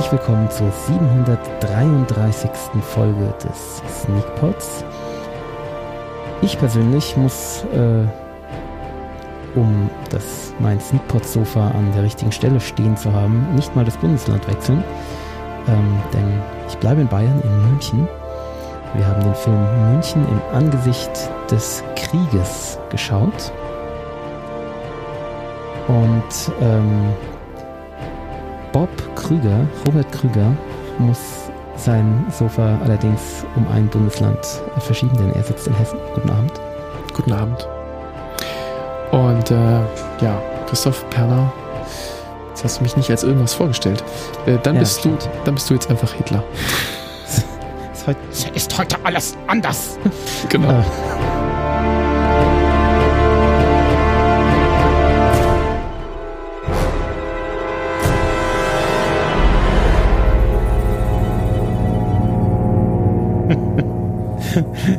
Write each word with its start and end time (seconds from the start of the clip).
Herzlich 0.00 0.18
willkommen 0.18 0.50
zur 0.50 0.72
733. 0.72 2.50
Folge 2.80 3.34
des 3.44 3.82
Sneakpots. 4.00 4.82
Ich 6.40 6.58
persönlich 6.58 7.18
muss, 7.18 7.66
äh, 7.74 8.06
um 9.58 9.90
das 10.08 10.54
mein 10.58 10.80
Sneakpot-Sofa 10.80 11.72
an 11.72 11.92
der 11.92 12.04
richtigen 12.04 12.32
Stelle 12.32 12.60
stehen 12.60 12.96
zu 12.96 13.12
haben, 13.12 13.46
nicht 13.54 13.76
mal 13.76 13.84
das 13.84 13.98
Bundesland 13.98 14.48
wechseln, 14.48 14.82
ähm, 15.68 16.02
denn 16.14 16.40
ich 16.66 16.78
bleibe 16.78 17.02
in 17.02 17.08
Bayern, 17.08 17.38
in 17.42 17.70
München. 17.70 18.08
Wir 18.94 19.06
haben 19.06 19.22
den 19.22 19.34
Film 19.34 19.92
München 19.92 20.26
im 20.30 20.40
Angesicht 20.56 21.30
des 21.50 21.84
Krieges 21.96 22.78
geschaut. 22.88 23.52
Und 25.88 26.54
ähm, 26.62 27.12
Bob 28.72 28.88
Krüger, 29.16 29.66
Robert 29.86 30.10
Krüger, 30.12 30.52
muss 30.98 31.18
sein 31.76 32.26
Sofa 32.30 32.78
allerdings 32.84 33.44
um 33.56 33.66
ein 33.68 33.88
Bundesland 33.88 34.38
verschieben, 34.78 35.16
denn 35.16 35.32
er 35.32 35.42
sitzt 35.42 35.66
in 35.66 35.74
Hessen. 35.74 35.98
Guten 36.14 36.30
Abend. 36.30 36.52
Guten 37.14 37.32
Abend. 37.32 37.66
Und 39.10 39.50
äh, 39.50 39.80
ja, 40.22 40.40
Christoph 40.68 41.08
Perner, 41.10 41.52
jetzt 42.50 42.62
hast 42.64 42.78
du 42.78 42.82
mich 42.82 42.96
nicht 42.96 43.10
als 43.10 43.24
irgendwas 43.24 43.54
vorgestellt. 43.54 44.04
Äh, 44.46 44.58
dann, 44.62 44.74
Ja, 44.76 44.80
bist 44.80 45.04
du, 45.04 45.16
dann 45.44 45.54
bist 45.54 45.68
du 45.68 45.74
jetzt 45.74 45.90
einfach 45.90 46.12
Hitler. 46.12 46.44
Ist 47.92 48.06
heute, 48.06 48.18
ist 48.54 48.78
heute 48.78 48.96
alles 49.04 49.36
anders. 49.46 49.98
Genau. 50.48 50.70
äh, 50.70 50.82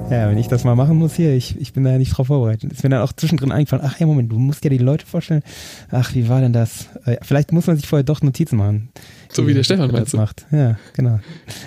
ja, 0.10 0.30
wenn 0.30 0.38
ich 0.38 0.48
das 0.48 0.64
mal 0.64 0.76
machen 0.76 0.98
muss 0.98 1.16
hier, 1.16 1.34
ich, 1.34 1.60
ich 1.60 1.74
bin 1.74 1.84
da 1.84 1.92
ja 1.92 1.98
nicht 1.98 2.18
drauf 2.18 2.28
vorbereitet. 2.28 2.72
Ist 2.72 2.84
mir 2.84 2.90
dann 2.90 3.02
auch 3.02 3.14
zwischendrin 3.14 3.52
eingefallen, 3.52 3.86
ach 3.86 4.00
ja, 4.00 4.06
Moment, 4.06 4.32
du 4.32 4.40
musst 4.40 4.64
ja 4.64 4.70
die 4.70 4.78
Leute 4.78 5.06
vorstellen. 5.06 5.44
Ach, 5.90 6.14
wie 6.16 6.30
war 6.30 6.42
denn 6.42 6.54
das? 6.54 6.88
Äh, 7.06 7.18
vielleicht 7.22 7.52
muss 7.52 7.68
man 7.68 7.76
sich 7.76 7.88
vorher 7.88 8.04
doch 8.04 8.22
Notizen 8.22 8.58
machen. 8.58 8.90
So 9.32 9.48
wie 9.48 9.54
der 9.54 9.64
Stefan 9.64 9.92
das 9.92 10.14
macht. 10.14 10.46
Ja, 10.52 10.78
genau. 10.94 11.20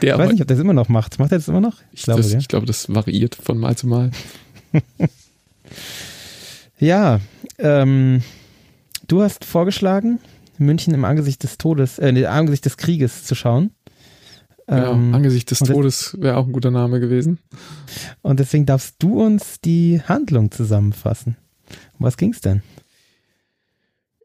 Der 0.03 0.15
Ich 0.15 0.19
weiß 0.19 0.33
nicht, 0.33 0.43
ob 0.43 0.49
der 0.49 0.57
das 0.57 0.63
immer 0.63 0.75
noch 0.75 0.89
macht. 0.89 1.19
Macht 1.19 1.33
er 1.33 1.39
das 1.39 1.49
immer 1.49 1.61
noch? 1.61 1.77
Ich 1.93 2.03
glaube, 2.03 2.23
das, 2.23 2.33
ja. 2.33 2.39
ich 2.39 2.49
glaube, 2.49 2.67
das 2.67 2.93
variiert 2.93 3.35
von 3.35 3.59
Mal 3.59 3.77
zu 3.77 3.87
Mal. 3.87 4.11
Ja, 6.79 7.21
ähm, 7.59 8.23
du 9.07 9.23
hast 9.23 9.45
vorgeschlagen, 9.45 10.19
München 10.59 10.93
im 10.93 11.05
Angesicht 11.05 11.43
des 11.43 11.57
Todes, 11.57 11.99
äh, 11.99 12.09
im 12.09 12.27
Angesicht 12.27 12.65
des 12.65 12.77
Krieges 12.77 13.25
zu 13.25 13.35
schauen. 13.35 13.71
Genau. 14.67 14.93
Ähm, 14.93 15.15
Angesicht 15.15 15.51
des 15.51 15.59
Todes 15.59 16.17
wäre 16.21 16.37
auch 16.37 16.47
ein 16.47 16.53
guter 16.53 16.71
Name 16.71 17.01
gewesen. 17.01 17.39
und 18.23 18.41
deswegen 18.41 18.65
darfst 18.67 18.97
du 18.99 19.23
uns 19.23 19.61
die 19.61 20.01
Handlung 20.03 20.51
zusammenfassen. 20.51 21.37
Um 21.99 22.07
was 22.07 22.17
ging's 22.17 22.41
denn? 22.41 22.63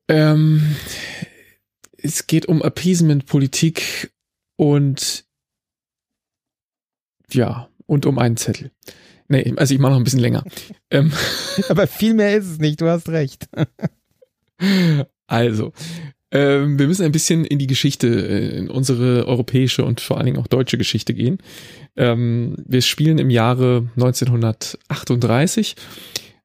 Ähm, 0.08 0.76
es 1.98 2.28
geht 2.28 2.48
um 2.48 2.62
Appeasement-Politik 2.62 4.12
und 4.56 5.26
ja, 7.32 7.70
und 7.86 8.06
um 8.06 8.18
einen 8.18 8.38
Zettel. 8.38 8.72
Nee, 9.28 9.54
also 9.58 9.74
ich 9.74 9.80
mache 9.80 9.92
noch 9.92 10.00
ein 10.00 10.04
bisschen 10.04 10.20
länger. 10.20 10.44
ähm, 10.90 11.12
Aber 11.70 11.86
viel 11.86 12.14
mehr 12.14 12.36
ist 12.36 12.48
es 12.48 12.58
nicht, 12.60 12.82
du 12.82 12.88
hast 12.88 13.10
recht. 13.10 13.50
Also, 15.30 15.74
ähm, 16.32 16.78
wir 16.78 16.88
müssen 16.88 17.06
ein 17.06 17.12
bisschen 17.12 17.44
in 17.46 17.60
die 17.60 17.68
Geschichte, 17.68 18.08
äh, 18.08 18.58
in 18.58 18.70
unsere 18.70 19.28
europäische 19.28 19.84
und 19.84 20.00
vor 20.02 20.18
allen 20.18 20.28
Dingen 20.28 20.38
auch 20.38 20.48
deutsche 20.48 20.78
Geschichte 20.78 21.14
gehen. 21.14 21.40
Ähm, 21.96 22.56
wir 22.66 22.82
spielen 22.82 23.18
im 23.18 23.30
Jahre 23.30 23.90
1938 23.96 25.76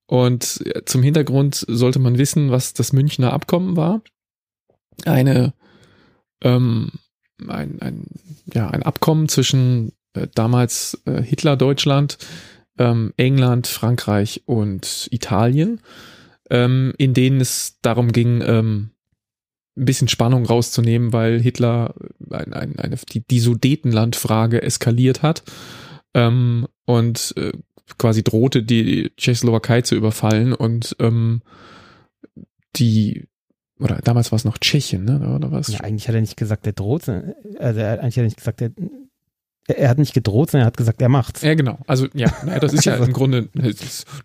und 0.07 0.63
äh, 0.65 0.85
zum 0.85 1.03
Hintergrund 1.03 1.65
sollte 1.69 1.99
man 1.99 2.19
wissen, 2.19 2.51
was 2.51 2.73
das 2.73 2.93
Münchner 2.93 3.33
Abkommen 3.33 3.77
war. 3.77 4.03
Eine, 5.05 5.53
ähm, 6.43 6.93
ein, 7.47 7.81
ein, 7.81 8.07
ja, 8.53 8.69
ein 8.69 8.83
Abkommen 8.83 9.29
zwischen 9.29 9.93
äh, 10.15 10.29
damals 10.35 11.03
äh, 11.05 11.23
Hitler-Deutschland, 11.23 12.19
ähm, 12.79 13.13
England, 13.17 13.67
Frankreich 13.67 14.43
und 14.47 15.09
Italien 15.11 15.81
ähm, 16.51 16.93
in 16.99 17.15
denen 17.15 17.41
es 17.41 17.79
darum 17.83 18.13
ging, 18.13 18.43
ähm, 18.43 18.91
ein 19.77 19.85
bisschen 19.85 20.09
Spannung 20.09 20.47
rauszunehmen, 20.47 21.13
weil 21.13 21.41
Hitler 21.41 21.95
ein, 22.31 22.53
ein, 22.53 22.79
eine, 22.79 22.97
die, 23.13 23.27
die 23.27 23.41
Sudetenlandfrage 23.41 24.63
eskaliert 24.63 25.23
hat 25.23 25.43
ähm, 26.15 26.67
und 26.85 27.35
äh, 27.37 27.53
quasi 27.99 28.23
drohte, 28.23 28.63
die 28.63 29.11
Tschechoslowakei 29.17 29.83
zu 29.83 29.95
überfallen 29.97 30.53
und 30.53 30.97
ähm, 31.01 31.43
die 32.77 33.27
oder 33.81 33.97
damals 34.03 34.31
war 34.31 34.37
es 34.37 34.45
noch 34.45 34.59
Tschechien, 34.59 35.05
ne? 35.05 35.35
Oder 35.35 35.51
was? 35.51 35.67
Ja, 35.69 35.81
eigentlich 35.81 36.07
hat 36.07 36.15
er 36.15 36.21
nicht 36.21 36.37
gesagt, 36.37 36.65
er 36.67 36.73
droht, 36.73 37.03
sondern- 37.05 37.35
also 37.59 37.81
eigentlich 37.81 38.15
hat 38.15 38.19
er 38.19 38.25
nicht 38.25 38.37
gesagt, 38.37 38.63
er, 38.63 38.71
er 39.67 39.89
hat 39.89 39.99
nicht 39.99 40.13
gedroht, 40.13 40.51
sondern 40.51 40.65
er 40.65 40.67
hat 40.67 40.77
gesagt, 40.77 41.01
er 41.01 41.09
macht's. 41.09 41.41
Ja, 41.43 41.55
genau. 41.55 41.79
Also 41.87 42.07
ja, 42.15 42.31
naja, 42.45 42.61
das 42.61 42.73
ist 42.75 42.85
ja 42.85 42.93
Also- 42.95 43.05
im 43.07 43.13
Grunde 43.13 43.49
eine, 43.57 43.75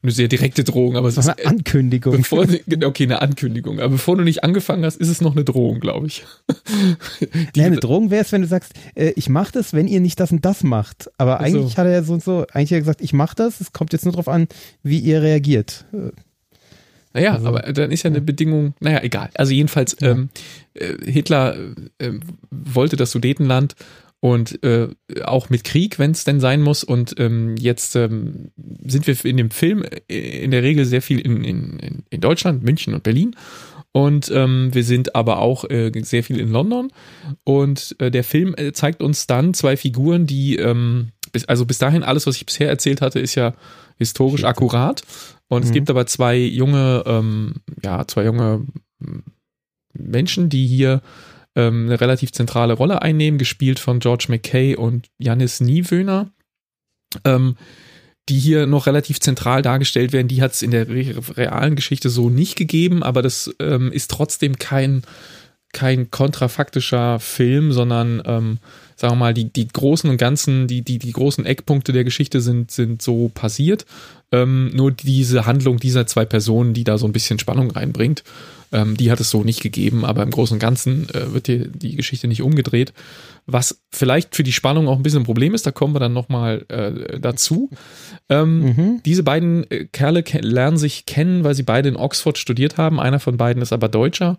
eine 0.03 0.11
sehr 0.11 0.27
direkte 0.27 0.63
Drohung, 0.65 0.97
aber 0.97 1.07
es 1.07 1.17
ist 1.17 1.29
eine 1.29 1.45
Ankündigung. 1.47 2.17
Bevor, 2.17 2.45
okay, 2.85 3.03
eine 3.03 3.21
Ankündigung. 3.21 3.79
Aber 3.79 3.89
bevor 3.89 4.17
du 4.17 4.23
nicht 4.23 4.43
angefangen 4.43 4.83
hast, 4.83 4.97
ist 4.97 5.07
es 5.07 5.21
noch 5.21 5.35
eine 5.35 5.45
Drohung, 5.45 5.79
glaube 5.79 6.07
ich. 6.07 6.25
Die, 7.55 7.59
Ja, 7.59 7.65
eine 7.67 7.77
Drohung 7.77 8.11
wäre 8.11 8.23
es, 8.23 8.31
wenn 8.31 8.41
du 8.41 8.47
sagst, 8.47 8.73
äh, 8.95 9.13
ich 9.15 9.29
mache 9.29 9.53
das, 9.53 9.73
wenn 9.73 9.87
ihr 9.87 10.01
nicht 10.01 10.19
das 10.19 10.31
und 10.31 10.43
das 10.43 10.63
macht. 10.63 11.09
Aber 11.17 11.39
Ach 11.39 11.47
so. 11.47 11.57
eigentlich 11.57 11.77
hat 11.77 11.85
er 11.85 11.93
ja 11.93 12.03
so 12.03 12.13
und 12.13 12.23
so, 12.23 12.45
eigentlich 12.51 12.71
hat 12.71 12.77
er 12.77 12.79
gesagt, 12.81 13.01
ich 13.01 13.13
mache 13.13 13.35
das, 13.35 13.61
es 13.61 13.71
kommt 13.71 13.93
jetzt 13.93 14.03
nur 14.05 14.11
darauf 14.11 14.27
an, 14.27 14.47
wie 14.83 14.99
ihr 14.99 15.21
reagiert. 15.21 15.85
Naja, 17.13 17.33
also- 17.33 17.47
aber 17.47 17.61
dann 17.73 17.91
ist 17.91 18.03
ja 18.03 18.09
eine 18.09 18.21
Bedingung, 18.21 18.73
naja, 18.79 19.01
egal. 19.03 19.29
Also 19.35 19.51
jedenfalls, 19.53 19.95
Ja. 19.99 20.11
ähm, 20.11 20.29
äh, 20.73 20.95
Hitler 21.09 21.55
äh, 21.97 22.11
wollte 22.51 22.97
das 22.97 23.11
Sudetenland 23.11 23.75
und 24.21 24.61
äh, 24.63 24.89
auch 25.23 25.49
mit 25.49 25.63
Krieg, 25.63 25.97
wenn 25.97 26.11
es 26.11 26.23
denn 26.25 26.39
sein 26.39 26.61
muss. 26.61 26.83
Und 26.83 27.15
ähm, 27.19 27.55
jetzt 27.57 27.95
ähm, 27.95 28.51
sind 28.85 29.07
wir 29.07 29.15
in 29.25 29.37
dem 29.37 29.49
Film 29.51 29.83
äh, 30.09 30.43
in 30.43 30.51
der 30.51 30.63
Regel 30.63 30.85
sehr 30.85 31.01
viel 31.01 31.19
in, 31.19 31.43
in, 31.43 32.03
in- 32.09 32.21
Deutschland, 32.21 32.63
München 32.63 32.93
und 32.93 33.03
Berlin. 33.03 33.35
Und 33.91 34.29
ähm, 34.33 34.69
wir 34.73 34.83
sind 34.83 35.15
aber 35.15 35.39
auch 35.39 35.63
äh, 35.69 35.91
sehr 36.03 36.23
viel 36.23 36.39
in 36.39 36.51
London. 36.51 36.91
Und 37.43 37.95
äh, 37.99 38.11
der 38.11 38.23
Film 38.23 38.53
äh, 38.57 38.71
zeigt 38.73 39.01
uns 39.01 39.25
dann 39.25 39.53
zwei 39.53 39.77
Figuren, 39.77 40.27
die, 40.27 40.57
ähm, 40.57 41.09
bis, 41.31 41.45
also 41.45 41.65
bis 41.65 41.77
dahin 41.79 42.03
alles, 42.03 42.27
was 42.27 42.35
ich 42.35 42.45
bisher 42.45 42.69
erzählt 42.69 43.01
hatte, 43.01 43.19
ist 43.19 43.35
ja 43.35 43.53
historisch 43.97 44.41
Schätze. 44.41 44.49
akkurat. 44.49 45.01
Und 45.47 45.63
es 45.63 45.69
Mhm. 45.69 45.73
gibt 45.73 45.89
aber 45.89 46.05
zwei 46.05 46.37
junge, 46.37 47.03
ähm, 47.07 47.55
ja, 47.83 48.05
zwei 48.05 48.25
junge 48.25 48.65
ähm, 49.01 49.23
Menschen, 49.93 50.49
die 50.49 50.67
hier 50.67 51.01
ähm, 51.59 51.85
eine 51.85 51.99
relativ 51.99 52.31
zentrale 52.31 52.73
Rolle 52.73 53.01
einnehmen, 53.01 53.37
gespielt 53.37 53.79
von 53.79 53.99
George 53.99 54.25
McKay 54.29 54.75
und 54.75 55.07
Janis 55.17 55.59
Niewöhner. 55.59 56.29
Ähm, 57.25 57.55
die 58.29 58.37
hier 58.37 58.67
noch 58.67 58.85
relativ 58.85 59.19
zentral 59.19 59.63
dargestellt 59.63 60.13
werden, 60.13 60.27
die 60.27 60.41
hat 60.41 60.53
es 60.53 60.61
in 60.61 60.69
der 60.71 60.87
re 60.87 61.15
realen 61.35 61.75
Geschichte 61.75 62.09
so 62.09 62.29
nicht 62.29 62.55
gegeben, 62.55 63.01
aber 63.01 63.23
das 63.23 63.53
ähm, 63.59 63.91
ist 63.91 64.11
trotzdem 64.11 64.59
kein, 64.59 65.01
kein 65.73 66.11
kontrafaktischer 66.11 67.19
Film, 67.19 67.71
sondern 67.71 68.21
ähm, 68.25 68.59
sagen 68.95 69.13
wir 69.13 69.17
mal, 69.17 69.33
die, 69.33 69.51
die 69.51 69.67
großen 69.67 70.09
und 70.09 70.17
ganzen, 70.17 70.67
die, 70.67 70.83
die, 70.83 70.99
die 70.99 71.11
großen 71.11 71.45
Eckpunkte 71.45 71.91
der 71.91 72.03
Geschichte 72.03 72.39
sind, 72.39 72.69
sind 72.69 73.01
so 73.01 73.29
passiert. 73.29 73.87
Ähm, 74.31 74.69
nur 74.75 74.91
diese 74.91 75.47
Handlung 75.47 75.77
dieser 75.77 76.05
zwei 76.05 76.25
Personen, 76.25 76.75
die 76.75 76.83
da 76.83 76.99
so 76.99 77.07
ein 77.07 77.13
bisschen 77.13 77.39
Spannung 77.39 77.71
reinbringt, 77.71 78.23
ähm, 78.71 78.95
die 78.97 79.11
hat 79.11 79.19
es 79.19 79.29
so 79.29 79.43
nicht 79.43 79.61
gegeben, 79.61 80.05
aber 80.05 80.23
im 80.23 80.29
Großen 80.29 80.55
und 80.55 80.59
Ganzen 80.59 81.09
äh, 81.09 81.33
wird 81.33 81.47
die, 81.47 81.69
die 81.71 81.95
Geschichte 81.95 82.27
nicht 82.27 82.41
umgedreht. 82.41 82.93
Was 83.45 83.81
vielleicht 83.91 84.35
für 84.35 84.43
die 84.43 84.51
Spannung 84.51 84.87
auch 84.87 84.97
ein 84.97 85.01
bisschen 85.03 85.21
ein 85.21 85.25
Problem 85.25 85.55
ist, 85.55 85.65
da 85.65 85.71
kommen 85.71 85.95
wir 85.95 85.99
dann 85.99 86.13
nochmal 86.13 86.65
äh, 86.69 87.19
dazu. 87.19 87.69
Ähm, 88.29 88.59
Mhm. 88.59 89.01
diese 89.05 89.23
beiden 89.23 89.69
äh, 89.71 89.85
Kerle 89.85 90.21
ke 90.21 90.39
lernen 90.39 90.77
sich 90.77 91.05
kennen, 91.07 91.43
weil 91.43 91.55
sie 91.55 91.63
beide 91.63 91.89
in 91.89 91.95
Oxford 91.95 92.37
studiert 92.37 92.77
haben. 92.77 92.99
Einer 92.99 93.19
von 93.19 93.37
beiden 93.37 93.61
ist 93.63 93.73
aber 93.73 93.89
Deutscher 93.89 94.37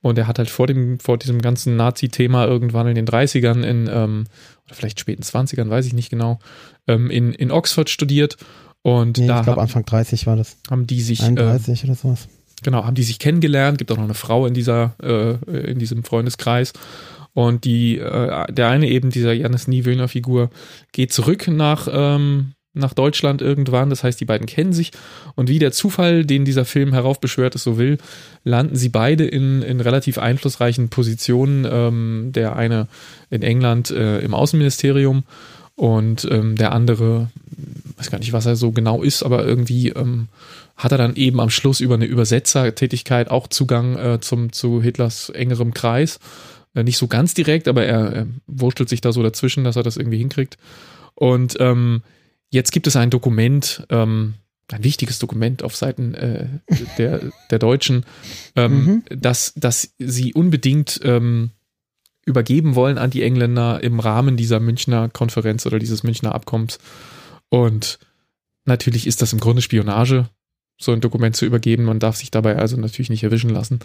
und 0.00 0.18
er 0.18 0.26
hat 0.26 0.38
halt 0.38 0.50
vor 0.50 0.66
dem, 0.66 0.98
vor 0.98 1.16
diesem 1.18 1.40
ganzen 1.40 1.76
Nazi-Thema 1.76 2.46
irgendwann 2.46 2.88
in 2.88 2.94
den 2.96 3.06
30ern 3.06 3.62
in, 3.62 3.88
ähm, 3.92 4.24
oder 4.66 4.74
vielleicht 4.74 4.98
späten 4.98 5.22
20ern, 5.22 5.70
weiß 5.70 5.86
ich 5.86 5.92
nicht 5.92 6.10
genau, 6.10 6.40
ähm, 6.88 7.10
in, 7.10 7.32
in 7.32 7.52
Oxford 7.52 7.88
studiert. 7.90 8.36
Und 8.82 9.18
Nee, 9.18 9.26
da 9.28 9.38
ich 9.40 9.44
glaube, 9.44 9.60
Anfang 9.62 9.84
30 9.84 10.26
war 10.26 10.36
das. 10.36 10.56
haben 10.70 10.86
die 10.86 11.00
sich, 11.00 11.20
äh, 11.22 11.26
31 11.26 11.84
oder 11.84 11.94
sowas. 11.94 12.28
Genau, 12.62 12.84
haben 12.84 12.94
die 12.94 13.02
sich 13.02 13.18
kennengelernt. 13.18 13.78
Gibt 13.78 13.92
auch 13.92 13.96
noch 13.96 14.04
eine 14.04 14.14
Frau 14.14 14.46
in 14.46 14.54
dieser, 14.54 14.94
äh, 15.02 15.70
in 15.70 15.78
diesem 15.78 16.04
Freundeskreis. 16.04 16.72
Und 17.34 17.64
die, 17.64 17.98
äh, 17.98 18.52
der 18.52 18.68
eine 18.68 18.88
eben, 18.88 19.10
dieser 19.10 19.32
Janis 19.32 19.68
Niewöhner 19.68 20.08
Figur, 20.08 20.50
geht 20.92 21.12
zurück 21.12 21.48
nach, 21.48 21.88
ähm, 21.90 22.52
nach 22.74 22.94
Deutschland 22.94 23.42
irgendwann. 23.42 23.90
Das 23.90 24.02
heißt, 24.02 24.20
die 24.20 24.24
beiden 24.24 24.46
kennen 24.46 24.72
sich. 24.72 24.90
Und 25.34 25.48
wie 25.48 25.58
der 25.58 25.72
Zufall, 25.72 26.24
den 26.24 26.44
dieser 26.44 26.64
Film 26.64 26.92
heraufbeschwört 26.92 27.54
es 27.54 27.62
so 27.62 27.78
will, 27.78 27.98
landen 28.44 28.76
sie 28.76 28.88
beide 28.88 29.24
in, 29.24 29.62
in 29.62 29.80
relativ 29.80 30.18
einflussreichen 30.18 30.88
Positionen. 30.88 31.66
Ähm, 31.70 32.30
der 32.34 32.56
eine 32.56 32.88
in 33.30 33.42
England 33.42 33.90
äh, 33.90 34.20
im 34.20 34.34
Außenministerium 34.34 35.24
und 35.78 36.26
ähm, 36.28 36.56
der 36.56 36.72
andere, 36.72 37.28
weiß 37.98 38.10
gar 38.10 38.18
nicht, 38.18 38.32
was 38.32 38.46
er 38.46 38.56
so 38.56 38.72
genau 38.72 39.02
ist, 39.02 39.22
aber 39.22 39.46
irgendwie 39.46 39.90
ähm, 39.90 40.26
hat 40.78 40.92
er 40.92 40.98
dann 40.98 41.16
eben 41.16 41.40
am 41.40 41.50
Schluss 41.50 41.80
über 41.80 41.94
eine 41.94 42.06
Übersetzertätigkeit 42.06 43.30
auch 43.30 43.48
Zugang 43.48 43.96
äh, 43.96 44.20
zum, 44.20 44.52
zu 44.52 44.80
Hitlers 44.80 45.28
engerem 45.28 45.74
Kreis. 45.74 46.20
Äh, 46.74 46.84
nicht 46.84 46.96
so 46.96 47.08
ganz 47.08 47.34
direkt, 47.34 47.66
aber 47.66 47.84
er, 47.84 48.12
er 48.12 48.26
wurstelt 48.46 48.88
sich 48.88 49.00
da 49.00 49.12
so 49.12 49.22
dazwischen, 49.22 49.64
dass 49.64 49.76
er 49.76 49.82
das 49.82 49.96
irgendwie 49.96 50.18
hinkriegt. 50.18 50.56
Und 51.14 51.56
ähm, 51.58 52.02
jetzt 52.50 52.70
gibt 52.70 52.86
es 52.86 52.94
ein 52.94 53.10
Dokument, 53.10 53.86
ähm, 53.90 54.34
ein 54.70 54.84
wichtiges 54.84 55.18
Dokument 55.18 55.64
auf 55.64 55.74
Seiten 55.74 56.14
äh, 56.14 56.46
der, 56.96 57.22
der 57.50 57.58
Deutschen, 57.58 58.06
ähm, 58.54 58.84
mhm. 58.84 59.02
dass, 59.10 59.52
dass 59.56 59.94
sie 59.98 60.32
unbedingt 60.32 61.00
ähm, 61.02 61.50
übergeben 62.24 62.76
wollen 62.76 62.98
an 62.98 63.10
die 63.10 63.22
Engländer 63.22 63.82
im 63.82 63.98
Rahmen 63.98 64.36
dieser 64.36 64.60
Münchner 64.60 65.08
Konferenz 65.08 65.66
oder 65.66 65.80
dieses 65.80 66.04
Münchner 66.04 66.34
Abkommens. 66.34 66.78
Und 67.48 67.98
natürlich 68.64 69.08
ist 69.08 69.22
das 69.22 69.32
im 69.32 69.40
Grunde 69.40 69.62
Spionage, 69.62 70.28
so 70.78 70.92
ein 70.92 71.00
Dokument 71.00 71.36
zu 71.36 71.44
übergeben. 71.44 71.84
Man 71.84 71.98
darf 71.98 72.16
sich 72.16 72.30
dabei 72.30 72.56
also 72.56 72.76
natürlich 72.76 73.10
nicht 73.10 73.24
erwischen 73.24 73.50
lassen. 73.50 73.80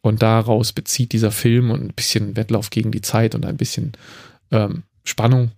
Und 0.00 0.22
daraus 0.22 0.72
bezieht 0.72 1.12
dieser 1.12 1.30
Film 1.30 1.70
und 1.70 1.82
ein 1.82 1.94
bisschen 1.94 2.36
Wettlauf 2.36 2.70
gegen 2.70 2.90
die 2.90 3.02
Zeit 3.02 3.34
und 3.34 3.46
ein 3.46 3.56
bisschen 3.56 3.92
ähm, 4.50 4.82
Spannung, 5.04 5.52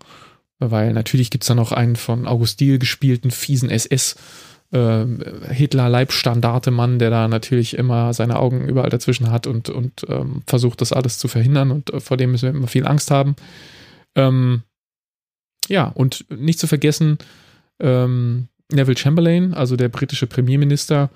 weil 0.58 0.92
natürlich 0.92 1.30
gibt 1.30 1.44
es 1.44 1.48
da 1.48 1.54
noch 1.54 1.72
einen 1.72 1.96
von 1.96 2.26
August 2.26 2.60
Diehl 2.60 2.78
gespielten 2.78 3.30
fiesen 3.30 3.70
SS- 3.70 4.16
äh, 4.74 5.06
Hitler-Leibstandarte-Mann, 5.52 6.98
der 6.98 7.10
da 7.10 7.28
natürlich 7.28 7.76
immer 7.76 8.12
seine 8.12 8.38
Augen 8.38 8.66
überall 8.68 8.90
dazwischen 8.90 9.30
hat 9.30 9.46
und, 9.46 9.68
und 9.70 10.04
ähm, 10.08 10.42
versucht, 10.46 10.80
das 10.80 10.92
alles 10.92 11.18
zu 11.18 11.28
verhindern 11.28 11.70
und 11.70 11.92
äh, 11.92 12.00
vor 12.00 12.16
dem 12.16 12.32
müssen 12.32 12.52
wir 12.52 12.58
immer 12.58 12.66
viel 12.66 12.86
Angst 12.86 13.10
haben. 13.10 13.36
Ähm, 14.16 14.62
ja, 15.68 15.86
und 15.86 16.26
nicht 16.28 16.58
zu 16.58 16.66
vergessen, 16.66 17.18
ähm, 17.78 18.48
Neville 18.72 18.96
Chamberlain, 18.96 19.54
also 19.54 19.76
der 19.76 19.88
britische 19.88 20.26
Premierminister, 20.26 21.10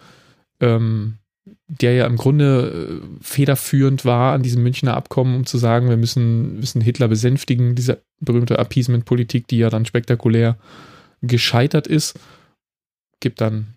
ähm, 0.61 1.19
der 1.67 1.95
ja 1.95 2.07
im 2.07 2.17
Grunde 2.17 3.01
äh, 3.01 3.07
federführend 3.23 4.05
war 4.05 4.35
an 4.35 4.43
diesem 4.43 4.63
Münchner 4.63 4.97
Abkommen, 4.97 5.35
um 5.35 5.47
zu 5.47 5.59
sagen, 5.59 5.89
wir 5.89 5.97
müssen, 5.97 6.61
müssen 6.61 6.81
Hitler 6.81 7.09
besänftigen, 7.09 7.75
diese 7.75 8.03
berühmte 8.21 8.59
Appeasement-Politik, 8.59 9.47
die 9.49 9.59
ja 9.59 9.71
dann 9.71 9.87
spektakulär 9.87 10.59
gescheitert 11.23 11.87
ist 11.87 12.19
gibt 13.21 13.41
dann 13.41 13.75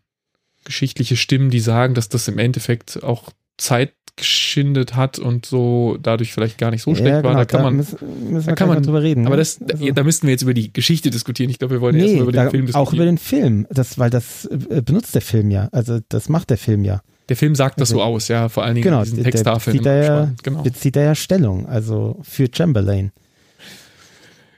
geschichtliche 0.64 1.18
Stimmen, 1.18 1.50
die 1.50 1.60
sagen, 1.60 1.94
dass 1.94 2.10
das 2.10 2.28
im 2.28 2.38
Endeffekt 2.38 3.04
auch 3.04 3.32
Zeit 3.58 3.94
geschindet 4.22 4.96
hat 4.96 5.20
und 5.20 5.46
so 5.46 5.98
dadurch 6.02 6.34
vielleicht 6.34 6.58
gar 6.58 6.72
nicht 6.72 6.82
so 6.82 6.96
schlecht 6.96 7.10
ja, 7.10 7.22
genau, 7.22 7.34
war. 7.34 7.38
Da 7.38 7.46
kann 7.46 7.64
man, 7.64 7.76
müssen, 7.76 7.98
müssen 8.32 8.48
da 8.48 8.56
kann 8.56 8.70
man 8.70 8.82
drüber 8.82 9.02
reden. 9.02 9.26
Aber 9.26 9.36
ne? 9.36 9.42
das, 9.42 9.60
also, 9.62 9.92
da 9.92 10.04
müssten 10.04 10.28
wir 10.28 10.32
jetzt 10.32 10.44
über 10.44 10.54
die 10.54 10.72
Geschichte 10.72 11.10
diskutieren. 11.10 11.50
Ich 11.50 11.60
glaube, 11.60 11.76
wir 11.76 11.82
wollen 11.82 11.96
nee, 11.96 12.04
erstmal 12.04 12.24
über 12.24 12.32
den 12.32 12.46
da, 12.46 12.50
Film 12.50 12.66
diskutieren. 12.66 12.88
Auch 12.88 12.94
über 12.94 13.06
den 13.06 13.18
Film, 13.18 13.68
das, 13.70 14.00
weil 14.00 14.10
das 14.10 14.46
äh, 14.46 14.82
benutzt 14.82 15.14
der 15.14 15.22
Film 15.22 15.52
ja. 15.52 15.70
Also 15.72 16.00
das 16.10 16.30
macht 16.30 16.50
der 16.50 16.58
Film 16.58 16.86
ja. 16.86 17.02
Der 17.30 17.36
Film 17.36 17.56
sagt 17.56 17.80
das 17.80 17.92
also, 17.92 18.00
so 18.00 18.04
aus, 18.04 18.28
ja, 18.28 18.50
vor 18.50 18.64
allen 18.64 18.76
Dingen 18.76 18.84
genau, 18.84 19.00
in 19.00 19.06
diesen 19.06 19.24
Texttafeln. 19.24 19.78
Bezieht 19.78 19.88
er 19.88 20.04
ja, 20.04 20.32
genau. 20.44 20.64
bezieht 20.64 20.96
er 20.96 21.04
ja 21.04 21.16
Stellung, 21.16 21.66
also 21.66 22.18
für 22.24 22.48
Chamberlain. 22.52 23.12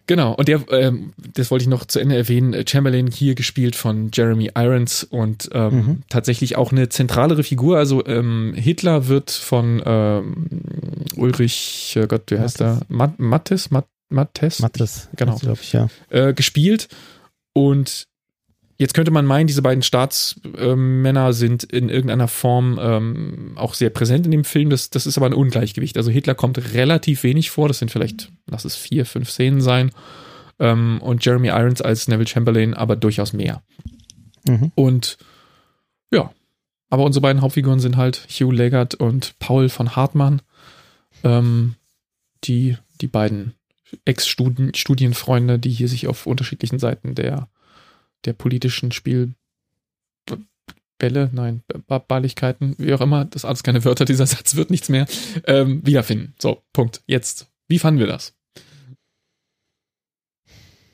Genau, 0.06 0.34
und 0.34 0.50
der, 0.50 0.62
ähm, 0.72 1.14
das 1.18 1.50
wollte 1.50 1.64
ich 1.64 1.70
noch 1.70 1.86
zu 1.86 2.00
Ende 2.00 2.18
erwähnen, 2.18 2.68
Chamberlain 2.68 3.08
hier 3.08 3.36
gespielt 3.36 3.76
von 3.76 4.12
Jeremy 4.14 4.52
Irons 4.56 5.06
und 5.06 5.50
ähm, 5.54 5.76
mhm. 5.76 6.04
tatsächlich 6.10 6.58
auch 6.58 6.72
eine 6.72 6.90
zentralere 6.90 7.44
Figur. 7.44 7.78
Also 7.78 8.06
ähm, 8.06 8.54
Hitler 8.56 9.08
wird 9.08 9.32
von 9.32 9.82
ähm, 9.86 10.48
Ulrich, 11.16 11.98
oh 12.02 12.08
Gott, 12.08 12.24
wie 12.32 12.40
heißt 12.40 12.60
der? 12.60 12.82
Mattes? 12.90 13.72
Mattes? 13.72 14.60
Mattes, 14.60 15.10
genau. 15.16 15.38
glaube 15.38 15.60
ich, 15.62 15.74
ja. 15.74 15.88
Äh, 16.10 16.34
gespielt 16.34 16.90
und 17.54 18.08
Jetzt 18.78 18.94
könnte 18.94 19.12
man 19.12 19.26
meinen, 19.26 19.48
diese 19.48 19.62
beiden 19.62 19.84
Staatsmänner 19.84 21.30
äh, 21.30 21.34
sind 21.34 21.64
in 21.64 21.90
irgendeiner 21.90 22.28
Form 22.28 22.80
ähm, 22.82 23.54
auch 23.56 23.76
sehr 23.76 23.92
präsent 23.92 24.26
in 24.26 24.32
dem 24.32 24.44
Film. 24.44 24.70
Das, 24.70 24.90
das 24.90 25.06
ist 25.06 25.18
aber 25.18 25.28
ein 25.28 25.34
Ungleichgewicht. 25.34 25.96
Also 25.96 26.10
Hitler 26.10 26.34
kommt 26.34 26.74
relativ 26.74 27.24
wenig 27.24 27.52
vor. 27.52 27.68
Das 27.68 27.80
sind 27.80 27.92
vielleicht, 27.92 28.32
lass 28.50 28.66
es 28.66 28.76
vier, 28.76 29.06
fünf 29.06 29.30
Szenen 29.30 29.62
sein. 29.62 29.92
Ähm, 30.60 31.00
und 31.02 31.24
Jeremy 31.24 31.50
Irons 31.50 31.82
als 31.82 32.08
Neville 32.08 32.28
Chamberlain 32.28 32.74
aber 32.74 32.96
durchaus 32.96 33.34
mehr. 33.34 33.62
Mhm. 34.48 34.72
Und 34.76 35.18
ja, 36.12 36.32
aber 36.90 37.04
unsere 37.04 37.22
beiden 37.22 37.42
Hauptfiguren 37.42 37.80
sind 37.80 37.98
halt 37.98 38.28
Hugh 38.30 38.52
Leggett 38.52 38.96
und 38.96 39.38
Paul 39.40 39.70
von 39.70 39.96
Hartmann. 39.96 40.42
Ähm, 41.24 41.76
die, 42.44 42.78
die 43.02 43.08
beiden 43.08 43.54
Ex-Studienfreunde, 44.06 45.60
die 45.60 45.70
hier 45.70 45.88
sich 45.88 46.08
auf 46.08 46.26
unterschiedlichen 46.26 46.80
Seiten 46.80 47.16
der 47.16 47.48
der 48.26 48.34
politischen 48.34 48.92
Spielbälle, 48.92 49.36
nein, 51.32 51.64
Balligkeiten, 52.08 52.76
wie 52.78 52.94
auch 52.94 53.02
immer, 53.02 53.26
das 53.26 53.46
alles 53.46 53.64
keine 53.64 53.84
Wörter, 53.86 54.06
dieser 54.06 54.26
Satz 54.28 54.56
wird 54.56 54.70
nichts 54.70 54.90
mehr, 54.90 55.06
ähm, 55.46 55.86
wiederfinden. 55.86 56.34
So, 56.40 56.62
Punkt. 56.74 57.02
Jetzt. 57.08 57.48
Wie 57.68 57.80
fanden 57.80 58.00
wir 58.00 58.08
das? 58.08 58.34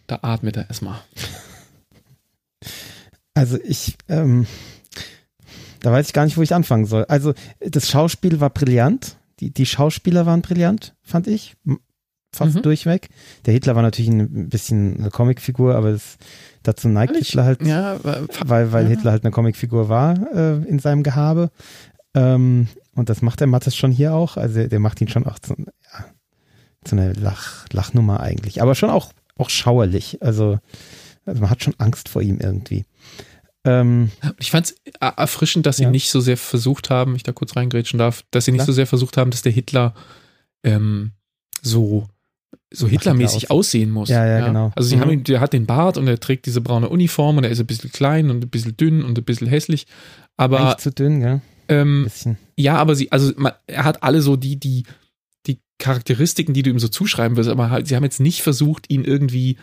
Da 0.07 0.19
atmet 0.21 0.57
er 0.57 0.67
erstmal. 0.67 1.01
Also 3.35 3.57
ich, 3.63 3.95
ähm, 4.07 4.47
da 5.81 5.91
weiß 5.91 6.07
ich 6.07 6.13
gar 6.13 6.25
nicht, 6.25 6.35
wo 6.35 6.41
ich 6.41 6.53
anfangen 6.53 6.85
soll. 6.85 7.05
Also 7.05 7.33
das 7.59 7.89
Schauspiel 7.89 8.39
war 8.39 8.49
brillant. 8.49 9.17
Die, 9.39 9.51
die 9.51 9.65
Schauspieler 9.65 10.25
waren 10.25 10.41
brillant, 10.41 10.95
fand 11.01 11.27
ich. 11.27 11.55
Fast 12.31 12.55
mhm. 12.55 12.61
durchweg. 12.61 13.09
Der 13.45 13.53
Hitler 13.53 13.75
war 13.75 13.81
natürlich 13.81 14.11
ein 14.11 14.49
bisschen 14.49 14.99
eine 14.99 15.09
Comicfigur, 15.09 15.75
aber 15.75 15.91
das, 15.91 16.17
Dazu 16.63 16.89
neigt 16.89 17.13
Ehrlich? 17.13 17.29
Hitler 17.29 17.45
halt, 17.45 17.65
ja, 17.65 17.97
weil, 18.45 18.71
weil 18.71 18.83
ja. 18.83 18.89
Hitler 18.89 19.11
halt 19.11 19.23
eine 19.23 19.31
Comicfigur 19.31 19.87
war 19.89 20.15
äh, 20.33 20.57
in 20.67 20.79
seinem 20.79 21.03
Gehabe. 21.03 21.51
Ähm, 22.13 22.67
und 22.95 23.09
das 23.09 23.21
macht 23.21 23.39
der 23.39 23.47
Mattes 23.47 23.75
schon 23.75 23.91
hier 23.91 24.13
auch. 24.13 24.35
Also 24.35 24.67
der 24.67 24.79
macht 24.79 24.99
ihn 24.99 25.07
schon 25.07 25.25
auch 25.25 25.39
zu, 25.39 25.55
ja, 25.57 26.05
zu 26.83 26.95
einer 26.95 27.13
Lach, 27.13 27.65
Lachnummer 27.71 28.19
eigentlich. 28.19 28.61
Aber 28.61 28.75
schon 28.75 28.89
auch, 28.89 29.13
auch 29.37 29.49
schauerlich. 29.49 30.21
Also, 30.21 30.59
also 31.25 31.41
man 31.41 31.49
hat 31.49 31.63
schon 31.63 31.75
Angst 31.77 32.09
vor 32.09 32.21
ihm 32.21 32.39
irgendwie. 32.39 32.85
Ähm, 33.63 34.11
ich 34.37 34.51
fand 34.51 34.67
es 34.67 34.75
erfrischend, 34.99 35.65
dass 35.65 35.77
sie 35.77 35.85
nicht 35.85 36.09
so 36.09 36.19
sehr 36.19 36.37
versucht 36.37 36.89
haben, 36.89 37.15
ich 37.15 37.23
da 37.23 37.31
kurz 37.31 37.55
reingrätschen 37.55 37.99
darf, 37.99 38.23
dass 38.31 38.45
sie 38.45 38.51
nicht 38.51 38.59
Klar. 38.59 38.67
so 38.67 38.73
sehr 38.73 38.87
versucht 38.87 39.17
haben, 39.17 39.31
dass 39.31 39.41
der 39.41 39.51
Hitler 39.51 39.93
ähm, 40.63 41.11
so 41.61 42.07
so 42.71 42.87
Hitlermäßig 42.87 43.51
aussehen 43.51 43.91
muss. 43.91 44.09
Ja, 44.09 44.25
ja, 44.25 44.39
ja. 44.39 44.47
genau. 44.47 44.71
Also 44.75 44.89
sie 44.89 44.95
mhm. 44.95 45.01
haben 45.01 45.11
ihn, 45.11 45.23
der 45.23 45.39
hat 45.39 45.53
den 45.53 45.65
Bart 45.65 45.97
und 45.97 46.07
er 46.07 46.19
trägt 46.19 46.45
diese 46.45 46.61
braune 46.61 46.89
Uniform 46.89 47.37
und 47.37 47.43
er 47.43 47.49
ist 47.49 47.59
ein 47.59 47.65
bisschen 47.65 47.91
klein 47.91 48.29
und 48.29 48.43
ein 48.43 48.49
bisschen 48.49 48.77
dünn 48.77 49.03
und 49.03 49.17
ein 49.17 49.23
bisschen 49.23 49.47
hässlich. 49.47 49.87
Aber 50.37 50.65
Nicht 50.65 50.81
zu 50.81 50.91
dünn, 50.91 51.21
ja. 51.21 51.41
Ähm, 51.67 52.07
ja, 52.55 52.77
aber 52.77 52.95
sie, 52.95 53.11
also 53.11 53.31
man, 53.37 53.53
er 53.67 53.83
hat 53.83 54.03
alle 54.03 54.21
so 54.21 54.35
die, 54.35 54.59
die, 54.59 54.83
die 55.45 55.59
Charakteristiken, 55.77 56.53
die 56.53 56.63
du 56.63 56.69
ihm 56.69 56.79
so 56.79 56.87
zuschreiben 56.87 57.37
wirst, 57.37 57.49
aber 57.49 57.69
halt, 57.69 57.87
sie 57.87 57.95
haben 57.95 58.03
jetzt 58.03 58.19
nicht 58.19 58.41
versucht, 58.41 58.89
ihn 58.89 59.03
irgendwie 59.03 59.57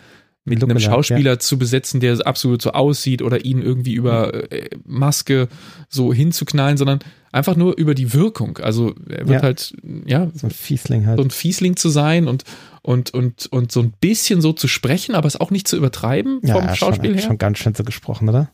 mit 0.46 0.62
einem 0.62 0.78
Schauspieler 0.78 1.32
ja. 1.32 1.38
zu 1.38 1.58
besetzen, 1.58 2.00
der 2.00 2.24
absolut 2.26 2.62
so 2.62 2.70
aussieht 2.70 3.20
oder 3.20 3.44
ihn 3.44 3.60
irgendwie 3.60 3.94
über 3.94 4.28
mhm. 4.28 4.42
äh, 4.50 4.68
Maske 4.84 5.48
so 5.88 6.12
hinzuknallen, 6.12 6.76
sondern 6.76 7.00
einfach 7.32 7.56
nur 7.56 7.76
über 7.76 7.94
die 7.94 8.14
Wirkung. 8.14 8.58
Also 8.58 8.94
er 9.08 9.28
wird 9.28 9.40
ja. 9.40 9.42
halt, 9.42 9.74
ja, 10.06 10.30
so 10.34 10.46
ein 10.46 10.50
Fiesling 10.50 11.06
halt. 11.06 11.18
So 11.18 11.24
ein 11.24 11.30
Fiesling 11.30 11.76
zu 11.76 11.88
sein 11.88 12.28
und, 12.28 12.44
und, 12.82 13.12
und, 13.12 13.46
und 13.46 13.72
so 13.72 13.80
ein 13.80 13.92
bisschen 14.00 14.40
so 14.40 14.52
zu 14.52 14.68
sprechen, 14.68 15.14
aber 15.16 15.26
es 15.26 15.38
auch 15.38 15.50
nicht 15.50 15.66
zu 15.66 15.76
übertreiben 15.76 16.40
ja, 16.42 16.54
vom 16.54 16.74
Schauspiel 16.74 17.10
schon, 17.10 17.18
her. 17.18 17.26
schon 17.26 17.38
ganz 17.38 17.58
schön 17.58 17.74
so 17.74 17.84
gesprochen, 17.84 18.28
oder? 18.28 18.50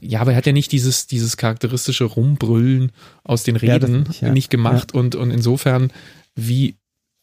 Ja, 0.00 0.20
aber 0.20 0.32
er 0.32 0.38
hat 0.38 0.46
ja 0.46 0.52
nicht 0.52 0.72
dieses, 0.72 1.06
dieses 1.06 1.36
charakteristische 1.36 2.04
Rumbrüllen 2.04 2.90
aus 3.22 3.44
den 3.44 3.56
Reden 3.56 4.04
nicht, 4.08 4.22
nicht, 4.22 4.50
gemacht 4.50 4.94
und, 4.94 5.14
und 5.14 5.30
insofern, 5.30 5.92
wie 6.34 6.76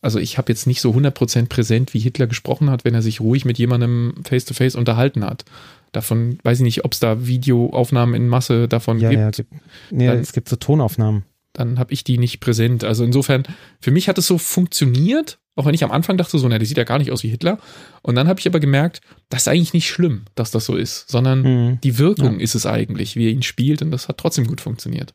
also 0.08 0.20
ich 0.20 0.38
habe 0.38 0.50
jetzt 0.50 0.68
nicht 0.68 0.80
so 0.80 0.92
100% 0.92 1.50
präsent, 1.50 1.94
wie 1.94 2.00
Hitler 2.00 2.28
gesprochen 2.28 2.70
hat, 2.70 2.86
wenn 2.86 2.94
er 2.94 3.02
sich 3.02 3.20
ruhig 3.20 3.44
mit 3.44 3.58
jemandem 3.58 4.14
face-to-face 4.24 4.76
-face 4.76 4.78
unterhalten 4.78 5.26
hat. 5.26 5.44
Davon 5.92 6.40
weiß 6.44 6.60
ich 6.60 6.64
nicht, 6.64 6.86
ob 6.86 6.94
es 6.94 7.02
da 7.02 7.28
Videoaufnahmen 7.28 8.16
in 8.16 8.30
Masse 8.30 8.70
davon 8.70 9.02
ja, 9.02 9.10
gibt. 9.10 9.22
Ja, 9.22 9.32
gibt. 9.32 9.52
Nee, 9.92 10.08
dann, 10.08 10.20
es 10.20 10.32
gibt 10.32 10.48
so 10.48 10.56
Tonaufnahmen. 10.56 11.26
Dann 11.52 11.78
habe 11.78 11.92
ich 11.92 12.06
die 12.06 12.18
nicht 12.20 12.40
präsent. 12.40 12.86
Also 12.86 13.04
insofern, 13.04 13.44
für 13.82 13.92
mich 13.92 14.08
hat 14.08 14.18
es 14.18 14.28
so 14.28 14.38
funktioniert, 14.38 15.40
auch 15.58 15.66
wenn 15.66 15.74
ich 15.76 15.84
am 15.84 15.92
Anfang 15.92 16.16
dachte, 16.16 16.40
so, 16.40 16.48
na, 16.48 16.58
der 16.58 16.66
sieht 16.66 16.78
ja 16.78 16.86
gar 16.86 17.00
nicht 17.00 17.12
aus 17.12 17.24
wie 17.24 17.30
Hitler. 17.30 17.60
Und 18.02 18.16
dann 18.16 18.30
habe 18.30 18.40
ich 18.40 18.48
aber 18.48 18.62
gemerkt, 18.62 19.02
das 19.28 19.42
ist 19.42 19.48
eigentlich 19.50 19.74
nicht 19.74 19.90
schlimm, 19.90 20.22
dass 20.36 20.52
das 20.52 20.64
so 20.64 20.78
ist, 20.78 21.12
sondern 21.12 21.42
mhm. 21.42 21.82
die 21.82 21.98
Wirkung 21.98 22.36
ja. 22.36 22.44
ist 22.46 22.56
es 22.56 22.66
eigentlich, 22.66 23.18
wie 23.18 23.26
er 23.26 23.34
ihn 23.34 23.44
spielt 23.44 23.82
und 23.82 23.92
das 23.92 24.08
hat 24.08 24.20
trotzdem 24.20 24.48
gut 24.48 24.62
funktioniert. 24.62 25.14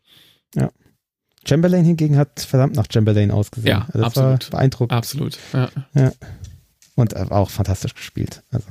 Ja. 0.55 0.71
Chamberlain 1.47 1.85
hingegen 1.85 2.17
hat 2.17 2.41
verdammt 2.41 2.77
nach 2.77 2.87
Chamberlain 2.93 3.31
ausgesehen. 3.31 3.79
Ja, 3.79 3.87
also 3.87 3.99
das 3.99 4.07
absolut. 4.07 4.53
war 4.53 4.59
beeindruckend. 4.59 4.93
Absolut. 4.93 5.39
Ja. 5.53 5.69
ja. 5.95 6.13
Und 6.95 7.17
auch 7.17 7.51
fantastisch 7.51 7.95
gespielt. 7.95 8.43
Also. 8.51 8.67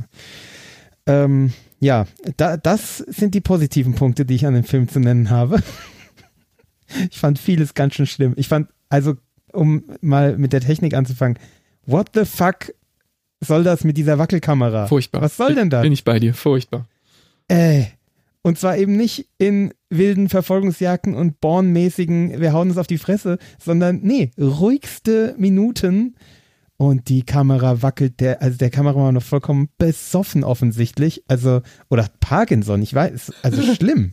Ähm, 1.05 1.53
ja, 1.79 2.05
da, 2.37 2.57
das 2.57 2.99
sind 2.99 3.33
die 3.33 3.41
positiven 3.41 3.95
Punkte, 3.95 4.25
die 4.25 4.35
ich 4.35 4.45
an 4.45 4.53
dem 4.53 4.63
Film 4.63 4.87
zu 4.87 4.99
nennen 4.99 5.29
habe. 5.29 5.61
Ich 7.09 7.19
fand 7.19 7.39
vieles 7.39 7.73
ganz 7.73 7.95
schön 7.95 8.05
schlimm. 8.05 8.33
Ich 8.35 8.49
fand, 8.49 8.67
also, 8.89 9.15
um 9.53 9.85
mal 10.01 10.37
mit 10.37 10.51
der 10.51 10.59
Technik 10.59 10.93
anzufangen, 10.93 11.39
what 11.85 12.09
the 12.13 12.25
fuck 12.25 12.73
soll 13.39 13.63
das 13.63 13.85
mit 13.85 13.95
dieser 13.95 14.17
Wackelkamera? 14.17 14.87
Furchtbar. 14.87 15.21
Was 15.21 15.37
soll 15.37 15.55
denn 15.55 15.69
da? 15.69 15.83
Bin 15.83 15.93
ich 15.93 16.03
bei 16.03 16.19
dir, 16.19 16.33
furchtbar. 16.33 16.85
Äh. 17.47 17.85
Und 18.43 18.57
zwar 18.57 18.77
eben 18.77 18.97
nicht 18.97 19.29
in 19.37 19.73
wilden 19.89 20.29
Verfolgungsjagden 20.29 21.13
und 21.13 21.39
Born-mäßigen, 21.41 22.39
wir 22.41 22.53
hauen 22.53 22.69
uns 22.69 22.77
auf 22.77 22.87
die 22.87 22.97
Fresse, 22.97 23.37
sondern 23.63 23.99
nee, 24.01 24.31
ruhigste 24.39 25.35
Minuten 25.37 26.15
und 26.81 27.09
die 27.09 27.21
Kamera 27.21 27.83
wackelt, 27.83 28.19
der, 28.19 28.41
also 28.41 28.57
der 28.57 28.71
Kameramann 28.71 29.03
war 29.03 29.11
noch 29.11 29.21
vollkommen 29.21 29.69
besoffen 29.77 30.43
offensichtlich. 30.43 31.23
Also, 31.27 31.61
oder 31.91 32.07
Parkinson, 32.19 32.81
ich 32.81 32.91
weiß, 32.91 33.33
also 33.43 33.61
schlimm. 33.75 34.11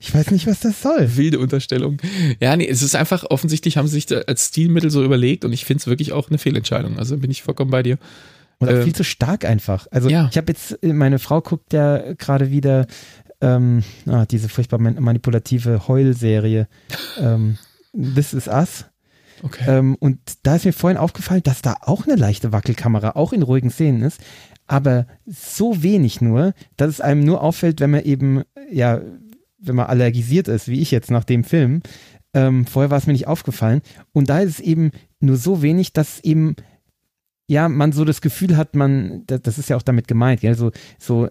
ich 0.00 0.12
weiß 0.12 0.32
nicht, 0.32 0.48
was 0.48 0.58
das 0.58 0.82
soll. 0.82 1.16
Wilde 1.16 1.38
Unterstellung. 1.38 1.98
Ja, 2.40 2.56
nee, 2.56 2.66
es 2.66 2.82
ist 2.82 2.96
einfach, 2.96 3.22
offensichtlich 3.30 3.76
haben 3.76 3.86
sie 3.86 3.94
sich 3.94 4.06
da 4.06 4.22
als 4.22 4.48
Stilmittel 4.48 4.90
so 4.90 5.04
überlegt 5.04 5.44
und 5.44 5.52
ich 5.52 5.64
finde 5.64 5.82
es 5.82 5.86
wirklich 5.86 6.12
auch 6.12 6.30
eine 6.30 6.38
Fehlentscheidung. 6.38 6.98
Also 6.98 7.16
bin 7.16 7.30
ich 7.30 7.44
vollkommen 7.44 7.70
bei 7.70 7.84
dir. 7.84 7.98
Und 8.58 8.68
auch 8.68 8.72
Ähm, 8.72 8.82
viel 8.82 8.94
zu 8.94 9.04
stark 9.04 9.44
einfach. 9.44 9.86
Also 9.92 10.08
ja. 10.08 10.28
ich 10.32 10.36
habe 10.36 10.50
jetzt, 10.50 10.82
meine 10.82 11.20
Frau 11.20 11.40
guckt 11.40 11.72
ja 11.72 12.12
gerade 12.14 12.50
wieder 12.50 12.88
ähm, 13.40 13.82
ah, 14.06 14.26
diese 14.26 14.48
furchtbar 14.48 14.80
man- 14.80 15.00
manipulative 15.00 15.86
Heul-Serie 15.88 16.68
ähm, 17.20 17.58
This 17.92 18.34
Is 18.34 18.48
Us. 18.48 18.86
Okay. 19.42 19.64
Ähm, 19.68 19.96
und 20.00 20.18
da 20.42 20.56
ist 20.56 20.64
mir 20.64 20.72
vorhin 20.72 20.98
aufgefallen, 20.98 21.42
dass 21.44 21.62
da 21.62 21.76
auch 21.82 22.06
eine 22.06 22.16
leichte 22.16 22.52
Wackelkamera, 22.52 23.12
auch 23.12 23.32
in 23.32 23.42
ruhigen 23.42 23.70
Szenen 23.70 24.02
ist, 24.02 24.20
aber 24.66 25.06
so 25.26 25.82
wenig 25.82 26.20
nur, 26.20 26.54
dass 26.76 26.90
es 26.90 27.00
einem 27.00 27.24
nur 27.24 27.42
auffällt, 27.42 27.80
wenn 27.80 27.90
man 27.90 28.02
eben, 28.02 28.42
ja, 28.70 29.00
wenn 29.58 29.76
man 29.76 29.86
allergisiert 29.86 30.48
ist, 30.48 30.68
wie 30.68 30.80
ich 30.80 30.90
jetzt 30.90 31.10
nach 31.10 31.24
dem 31.24 31.44
Film. 31.44 31.82
Ähm, 32.34 32.66
vorher 32.66 32.90
war 32.90 32.98
es 32.98 33.06
mir 33.06 33.14
nicht 33.14 33.26
aufgefallen. 33.26 33.80
Und 34.12 34.28
da 34.28 34.40
ist 34.40 34.58
es 34.58 34.60
eben 34.60 34.90
nur 35.20 35.36
so 35.36 35.62
wenig, 35.62 35.92
dass 35.92 36.20
eben, 36.20 36.54
ja, 37.46 37.68
man 37.68 37.92
so 37.92 38.04
das 38.04 38.20
Gefühl 38.20 38.56
hat, 38.56 38.74
man, 38.74 39.24
das, 39.26 39.40
das 39.42 39.58
ist 39.58 39.70
ja 39.70 39.76
auch 39.76 39.82
damit 39.82 40.06
gemeint, 40.06 40.42
ja, 40.42 40.54
so, 40.54 40.70
so 40.98 41.28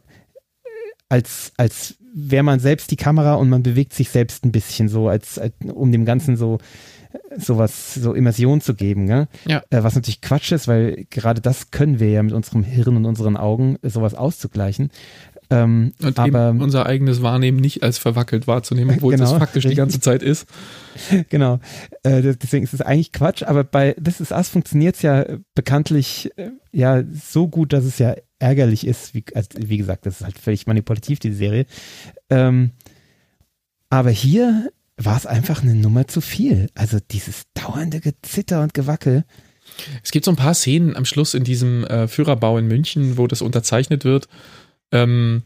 als, 1.10 1.54
als 1.58 1.96
wäre 2.14 2.44
man 2.44 2.60
selbst 2.60 2.92
die 2.92 2.96
Kamera 2.96 3.36
und 3.36 3.50
man 3.50 3.64
bewegt 3.64 3.94
sich 3.94 4.10
selbst 4.10 4.46
ein 4.46 4.52
bisschen 4.52 4.90
so, 4.90 5.08
als, 5.08 5.40
als 5.40 5.54
um 5.74 5.92
dem 5.92 6.06
Ganzen 6.06 6.36
so 6.36 6.60
sowas, 7.36 7.94
so 7.94 8.14
Immersion 8.14 8.62
zu 8.62 8.74
geben, 8.74 9.06
ne? 9.06 9.28
Ja. 9.46 9.64
Äh, 9.70 9.84
was 9.84 9.96
natürlich 9.96 10.22
Quatsch 10.22 10.52
ist, 10.52 10.68
weil 10.68 11.06
gerade 11.10 11.42
das 11.42 11.72
können 11.72 12.00
wir 12.00 12.10
ja 12.10 12.22
mit 12.22 12.34
unserem 12.34 12.64
Hirn 12.64 12.98
und 12.98 13.06
unseren 13.06 13.38
Augen, 13.38 13.78
äh, 13.82 13.90
sowas 13.90 14.14
auszugleichen. 14.14 14.92
Ähm, 15.50 15.94
und 16.02 16.20
aber 16.20 16.50
unser 16.50 16.86
eigenes 16.86 17.22
Wahrnehmen 17.22 17.60
nicht 17.60 17.82
als 17.82 17.98
verwackelt 17.98 18.48
wahrzunehmen, 18.48 18.96
obwohl 18.98 19.14
es 19.14 19.20
Genau, 19.20 19.32
das 19.32 19.40
faktisch 19.40 19.66
die 19.66 19.76
ganze 19.76 20.02
Zeit 20.02 20.22
ist. 20.22 20.46
genau, 21.30 21.60
äh, 22.04 22.22
deswegen 22.22 22.66
ist 22.66 22.74
es 22.74 22.82
eigentlich 22.82 23.14
Quatsch, 23.14 23.44
aber 23.44 23.64
bei 23.64 23.94
This 23.94 24.20
Is 24.20 24.32
Us 24.32 24.50
funktioniert 24.50 24.96
es 24.96 25.04
ja 25.04 25.22
äh, 25.22 25.40
bekanntlich 25.56 26.32
äh, 26.36 26.50
ja 26.74 27.02
so 27.14 27.48
gut, 27.48 27.72
dass 27.72 27.86
es 27.86 27.98
ja 27.98 28.16
ärgerlich 28.40 28.86
ist. 28.86 29.14
Wie, 29.14 29.24
also, 29.34 29.50
wie 29.58 29.78
gesagt, 29.78 30.06
das 30.06 30.22
ist 30.22 30.24
halt 30.26 30.38
völlig 30.38 30.68
manipulativ, 30.68 31.20
die 31.20 31.34
Serie. 31.34 31.66
Ähm, 32.30 32.72
aber 33.90 34.10
hier 34.10 34.70
war 34.98 35.18
es 35.18 35.26
einfach 35.26 35.62
eine 35.62 35.76
Nummer 35.76 36.08
zu 36.08 36.22
viel. 36.22 36.70
Also 36.76 36.98
dieses 37.12 37.44
dauernde 37.54 38.00
Gezitter 38.00 38.64
und 38.64 38.74
Gewackel. 38.74 39.26
Es 40.04 40.12
gibt 40.12 40.26
so 40.26 40.32
ein 40.32 40.38
paar 40.38 40.54
Szenen 40.54 40.96
am 40.96 41.06
Schluss 41.06 41.34
in 41.34 41.44
diesem 41.44 41.84
äh, 41.86 42.08
Führerbau 42.08 42.58
in 42.58 42.68
München, 42.68 43.18
wo 43.18 43.28
das 43.28 43.42
unterzeichnet 43.42 44.06
wird, 44.06 44.28
ähm, 44.92 45.44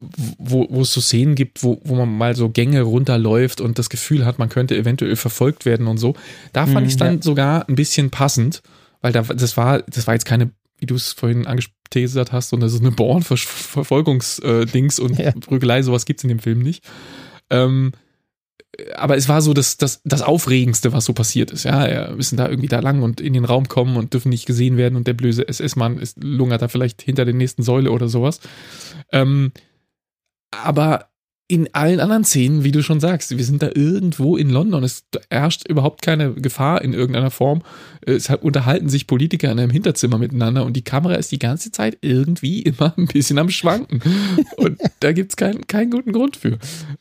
wo, 0.00 0.66
wo 0.70 0.82
es 0.82 0.92
so 0.92 1.00
Szenen 1.00 1.34
gibt, 1.34 1.62
wo, 1.64 1.80
wo 1.84 1.96
man 1.96 2.08
mal 2.16 2.36
so 2.36 2.48
Gänge 2.50 2.82
runterläuft 2.82 3.60
und 3.60 3.78
das 3.78 3.90
Gefühl 3.90 4.24
hat, 4.24 4.38
man 4.38 4.48
könnte 4.48 4.76
eventuell 4.76 5.16
verfolgt 5.16 5.66
werden 5.66 5.88
und 5.88 5.98
so. 5.98 6.14
Da 6.52 6.66
fand 6.66 6.82
Mhm, 6.82 6.86
ich 6.86 6.92
es 6.92 6.96
dann 6.96 7.16
ja. 7.16 7.22
sogar 7.22 7.68
ein 7.68 7.74
bisschen 7.74 8.10
passend, 8.10 8.62
weil 9.00 9.12
da, 9.12 9.22
das 9.22 9.56
war, 9.56 9.82
das 9.82 10.06
war 10.06 10.14
jetzt 10.14 10.24
keine, 10.24 10.50
wie 10.78 10.86
du 10.86 10.94
es 10.94 11.12
vorhin 11.12 11.46
angeteasert 11.46 12.32
hast, 12.32 12.50
sondern 12.50 12.68
das 12.68 12.74
ist 12.74 12.80
eine 12.80 12.92
Born-Verfolgungs-Dings 12.92 14.98
und 14.98 15.18
Ja. 15.18 15.32
Prügelei, 15.32 15.82
sowas 15.82 16.06
gibt's 16.06 16.24
in 16.24 16.28
dem 16.28 16.38
Film 16.38 16.60
nicht. 16.60 16.84
Ähm, 17.50 17.92
aber 18.94 19.16
es 19.16 19.28
war 19.28 19.42
so 19.42 19.54
das, 19.54 19.76
das, 19.76 20.00
das 20.04 20.22
Aufregendste, 20.22 20.92
was 20.92 21.04
so 21.04 21.12
passiert 21.12 21.50
ist. 21.50 21.64
Ja, 21.64 21.86
wir 21.86 22.16
müssen 22.16 22.36
da 22.36 22.48
irgendwie 22.48 22.68
da 22.68 22.80
lang 22.80 23.02
und 23.02 23.20
in 23.20 23.32
den 23.32 23.44
Raum 23.44 23.68
kommen 23.68 23.96
und 23.96 24.12
dürfen 24.12 24.28
nicht 24.28 24.46
gesehen 24.46 24.76
werden 24.76 24.96
und 24.96 25.06
der 25.06 25.14
blöde 25.14 25.48
SS-Mann 25.48 25.98
ist, 25.98 26.22
lungert 26.22 26.62
da 26.62 26.68
vielleicht 26.68 27.02
hinter 27.02 27.24
der 27.24 27.34
nächsten 27.34 27.62
Säule 27.62 27.90
oder 27.90 28.08
sowas. 28.08 28.40
Ähm, 29.10 29.52
aber 30.50 31.08
in 31.50 31.72
allen 31.74 31.98
anderen 31.98 32.24
Szenen, 32.24 32.62
wie 32.62 32.72
du 32.72 32.82
schon 32.82 33.00
sagst, 33.00 33.36
wir 33.36 33.44
sind 33.44 33.62
da 33.62 33.70
irgendwo 33.74 34.36
in 34.36 34.50
London, 34.50 34.84
es 34.84 35.04
herrscht 35.30 35.66
überhaupt 35.66 36.02
keine 36.02 36.34
Gefahr 36.34 36.82
in 36.82 36.92
irgendeiner 36.92 37.30
Form. 37.30 37.62
Es 38.02 38.28
unterhalten 38.28 38.90
sich 38.90 39.06
Politiker 39.06 39.50
in 39.50 39.58
einem 39.58 39.70
Hinterzimmer 39.70 40.18
miteinander 40.18 40.66
und 40.66 40.74
die 40.74 40.84
Kamera 40.84 41.14
ist 41.14 41.32
die 41.32 41.38
ganze 41.38 41.72
Zeit 41.72 41.96
irgendwie 42.02 42.60
immer 42.62 42.92
ein 42.98 43.06
bisschen 43.06 43.38
am 43.38 43.48
Schwanken. 43.48 44.02
Und 44.58 44.78
da 45.00 45.12
gibt's 45.12 45.36
keinen 45.36 45.66
keinen 45.66 45.90
guten 45.90 46.12
Grund 46.12 46.36
für. 46.36 46.58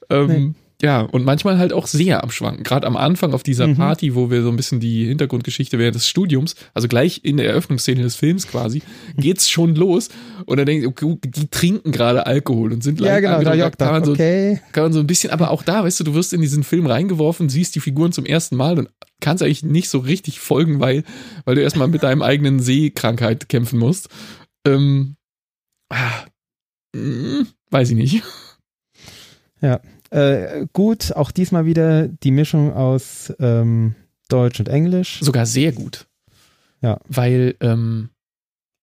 Ähm, 0.09 0.27
Nee. 0.27 0.53
Ja, 0.79 1.01
und 1.01 1.25
manchmal 1.25 1.57
halt 1.57 1.73
auch 1.73 1.87
sehr 1.87 2.23
am 2.23 2.29
Schwanken. 2.29 2.63
Gerade 2.63 2.85
am 2.85 2.95
Anfang 2.95 3.33
auf 3.33 3.41
dieser 3.41 3.65
Mhm. 3.65 3.77
Party, 3.77 4.13
wo 4.13 4.29
wir 4.29 4.43
so 4.43 4.49
ein 4.49 4.55
bisschen 4.55 4.79
die 4.79 5.05
Hintergrundgeschichte 5.05 5.79
während 5.79 5.95
des 5.95 6.07
Studiums, 6.07 6.53
also 6.75 6.87
gleich 6.87 7.21
in 7.23 7.37
der 7.37 7.47
Eröffnungsszene 7.47 8.03
des 8.03 8.15
Films 8.15 8.47
quasi, 8.47 8.83
geht's 9.17 9.49
schon 9.49 9.73
los. 9.73 10.09
Und 10.45 10.57
dann 10.57 10.67
denkt 10.67 10.85
okay, 10.85 11.17
die 11.25 11.47
trinken 11.47 11.91
gerade 11.91 12.27
Alkohol 12.27 12.73
und 12.73 12.83
sind 12.83 12.99
Ja, 12.99 13.07
leicht 13.17 13.21
genau, 13.23 13.55
da 13.55 13.69
kann 13.71 13.91
man 13.91 14.03
so 14.05 14.11
Okay. 14.11 14.59
kann 14.71 14.83
man 14.83 14.93
so 14.93 14.99
ein 14.99 15.07
bisschen, 15.07 15.31
aber 15.31 15.49
auch 15.49 15.63
da, 15.63 15.83
weißt 15.83 15.99
du, 15.99 16.03
du 16.03 16.13
wirst 16.13 16.31
in 16.33 16.41
diesen 16.41 16.63
Film 16.63 16.85
reingeworfen, 16.85 17.49
siehst 17.49 17.73
die 17.73 17.79
Figuren 17.79 18.11
zum 18.11 18.25
ersten 18.27 18.55
Mal 18.55 18.77
und 18.77 18.89
kannst 19.19 19.41
eigentlich 19.41 19.63
nicht 19.63 19.89
so 19.89 19.97
richtig 19.97 20.39
folgen, 20.39 20.79
weil, 20.79 21.03
weil 21.45 21.55
du 21.55 21.61
erstmal 21.63 21.87
mit 21.87 22.03
deinem 22.03 22.21
eigenen 22.21 22.59
Sehkrankheit 22.59 23.49
kämpfen 23.49 23.79
musst. 23.79 24.09
Ähm, 24.63 25.15
ah, 25.89 26.25
mm, 26.95 27.47
weiß 27.71 27.89
ich 27.89 27.95
nicht. 27.95 28.23
Äh, 30.09 30.67
gut, 30.73 31.11
auch 31.13 31.31
diesmal 31.31 31.65
wieder 31.65 32.07
die 32.07 32.31
Mischung 32.31 32.73
aus 32.73 33.33
ähm, 33.39 33.95
Deutsch 34.29 34.59
und 34.59 34.69
Englisch. 34.69 35.19
Sogar 35.21 35.45
sehr 35.45 35.71
gut. 35.73 36.05
Ja. 36.81 36.99
Weil, 37.09 37.55
ähm, 37.59 38.09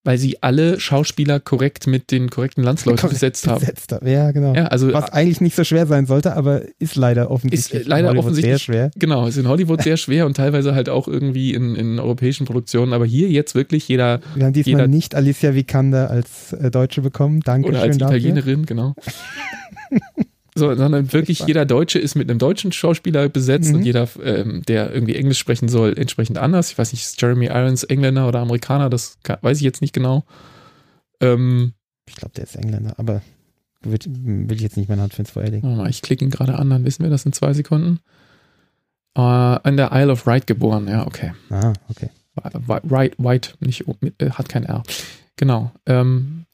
weil 0.07 0.19
sie 0.19 0.43
alle 0.43 0.79
Schauspieler 0.81 1.41
korrekt 1.41 1.87
mit 1.87 2.11
den 2.11 2.29
korrekten 2.29 2.63
Landsleuten 2.63 2.99
Korrekt 3.01 3.15
besetzt 3.15 3.47
haben. 3.47 3.61
besetzt 3.61 3.91
haben. 3.93 4.07
Ja, 4.07 4.33
genau. 4.33 4.53
Ja, 4.55 4.67
also 4.67 4.93
Was 4.93 5.11
eigentlich 5.13 5.41
nicht 5.41 5.57
so 5.57 5.65
schwer 5.65 5.87
sein 5.87 6.05
sollte, 6.05 6.37
aber 6.37 6.63
ist 6.79 6.95
leider 6.97 7.31
offensichtlich 7.31 7.83
Ist 7.83 7.89
leider 7.89 8.01
in 8.01 8.07
Hollywood 8.09 8.25
offensichtlich- 8.25 8.51
sehr 8.53 8.59
schwer. 8.59 8.91
Genau, 8.97 9.27
ist 9.27 9.39
in 9.39 9.49
Hollywood 9.49 9.81
sehr 9.83 9.97
schwer 9.97 10.27
und 10.27 10.37
teilweise 10.37 10.75
halt 10.75 10.91
auch 10.91 11.09
irgendwie 11.09 11.55
in, 11.55 11.75
in 11.75 11.99
europäischen 11.99 12.45
Produktionen, 12.47 12.93
aber 12.93 13.07
hier 13.07 13.31
jetzt 13.31 13.55
wirklich 13.55 13.89
jeder 13.89 14.21
Wir 14.35 14.45
haben 14.45 14.53
diesmal 14.53 14.73
Jeder- 14.73 14.89
nicht 14.89 15.15
Alicia 15.15 15.55
Vikander 15.55 16.11
als 16.11 16.53
äh, 16.53 16.71
Deutsche 16.71 17.01
bekommen. 17.01 17.41
Danke 17.41 17.69
oder 17.71 17.81
als 17.81 17.97
dafür. 17.97 18.17
Italienerin, 18.19 18.67
genau. 18.67 18.95
So, 20.57 20.73
sondern 20.75 21.13
wirklich 21.13 21.41
jeder 21.41 21.67
Deutsche 21.67 21.99
ist 21.99 22.15
mit 22.15 22.31
einem 22.31 22.39
deutschen 22.39 22.71
Schauspieler 22.71 23.29
besetzt 23.29 23.71
Mhm. 23.71 23.75
und 23.79 23.83
jeder, 23.85 24.09
ähm, 24.23 24.63
der 24.63 24.93
irgendwie 24.95 25.17
Englisch 25.17 25.39
sprechen 25.39 25.69
soll, 25.69 25.99
entsprechend 25.99 26.39
anders. 26.39 26.71
Ich 26.71 26.79
weiß 26.79 26.93
nicht, 26.93 27.03
ist 27.05 27.21
Jeremy 27.21 27.47
Irons 27.47 27.83
Engländer 27.83 28.29
oder 28.29 28.39
Amerikaner, 28.41 28.89
das 28.89 29.19
ka- 29.25 29.39
weiß 29.43 29.57
ich 29.59 29.65
jetzt 29.65 29.81
nicht 29.81 29.93
genau. 29.93 30.25
Ähm, 31.21 31.73
Ich 32.07 32.15
glaube, 32.17 32.35
der 32.37 32.45
ist 32.45 32.55
Engländer, 32.55 32.95
aber 32.99 33.23
will, 33.83 33.99
will 34.07 34.57
ich 34.57 34.63
jetzt 34.63 34.77
nicht 34.77 34.89
meine 34.89 35.03
Hand 35.03 35.15
für 35.15 35.23
ins 35.23 35.31
Feuer 35.33 35.49
legen. 35.49 35.87
ich 35.89 36.03
klicke 36.03 36.25
ihn 36.25 36.31
gerade 36.31 36.55
an, 36.57 36.71
dann 36.71 36.85
wissen 36.85 37.03
wir 37.03 37.11
das 37.11 37.27
in 37.27 37.33
zwei 37.33 37.53
Sekunden. 37.53 37.99
Äh, 39.17 39.69
in 39.69 39.77
der 39.77 39.91
Isle 39.93 40.13
of 40.13 40.27
Wight 40.27 40.47
geboren, 40.47 40.87
ja, 40.89 41.07
okay. 41.07 41.33
Ah, 41.51 41.73
okay. 41.89 42.11
White, 42.67 43.17
White, 43.19 43.51
nicht, 43.61 43.85
äh, 44.19 44.31
hat 44.31 44.49
kein 44.49 44.65
R. 44.65 44.83
Genau. 45.37 45.71
Ähm, 45.87 46.47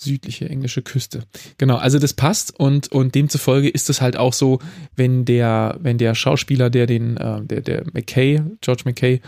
südliche 0.00 0.48
englische 0.48 0.82
Küste. 0.82 1.24
Genau, 1.58 1.76
also 1.76 1.98
das 1.98 2.14
passt 2.14 2.58
und, 2.58 2.90
und 2.90 3.14
demzufolge 3.14 3.68
ist 3.68 3.90
es 3.90 4.00
halt 4.00 4.16
auch 4.16 4.32
so, 4.32 4.58
wenn 4.96 5.24
der, 5.24 5.76
wenn 5.80 5.98
der 5.98 6.14
Schauspieler, 6.14 6.70
der 6.70 6.86
den, 6.86 7.16
äh, 7.16 7.42
der, 7.44 7.60
der 7.60 7.84
McKay, 7.92 8.40
George 8.60 8.82
McKay, 8.86 9.20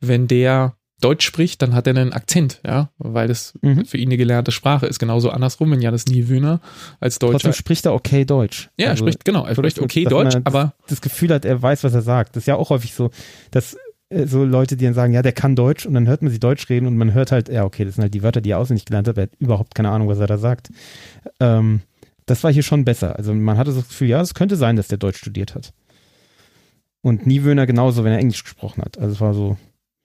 wenn 0.00 0.28
der 0.28 0.74
Deutsch 1.00 1.24
spricht, 1.24 1.62
dann 1.62 1.74
hat 1.74 1.86
er 1.86 1.96
einen 1.96 2.12
Akzent, 2.12 2.60
ja, 2.66 2.90
weil 2.98 3.28
das 3.28 3.54
Mhm. 3.62 3.84
für 3.84 3.98
ihn 3.98 4.08
eine 4.08 4.16
gelernte 4.16 4.50
Sprache 4.50 4.86
ist. 4.86 4.98
Genauso 4.98 5.30
andersrum, 5.30 5.70
wenn 5.70 5.80
Janis 5.80 6.06
Niewöhner 6.06 6.60
als 6.98 7.20
Deutscher. 7.20 7.34
Trotzdem 7.34 7.52
spricht 7.52 7.86
er 7.86 7.94
okay 7.94 8.24
Deutsch. 8.24 8.68
ja, 8.76 8.86
er 8.86 8.90
Also, 8.92 9.04
spricht, 9.04 9.24
genau, 9.24 9.46
er 9.46 9.54
spricht 9.54 9.78
okay 9.78 10.04
Deutsch, 10.04 10.36
aber 10.42 10.74
das 10.88 11.00
Gefühl 11.00 11.32
hat, 11.32 11.44
er 11.44 11.62
weiß, 11.62 11.84
was 11.84 11.94
er 11.94 12.02
sagt. 12.02 12.34
Das 12.34 12.42
ist 12.42 12.46
ja 12.48 12.56
auch 12.56 12.70
häufig 12.70 12.94
so, 12.94 13.10
dass 13.52 13.76
so 14.10 14.44
Leute, 14.44 14.76
die 14.76 14.84
dann 14.84 14.94
sagen, 14.94 15.12
ja, 15.12 15.22
der 15.22 15.32
kann 15.32 15.56
Deutsch 15.56 15.86
und 15.86 15.94
dann 15.94 16.08
hört 16.08 16.22
man 16.22 16.30
sie 16.30 16.40
Deutsch 16.40 16.68
reden 16.68 16.86
und 16.86 16.96
man 16.96 17.12
hört 17.12 17.32
halt, 17.32 17.48
ja, 17.48 17.64
okay, 17.64 17.84
das 17.84 17.96
sind 17.96 18.02
halt 18.02 18.14
die 18.14 18.22
Wörter, 18.22 18.40
die 18.40 18.50
er 18.50 18.58
auswendig 18.58 18.86
gelernt 18.86 19.06
hat, 19.06 19.14
aber 19.14 19.22
er 19.22 19.28
hat 19.28 19.38
überhaupt 19.38 19.74
keine 19.74 19.90
Ahnung, 19.90 20.08
was 20.08 20.18
er 20.18 20.26
da 20.26 20.38
sagt. 20.38 20.70
Ähm, 21.40 21.80
das 22.26 22.42
war 22.44 22.52
hier 22.52 22.62
schon 22.62 22.84
besser. 22.84 23.16
Also 23.16 23.34
man 23.34 23.58
hatte 23.58 23.72
das 23.72 23.88
Gefühl, 23.88 24.08
ja, 24.08 24.20
es 24.20 24.34
könnte 24.34 24.56
sein, 24.56 24.76
dass 24.76 24.88
der 24.88 24.98
Deutsch 24.98 25.18
studiert 25.18 25.54
hat. 25.54 25.72
Und 27.00 27.26
Niewöhner 27.26 27.66
genauso, 27.66 28.04
wenn 28.04 28.12
er 28.12 28.18
Englisch 28.18 28.42
gesprochen 28.42 28.82
hat. 28.82 28.98
Also 28.98 29.12
es 29.14 29.20
war 29.20 29.34
so, 29.34 29.56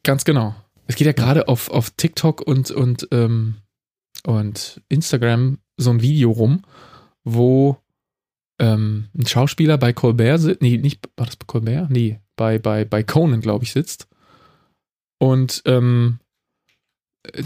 Ganz 0.04 0.26
genau. 0.26 0.54
Es 0.86 0.96
geht 0.96 1.08
ja 1.08 1.14
gerade 1.14 1.48
auf, 1.48 1.70
auf 1.70 1.92
TikTok 1.92 2.42
und, 2.42 2.72
und 2.72 3.08
ähm, 3.12 3.56
und 4.26 4.82
Instagram 4.90 5.60
so 5.78 5.90
ein 5.90 6.02
Video 6.02 6.32
rum, 6.32 6.64
wo 7.24 7.78
ähm, 8.60 9.10
ein 9.18 9.26
Schauspieler 9.26 9.78
bei 9.78 9.94
Colbert 9.94 10.40
sitzt, 10.40 10.62
nee, 10.62 10.78
nicht, 10.78 11.10
war 11.18 11.26
das 11.26 11.36
bei 11.36 11.46
Colbert? 11.46 11.90
Nee, 11.90 12.20
bei, 12.36 12.60
bei, 12.60 12.86
bei 12.86 13.04
Conan, 13.04 13.42
glaube 13.42 13.64
ich, 13.64 13.72
sitzt. 13.72 14.08
Und 15.20 15.62
ähm, 15.66 16.20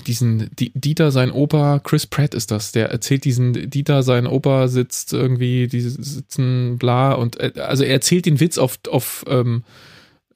diesen 0.07 0.49
Dieter, 0.55 1.11
sein 1.11 1.31
Opa, 1.31 1.79
Chris 1.79 2.07
Pratt 2.07 2.33
ist 2.33 2.49
das, 2.49 2.71
der 2.71 2.89
erzählt 2.89 3.25
diesen 3.25 3.69
Dieter, 3.69 4.01
sein 4.01 4.25
Opa 4.25 4.67
sitzt 4.67 5.13
irgendwie, 5.13 5.67
die 5.67 5.81
sitzen 5.81 6.77
bla 6.79 7.13
und 7.13 7.39
äh, 7.39 7.53
also 7.57 7.83
er 7.83 7.91
erzählt 7.91 8.25
den 8.25 8.39
Witz 8.39 8.57
auf, 8.57 8.79
auf, 8.89 9.23
ähm, 9.27 9.63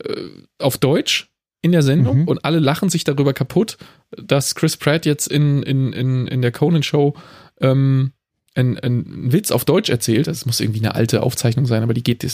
äh, 0.04 0.16
auf 0.60 0.78
Deutsch 0.78 1.32
in 1.64 1.72
der 1.72 1.82
Sendung 1.82 2.22
mhm. 2.22 2.28
und 2.28 2.46
alle 2.46 2.60
lachen 2.60 2.90
sich 2.90 3.04
darüber 3.04 3.34
kaputt, 3.34 3.78
dass 4.12 4.54
Chris 4.54 4.78
Pratt 4.78 5.08
jetzt 5.08 5.28
in, 5.28 5.64
in, 5.64 5.92
in, 5.94 6.28
in 6.28 6.42
der 6.42 6.52
Conan 6.52 6.84
Show 6.84 7.16
ähm, 7.60 8.12
einen, 8.54 8.78
einen 8.78 9.32
Witz 9.32 9.52
auf 9.52 9.64
Deutsch 9.64 9.90
erzählt. 9.90 10.28
Das 10.28 10.46
muss 10.46 10.60
irgendwie 10.60 10.80
eine 10.80 10.96
alte 10.96 11.24
Aufzeichnung 11.24 11.66
sein, 11.66 11.84
aber 11.84 11.94
die 11.94 12.04
geht, 12.04 12.26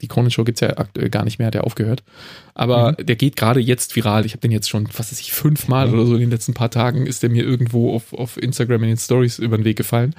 die 0.00 0.08
Conan 0.08 0.30
Show 0.30 0.44
gibt 0.44 0.60
es 0.60 0.66
ja 0.66 0.78
aktuell 0.78 1.10
gar 1.10 1.24
nicht 1.24 1.38
mehr, 1.38 1.48
hat 1.48 1.54
der 1.54 1.64
aufgehört. 1.64 2.02
Aber 2.54 2.92
mhm. 2.92 3.06
der 3.06 3.16
geht 3.16 3.36
gerade 3.36 3.60
jetzt 3.60 3.94
viral. 3.94 4.24
Ich 4.24 4.32
habe 4.32 4.40
den 4.40 4.52
jetzt 4.52 4.70
schon, 4.70 4.88
was 4.88 5.12
weiß 5.12 5.20
ich, 5.20 5.32
fünfmal 5.32 5.88
mhm. 5.88 5.94
oder 5.94 6.06
so 6.06 6.14
in 6.14 6.20
den 6.20 6.30
letzten 6.30 6.54
paar 6.54 6.70
Tagen 6.70 7.06
ist 7.06 7.22
der 7.22 7.30
mir 7.30 7.44
irgendwo 7.44 7.94
auf, 7.94 8.14
auf 8.14 8.40
Instagram 8.42 8.84
in 8.84 8.90
den 8.90 8.98
Stories 8.98 9.38
über 9.38 9.58
den 9.58 9.64
Weg 9.64 9.76
gefallen. 9.76 10.14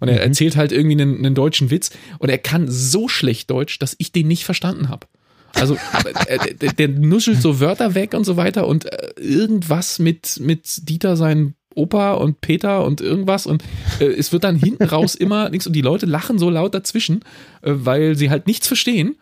Und 0.00 0.08
er 0.08 0.14
mhm. 0.14 0.30
erzählt 0.30 0.56
halt 0.56 0.70
irgendwie 0.70 1.00
einen, 1.00 1.18
einen 1.18 1.34
deutschen 1.34 1.70
Witz 1.70 1.90
und 2.18 2.28
er 2.28 2.38
kann 2.38 2.68
so 2.68 3.08
schlecht 3.08 3.50
Deutsch, 3.50 3.78
dass 3.80 3.96
ich 3.98 4.12
den 4.12 4.28
nicht 4.28 4.44
verstanden 4.44 4.88
habe. 4.88 5.06
Also 5.54 5.76
äh, 6.26 6.54
der, 6.54 6.72
der 6.72 6.88
nuschelt 6.88 7.40
so 7.40 7.60
Wörter 7.60 7.94
weg 7.94 8.14
und 8.14 8.24
so 8.24 8.36
weiter 8.36 8.66
und 8.66 8.86
äh, 8.86 9.12
irgendwas 9.16 9.98
mit, 9.98 10.40
mit 10.40 10.88
Dieter 10.88 11.16
sein 11.16 11.54
Opa 11.76 12.14
und 12.14 12.40
Peter 12.40 12.84
und 12.84 13.00
irgendwas 13.00 13.46
und 13.46 13.62
äh, 14.00 14.04
es 14.04 14.32
wird 14.32 14.44
dann 14.44 14.56
hinten 14.56 14.84
raus 14.84 15.14
immer 15.14 15.50
nichts 15.50 15.66
und 15.66 15.74
die 15.74 15.82
Leute 15.82 16.06
lachen 16.06 16.38
so 16.38 16.50
laut 16.50 16.74
dazwischen, 16.74 17.20
äh, 17.62 17.72
weil 17.74 18.16
sie 18.16 18.30
halt 18.30 18.46
nichts 18.46 18.66
verstehen 18.66 19.16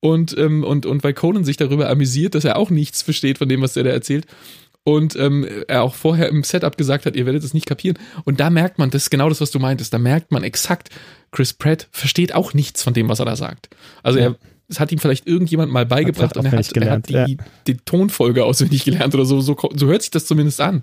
und, 0.00 0.36
ähm, 0.38 0.64
und, 0.64 0.86
und 0.86 1.04
weil 1.04 1.14
Conan 1.14 1.44
sich 1.44 1.56
darüber 1.56 1.88
amüsiert, 1.90 2.34
dass 2.34 2.44
er 2.44 2.56
auch 2.56 2.70
nichts 2.70 3.02
versteht 3.02 3.38
von 3.38 3.48
dem, 3.48 3.62
was 3.62 3.74
der 3.74 3.84
da 3.84 3.90
erzählt 3.90 4.26
und 4.84 5.16
ähm, 5.16 5.46
er 5.66 5.82
auch 5.82 5.94
vorher 5.94 6.28
im 6.28 6.44
Setup 6.44 6.76
gesagt 6.76 7.06
hat, 7.06 7.16
ihr 7.16 7.26
werdet 7.26 7.44
es 7.44 7.54
nicht 7.54 7.66
kapieren 7.66 7.98
und 8.24 8.40
da 8.40 8.50
merkt 8.50 8.78
man, 8.78 8.90
das 8.90 9.04
ist 9.04 9.10
genau 9.10 9.28
das, 9.28 9.40
was 9.40 9.50
du 9.50 9.58
meintest, 9.58 9.92
da 9.92 9.98
merkt 9.98 10.32
man 10.32 10.44
exakt, 10.44 10.90
Chris 11.30 11.52
Pratt 11.52 11.88
versteht 11.90 12.34
auch 12.34 12.54
nichts 12.54 12.82
von 12.82 12.94
dem, 12.94 13.08
was 13.08 13.18
er 13.18 13.26
da 13.26 13.36
sagt. 13.36 13.68
Also 14.02 14.18
ja. 14.18 14.26
er 14.26 14.36
es 14.68 14.78
hat 14.78 14.92
ihm 14.92 14.98
vielleicht 14.98 15.26
irgendjemand 15.26 15.72
mal 15.72 15.86
beigebracht 15.86 16.36
und 16.36 16.44
er 16.44 16.52
hat, 16.52 16.74
gelernt, 16.74 17.10
er 17.10 17.20
hat 17.22 17.28
die, 17.28 17.32
ja. 17.32 17.44
die, 17.66 17.76
Tonfolge 17.78 18.44
auswendig 18.44 18.84
gelernt 18.84 19.14
oder 19.14 19.24
so, 19.24 19.40
so. 19.40 19.56
So 19.74 19.86
hört 19.86 20.02
sich 20.02 20.10
das 20.10 20.26
zumindest 20.26 20.60
an. 20.60 20.82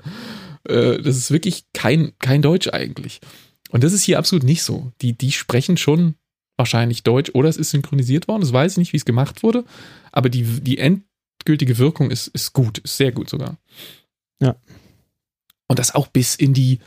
Äh, 0.68 1.02
das 1.02 1.18
ist 1.18 1.32
wirklich 1.32 1.66
kein, 1.74 2.14
kein 2.20 2.42
Deutsch 2.42 2.70
eigentlich. 2.70 3.22
Und 3.70 3.84
das 3.84 3.94
ist 3.94 4.04
hier 4.04 4.20
absolut 4.20 4.44
nicht 4.44 4.64
so. 4.64 4.92
Die, 5.02 5.18
die 5.18 5.32
sprechen 5.32 5.78
schon 5.78 6.16
wahrscheinlich 6.58 7.04
Deutsch 7.04 7.32
oder 7.34 7.50
es 7.50 7.58
ist 7.58 7.72
synchronisiert 7.72 8.28
worden. 8.28 8.42
Das 8.42 8.54
weiß 8.54 8.74
ich 8.74 8.78
nicht, 8.78 8.94
wie 8.94 8.98
es 8.98 9.06
gemacht 9.06 9.44
wurde. 9.44 9.66
Aber 10.12 10.30
die, 10.30 10.44
die 10.44 10.78
endgültige 10.78 11.78
Wirkung 11.78 12.12
ist, 12.12 12.28
ist 12.28 12.54
gut, 12.54 12.78
ist 12.80 12.98
sehr 12.98 13.12
gut 13.12 13.30
sogar. 13.30 13.58
Ja. 14.40 14.56
Und 15.68 15.80
das 15.80 15.96
auch 15.96 16.08
bis 16.08 16.36
in 16.36 16.54
die 16.54 16.80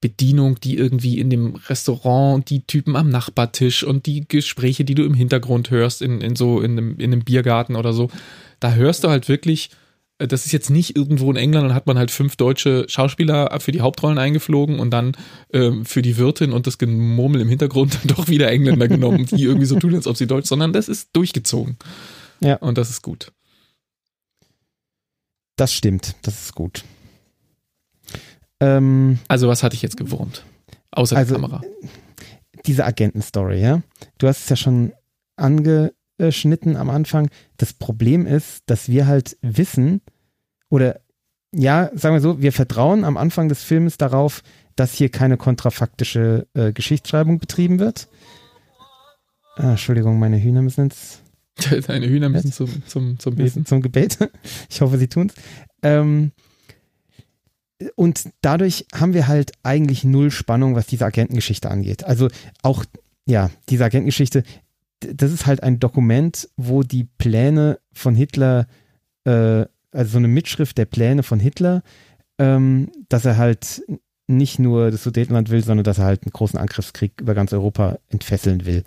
Bedienung, 0.00 0.58
die 0.60 0.76
irgendwie 0.76 1.18
in 1.18 1.30
dem 1.30 1.54
Restaurant, 1.54 2.50
die 2.50 2.66
Typen 2.66 2.96
am 2.96 3.08
Nachbartisch 3.08 3.84
und 3.84 4.06
die 4.06 4.26
Gespräche, 4.26 4.84
die 4.84 4.96
du 4.96 5.04
im 5.04 5.14
Hintergrund 5.14 5.70
hörst, 5.70 6.02
in, 6.02 6.20
in 6.20 6.36
so 6.36 6.60
in 6.60 6.72
einem, 6.72 6.98
in 6.98 7.12
einem 7.12 7.24
Biergarten 7.24 7.76
oder 7.76 7.92
so, 7.92 8.10
da 8.58 8.74
hörst 8.74 9.04
du 9.04 9.08
halt 9.08 9.28
wirklich, 9.28 9.70
das 10.26 10.46
ist 10.46 10.52
jetzt 10.52 10.70
nicht 10.70 10.96
irgendwo 10.96 11.30
in 11.30 11.36
England 11.36 11.66
und 11.66 11.74
hat 11.74 11.86
man 11.86 11.98
halt 11.98 12.10
fünf 12.10 12.36
deutsche 12.36 12.86
Schauspieler 12.88 13.58
für 13.60 13.72
die 13.72 13.80
Hauptrollen 13.80 14.18
eingeflogen 14.18 14.78
und 14.78 14.90
dann 14.90 15.16
ähm, 15.52 15.84
für 15.84 16.02
die 16.02 16.16
Wirtin 16.16 16.52
und 16.52 16.66
das 16.66 16.78
Gemurmel 16.78 17.40
im 17.40 17.48
Hintergrund 17.48 17.94
dann 18.02 18.16
doch 18.16 18.28
wieder 18.28 18.50
Engländer 18.50 18.88
genommen, 18.88 19.26
die 19.26 19.42
irgendwie 19.42 19.66
so 19.66 19.78
tun, 19.78 19.94
als 19.94 20.06
ob 20.06 20.16
sie 20.16 20.26
deutsch, 20.26 20.48
sondern 20.48 20.72
das 20.72 20.88
ist 20.88 21.10
durchgezogen. 21.12 21.76
Ja. 22.40 22.56
Und 22.56 22.78
das 22.78 22.90
ist 22.90 23.02
gut. 23.02 23.32
Das 25.56 25.72
stimmt, 25.72 26.16
das 26.22 26.42
ist 26.42 26.54
gut. 26.54 26.84
Ähm, 28.60 29.18
also 29.28 29.48
was 29.48 29.62
hatte 29.62 29.74
ich 29.74 29.82
jetzt 29.82 29.96
gewurmt? 29.96 30.44
Außer 30.92 31.16
also, 31.16 31.34
der 31.34 31.42
Kamera. 31.42 31.62
Diese 32.66 32.84
Agentenstory, 32.84 33.60
ja. 33.60 33.82
Du 34.18 34.28
hast 34.28 34.42
es 34.42 34.48
ja 34.48 34.56
schon 34.56 34.92
angeschnitten 35.36 36.76
am 36.76 36.90
Anfang. 36.90 37.28
Das 37.56 37.72
Problem 37.72 38.26
ist, 38.26 38.62
dass 38.66 38.88
wir 38.88 39.06
halt 39.06 39.36
wissen, 39.42 40.00
oder 40.72 41.00
ja, 41.54 41.90
sagen 41.92 42.14
wir 42.14 42.22
so, 42.22 42.40
wir 42.40 42.50
vertrauen 42.50 43.04
am 43.04 43.18
Anfang 43.18 43.50
des 43.50 43.62
Films 43.62 43.98
darauf, 43.98 44.42
dass 44.74 44.94
hier 44.94 45.10
keine 45.10 45.36
kontrafaktische 45.36 46.46
äh, 46.54 46.72
Geschichtsschreibung 46.72 47.38
betrieben 47.38 47.78
wird. 47.78 48.08
Ah, 49.56 49.72
Entschuldigung, 49.72 50.18
meine 50.18 50.42
Hühner 50.42 50.62
müssen 50.62 50.84
ins. 50.84 51.20
Deine 51.86 52.08
Hühner 52.08 52.30
müssen 52.30 52.52
zum, 52.52 52.86
zum, 52.86 53.18
zum 53.18 53.36
Beten. 53.36 53.66
Zum 53.66 53.82
Gebet. 53.82 54.16
Ich 54.70 54.80
hoffe, 54.80 54.96
sie 54.96 55.08
tun's. 55.08 55.34
Ähm, 55.82 56.32
und 57.94 58.30
dadurch 58.40 58.86
haben 58.94 59.12
wir 59.12 59.28
halt 59.28 59.52
eigentlich 59.62 60.04
null 60.04 60.30
Spannung, 60.30 60.74
was 60.74 60.86
diese 60.86 61.04
Agentengeschichte 61.04 61.70
angeht. 61.70 62.04
Also 62.04 62.28
auch, 62.62 62.86
ja, 63.26 63.50
diese 63.68 63.84
Agentengeschichte, 63.84 64.42
das 65.00 65.32
ist 65.32 65.44
halt 65.44 65.62
ein 65.62 65.80
Dokument, 65.80 66.48
wo 66.56 66.82
die 66.82 67.04
Pläne 67.04 67.78
von 67.92 68.14
Hitler, 68.14 68.66
äh, 69.24 69.66
also 69.92 70.12
so 70.12 70.18
eine 70.18 70.28
Mitschrift 70.28 70.78
der 70.78 70.86
Pläne 70.86 71.22
von 71.22 71.40
Hitler, 71.40 71.82
ähm, 72.38 72.90
dass 73.08 73.24
er 73.24 73.36
halt 73.36 73.82
nicht 74.26 74.58
nur 74.58 74.90
das 74.90 75.02
Sudetenland 75.02 75.50
will, 75.50 75.62
sondern 75.62 75.84
dass 75.84 75.98
er 75.98 76.04
halt 76.04 76.24
einen 76.24 76.32
großen 76.32 76.58
Angriffskrieg 76.58 77.20
über 77.20 77.34
ganz 77.34 77.52
Europa 77.52 77.98
entfesseln 78.08 78.66
will. 78.66 78.82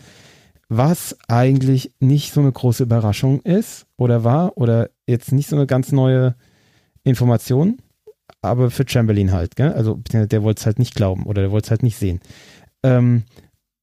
Was 0.67 1.15
eigentlich 1.27 1.91
nicht 1.99 2.33
so 2.33 2.41
eine 2.41 2.51
große 2.51 2.83
Überraschung 2.83 3.41
ist 3.41 3.85
oder 3.97 4.23
war 4.23 4.57
oder 4.57 4.89
jetzt 5.05 5.31
nicht 5.31 5.47
so 5.47 5.55
eine 5.55 5.67
ganz 5.67 5.91
neue 5.91 6.35
Information, 7.03 7.77
aber 8.41 8.71
für 8.71 8.85
Chamberlain 8.87 9.31
halt, 9.31 9.55
gell? 9.55 9.73
Also 9.73 9.99
der 10.11 10.43
wollte 10.43 10.59
es 10.59 10.65
halt 10.65 10.79
nicht 10.79 10.95
glauben 10.95 11.25
oder 11.25 11.43
der 11.43 11.51
wollte 11.51 11.65
es 11.65 11.71
halt 11.71 11.83
nicht 11.83 11.97
sehen. 11.97 12.19
Ähm, 12.83 13.23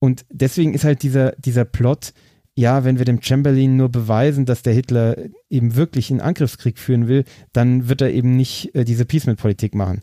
und 0.00 0.24
deswegen 0.30 0.74
ist 0.74 0.84
halt 0.84 1.04
dieser, 1.04 1.32
dieser 1.32 1.64
Plot, 1.64 2.12
ja, 2.54 2.84
wenn 2.84 2.98
wir 2.98 3.04
dem 3.04 3.22
Chamberlain 3.22 3.76
nur 3.76 3.88
beweisen, 3.88 4.44
dass 4.44 4.62
der 4.62 4.74
Hitler 4.74 5.16
eben 5.48 5.74
wirklich 5.74 6.10
einen 6.10 6.20
Angriffskrieg 6.20 6.78
führen 6.78 7.08
will, 7.08 7.24
dann 7.52 7.88
wird 7.88 8.02
er 8.02 8.10
eben 8.10 8.36
nicht 8.36 8.74
äh, 8.74 8.84
diese 8.84 9.06
Peaceman-Politik 9.06 9.74
machen. 9.74 10.02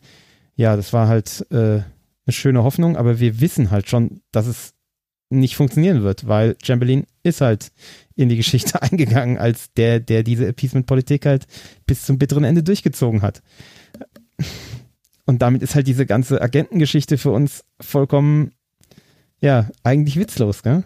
Ja, 0.55 0.75
das 0.75 0.91
war 0.91 1.07
halt 1.07 1.45
äh, 1.51 1.55
eine 1.55 1.85
schöne 2.29 2.63
Hoffnung, 2.63 2.97
aber 2.97 3.19
wir 3.19 3.39
wissen 3.39 3.71
halt 3.71 3.89
schon, 3.89 4.21
dass 4.31 4.47
es 4.47 4.73
nicht 5.29 5.55
funktionieren 5.55 6.01
wird, 6.01 6.27
weil 6.27 6.55
Chamberlain 6.63 7.05
ist 7.21 7.41
halt 7.41 7.71
in 8.15 8.29
die 8.29 8.37
Geschichte 8.37 8.81
eingegangen 8.81 9.37
als 9.37 9.71
der, 9.73 9.99
der 9.99 10.23
diese 10.23 10.47
Appeasement-Politik 10.47 11.25
halt 11.25 11.45
bis 11.85 12.05
zum 12.05 12.17
bitteren 12.17 12.43
Ende 12.43 12.63
durchgezogen 12.63 13.21
hat. 13.21 13.43
Und 15.25 15.43
damit 15.43 15.61
ist 15.61 15.75
halt 15.75 15.85
diese 15.85 16.07
ganze 16.07 16.41
Agentengeschichte 16.41 17.19
für 17.19 17.29
uns 17.29 17.63
vollkommen, 17.79 18.53
ja, 19.39 19.69
eigentlich 19.83 20.17
witzlos, 20.17 20.63
gell? 20.63 20.83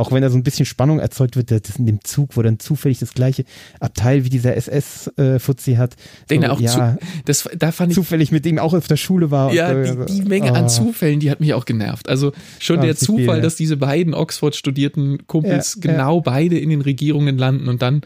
Auch 0.00 0.12
wenn 0.12 0.22
da 0.22 0.30
so 0.30 0.38
ein 0.38 0.42
bisschen 0.42 0.64
Spannung 0.64 0.98
erzeugt 0.98 1.36
wird, 1.36 1.50
das 1.50 1.76
in 1.76 1.84
dem 1.84 2.02
Zug, 2.02 2.36
wo 2.36 2.42
dann 2.42 2.58
zufällig 2.58 3.00
das 3.00 3.12
gleiche 3.12 3.44
Abteil 3.80 4.24
wie 4.24 4.30
dieser 4.30 4.56
SS-Fuzzi 4.56 5.72
äh, 5.72 5.76
hat. 5.76 5.94
Den 6.30 6.40
so, 6.40 6.48
auch 6.48 6.60
ja, 6.60 6.70
zu, 6.70 6.98
das, 7.26 7.50
da 7.54 7.70
fand 7.70 7.92
ich, 7.92 7.96
zufällig 7.96 8.32
mit 8.32 8.46
dem 8.46 8.58
auch 8.58 8.72
auf 8.72 8.88
der 8.88 8.96
Schule 8.96 9.30
war. 9.30 9.52
Ja, 9.52 9.74
die, 9.74 10.06
die, 10.06 10.22
Menge 10.22 10.52
oh. 10.52 10.54
an 10.54 10.70
Zufällen, 10.70 11.20
die 11.20 11.30
hat 11.30 11.40
mich 11.40 11.52
auch 11.52 11.66
genervt. 11.66 12.08
Also 12.08 12.32
schon 12.58 12.78
oh, 12.78 12.82
der 12.82 12.96
Zufall, 12.96 13.36
viel, 13.36 13.42
dass 13.42 13.56
diese 13.56 13.76
beiden 13.76 14.14
Oxford-studierten 14.14 15.26
Kumpels 15.26 15.76
ja, 15.82 15.92
genau 15.92 16.16
ja. 16.16 16.22
beide 16.24 16.58
in 16.58 16.70
den 16.70 16.80
Regierungen 16.80 17.36
landen 17.36 17.68
und 17.68 17.82
dann 17.82 18.00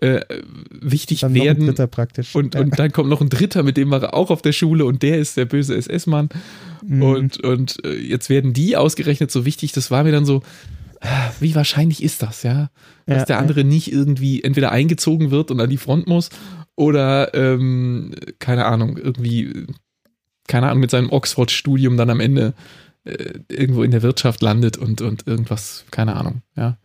äh, 0.00 0.20
wichtig 0.70 1.20
dann 1.20 1.34
werden. 1.34 1.46
Noch 1.46 1.64
ein 1.64 1.66
dritter 1.68 1.86
praktisch. 1.86 2.34
Und, 2.34 2.54
ja. 2.54 2.60
und 2.60 2.78
dann 2.78 2.92
kommt 2.92 3.08
noch 3.08 3.20
ein 3.20 3.30
dritter, 3.30 3.62
mit 3.62 3.76
dem 3.76 3.90
war 3.90 4.02
er 4.02 4.14
auch 4.14 4.30
auf 4.30 4.42
der 4.42 4.52
Schule 4.52 4.84
und 4.84 5.02
der 5.02 5.18
ist 5.18 5.36
der 5.36 5.46
böse 5.46 5.74
SS-Mann. 5.76 6.28
Mhm. 6.86 7.02
Und, 7.02 7.44
und 7.44 7.84
äh, 7.84 7.94
jetzt 7.94 8.30
werden 8.30 8.52
die 8.52 8.76
ausgerechnet 8.76 9.30
so 9.30 9.44
wichtig. 9.44 9.72
Das 9.72 9.90
war 9.90 10.04
mir 10.04 10.12
dann 10.12 10.24
so, 10.24 10.42
ah, 10.42 10.77
wie 11.40 11.54
wahrscheinlich 11.54 12.02
ist 12.02 12.22
das, 12.22 12.42
ja? 12.42 12.70
Dass 13.06 13.20
ja, 13.20 13.24
der 13.24 13.38
andere 13.38 13.60
ja. 13.60 13.66
nicht 13.66 13.92
irgendwie 13.92 14.42
entweder 14.42 14.72
eingezogen 14.72 15.30
wird 15.30 15.50
und 15.50 15.60
an 15.60 15.70
die 15.70 15.76
Front 15.76 16.06
muss 16.06 16.30
oder, 16.78 17.34
ähm, 17.34 18.14
keine 18.38 18.66
Ahnung, 18.66 18.96
irgendwie, 18.96 19.66
keine 20.46 20.68
Ahnung, 20.68 20.80
mit 20.80 20.90
seinem 20.90 21.10
Oxford-Studium 21.10 21.96
dann 21.96 22.10
am 22.10 22.20
Ende 22.20 22.54
äh, 23.04 23.40
irgendwo 23.48 23.82
in 23.82 23.90
der 23.90 24.02
Wirtschaft 24.02 24.42
landet 24.42 24.76
und, 24.76 25.00
und 25.00 25.26
irgendwas, 25.26 25.84
keine 25.90 26.14
Ahnung, 26.14 26.42
ja. 26.56 26.78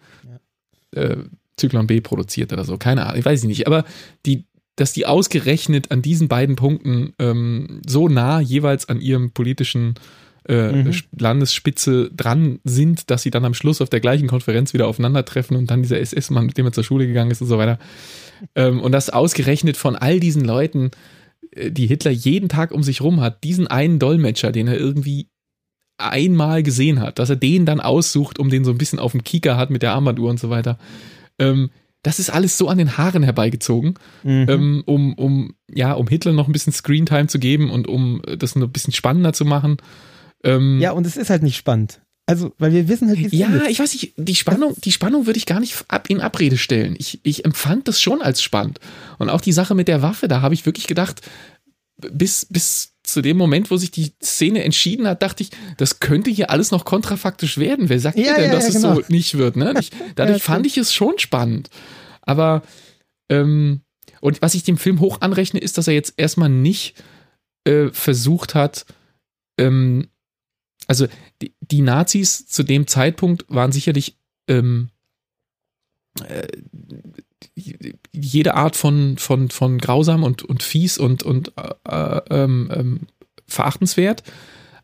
ja. 0.94 1.00
Äh, 1.00 1.18
Zyklon 1.58 1.88
B 1.88 2.02
produziert 2.02 2.52
oder 2.52 2.66
so. 2.66 2.78
Keine 2.78 3.06
Ahnung, 3.06 3.20
ich 3.20 3.26
weiß 3.26 3.44
nicht. 3.44 3.68
Aber 3.68 3.86
die, 4.26 4.46
dass 4.76 4.94
die 4.94 5.06
ausgerechnet 5.06 5.92
an 5.92 6.02
diesen 6.02 6.28
beiden 6.28 6.56
Punkten 6.56 7.14
ähm, 7.20 7.82
so 7.86 8.10
nah 8.10 8.40
jeweils 8.40 8.90
an 8.90 9.00
ihrem 9.00 9.32
politischen 9.32 9.94
äh, 10.48 10.72
mhm. 10.72 10.94
Landesspitze 11.18 12.12
dran 12.16 12.60
sind, 12.64 13.10
dass 13.10 13.24
sie 13.24 13.32
dann 13.32 13.46
am 13.46 13.54
Schluss 13.54 13.82
auf 13.82 13.90
der 13.90 14.00
gleichen 14.00 14.28
Konferenz 14.28 14.74
wieder 14.74 14.88
aufeinandertreffen 14.88 15.56
und 15.56 15.72
dann 15.72 15.84
dieser 15.84 16.00
SS-Mann, 16.00 16.48
mit 16.48 16.58
dem 16.58 16.66
er 16.66 16.72
zur 16.72 16.84
Schule 16.84 17.08
gegangen 17.08 17.32
ist 17.32 17.42
und 17.42 17.48
so 17.48 17.58
weiter. 17.58 17.80
Ähm, 18.56 18.82
und 18.82 18.92
das 18.92 19.10
ausgerechnet 19.10 19.78
von 19.78 19.96
all 19.96 20.20
diesen 20.20 20.44
Leuten 20.44 20.92
äh, 21.56 21.72
die 21.72 21.88
Hitler 21.88 22.12
jeden 22.12 22.50
Tag 22.50 22.72
um 22.72 22.84
sich 22.84 23.02
rum 23.02 23.22
hat, 23.22 23.44
diesen 23.44 23.68
einen 23.68 24.00
Dolmetscher, 24.00 24.52
den 24.52 24.68
er 24.68 24.78
irgendwie 24.78 25.28
einmal 25.98 26.64
gesehen 26.64 27.00
hat, 27.00 27.20
dass 27.20 27.30
er 27.30 27.36
den 27.36 27.66
dann 27.66 27.80
aussucht, 27.80 28.40
um 28.40 28.50
den 28.50 28.66
so 28.66 28.72
ein 28.72 28.78
bisschen 28.78 29.00
auf 29.00 29.12
dem 29.12 29.24
Kieker 29.24 29.58
hat 29.58 29.70
mit 29.70 29.84
der 29.84 29.94
Armbanduhr 29.94 30.30
und 30.30 30.40
so 30.40 30.50
weiter. 30.50 30.78
Ähm, 31.40 31.70
das 32.02 32.20
ist 32.20 32.30
alles 32.30 32.58
so 32.58 32.68
an 32.68 32.78
den 32.78 32.98
Haaren 32.98 33.24
herbeigezogen, 33.24 33.94
mhm. 34.24 34.46
ähm, 34.50 34.84
um, 34.86 35.14
um, 35.14 35.56
ja, 35.74 35.94
um 35.94 36.08
Hitler 36.08 36.34
noch 36.34 36.48
ein 36.48 36.52
bisschen 36.52 36.74
Screentime 36.74 37.28
zu 37.28 37.40
geben 37.40 37.72
und 37.72 37.88
um 37.88 38.22
das 38.38 38.56
ein 38.56 38.72
bisschen 38.72 38.92
spannender 38.92 39.32
zu 39.32 39.46
machen. 39.46 39.78
Ähm, 40.44 40.80
ja, 40.80 40.92
und 40.92 41.06
es 41.08 41.18
ist 41.18 41.30
halt 41.30 41.44
nicht 41.44 41.58
spannend. 41.58 42.02
Also, 42.26 42.54
weil 42.58 42.72
wir 42.72 42.88
wissen 42.88 43.10
halt, 43.10 43.20
wie 43.20 43.26
es 43.26 43.34
Ja, 43.34 43.48
ist. 43.50 43.70
ich 43.70 43.80
weiß 43.80 43.94
nicht, 43.94 44.14
die 44.16 44.36
Spannung, 44.36 44.76
die 44.84 44.94
Spannung 44.94 45.26
würde 45.26 45.38
ich 45.38 45.46
gar 45.46 45.60
nicht 45.60 45.84
ab, 45.90 46.10
in 46.10 46.22
Abrede 46.22 46.58
stellen. 46.58 46.96
Ich, 46.98 47.20
ich 47.24 47.44
empfand 47.44 47.88
das 47.88 48.02
schon 48.02 48.22
als 48.22 48.42
spannend. 48.42 48.80
Und 49.20 49.30
auch 49.30 49.42
die 49.42 49.52
Sache 49.52 49.76
mit 49.76 49.90
der 49.90 50.02
Waffe, 50.02 50.28
da 50.30 50.42
habe 50.42 50.54
ich 50.54 50.66
wirklich 50.66 50.88
gedacht, 50.88 51.22
bis, 51.98 52.48
bis 52.50 52.94
zu 53.04 53.22
dem 53.22 53.36
Moment, 53.36 53.70
wo 53.72 53.78
sich 53.78 53.92
die 53.92 54.14
Szene 54.24 54.64
entschieden 54.64 55.06
hat, 55.06 55.22
dachte 55.22 55.44
ich, 55.44 55.50
das 55.78 56.00
könnte 56.00 56.30
hier 56.32 56.50
alles 56.50 56.72
noch 56.72 56.86
kontrafaktisch 56.86 57.58
werden. 57.58 57.90
Wer 57.90 58.00
sagt 58.00 58.18
ja, 58.18 58.36
denn, 58.36 58.46
ja, 58.46 58.52
dass 58.52 58.64
ja, 58.64 58.70
es 58.70 58.76
genau. 58.76 58.96
so 58.96 59.04
nicht 59.10 59.38
wird? 59.38 59.58
Ne? 59.58 59.74
Ich, 59.80 59.92
dadurch 60.16 60.42
fand 60.42 60.66
ich 60.66 60.78
es 60.78 60.94
schon 60.94 61.20
spannend. 61.20 61.70
Aber 62.22 62.64
ähm, 63.30 63.82
und 64.22 64.42
was 64.42 64.54
ich 64.54 64.64
dem 64.64 64.78
Film 64.78 65.02
hoch 65.02 65.20
anrechne, 65.20 65.60
ist, 65.60 65.78
dass 65.78 65.90
er 65.90 65.94
jetzt 65.94 66.14
erstmal 66.16 66.48
nicht 66.48 66.96
äh, 67.66 67.90
versucht 67.90 68.56
hat, 68.56 68.86
ähm, 69.58 70.08
also 70.88 71.08
die, 71.42 71.54
die, 71.62 71.82
Nazis 71.82 72.48
zu 72.48 72.64
dem 72.64 72.88
Zeitpunkt 72.88 73.46
waren 73.48 73.72
sicherlich 73.72 74.18
ähm, 74.48 74.90
äh, 76.24 76.48
jede 78.12 78.56
Art 78.56 78.76
von, 78.76 79.18
von, 79.18 79.50
von 79.50 79.78
grausam 79.78 80.24
und, 80.24 80.44
und 80.44 80.64
fies 80.64 80.98
und, 80.98 81.24
und 81.24 81.54
äh, 81.58 82.22
ähm, 82.30 82.72
ähm, 82.74 83.00
verachtenswert. 83.48 84.24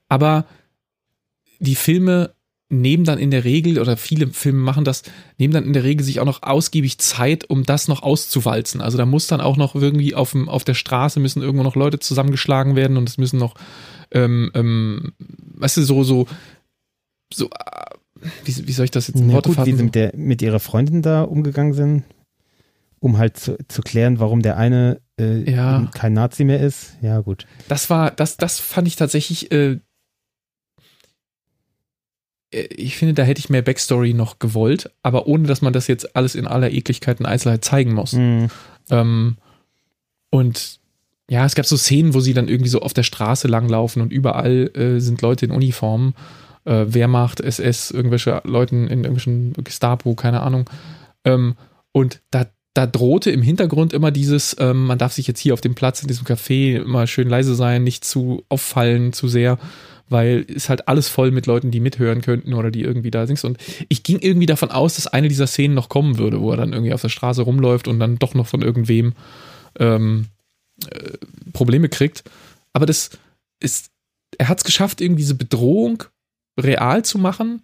Aber 0.07 0.45
die 1.59 1.75
Filme 1.75 2.33
nehmen 2.69 3.03
dann 3.03 3.17
in 3.17 3.31
der 3.31 3.43
Regel, 3.43 3.79
oder 3.79 3.97
viele 3.97 4.27
Filme 4.27 4.59
machen 4.59 4.85
das, 4.85 5.01
nehmen 5.37 5.53
dann 5.53 5.65
in 5.65 5.73
der 5.73 5.83
Regel 5.83 6.03
sich 6.03 6.19
auch 6.19 6.25
noch 6.25 6.43
ausgiebig 6.43 6.99
Zeit, 6.99 7.49
um 7.49 7.63
das 7.63 7.87
noch 7.87 8.03
auszuwalzen. 8.03 8.81
Also 8.81 8.97
da 8.97 9.05
muss 9.05 9.27
dann 9.27 9.41
auch 9.41 9.57
noch 9.57 9.73
irgendwie 9.73 10.13
auf, 10.13 10.31
dem, 10.31 10.47
auf 10.47 10.63
der 10.63 10.75
Straße 10.75 11.19
müssen 11.19 11.41
irgendwo 11.41 11.63
noch 11.63 11.75
Leute 11.75 11.99
zusammengeschlagen 11.99 12.75
werden 12.75 12.97
und 12.97 13.09
es 13.09 13.17
müssen 13.17 13.39
noch, 13.39 13.55
ähm, 14.11 14.51
ähm, 14.53 15.13
weißt 15.55 15.77
du, 15.77 15.81
so, 15.83 16.03
so, 16.03 16.27
so, 17.33 17.45
äh, 17.45 18.21
wie, 18.43 18.67
wie 18.67 18.71
soll 18.71 18.85
ich 18.85 18.91
das 18.91 19.07
jetzt 19.07 19.19
in 19.19 19.31
Worte 19.31 19.49
gut, 19.49 19.55
fassen? 19.57 19.71
Wie 19.71 19.77
sie 19.77 19.83
mit, 19.83 19.95
der, 19.95 20.15
mit 20.15 20.41
ihrer 20.41 20.59
Freundin 20.59 21.01
da 21.01 21.23
umgegangen 21.23 21.73
sind, 21.73 22.03
um 22.99 23.17
halt 23.17 23.37
zu, 23.37 23.57
zu 23.67 23.81
klären, 23.81 24.19
warum 24.19 24.41
der 24.41 24.57
eine 24.57 25.01
äh, 25.19 25.49
ja. 25.49 25.89
kein 25.93 26.13
Nazi 26.13 26.43
mehr 26.43 26.59
ist. 26.59 26.97
Ja, 27.01 27.19
gut. 27.21 27.45
Das 27.67 27.89
war, 27.89 28.11
das, 28.11 28.37
das 28.37 28.59
fand 28.59 28.87
ich 28.87 28.95
tatsächlich 28.95 29.51
äh, 29.51 29.79
äh, 32.51 32.61
ich 32.61 32.97
finde, 32.97 33.13
da 33.13 33.23
hätte 33.23 33.39
ich 33.39 33.49
mehr 33.49 33.61
Backstory 33.61 34.13
noch 34.13 34.39
gewollt, 34.39 34.91
aber 35.03 35.27
ohne, 35.27 35.47
dass 35.47 35.61
man 35.61 35.73
das 35.73 35.87
jetzt 35.87 36.15
alles 36.15 36.35
in 36.35 36.47
aller 36.47 36.71
Ekligkeit 36.71 37.19
und 37.19 37.25
Einzelheit 37.25 37.63
zeigen 37.63 37.93
muss. 37.93 38.13
Mhm. 38.13 38.49
Ähm, 38.89 39.37
und 40.31 40.79
ja, 41.29 41.45
es 41.45 41.55
gab 41.55 41.65
so 41.65 41.77
Szenen, 41.77 42.13
wo 42.13 42.19
sie 42.19 42.33
dann 42.33 42.47
irgendwie 42.47 42.69
so 42.69 42.81
auf 42.81 42.93
der 42.93 43.03
Straße 43.03 43.47
langlaufen 43.47 44.01
und 44.01 44.11
überall 44.11 44.71
äh, 44.75 44.99
sind 44.99 45.21
Leute 45.21 45.45
in 45.45 45.51
Uniformen, 45.51 46.15
äh, 46.65 46.85
Wehrmacht, 46.87 47.39
SS, 47.39 47.91
irgendwelche 47.91 48.41
Leuten 48.43 48.87
in 48.87 49.03
irgendwelchen 49.03 49.53
Gestapo, 49.63 50.15
keine 50.15 50.41
Ahnung. 50.41 50.69
Ähm, 51.23 51.55
und 51.91 52.21
da, 52.31 52.47
da 52.73 52.87
drohte 52.87 53.29
im 53.31 53.43
Hintergrund 53.43 53.93
immer 53.93 54.11
dieses, 54.11 54.55
ähm, 54.59 54.87
man 54.87 54.97
darf 54.97 55.13
sich 55.13 55.27
jetzt 55.27 55.39
hier 55.39 55.53
auf 55.53 55.61
dem 55.61 55.75
Platz 55.75 56.01
in 56.01 56.07
diesem 56.07 56.25
Café 56.25 56.81
immer 56.81 57.05
schön 57.05 57.29
leise 57.29 57.53
sein, 57.53 57.83
nicht 57.83 58.05
zu 58.05 58.43
auffallen 58.49 59.13
zu 59.13 59.27
sehr 59.27 59.59
weil 60.09 60.45
es 60.53 60.69
halt 60.69 60.87
alles 60.87 61.07
voll 61.07 61.31
mit 61.31 61.45
Leuten, 61.45 61.71
die 61.71 61.79
mithören 61.79 62.21
könnten 62.21 62.53
oder 62.53 62.71
die 62.71 62.81
irgendwie 62.81 63.11
da 63.11 63.27
sind. 63.27 63.43
Und 63.43 63.57
ich 63.87 64.03
ging 64.03 64.19
irgendwie 64.19 64.47
davon 64.47 64.71
aus, 64.71 64.95
dass 64.95 65.07
eine 65.07 65.27
dieser 65.27 65.47
Szenen 65.47 65.75
noch 65.75 65.87
kommen 65.87 66.17
würde, 66.17 66.41
wo 66.41 66.51
er 66.51 66.57
dann 66.57 66.73
irgendwie 66.73 66.93
auf 66.93 67.01
der 67.01 67.09
Straße 67.09 67.43
rumläuft 67.43 67.87
und 67.87 67.99
dann 67.99 68.17
doch 68.17 68.33
noch 68.33 68.47
von 68.47 68.61
irgendwem 68.61 69.13
ähm, 69.77 70.25
äh, 70.91 71.17
Probleme 71.53 71.89
kriegt. 71.89 72.23
Aber 72.73 72.85
das 72.85 73.11
ist, 73.59 73.89
er 74.37 74.47
hat 74.47 74.59
es 74.59 74.63
geschafft, 74.63 75.01
irgendwie 75.01 75.21
diese 75.21 75.35
Bedrohung 75.35 76.03
real 76.59 77.03
zu 77.03 77.17
machen, 77.17 77.61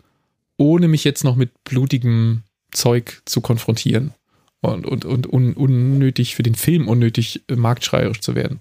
ohne 0.57 0.87
mich 0.87 1.03
jetzt 1.03 1.23
noch 1.23 1.35
mit 1.35 1.51
blutigem 1.63 2.43
Zeug 2.71 3.21
zu 3.25 3.41
konfrontieren 3.41 4.13
und, 4.61 4.85
und, 4.85 5.05
und 5.05 5.31
un, 5.31 5.53
unnötig 5.53 6.35
für 6.35 6.43
den 6.43 6.55
Film 6.55 6.87
unnötig 6.87 7.43
äh, 7.49 7.55
marktschreierisch 7.55 8.21
zu 8.21 8.35
werden. 8.35 8.59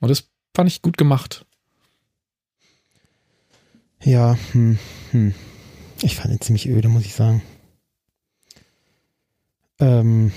Und 0.00 0.08
das 0.08 0.28
fand 0.54 0.70
ich 0.70 0.82
gut 0.82 0.96
gemacht. 0.96 1.44
Ja, 4.02 4.36
hm, 4.52 4.78
hm. 5.12 5.34
ich 6.02 6.16
fand 6.16 6.34
ihn 6.34 6.40
ziemlich 6.40 6.68
öde, 6.68 6.88
muss 6.88 7.04
ich 7.04 7.14
sagen. 7.14 7.42
Ähm, 9.78 10.32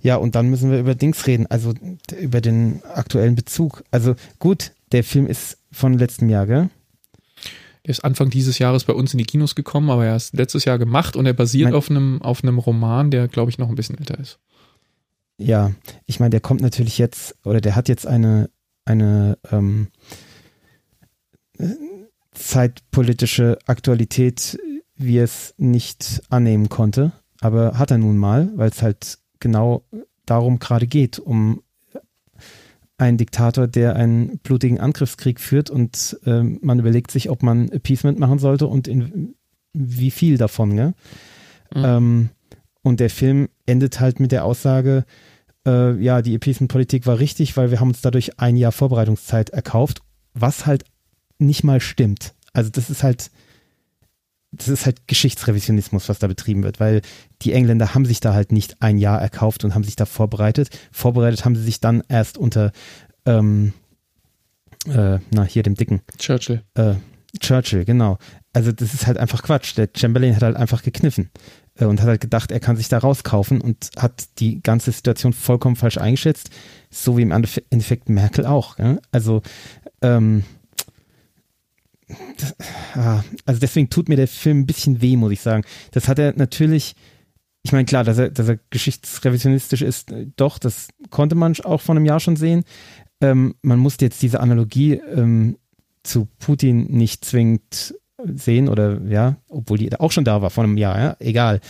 ja, 0.00 0.16
und 0.16 0.34
dann 0.34 0.50
müssen 0.50 0.70
wir 0.70 0.78
über 0.78 0.94
Dings 0.94 1.26
reden, 1.26 1.46
also 1.46 1.72
über 2.18 2.40
den 2.40 2.82
aktuellen 2.84 3.34
Bezug. 3.34 3.84
Also 3.90 4.14
gut, 4.38 4.72
der 4.92 5.04
Film 5.04 5.26
ist 5.26 5.58
von 5.72 5.98
letztem 5.98 6.28
Jahr, 6.28 6.46
gell? 6.46 6.70
Der 7.84 7.90
ist 7.90 8.04
Anfang 8.04 8.30
dieses 8.30 8.58
Jahres 8.58 8.84
bei 8.84 8.94
uns 8.94 9.12
in 9.12 9.18
die 9.18 9.24
Kinos 9.24 9.54
gekommen, 9.54 9.90
aber 9.90 10.06
er 10.06 10.16
ist 10.16 10.34
letztes 10.34 10.64
Jahr 10.64 10.78
gemacht 10.78 11.16
und 11.16 11.26
er 11.26 11.34
basiert 11.34 11.70
mein, 11.70 11.74
auf 11.74 11.90
einem 11.90 12.22
auf 12.22 12.42
einem 12.42 12.58
Roman, 12.58 13.10
der 13.10 13.28
glaube 13.28 13.50
ich 13.50 13.58
noch 13.58 13.68
ein 13.68 13.74
bisschen 13.74 13.98
älter 13.98 14.18
ist. 14.18 14.38
Ja, 15.36 15.72
ich 16.06 16.20
meine, 16.20 16.30
der 16.30 16.40
kommt 16.40 16.62
natürlich 16.62 16.96
jetzt 16.96 17.36
oder 17.44 17.60
der 17.60 17.76
hat 17.76 17.88
jetzt 17.88 18.06
eine 18.06 18.48
eine 18.86 19.38
ähm, 19.50 19.88
zeitpolitische 22.32 23.58
Aktualität, 23.66 24.58
wie 24.96 25.18
es 25.18 25.54
nicht 25.58 26.22
annehmen 26.30 26.68
konnte. 26.68 27.12
Aber 27.40 27.78
hat 27.78 27.90
er 27.90 27.98
nun 27.98 28.16
mal, 28.16 28.50
weil 28.56 28.70
es 28.70 28.82
halt 28.82 29.18
genau 29.44 29.84
darum 30.26 30.58
gerade 30.58 30.88
geht, 30.88 31.20
um 31.20 31.62
einen 32.96 33.18
Diktator, 33.18 33.68
der 33.68 33.94
einen 33.94 34.38
blutigen 34.38 34.80
Angriffskrieg 34.80 35.38
führt 35.38 35.70
und 35.70 36.18
äh, 36.24 36.42
man 36.42 36.78
überlegt 36.78 37.10
sich, 37.10 37.30
ob 37.30 37.42
man 37.42 37.68
Appeasement 37.68 38.18
machen 38.18 38.38
sollte 38.38 38.66
und 38.66 38.88
in 38.88 39.34
wie 39.72 40.10
viel 40.10 40.38
davon. 40.38 40.74
Ne? 40.74 40.94
Mhm. 41.74 41.84
Ähm, 41.84 42.28
und 42.82 43.00
der 43.00 43.10
Film 43.10 43.48
endet 43.66 44.00
halt 44.00 44.20
mit 44.20 44.32
der 44.32 44.44
Aussage, 44.44 45.04
äh, 45.66 46.00
ja, 46.00 46.22
die 46.22 46.34
Appeasement-Politik 46.34 47.06
war 47.06 47.18
richtig, 47.18 47.56
weil 47.56 47.70
wir 47.70 47.80
haben 47.80 47.88
uns 47.88 48.00
dadurch 48.00 48.38
ein 48.38 48.56
Jahr 48.56 48.72
Vorbereitungszeit 48.72 49.50
erkauft, 49.50 50.00
was 50.32 50.66
halt 50.66 50.84
nicht 51.38 51.64
mal 51.64 51.80
stimmt. 51.80 52.34
Also 52.52 52.70
das 52.70 52.90
ist 52.90 53.02
halt, 53.02 53.30
das 54.56 54.68
ist 54.68 54.86
halt 54.86 55.06
Geschichtsrevisionismus, 55.06 56.08
was 56.08 56.18
da 56.18 56.26
betrieben 56.26 56.62
wird, 56.62 56.80
weil 56.80 57.02
die 57.42 57.52
Engländer 57.52 57.94
haben 57.94 58.04
sich 58.04 58.20
da 58.20 58.34
halt 58.34 58.52
nicht 58.52 58.80
ein 58.80 58.98
Jahr 58.98 59.20
erkauft 59.20 59.64
und 59.64 59.74
haben 59.74 59.84
sich 59.84 59.96
da 59.96 60.06
vorbereitet. 60.06 60.70
Vorbereitet 60.92 61.44
haben 61.44 61.56
sie 61.56 61.62
sich 61.62 61.80
dann 61.80 62.02
erst 62.08 62.38
unter, 62.38 62.72
ähm, 63.26 63.72
äh, 64.86 65.18
na, 65.30 65.44
hier 65.44 65.62
dem 65.62 65.74
Dicken. 65.74 66.00
Churchill. 66.18 66.62
Äh, 66.74 66.94
Churchill, 67.40 67.84
genau. 67.84 68.18
Also 68.52 68.70
das 68.70 68.94
ist 68.94 69.06
halt 69.06 69.18
einfach 69.18 69.42
Quatsch. 69.42 69.76
Der 69.76 69.88
Chamberlain 69.94 70.36
hat 70.36 70.42
halt 70.42 70.56
einfach 70.56 70.82
gekniffen 70.82 71.30
äh, 71.78 71.84
und 71.84 72.00
hat 72.00 72.08
halt 72.08 72.20
gedacht, 72.20 72.52
er 72.52 72.60
kann 72.60 72.76
sich 72.76 72.88
da 72.88 72.98
rauskaufen 72.98 73.60
und 73.60 73.90
hat 73.98 74.24
die 74.38 74.62
ganze 74.62 74.92
Situation 74.92 75.32
vollkommen 75.32 75.76
falsch 75.76 75.98
eingeschätzt, 75.98 76.50
so 76.90 77.16
wie 77.16 77.22
im 77.22 77.32
Endeffekt 77.32 78.08
Merkel 78.08 78.46
auch. 78.46 78.78
Ja? 78.78 78.98
Also 79.10 79.42
ähm, 80.02 80.44
also 83.46 83.60
deswegen 83.60 83.90
tut 83.90 84.08
mir 84.08 84.16
der 84.16 84.28
Film 84.28 84.60
ein 84.60 84.66
bisschen 84.66 85.00
weh, 85.00 85.16
muss 85.16 85.32
ich 85.32 85.40
sagen. 85.40 85.64
Das 85.92 86.08
hat 86.08 86.18
er 86.18 86.34
natürlich, 86.36 86.94
ich 87.62 87.72
meine, 87.72 87.84
klar, 87.84 88.04
dass 88.04 88.18
er, 88.18 88.30
dass 88.30 88.48
er 88.48 88.58
geschichtsrevisionistisch 88.70 89.82
ist, 89.82 90.12
äh, 90.12 90.26
doch, 90.36 90.58
das 90.58 90.88
konnte 91.10 91.34
man 91.34 91.56
auch 91.64 91.80
vor 91.80 91.94
einem 91.94 92.04
Jahr 92.04 92.20
schon 92.20 92.36
sehen. 92.36 92.64
Ähm, 93.20 93.54
man 93.62 93.78
musste 93.78 94.04
jetzt 94.04 94.22
diese 94.22 94.40
Analogie 94.40 94.94
ähm, 94.94 95.56
zu 96.02 96.28
Putin 96.38 96.84
nicht 96.90 97.24
zwingend 97.24 97.94
sehen 98.34 98.68
oder 98.68 99.00
ja, 99.02 99.36
obwohl 99.48 99.78
die 99.78 99.92
auch 99.98 100.12
schon 100.12 100.24
da 100.24 100.40
war 100.40 100.50
vor 100.50 100.64
einem 100.64 100.76
Jahr, 100.76 100.98
ja, 100.98 101.16
egal. 101.18 101.60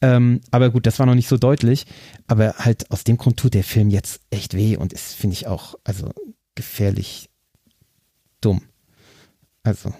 Ähm, 0.00 0.40
aber 0.50 0.70
gut, 0.70 0.86
das 0.86 0.98
war 0.98 1.06
noch 1.06 1.14
nicht 1.14 1.28
so 1.28 1.36
deutlich. 1.36 1.86
Aber 2.26 2.54
halt 2.58 2.90
aus 2.90 3.04
dem 3.04 3.16
Grund 3.16 3.38
tut 3.38 3.54
der 3.54 3.64
Film 3.64 3.90
jetzt 3.90 4.20
echt 4.30 4.54
weh 4.54 4.76
und 4.76 4.92
ist, 4.92 5.14
finde 5.14 5.34
ich, 5.34 5.46
auch, 5.46 5.74
also 5.84 6.10
gefährlich 6.54 7.30
dumm. 8.40 8.62
Also, 9.64 9.92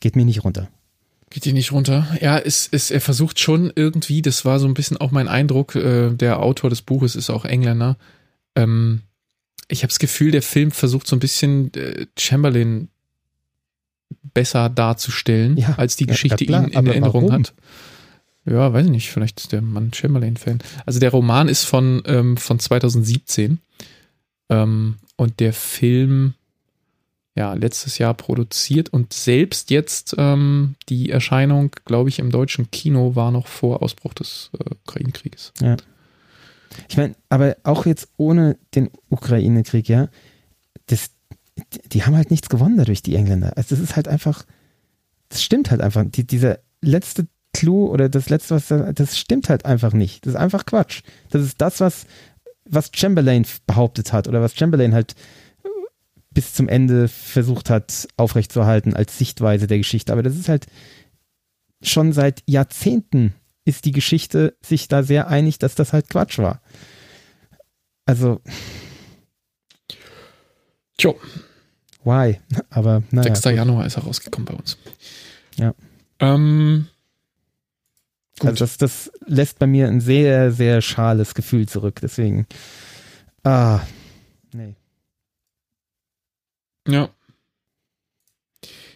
geht 0.00 0.16
mir 0.16 0.24
nicht 0.24 0.42
runter. 0.44 0.68
Geht 1.30 1.44
dir 1.44 1.52
nicht 1.52 1.72
runter? 1.72 2.06
Ja, 2.20 2.38
es, 2.38 2.68
es, 2.70 2.90
er 2.90 3.00
versucht 3.00 3.38
schon 3.38 3.72
irgendwie, 3.74 4.22
das 4.22 4.44
war 4.44 4.58
so 4.58 4.66
ein 4.66 4.74
bisschen 4.74 4.96
auch 4.96 5.10
mein 5.10 5.28
Eindruck, 5.28 5.74
äh, 5.74 6.10
der 6.10 6.40
Autor 6.40 6.70
des 6.70 6.82
Buches 6.82 7.14
ist 7.16 7.30
auch 7.30 7.44
Engländer. 7.44 7.96
Ähm, 8.54 9.02
ich 9.68 9.82
habe 9.82 9.88
das 9.88 9.98
Gefühl, 9.98 10.30
der 10.30 10.42
Film 10.42 10.70
versucht 10.70 11.06
so 11.06 11.16
ein 11.16 11.20
bisschen 11.20 11.72
äh, 11.74 12.06
Chamberlain 12.18 12.88
besser 14.34 14.68
darzustellen, 14.68 15.56
ja, 15.56 15.74
als 15.76 15.96
die 15.96 16.06
Geschichte 16.06 16.44
ja, 16.44 16.62
ihn 16.62 16.68
in 16.68 16.86
Erinnerung 16.86 17.24
warum? 17.24 17.32
hat. 17.32 17.54
Ja, 18.44 18.72
weiß 18.72 18.86
ich 18.86 18.92
nicht, 18.92 19.10
vielleicht 19.10 19.40
ist 19.40 19.52
der 19.52 19.62
Mann 19.62 19.92
Chamberlain-Fan. 19.92 20.60
Also 20.84 21.00
der 21.00 21.10
Roman 21.10 21.48
ist 21.48 21.64
von, 21.64 22.02
ähm, 22.06 22.36
von 22.36 22.60
2017 22.60 23.58
Ähm, 24.48 24.96
und 25.16 25.40
der 25.40 25.52
Film, 25.52 26.34
ja, 27.36 27.52
letztes 27.52 27.98
Jahr 27.98 28.14
produziert 28.14 28.88
und 28.88 29.12
selbst 29.12 29.70
jetzt 29.70 30.14
ähm, 30.16 30.74
die 30.88 31.10
Erscheinung, 31.10 31.70
glaube 31.84 32.08
ich, 32.08 32.18
im 32.18 32.30
deutschen 32.30 32.70
Kino 32.70 33.14
war 33.14 33.30
noch 33.30 33.46
vor 33.46 33.82
Ausbruch 33.82 34.14
des 34.14 34.50
äh, 34.58 34.74
Ukraine-Krieges. 34.86 35.52
Ja. 35.60 35.76
Ich 36.88 36.96
meine, 36.96 37.14
aber 37.28 37.56
auch 37.62 37.84
jetzt 37.84 38.08
ohne 38.16 38.56
den 38.74 38.90
Ukraine-Krieg, 39.10 39.86
ja, 39.86 40.08
das, 40.86 41.10
die 41.92 42.04
haben 42.04 42.16
halt 42.16 42.30
nichts 42.30 42.48
gewonnen 42.48 42.78
dadurch, 42.78 43.02
die 43.02 43.16
Engländer. 43.16 43.52
Also 43.56 43.74
das 43.74 43.84
ist 43.84 43.96
halt 43.96 44.08
einfach, 44.08 44.46
das 45.28 45.42
stimmt 45.42 45.70
halt 45.70 45.82
einfach. 45.82 46.04
Die, 46.06 46.26
dieser 46.26 46.58
letzte 46.80 47.26
Clou 47.52 47.88
oder 47.88 48.08
das 48.08 48.30
letzte, 48.30 48.54
was 48.54 48.68
da, 48.68 48.92
das 48.92 49.18
stimmt 49.18 49.50
halt 49.50 49.66
einfach 49.66 49.92
nicht. 49.92 50.24
Das 50.24 50.34
ist 50.34 50.40
einfach 50.40 50.64
Quatsch. 50.64 51.02
Das 51.30 51.42
ist 51.42 51.60
das, 51.60 51.80
was, 51.80 52.06
was 52.64 52.90
Chamberlain 52.94 53.46
behauptet 53.66 54.14
hat 54.14 54.26
oder 54.26 54.40
was 54.40 54.54
Chamberlain 54.54 54.94
halt 54.94 55.14
bis 56.36 56.52
zum 56.52 56.68
Ende 56.68 57.08
versucht 57.08 57.70
hat 57.70 58.08
aufrechtzuerhalten 58.18 58.94
als 58.94 59.16
Sichtweise 59.16 59.66
der 59.66 59.78
Geschichte. 59.78 60.12
Aber 60.12 60.22
das 60.22 60.36
ist 60.36 60.50
halt 60.50 60.66
schon 61.80 62.12
seit 62.12 62.42
Jahrzehnten 62.44 63.32
ist 63.64 63.86
die 63.86 63.92
Geschichte 63.92 64.54
sich 64.62 64.86
da 64.86 65.02
sehr 65.02 65.28
einig, 65.28 65.58
dass 65.58 65.74
das 65.74 65.94
halt 65.94 66.10
Quatsch 66.10 66.36
war. 66.36 66.60
Also. 68.04 68.42
Tjo. 70.98 71.18
Why? 72.04 72.38
Aber 72.68 73.02
naja. 73.10 73.34
6. 73.34 73.56
Januar 73.56 73.86
ist 73.86 73.96
er 73.96 74.02
rausgekommen 74.02 74.44
bei 74.44 74.54
uns. 74.54 74.76
Ja. 75.56 75.74
Ähm, 76.18 76.86
gut. 78.38 78.50
Also 78.50 78.62
das, 78.62 78.76
das 78.76 79.10
lässt 79.24 79.58
bei 79.58 79.66
mir 79.66 79.88
ein 79.88 80.02
sehr, 80.02 80.52
sehr 80.52 80.82
schales 80.82 81.34
Gefühl 81.34 81.66
zurück. 81.66 81.98
Deswegen. 82.02 82.46
Ah. 83.42 83.80
Nee. 84.52 84.76
Ja. 86.86 87.10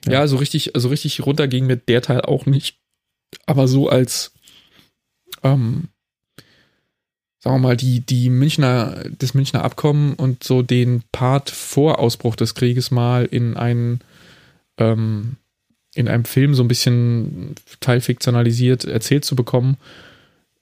Ja. 0.07 0.12
Ja, 0.12 0.26
so 0.26 0.37
richtig, 0.37 0.72
so 0.74 0.88
richtig 0.88 1.24
runter 1.26 1.46
ging 1.48 1.66
mir 1.66 1.76
der 1.76 2.03
Teil 2.03 2.22
auch 2.22 2.46
nicht. 2.46 2.79
Aber 3.46 3.68
so 3.68 3.88
als, 3.88 4.33
ähm, 5.42 5.88
sagen 7.38 7.57
wir 7.57 7.59
mal, 7.59 7.76
die, 7.76 8.00
die 8.00 8.31
Münchner, 8.31 9.05
das 9.18 9.35
Münchner 9.35 9.64
Abkommen 9.64 10.14
und 10.14 10.42
so 10.44 10.62
den 10.62 11.03
Part 11.12 11.50
vor 11.50 11.98
Ausbruch 11.98 12.37
des 12.37 12.55
Krieges 12.55 12.90
mal 12.90 13.26
in 13.26 13.57
einen, 13.57 14.00
ähm, 14.79 15.37
in 15.94 16.09
einem 16.09 16.24
Film 16.24 16.55
so 16.55 16.62
ein 16.62 16.68
bisschen 16.68 17.55
teilfiktionalisiert 17.81 18.85
erzählt 18.85 19.24
zu 19.24 19.37
bekommen, 19.37 19.76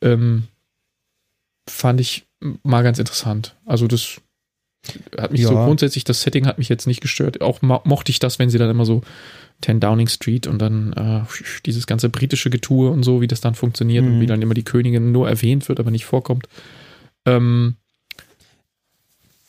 ähm, 0.01 0.49
fand 1.69 2.01
ich 2.01 2.27
mal 2.63 2.83
ganz 2.83 2.99
interessant. 2.99 3.57
Also 3.67 3.87
das 3.87 4.21
hat 5.19 5.33
mich 5.33 5.45
so 5.45 5.55
Ja. 5.55 5.65
grundsätzlich, 5.65 6.05
das 6.05 6.23
Setting 6.23 6.47
hat 6.47 6.59
mich 6.59 6.69
jetzt 6.69 6.87
nicht 6.87 7.01
gestört. 7.01 7.41
Auch 7.41 7.63
mo 7.63 7.81
mochte 7.85 8.11
ich 8.11 8.19
das, 8.19 8.39
wenn 8.39 8.51
sie 8.51 8.59
dann 8.59 8.71
immer 8.71 8.85
so 8.85 9.03
10 9.63 9.81
Downing 9.81 10.07
Street 10.09 10.47
und 10.47 10.61
dann 10.61 10.93
äh, 10.93 11.23
dieses 11.67 11.87
ganze 11.87 12.09
britische 12.09 12.49
Getue 12.51 12.91
und 12.91 13.03
so, 13.03 13.21
wie 13.21 13.27
das 13.27 13.41
dann 13.41 13.55
funktioniert 13.55 14.05
und 14.05 14.17
Mhm. 14.17 14.21
wie 14.21 14.27
dann 14.27 14.41
immer 14.43 14.55
die 14.55 14.63
Königin 14.65 15.11
nur 15.13 15.29
erwähnt 15.29 15.69
wird, 15.69 15.81
aber 15.81 15.91
nicht 15.91 16.05
vorkommt. 16.05 16.49
Ähm, 17.27 17.77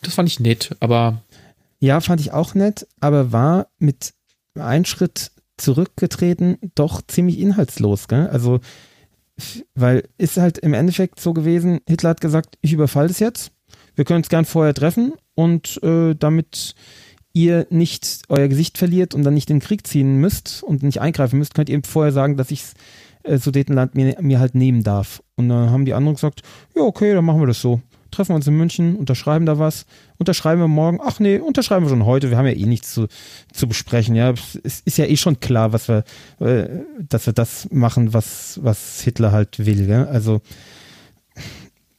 das 0.02 0.16
fand 0.16 0.30
ich 0.30 0.40
nett, 0.40 0.76
aber 0.80 1.22
Ja, 1.80 2.02
fand 2.02 2.20
ich 2.22 2.32
auch 2.34 2.56
nett, 2.56 2.88
aber 3.00 3.32
war 3.32 3.68
mit 3.78 4.14
einem 4.56 4.86
Schritt 4.86 5.32
zurückgetreten 5.58 6.58
doch 6.76 7.02
ziemlich 7.08 7.38
inhaltslos, 7.40 8.08
gell? 8.08 8.28
Also, 8.28 8.60
weil 9.76 10.08
ist 10.18 10.38
halt 10.38 10.58
im 10.58 10.74
Endeffekt 10.74 11.20
so 11.20 11.34
gewesen, 11.34 11.80
Hitler 11.88 12.10
hat 12.12 12.22
gesagt, 12.22 12.58
ich 12.62 12.74
überfall 12.74 13.08
das 13.08 13.20
jetzt, 13.20 13.52
wir 14.00 14.06
können 14.06 14.20
uns 14.20 14.30
gern 14.30 14.46
vorher 14.46 14.74
treffen 14.74 15.12
und 15.36 15.84
äh, 15.84 16.16
damit 16.18 16.74
ihr 17.34 17.68
nicht 17.70 18.22
euer 18.30 18.48
Gesicht 18.48 18.78
verliert 18.78 19.14
und 19.14 19.26
dann 19.26 19.34
nicht 19.34 19.50
in 19.50 19.58
den 19.58 19.62
Krieg 19.62 19.86
ziehen 19.86 20.22
müsst 20.22 20.64
und 20.64 20.84
nicht 20.84 21.02
eingreifen 21.02 21.38
müsst, 21.38 21.54
könnt 21.54 21.68
ihr 21.68 21.76
eben 21.76 21.84
vorher 21.84 22.14
sagen, 22.14 22.38
dass 22.38 22.50
ich 22.50 22.64
äh, 23.24 23.38
Sudetenland 23.38 23.96
mir, 23.96 24.16
mir 24.22 24.40
halt 24.40 24.56
nehmen 24.56 24.84
darf. 24.84 25.22
Und 25.36 25.50
dann 25.50 25.72
haben 25.72 25.84
die 25.84 25.94
anderen 25.94 26.16
gesagt, 26.16 26.44
ja 26.78 26.84
okay, 26.84 27.14
dann 27.14 27.26
machen 27.26 27.42
wir 27.42 27.48
das 27.48 27.62
so. 27.62 27.82
Treffen 28.10 28.30
wir 28.30 28.36
uns 28.38 28.48
in 28.48 28.56
München, 28.56 28.96
unterschreiben 28.96 29.46
da 29.46 29.60
was, 29.60 29.86
unterschreiben 30.18 30.62
wir 30.62 30.70
morgen. 30.70 31.00
Ach 31.04 31.20
nee, 31.20 31.38
unterschreiben 31.38 31.86
wir 31.86 31.90
schon 31.90 32.06
heute. 32.06 32.30
Wir 32.30 32.38
haben 32.38 32.48
ja 32.48 32.54
eh 32.54 32.66
nichts 32.68 32.94
zu, 32.94 33.08
zu 33.52 33.68
besprechen. 33.68 34.16
Ja, 34.16 34.34
es 34.64 34.80
ist 34.80 34.98
ja 34.98 35.08
eh 35.08 35.18
schon 35.18 35.42
klar, 35.42 35.74
was 35.74 35.90
wir, 35.90 36.06
äh, 36.40 36.70
dass 37.00 37.26
wir 37.26 37.34
das 37.34 37.68
machen, 37.70 38.14
was, 38.14 38.62
was 38.64 39.02
Hitler 39.02 39.34
halt 39.34 39.60
will. 39.60 39.88
Gell? 39.88 40.08
Also 40.08 40.40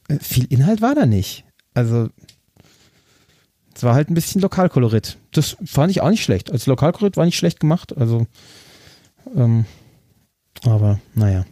äh, 0.07 0.17
viel 0.19 0.45
Inhalt 0.45 0.81
war 0.81 0.95
da 0.95 1.05
nicht. 1.05 1.45
Also 1.73 2.09
es 3.73 3.83
war 3.83 3.95
halt 3.95 4.09
ein 4.09 4.13
bisschen 4.13 4.41
Lokalkolorit. 4.41 5.17
Das 5.31 5.57
fand 5.65 5.91
ich 5.91 6.01
auch 6.01 6.09
nicht 6.09 6.23
schlecht. 6.23 6.51
Als 6.51 6.65
Lokalkolorit 6.65 7.17
war 7.17 7.25
nicht 7.25 7.37
schlecht 7.37 7.59
gemacht. 7.59 7.95
Also 7.97 8.27
ähm, 9.35 9.65
aber 10.63 10.99
naja. 11.15 11.45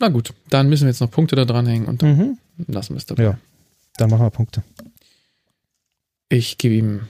na 0.00 0.08
gut, 0.10 0.34
dann 0.50 0.68
müssen 0.68 0.82
wir 0.84 0.90
jetzt 0.90 1.00
noch 1.00 1.10
Punkte 1.10 1.34
da 1.36 1.44
dranhängen 1.46 1.88
und 1.88 2.02
dann 2.02 2.16
Mhm. 2.18 2.38
lassen 2.66 2.94
wir 2.94 2.98
es 2.98 3.06
dabei. 3.06 3.22
Ja. 3.22 3.38
Dann 3.96 4.10
machen 4.10 4.22
wir 4.26 4.30
Punkte. 4.30 4.62
Ich 6.28 6.58
gebe 6.58 6.74
ihm 6.74 7.08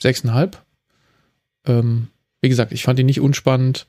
6,5. 0.00 0.58
Ähm, 1.66 2.08
wie 2.40 2.48
gesagt, 2.48 2.72
ich 2.72 2.84
fand 2.84 2.98
ihn 2.98 3.06
nicht 3.06 3.20
unspannend. 3.20 3.86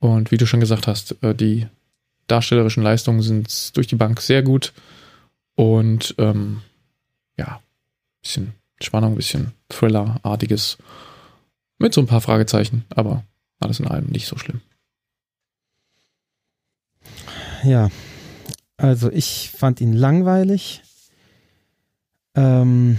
Und 0.00 0.32
wie 0.32 0.36
du 0.36 0.46
schon 0.46 0.60
gesagt 0.60 0.86
hast, 0.86 1.22
äh, 1.22 1.34
die 1.34 1.66
darstellerischen 2.32 2.82
Leistungen 2.82 3.22
sind 3.22 3.76
durch 3.76 3.86
die 3.86 3.96
Bank 3.96 4.20
sehr 4.20 4.42
gut. 4.42 4.72
Und 5.54 6.14
ähm, 6.18 6.62
ja, 7.36 7.60
bisschen 8.22 8.54
Spannung, 8.80 9.14
bisschen 9.14 9.52
Thriller-artiges. 9.68 10.78
Mit 11.78 11.92
so 11.92 12.00
ein 12.00 12.06
paar 12.06 12.20
Fragezeichen, 12.20 12.84
aber 12.94 13.24
alles 13.60 13.80
in 13.80 13.86
allem 13.86 14.06
nicht 14.06 14.26
so 14.26 14.38
schlimm. 14.38 14.60
Ja, 17.64 17.90
also 18.76 19.10
ich 19.10 19.50
fand 19.50 19.80
ihn 19.80 19.92
langweilig. 19.92 20.82
Ähm, 22.34 22.98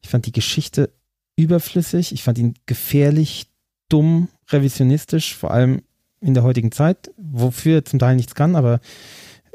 ich 0.00 0.08
fand 0.08 0.26
die 0.26 0.32
Geschichte 0.32 0.92
überflüssig. 1.36 2.12
Ich 2.12 2.22
fand 2.22 2.38
ihn 2.38 2.54
gefährlich, 2.66 3.46
dumm, 3.88 4.28
revisionistisch, 4.48 5.36
vor 5.36 5.50
allem 5.50 5.82
in 6.20 6.34
der 6.34 6.42
heutigen 6.42 6.72
Zeit, 6.72 7.10
wofür 7.16 7.84
zum 7.84 7.98
Teil 7.98 8.16
nichts 8.16 8.34
kann, 8.34 8.56
aber 8.56 8.80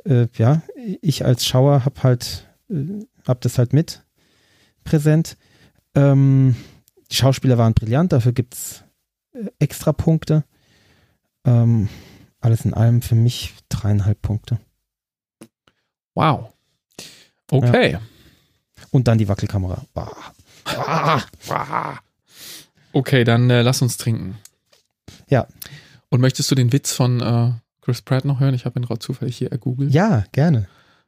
äh, 0.05 0.27
ja, 0.37 0.61
ich 1.01 1.25
als 1.25 1.45
Schauer 1.45 1.85
hab 1.85 2.03
halt, 2.03 2.47
äh, 2.69 3.05
hab 3.27 3.41
das 3.41 3.57
halt 3.57 3.73
mit 3.73 4.03
präsent. 4.83 5.37
Ähm, 5.95 6.55
die 7.11 7.15
Schauspieler 7.15 7.57
waren 7.57 7.73
brillant, 7.73 8.11
dafür 8.11 8.31
gibt's 8.31 8.83
äh, 9.33 9.49
extra 9.59 9.93
Punkte. 9.93 10.43
Ähm, 11.45 11.89
alles 12.39 12.65
in 12.65 12.73
allem 12.73 13.01
für 13.01 13.15
mich 13.15 13.53
dreieinhalb 13.69 14.21
Punkte. 14.21 14.59
Wow. 16.13 16.53
Okay. 17.51 17.97
Und 18.91 19.07
dann 19.07 19.17
die 19.17 19.27
Wackelkamera. 19.27 19.85
Bah. 19.93 20.11
Okay, 22.91 23.25
dann 23.25 23.49
äh, 23.49 23.61
lass 23.61 23.81
uns 23.81 23.97
trinken. 23.97 24.37
Ja. 25.27 25.47
Und 26.09 26.21
möchtest 26.21 26.49
du 26.51 26.55
den 26.55 26.71
Witz 26.71 26.93
von 26.93 27.21
äh, 27.21 27.51
Chris 27.81 28.01
Pratt 28.01 28.25
noch 28.25 28.39
hören? 28.39 28.53
Ich 28.53 28.65
habe 28.65 28.79
ihn 28.79 28.85
gerade 28.85 28.99
zufällig 28.99 29.37
hier 29.37 29.51
ergoogelt. 29.51 29.93
Ja, 29.93 30.25
gerne. 30.31 30.67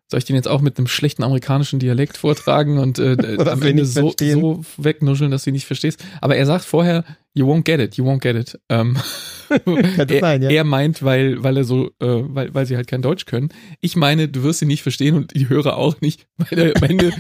Soll 0.10 0.20
ich 0.20 0.26
den 0.26 0.38
jetzt 0.38 0.48
auch 0.48 0.62
mit 0.62 0.78
einem 0.78 0.88
schlechten 0.88 1.24
amerikanischen 1.24 1.80
Dialekt 1.80 2.16
vortragen 2.16 2.78
und 2.78 2.98
äh, 2.98 3.18
am 3.46 3.62
Ende 3.62 3.86
so, 3.86 4.14
so 4.18 4.64
wegnuscheln, 4.78 5.32
dass 5.32 5.44
du 5.44 5.50
ihn 5.50 5.54
nicht 5.54 5.66
verstehst? 5.66 6.04
Aber 6.22 6.38
er 6.38 6.46
sagt 6.46 6.64
vorher, 6.64 7.04
you 7.34 7.46
won't 7.46 7.64
get 7.64 7.82
it, 7.82 7.96
you 7.96 8.06
won't 8.06 8.20
get 8.20 8.36
it. 8.36 8.60
Ähm, 8.70 8.98
er, 9.98 10.20
sein, 10.20 10.42
ja. 10.42 10.50
er 10.50 10.64
meint, 10.64 11.04
weil, 11.04 11.44
weil 11.44 11.58
er 11.58 11.64
so, 11.64 11.88
äh, 12.00 12.06
weil, 12.06 12.54
weil 12.54 12.66
sie 12.66 12.76
halt 12.76 12.88
kein 12.88 13.02
Deutsch 13.02 13.26
können. 13.26 13.50
Ich 13.82 13.96
meine, 13.96 14.28
du 14.28 14.44
wirst 14.44 14.62
ihn 14.62 14.68
nicht 14.68 14.84
verstehen 14.84 15.16
und 15.16 15.34
die 15.36 15.50
Hörer 15.50 15.78
auch 15.78 16.02
nicht, 16.02 16.28
weil 16.38 16.60
er 16.60 16.76
am 16.76 16.84
Ende 16.84 17.12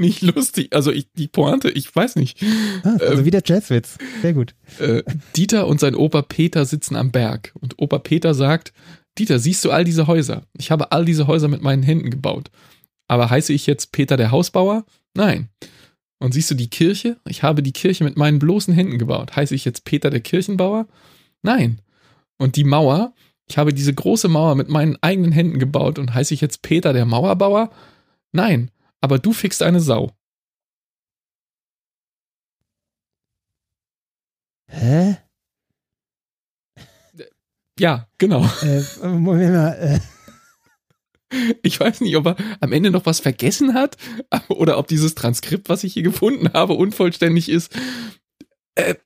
nicht 0.00 0.22
lustig, 0.22 0.74
also 0.74 0.90
ich, 0.90 1.08
die 1.12 1.28
Pointe, 1.28 1.70
ich 1.70 1.94
weiß 1.94 2.16
nicht. 2.16 2.42
Ah, 2.82 2.96
also 3.00 3.20
Ähm, 3.20 3.24
wieder 3.24 3.42
Jazzwitz. 3.44 3.98
Sehr 4.22 4.32
gut. 4.32 4.54
Äh, 4.78 5.02
Dieter 5.36 5.66
und 5.66 5.80
sein 5.80 5.94
Opa 5.94 6.22
Peter 6.22 6.64
sitzen 6.64 6.96
am 6.96 7.12
Berg 7.12 7.52
und 7.60 7.74
Opa 7.78 7.98
Peter 7.98 8.34
sagt, 8.34 8.72
Dieter, 9.18 9.38
siehst 9.38 9.64
du 9.64 9.70
all 9.70 9.84
diese 9.84 10.06
Häuser? 10.06 10.46
Ich 10.56 10.70
habe 10.70 10.92
all 10.92 11.04
diese 11.04 11.26
Häuser 11.26 11.48
mit 11.48 11.62
meinen 11.62 11.82
Händen 11.82 12.10
gebaut. 12.10 12.50
Aber 13.08 13.28
heiße 13.28 13.52
ich 13.52 13.66
jetzt 13.66 13.92
Peter 13.92 14.16
der 14.16 14.30
Hausbauer? 14.30 14.84
Nein. 15.14 15.48
Und 16.20 16.32
siehst 16.32 16.50
du 16.50 16.54
die 16.54 16.70
Kirche? 16.70 17.16
Ich 17.26 17.42
habe 17.42 17.62
die 17.62 17.72
Kirche 17.72 18.04
mit 18.04 18.16
meinen 18.16 18.38
bloßen 18.38 18.72
Händen 18.72 18.98
gebaut. 18.98 19.34
Heiße 19.34 19.54
ich 19.54 19.64
jetzt 19.64 19.84
Peter 19.84 20.10
der 20.10 20.20
Kirchenbauer? 20.20 20.86
Nein. 21.42 21.80
Und 22.38 22.56
die 22.56 22.64
Mauer? 22.64 23.14
Ich 23.48 23.58
habe 23.58 23.74
diese 23.74 23.92
große 23.92 24.28
Mauer 24.28 24.54
mit 24.54 24.68
meinen 24.68 24.96
eigenen 25.00 25.32
Händen 25.32 25.58
gebaut 25.58 25.98
und 25.98 26.14
heiße 26.14 26.32
ich 26.32 26.40
jetzt 26.40 26.62
Peter 26.62 26.92
der 26.92 27.04
Mauerbauer? 27.04 27.70
Nein. 28.32 28.70
Aber 29.00 29.18
du 29.18 29.32
fickst 29.32 29.62
eine 29.62 29.80
Sau. 29.80 30.12
Hä? 34.68 35.16
Ja, 37.78 38.08
genau. 38.18 38.44
Äh, 38.62 38.82
Moment 39.06 39.52
mal. 39.52 39.72
Äh, 39.74 40.00
Ich 41.62 41.78
weiß 41.78 42.00
nicht, 42.00 42.16
ob 42.16 42.26
er 42.26 42.36
am 42.60 42.72
Ende 42.72 42.90
noch 42.90 43.06
was 43.06 43.20
vergessen 43.20 43.74
hat 43.74 43.96
oder 44.48 44.78
ob 44.78 44.88
dieses 44.88 45.14
Transkript, 45.14 45.68
was 45.68 45.84
ich 45.84 45.92
hier 45.94 46.02
gefunden 46.02 46.52
habe, 46.52 46.72
unvollständig 46.72 47.48
ist. 47.48 47.72
Äh, 48.74 48.96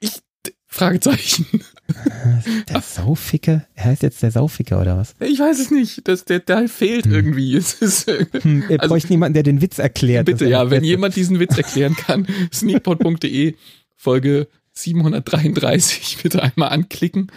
ich, 0.00 0.20
Fragezeichen. 0.66 1.64
Der 2.68 2.80
Sauficker? 2.80 3.64
Er 3.74 3.84
heißt 3.86 4.02
jetzt 4.02 4.22
der 4.22 4.30
Sauficker 4.30 4.80
oder 4.80 4.96
was? 4.96 5.14
Ich 5.20 5.38
weiß 5.38 5.58
es 5.60 5.70
nicht. 5.70 6.06
Das, 6.08 6.24
der 6.24 6.44
Teil 6.44 6.68
fehlt 6.68 7.04
Hm. 7.06 7.12
irgendwie. 7.12 7.54
Es 7.56 7.74
ist, 7.74 8.08
äh, 8.08 8.26
Hm, 8.42 8.64
er 8.68 8.80
Also- 8.80 8.88
bräuchte 8.94 9.10
jemanden, 9.10 9.34
der 9.34 9.42
den 9.42 9.60
Witz 9.60 9.78
erklärt. 9.78 10.26
bitte, 10.26 10.48
ja, 10.48 10.70
wenn 10.70 10.84
jemand 10.84 11.16
diesen 11.16 11.40
Witz 11.40 11.56
erklären 11.56 11.94
kann, 11.96 12.26
sneakpot.de, 12.52 13.54
Folge 13.96 14.48
733, 14.76 16.18
bitte 16.22 16.42
einmal 16.42 16.70
anklicken. 16.70 17.30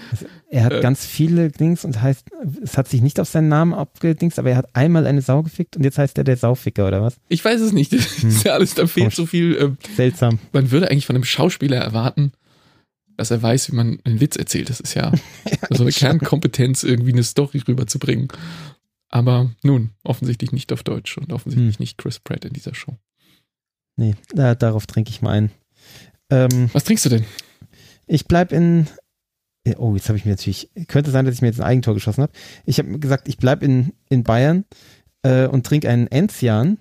Er 0.50 0.64
hat 0.64 0.74
äh, 0.74 0.82
ganz 0.82 1.06
viele 1.06 1.50
Dings 1.50 1.86
und 1.86 2.02
heißt, 2.02 2.26
es 2.64 2.78
hat 2.78 2.88
sich 2.88 3.02
nicht 3.02 3.20
auf 3.20 3.30
seinen 3.30 3.48
Namen 3.50 3.74
abgedingst, 3.74 4.40
aber 4.40 4.50
er 4.52 4.58
hat 4.58 4.70
einmal 4.76 5.06
eine 5.06 5.22
Sau 5.22 5.44
gefickt 5.44 5.78
und 5.78 5.84
jetzt 5.84 5.98
heißt 5.98 6.18
er 6.18 6.24
der 6.24 6.38
Sauficker 6.38 6.88
oder 6.88 7.02
was? 7.02 7.18
Ich 7.30 7.44
weiß 7.46 7.62
es 7.62 7.74
nicht. 7.74 7.94
Das 7.94 8.24
ist 8.24 8.44
ja 8.44 8.54
alles, 8.54 8.74
da 8.74 8.88
fehlt 8.88 9.06
Komisch. 9.06 9.16
so 9.16 9.26
viel. 9.26 9.56
Äh, 9.56 9.70
Seltsam. 9.96 10.40
man 10.52 10.72
würde 10.72 10.90
eigentlich 10.90 11.06
von 11.06 11.16
einem 11.16 11.26
Schauspieler 11.26 11.78
erwarten, 11.78 12.32
dass 13.18 13.32
er 13.32 13.42
weiß, 13.42 13.72
wie 13.72 13.76
man 13.76 14.00
einen 14.04 14.22
Witz 14.22 14.36
erzählt. 14.38 14.70
Das 14.70 14.80
ist 14.80 14.94
ja 14.94 15.12
so 15.70 15.84
eine 15.84 15.92
Kernkompetenz, 15.92 16.84
irgendwie 16.84 17.14
eine 17.14 17.24
Story 17.24 17.62
rüberzubringen. 17.68 18.30
Aber 19.10 19.52
nun, 19.64 19.92
offensichtlich 20.04 20.52
nicht 20.52 20.72
auf 20.72 20.84
Deutsch 20.84 21.18
und 21.18 21.34
offensichtlich 21.34 21.76
Hm. 21.76 21.82
nicht 21.84 21.98
Chris 21.98 22.20
Pratt 22.20 22.46
in 22.46 22.54
dieser 22.54 22.74
Show. 22.76 22.98
Nee, 23.96 24.16
da, 24.34 24.54
darauf 24.56 24.86
trinke 24.86 25.10
ich 25.10 25.22
mal 25.22 25.32
ein. 25.32 25.52
Ähm, 26.30 26.70
Was 26.74 26.84
trinkst 26.84 27.06
du 27.06 27.10
denn? 27.10 27.26
ich 28.06 28.28
bleib 28.28 28.52
in. 28.52 28.88
Oh, 29.78 29.96
jetzt 29.96 30.08
habe 30.08 30.18
ich 30.18 30.24
mir 30.26 30.32
natürlich. 30.32 30.70
Könnte 30.88 31.12
sein, 31.12 31.26
dass 31.26 31.36
ich 31.36 31.42
mir 31.42 31.48
jetzt 31.48 31.60
ein 31.60 31.66
Eigentor 31.68 31.94
geschossen 31.94 32.22
habe. 32.22 32.32
Ich 32.66 32.80
habe 32.80 33.00
gesagt, 33.00 33.28
ich 33.28 33.38
bleib 33.38 33.64
in, 33.64 33.94
in 34.10 34.24
Bayern 34.24 34.64
äh, 35.24 35.48
und 35.48 35.66
trinke 35.66 35.90
einen 35.90 36.08
Enzian. 36.08 36.78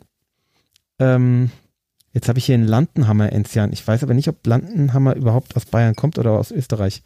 Ähm, 0.99 1.51
jetzt 2.17 2.31
habe 2.31 2.39
ich 2.39 2.47
hier 2.47 2.55
einen 2.55 2.67
Landenhammer 2.67 3.31
Enzian. 3.31 3.75
Ich 3.75 3.87
weiß 3.87 4.03
aber 4.03 4.15
nicht, 4.15 4.29
ob 4.29 4.45
Landenhammer 4.47 5.15
überhaupt 5.17 5.55
aus 5.55 5.67
Bayern 5.67 5.95
kommt 5.95 6.19
oder 6.19 6.33
aus 6.33 6.51
Österreich. 6.51 7.03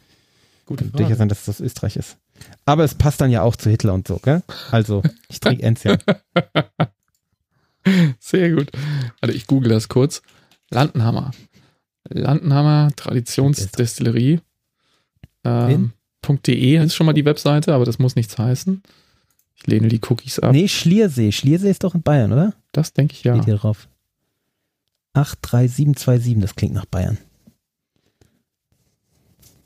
Gute 0.65 0.85
Könnte 0.85 1.03
ja 1.03 1.15
sein, 1.17 1.27
dass 1.27 1.41
es 1.41 1.49
aus 1.49 1.59
Österreich 1.59 1.97
ist. 1.97 2.17
Aber 2.63 2.85
es 2.85 2.95
passt 2.95 3.19
dann 3.19 3.29
ja 3.29 3.41
auch 3.41 3.57
zu 3.57 3.69
Hitler 3.69 3.93
und 3.93 4.07
so, 4.07 4.19
gell? 4.23 4.41
Also, 4.71 5.03
ich 5.27 5.41
trinke 5.41 5.63
Enzian. 5.63 5.97
Sehr 8.19 8.51
gut. 8.51 8.71
Warte, 9.19 9.35
ich 9.35 9.47
google 9.47 9.71
das 9.71 9.89
kurz. 9.89 10.21
Landenhammer. 10.69 11.31
Landenhammer 12.07 12.91
Traditionsdestillerie. 12.95 14.39
Ähm, 15.43 15.91
.de 16.25 16.85
ist 16.85 16.95
schon 16.95 17.05
mal 17.05 17.13
die 17.13 17.25
Webseite, 17.25 17.73
aber 17.73 17.83
das 17.83 17.99
muss 17.99 18.15
nichts 18.15 18.37
heißen. 18.37 18.81
Ich 19.57 19.67
lehne 19.67 19.89
die 19.89 19.99
Cookies 20.07 20.39
ab. 20.39 20.53
Nee, 20.53 20.69
Schliersee. 20.69 21.33
Schliersee 21.33 21.69
ist 21.69 21.83
doch 21.83 21.95
in 21.95 22.01
Bayern, 22.01 22.31
oder? 22.31 22.53
Das 22.71 22.93
denke 22.93 23.13
ich 23.13 23.25
ja. 23.25 23.33
Steht 23.33 23.45
hier 23.45 23.55
drauf. 23.55 23.89
83727, 25.13 26.39
das 26.39 26.55
klingt 26.55 26.73
nach 26.73 26.85
Bayern. 26.85 27.17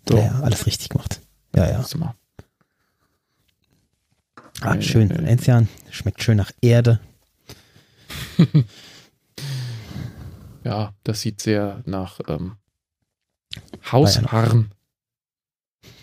So. 0.07 0.17
Ja, 0.17 0.39
alles 0.41 0.65
richtig 0.65 0.89
gemacht. 0.89 1.21
Ja, 1.55 1.69
ja. 1.69 1.85
Ah, 4.61 4.81
schön. 4.81 5.11
Enzian 5.11 5.67
schmeckt 5.89 6.23
schön 6.23 6.37
nach 6.37 6.51
Erde. 6.61 6.99
Ja, 10.65 10.93
das 11.03 11.21
sieht 11.21 11.41
sehr 11.41 11.83
nach 11.85 12.19
ähm, 12.27 12.53
Hausharn. 13.91 14.71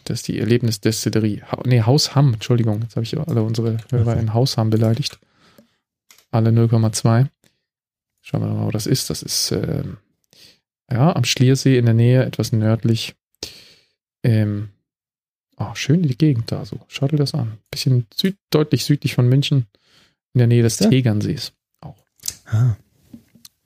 Das 0.05 0.21
ist 0.21 0.29
die 0.29 0.39
Erlebnisdestillerie. 0.39 1.43
Ha 1.43 1.61
nee, 1.67 1.83
Hausham, 1.83 2.35
Entschuldigung. 2.35 2.81
Jetzt 2.81 2.95
habe 2.95 3.03
ich 3.03 3.19
alle 3.19 3.43
unsere 3.43 3.79
Hörer 3.91 4.17
in 4.17 4.33
Hausham 4.33 4.71
beleidigt. 4.71 5.19
Alle 6.31 6.51
0,2. 6.51 7.27
Schauen 8.23 8.43
wir 8.43 8.49
mal, 8.49 8.67
wo 8.67 8.71
das 8.71 8.87
ist. 8.87 9.11
Das 9.11 9.23
ist 9.23 9.53
ähm, 9.53 9.99
ja 10.91 11.15
am 11.15 11.25
Schliersee 11.25 11.77
in 11.77 11.85
der 11.85 11.95
Nähe, 11.95 12.25
etwas 12.25 12.53
nördlich. 12.53 13.15
Ähm, 14.23 14.69
oh, 15.57 15.75
schön 15.75 16.03
die 16.03 16.17
Gegend 16.17 16.51
da 16.53 16.65
so. 16.65 16.81
Schau 16.89 17.09
dir 17.09 17.17
das 17.17 17.35
an. 17.35 17.59
Bisschen 17.71 18.07
süd, 18.15 18.37
deutlich 18.51 18.85
südlich 18.85 19.15
von 19.15 19.29
München, 19.29 19.67
in 20.35 20.39
der 20.39 20.47
Nähe 20.47 20.63
des 20.63 20.79
Ja. 20.79 20.89
Tegernsees. 20.89 21.53
Ah, 22.47 22.77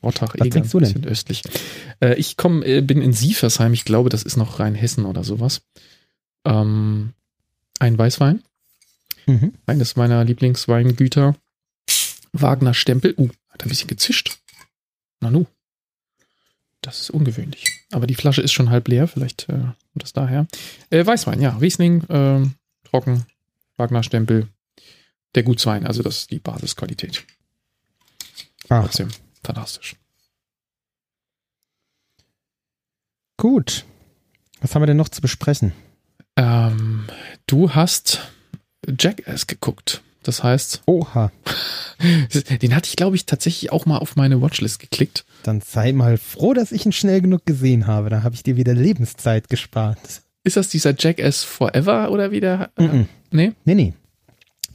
Rottach, 0.02 0.34
Was 0.38 0.46
Egern, 0.46 0.68
du 0.68 0.78
denn? 0.78 0.88
bisschen 0.88 1.04
östlich. 1.06 1.42
Äh, 2.00 2.14
ich 2.14 2.36
komm, 2.36 2.62
äh, 2.62 2.80
bin 2.80 3.02
in 3.02 3.12
Sieversheim, 3.12 3.74
ich 3.74 3.84
glaube, 3.84 4.08
das 4.08 4.22
ist 4.22 4.36
noch 4.36 4.60
Rheinhessen 4.60 5.04
oder 5.04 5.24
sowas. 5.24 5.62
Ähm, 6.44 7.12
ein 7.78 7.98
Weißwein, 7.98 8.42
mhm. 9.26 9.52
eines 9.66 9.96
meiner 9.96 10.24
Lieblingsweingüter. 10.24 11.34
Wagner 12.32 12.74
Stempel. 12.74 13.14
Uh, 13.16 13.28
hat 13.50 13.64
ein 13.64 13.68
bisschen 13.68 13.88
gezischt. 13.88 14.38
Nanu. 15.20 15.46
Das 16.82 17.00
ist 17.00 17.10
ungewöhnlich. 17.10 17.84
Aber 17.90 18.06
die 18.06 18.14
Flasche 18.14 18.42
ist 18.42 18.52
schon 18.52 18.70
halb 18.70 18.86
leer, 18.88 19.08
vielleicht 19.08 19.48
äh, 19.48 19.52
kommt 19.52 20.02
das 20.02 20.12
daher. 20.12 20.46
Äh, 20.90 21.04
Weißwein, 21.04 21.40
ja. 21.40 21.56
Riesling, 21.56 22.04
ähm, 22.08 22.54
trocken, 22.84 23.26
Wagner 23.76 24.02
Stempel. 24.02 24.48
Der 25.34 25.42
Gutswein, 25.42 25.86
also 25.86 26.02
das 26.02 26.18
ist 26.18 26.30
die 26.30 26.38
Basisqualität. 26.38 27.24
Ach, 28.68 28.84
Trotzdem 28.84 29.08
fantastisch. 29.42 29.96
gut. 33.36 33.84
Was 34.60 34.74
haben 34.74 34.82
wir 34.82 34.86
denn 34.86 34.96
noch 34.96 35.08
zu 35.10 35.20
besprechen? 35.20 35.72
Ähm, 36.36 37.06
du 37.46 37.74
hast 37.74 38.20
Jackass 38.98 39.46
geguckt. 39.46 40.02
Das 40.26 40.42
heißt, 40.42 40.82
Oha. 40.86 41.30
den 42.62 42.74
hatte 42.74 42.88
ich, 42.88 42.96
glaube 42.96 43.16
ich, 43.16 43.26
tatsächlich 43.26 43.72
auch 43.72 43.86
mal 43.86 43.98
auf 43.98 44.16
meine 44.16 44.40
Watchlist 44.42 44.78
geklickt. 44.80 45.24
Dann 45.42 45.60
sei 45.60 45.92
mal 45.92 46.18
froh, 46.18 46.52
dass 46.52 46.72
ich 46.72 46.84
ihn 46.84 46.92
schnell 46.92 47.20
genug 47.20 47.46
gesehen 47.46 47.86
habe. 47.86 48.10
Da 48.10 48.22
habe 48.22 48.34
ich 48.34 48.42
dir 48.42 48.56
wieder 48.56 48.74
Lebenszeit 48.74 49.48
gespart. 49.48 49.98
Ist 50.44 50.56
das 50.56 50.68
dieser 50.68 50.94
Jackass 50.98 51.44
Forever 51.44 52.10
oder 52.10 52.30
wieder? 52.30 52.70
Äh, 52.76 52.82
Mhm. 52.82 53.08
Nee? 53.30 53.52
Nee, 53.64 53.74
nee. 53.74 53.94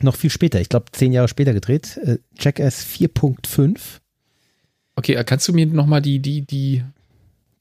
Noch 0.02 0.16
viel 0.16 0.30
später. 0.30 0.60
Ich 0.60 0.70
glaube, 0.70 0.86
zehn 0.92 1.12
Jahre 1.14 1.28
später 1.28 1.54
gedreht. 1.54 1.98
Äh, 1.98 2.18
Jackass 2.38 2.84
4.5. 2.86 3.80
Okay, 4.96 5.14
äh, 5.16 5.24
kannst 5.24 5.48
du 5.48 5.54
mir 5.54 5.66
nochmal 5.66 6.02
die, 6.02 6.20
die, 6.20 6.46
die. 6.46 6.84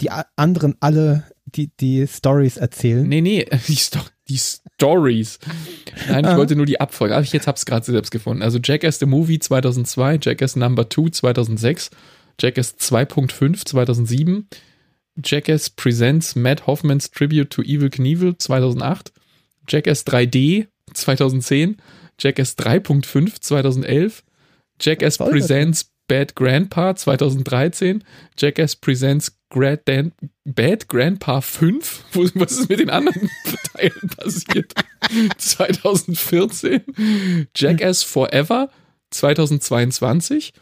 Die 0.01 0.11
anderen 0.37 0.77
alle, 0.81 1.25
die, 1.45 1.71
die 1.79 2.07
Stories 2.07 2.57
erzählen. 2.57 3.07
Nee, 3.07 3.21
nee, 3.21 3.47
die, 3.69 3.77
Sto 3.77 3.99
die 4.31 4.39
Stories. 4.39 5.39
Nein, 6.09 6.25
ich 6.25 6.37
wollte 6.37 6.57
nur 6.57 6.67
die 6.67 6.81
Abfolge. 6.81 7.15
Aber 7.15 7.25
ich 7.25 7.33
jetzt 7.33 7.47
hab's 7.47 7.67
gerade 7.67 7.85
selbst 7.85 8.11
gefunden. 8.11 8.43
Also 8.43 8.59
Jackass 8.63 8.99
the 8.99 9.07
Movie 9.07 9.39
2002, 9.39 10.21
Jackass 10.23 10.57
Number 10.57 10.89
2 10.89 11.11
2006, 11.11 11.91
Jackass 12.41 12.79
2.5 12.79 13.67
2007, 13.67 14.49
Jackass 15.23 15.71
Presents 15.71 16.37
Matt 16.37 16.67
Hoffman's 16.67 17.11
Tribute 17.11 17.51
to 17.51 17.63
Evil 17.63 17.91
Knievel 17.91 18.39
2008, 18.39 19.13
Jackass 19.69 20.07
3D 20.07 20.69
2010, 20.95 21.77
Jackass 22.19 22.57
3.5 22.57 23.41
2011, 23.41 24.23
Jackass 24.81 25.19
Presents 25.19 25.91
Bad 26.09 26.35
Grandpa 26.35 26.95
2013, 26.95 28.05
Jackass 28.37 28.77
Presents 28.77 29.40
Grad 29.51 29.87
Dan 29.87 30.13
Bad 30.45 30.89
Grandpa 30.89 31.41
5, 31.41 32.05
Wo- 32.13 32.29
was 32.35 32.53
ist 32.53 32.69
mit 32.69 32.79
den 32.81 32.89
anderen 32.91 33.29
Teilen 33.75 34.09
passiert? 34.17 34.73
2014, 35.39 36.81
Jackass 37.57 38.03
Forever 38.03 38.71
2022 39.11 40.53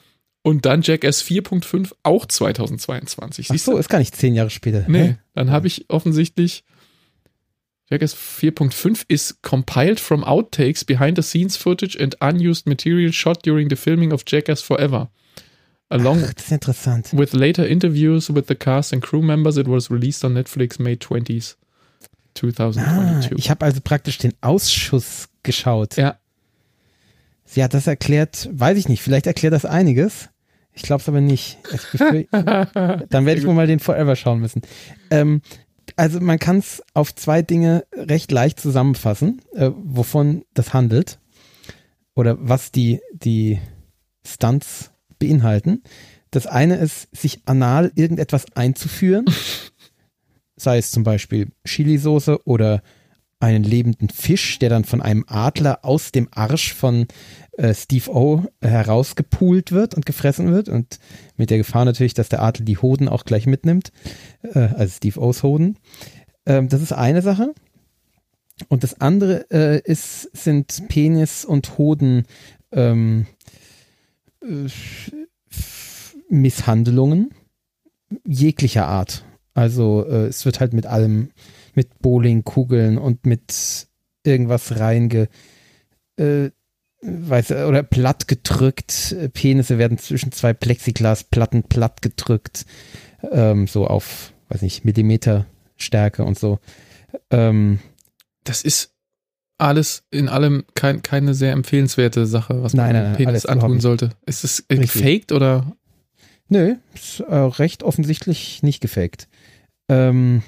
und 0.42 0.64
dann 0.64 0.82
Jackass 0.82 1.22
4.5 1.22 1.92
auch 2.02 2.26
2022. 2.26 3.46
Ach 3.48 3.52
Siehst 3.52 3.64
so, 3.66 3.72
du? 3.72 3.78
ist 3.78 3.88
gar 3.88 3.98
nicht 3.98 4.16
zehn 4.16 4.34
Jahre 4.34 4.50
später. 4.50 4.84
Nee, 4.88 4.98
Hä? 5.04 5.16
dann 5.34 5.50
habe 5.50 5.66
ich 5.66 5.84
offensichtlich 5.88 6.64
Jackass 7.90 8.14
4.5 8.14 9.04
is 9.08 9.38
compiled 9.42 9.98
from 10.00 10.22
outtakes, 10.24 10.84
behind 10.84 11.16
the 11.16 11.22
scenes 11.22 11.56
footage 11.56 11.98
and 12.02 12.16
unused 12.22 12.66
material 12.66 13.12
shot 13.12 13.44
during 13.46 13.68
the 13.70 13.76
filming 13.76 14.12
of 14.12 14.22
Jackass 14.26 14.60
Forever. 14.60 15.10
Along 15.90 16.22
Ach, 16.24 16.34
das 16.34 16.44
ist 16.46 16.52
interessant. 16.52 17.12
with 17.16 17.32
later 17.32 17.66
interviews 17.66 18.28
with 18.34 18.44
the 18.48 18.54
cast 18.54 18.92
and 18.92 19.02
crew 19.02 19.22
members, 19.22 19.56
it 19.56 19.66
was 19.68 19.90
released 19.90 20.24
on 20.24 20.34
Netflix 20.34 20.78
May 20.78 20.94
20th, 20.94 21.56
Ah, 21.56 22.30
2022. 22.34 23.38
ich 23.38 23.50
habe 23.50 23.64
also 23.64 23.80
praktisch 23.82 24.18
den 24.18 24.32
Ausschuss 24.42 25.28
geschaut. 25.42 25.96
ja, 25.96 26.18
Ja, 27.54 27.66
das 27.68 27.86
erklärt, 27.86 28.48
weiß 28.52 28.76
ich 28.76 28.88
nicht, 28.88 29.02
vielleicht 29.02 29.26
erklärt 29.26 29.54
das 29.54 29.64
einiges. 29.64 30.28
Ich 30.74 30.82
glaube 30.82 31.00
es 31.00 31.08
aber 31.08 31.20
nicht. 31.20 31.58
Dann 32.30 33.26
werde 33.26 33.40
ich 33.40 33.46
wohl 33.46 33.54
mal 33.54 33.66
den 33.66 33.80
Forever 33.80 34.14
schauen 34.14 34.38
müssen. 34.40 34.62
Ähm, 35.10 35.40
also 35.96 36.20
man 36.20 36.38
kann 36.38 36.58
es 36.58 36.82
auf 36.94 37.14
zwei 37.14 37.42
Dinge 37.42 37.84
recht 37.94 38.30
leicht 38.30 38.60
zusammenfassen, 38.60 39.40
äh, 39.54 39.70
wovon 39.74 40.44
das 40.54 40.74
handelt 40.74 41.18
oder 42.14 42.36
was 42.38 42.70
die, 42.70 43.00
die 43.12 43.58
Stunts 44.24 44.92
beinhalten. 45.18 45.82
Das 46.30 46.46
eine 46.46 46.76
ist, 46.76 47.08
sich 47.16 47.42
anal 47.46 47.92
irgendetwas 47.94 48.46
einzuführen, 48.54 49.26
sei 50.56 50.78
es 50.78 50.90
zum 50.90 51.04
Beispiel 51.04 51.48
Chilisauce 51.64 52.40
oder 52.44 52.82
einen 53.40 53.62
lebenden 53.62 54.08
Fisch, 54.08 54.58
der 54.58 54.68
dann 54.68 54.84
von 54.84 55.00
einem 55.00 55.24
Adler 55.28 55.84
aus 55.84 56.10
dem 56.10 56.28
Arsch 56.32 56.74
von 56.74 57.06
äh, 57.52 57.72
Steve 57.72 58.10
O 58.10 58.44
herausgepult 58.60 59.70
wird 59.70 59.94
und 59.94 60.06
gefressen 60.06 60.52
wird 60.52 60.68
und 60.68 60.98
mit 61.36 61.50
der 61.50 61.58
Gefahr 61.58 61.84
natürlich, 61.84 62.14
dass 62.14 62.28
der 62.28 62.42
Adler 62.42 62.64
die 62.64 62.78
Hoden 62.78 63.08
auch 63.08 63.24
gleich 63.24 63.46
mitnimmt, 63.46 63.92
äh, 64.42 64.58
also 64.58 64.94
Steve 64.96 65.20
O's 65.20 65.44
Hoden. 65.44 65.78
Ähm, 66.46 66.68
das 66.68 66.82
ist 66.82 66.92
eine 66.92 67.22
Sache. 67.22 67.54
Und 68.66 68.82
das 68.82 69.00
andere 69.00 69.46
äh, 69.52 69.80
ist, 69.84 70.36
sind 70.36 70.88
Penis 70.88 71.44
und 71.44 71.78
Hoden 71.78 72.24
ähm, 72.72 73.26
äh, 74.42 74.68
Misshandlungen 76.28 77.30
jeglicher 78.26 78.86
Art. 78.86 79.24
Also 79.54 80.06
äh, 80.06 80.26
es 80.26 80.44
wird 80.44 80.60
halt 80.60 80.72
mit 80.72 80.86
allem, 80.86 81.30
mit 81.74 81.98
Bowlingkugeln 82.00 82.98
und 82.98 83.26
mit 83.26 83.88
irgendwas 84.24 84.78
reinge, 84.78 85.28
äh, 86.16 86.50
weiß, 87.02 87.52
oder 87.52 87.82
platt 87.82 88.28
gedrückt. 88.28 89.16
Penisse 89.32 89.78
werden 89.78 89.98
zwischen 89.98 90.32
zwei 90.32 90.52
Plexiglasplatten 90.52 91.64
platt 91.64 92.02
gedrückt, 92.02 92.66
ähm, 93.30 93.66
so 93.66 93.86
auf, 93.86 94.32
weiß 94.48 94.62
nicht, 94.62 94.84
Millimeterstärke 94.84 96.24
und 96.24 96.38
so. 96.38 96.58
Ähm, 97.30 97.80
das 98.44 98.62
ist 98.62 98.94
alles 99.58 100.04
in 100.10 100.28
allem 100.28 100.64
kein, 100.74 101.02
keine 101.02 101.34
sehr 101.34 101.52
empfehlenswerte 101.52 102.26
Sache, 102.26 102.62
was 102.62 102.74
man 102.74 102.92
Nein, 102.92 103.02
nein, 103.02 103.16
Penis 103.16 103.46
antun 103.46 103.80
sollte. 103.80 104.10
Ist 104.26 104.44
es 104.44 104.64
äh, 104.68 104.76
gefaked 104.76 105.32
oder? 105.32 105.76
nö, 106.48 106.76
ist 106.94 107.20
äh, 107.20 107.34
recht 107.34 107.82
offensichtlich 107.82 108.62
nicht 108.62 108.80
gefaked. 108.80 109.28
Ähm, 109.88 110.42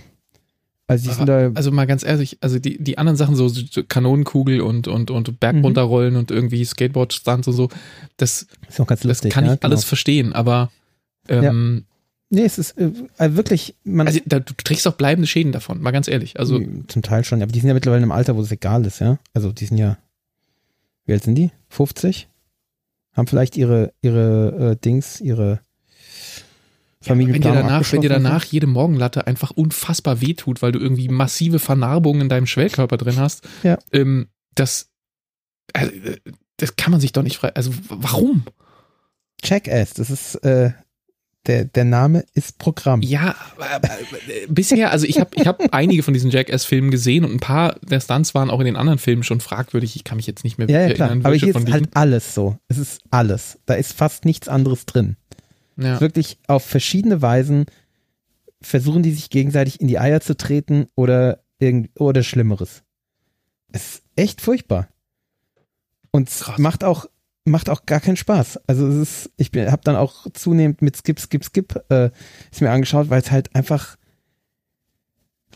also 0.86 1.08
die 1.08 1.14
sind 1.14 1.26
da, 1.28 1.50
Also 1.54 1.70
mal 1.70 1.86
ganz 1.86 2.02
ehrlich, 2.02 2.38
also 2.40 2.58
die, 2.58 2.82
die 2.82 2.98
anderen 2.98 3.16
Sachen, 3.16 3.36
so, 3.36 3.48
so 3.48 3.62
Kanonenkugel 3.86 4.60
und, 4.60 4.88
und, 4.88 5.10
und 5.10 5.38
Berg 5.38 5.56
Mhm. 5.56 5.64
runterrollen 5.64 6.16
und 6.16 6.30
irgendwie 6.30 6.64
Skateboard-Stunts 6.64 7.46
und 7.48 7.54
so, 7.54 7.68
das, 8.16 8.46
das 8.76 9.04
lustig. 9.04 9.32
kann 9.32 9.44
ich 9.44 9.50
ja, 9.50 9.56
genau. 9.56 9.66
alles 9.66 9.84
verstehen, 9.84 10.32
aber 10.32 10.70
ähm, 11.28 11.84
Nee, 12.32 12.44
es 12.44 12.58
ist 12.58 12.78
äh, 12.78 12.92
äh, 13.18 13.34
wirklich, 13.34 13.74
man, 13.82 14.06
also 14.06 14.20
da, 14.24 14.38
du 14.38 14.54
trägst 14.54 14.86
auch 14.86 14.94
bleibende 14.94 15.26
Schäden 15.26 15.50
davon, 15.50 15.82
mal 15.82 15.90
ganz 15.90 16.06
ehrlich. 16.06 16.38
Also 16.38 16.60
zum 16.86 17.02
Teil 17.02 17.24
schon, 17.24 17.42
aber 17.42 17.50
die 17.50 17.58
sind 17.58 17.66
ja 17.68 17.74
mittlerweile 17.74 18.04
im 18.04 18.12
Alter, 18.12 18.36
wo 18.36 18.40
es 18.40 18.52
egal 18.52 18.86
ist, 18.86 19.00
ja. 19.00 19.18
Also 19.34 19.50
die 19.52 19.66
sind 19.66 19.78
ja, 19.78 19.98
wie 21.06 21.12
alt 21.12 21.24
sind 21.24 21.34
die? 21.34 21.50
50? 21.70 22.28
Haben 23.14 23.26
vielleicht 23.26 23.56
ihre, 23.56 23.92
ihre 24.00 24.70
äh, 24.72 24.76
Dings, 24.76 25.20
ihre 25.20 25.60
wenn 27.02 27.18
dir 27.32 27.40
danach, 27.40 27.90
wenn 27.92 28.02
dir 28.02 28.10
danach 28.10 28.44
jede 28.44 28.66
Morgenlatte 28.66 29.26
einfach 29.26 29.50
unfassbar 29.52 30.20
wehtut, 30.20 30.60
weil 30.60 30.70
du 30.72 30.78
irgendwie 30.78 31.08
massive 31.08 31.58
Vernarbungen 31.58 32.22
in 32.22 32.28
deinem 32.28 32.46
Schwellkörper 32.46 32.98
drin 32.98 33.16
hast, 33.16 33.48
Ja. 33.62 33.78
ähm, 33.92 34.28
das, 34.54 34.90
also, 35.72 35.90
äh, 35.92 36.18
das 36.58 36.76
kann 36.76 36.90
man 36.90 37.00
sich 37.00 37.12
doch 37.12 37.22
nicht 37.22 37.38
frei. 37.38 37.54
Also 37.54 37.72
warum? 37.88 38.44
Jackass, 39.42 39.94
das 39.94 40.10
ist, 40.10 40.34
äh, 40.44 40.72
der, 41.46 41.64
der 41.64 41.84
Name 41.84 42.24
ist 42.34 42.58
Programm. 42.58 43.00
Ja, 43.02 43.34
aber, 43.58 43.90
äh, 43.90 44.46
bisher, 44.48 44.90
also 44.90 45.06
ich 45.06 45.18
habe 45.20 45.30
ich 45.36 45.46
hab 45.46 45.62
einige 45.74 46.02
von 46.02 46.12
diesen 46.12 46.30
Jackass-Filmen 46.30 46.90
gesehen 46.90 47.24
und 47.24 47.32
ein 47.32 47.40
paar 47.40 47.76
der 47.82 48.00
Stunts 48.00 48.34
waren 48.34 48.50
auch 48.50 48.60
in 48.60 48.66
den 48.66 48.76
anderen 48.76 48.98
Filmen 48.98 49.22
schon 49.22 49.40
fragwürdig. 49.40 49.96
Ich 49.96 50.04
kann 50.04 50.16
mich 50.16 50.26
jetzt 50.26 50.44
nicht 50.44 50.58
mehr 50.58 50.68
Ja, 50.68 50.86
ja, 50.86 50.94
klar. 50.94 51.10
Aber 51.10 51.24
welche 51.24 51.46
hier 51.46 51.56
ist 51.56 51.72
halt 51.72 51.88
alles 51.96 52.34
so. 52.34 52.58
Es 52.68 52.78
ist 52.78 53.00
alles. 53.10 53.58
Da 53.66 53.74
ist 53.74 53.92
fast 53.94 54.24
nichts 54.24 54.48
anderes 54.48 54.84
drin. 54.86 55.16
ja. 55.76 56.00
Wirklich 56.00 56.38
auf 56.46 56.64
verschiedene 56.64 57.22
Weisen 57.22 57.66
versuchen 58.62 59.02
die 59.02 59.12
sich 59.12 59.30
gegenseitig 59.30 59.80
in 59.80 59.88
die 59.88 59.98
Eier 59.98 60.20
zu 60.20 60.36
treten 60.36 60.86
oder 60.94 61.42
irgend 61.58 61.88
oder 61.98 62.22
Schlimmeres. 62.22 62.82
Es 63.72 63.94
ist 63.94 64.02
echt 64.16 64.40
furchtbar. 64.42 64.88
Und 66.10 66.28
es 66.28 66.40
Krass. 66.40 66.58
macht 66.58 66.84
auch 66.84 67.06
macht 67.50 67.68
auch 67.68 67.86
gar 67.86 68.00
keinen 68.00 68.16
Spaß. 68.16 68.60
Also 68.66 68.86
es 68.88 68.96
ist, 68.96 69.30
ich 69.36 69.50
habe 69.54 69.82
dann 69.84 69.96
auch 69.96 70.26
zunehmend 70.32 70.82
mit 70.82 70.96
Skip, 70.96 71.20
Skip, 71.20 71.44
Skip 71.44 71.84
äh, 71.90 72.10
ist 72.50 72.60
mir 72.60 72.70
angeschaut, 72.70 73.10
weil 73.10 73.20
es 73.20 73.30
halt 73.30 73.54
einfach, 73.54 73.96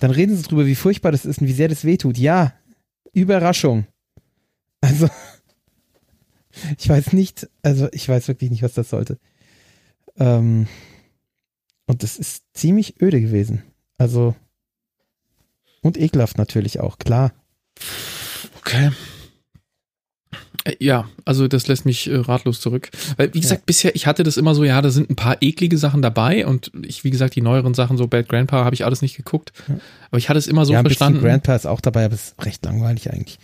dann 0.01 0.11
reden 0.11 0.37
sie 0.37 0.43
drüber, 0.43 0.67
wie 0.67 0.75
furchtbar 0.75 1.13
das 1.13 1.25
ist 1.25 1.41
und 1.41 1.47
wie 1.47 1.53
sehr 1.53 1.69
das 1.69 1.85
wehtut. 1.85 2.19
Ja, 2.19 2.53
Überraschung. 3.13 3.87
Also 4.81 5.09
ich 6.79 6.89
weiß 6.89 7.13
nicht, 7.13 7.49
also 7.63 7.89
ich 7.93 8.09
weiß 8.09 8.29
wirklich 8.29 8.51
nicht, 8.51 8.63
was 8.63 8.75
das 8.75 8.91
sollte. 8.91 9.19
Ähm, 10.17 10.67
und 11.87 12.03
das 12.03 12.17
ist 12.17 12.45
ziemlich 12.55 13.01
öde 13.01 13.21
gewesen. 13.21 13.63
Also 13.99 14.35
und 15.85 15.99
ekelhaft 15.99 16.39
natürlich 16.39 16.81
auch, 16.81 16.99
klar. 16.99 17.33
Okay. 18.57 18.91
Äh, 20.65 20.77
Ja, 20.81 21.09
also 21.25 21.47
das 21.49 21.67
lässt 21.69 21.87
mich 21.87 22.09
äh, 22.09 22.17
ratlos 22.17 22.61
zurück. 22.61 22.91
Weil, 23.17 23.33
wie 23.35 23.41
gesagt, 23.41 23.67
bisher, 23.67 23.95
ich 23.95 24.07
hatte 24.07 24.23
das 24.23 24.37
immer 24.37 24.55
so, 24.55 24.65
ja, 24.65 24.81
da 24.83 24.91
sind 24.91 25.11
ein 25.11 25.17
paar 25.17 25.37
eklige 25.41 25.79
Sachen 25.79 26.03
dabei 26.03 26.47
und 26.47 26.73
ich, 26.83 27.05
wie 27.05 27.11
gesagt, 27.11 27.37
die 27.37 27.43
neueren 27.43 27.75
Sachen, 27.75 27.97
so 27.97 28.07
Bad 28.09 28.29
Grandpa, 28.29 28.65
habe 28.65 28.75
ich 28.75 28.85
alles 28.85 29.03
nicht 29.03 29.17
geguckt. 29.17 29.53
Ja. 29.69 29.79
Aber 30.09 30.19
ich 30.19 30.29
hatte 30.29 30.39
es 30.39 30.47
immer 30.47 30.67
so 30.67 30.73
ja, 30.73 30.79
ein 30.81 30.85
bisschen 30.85 30.99
verstanden. 30.99 31.21
Grandpa 31.21 31.55
ist 31.55 31.67
auch 31.67 31.81
dabei, 31.81 32.07
aber 32.07 32.15
es 32.15 32.29
ist 32.29 32.45
recht 32.45 32.65
langweilig 32.65 33.13
eigentlich. 33.13 33.39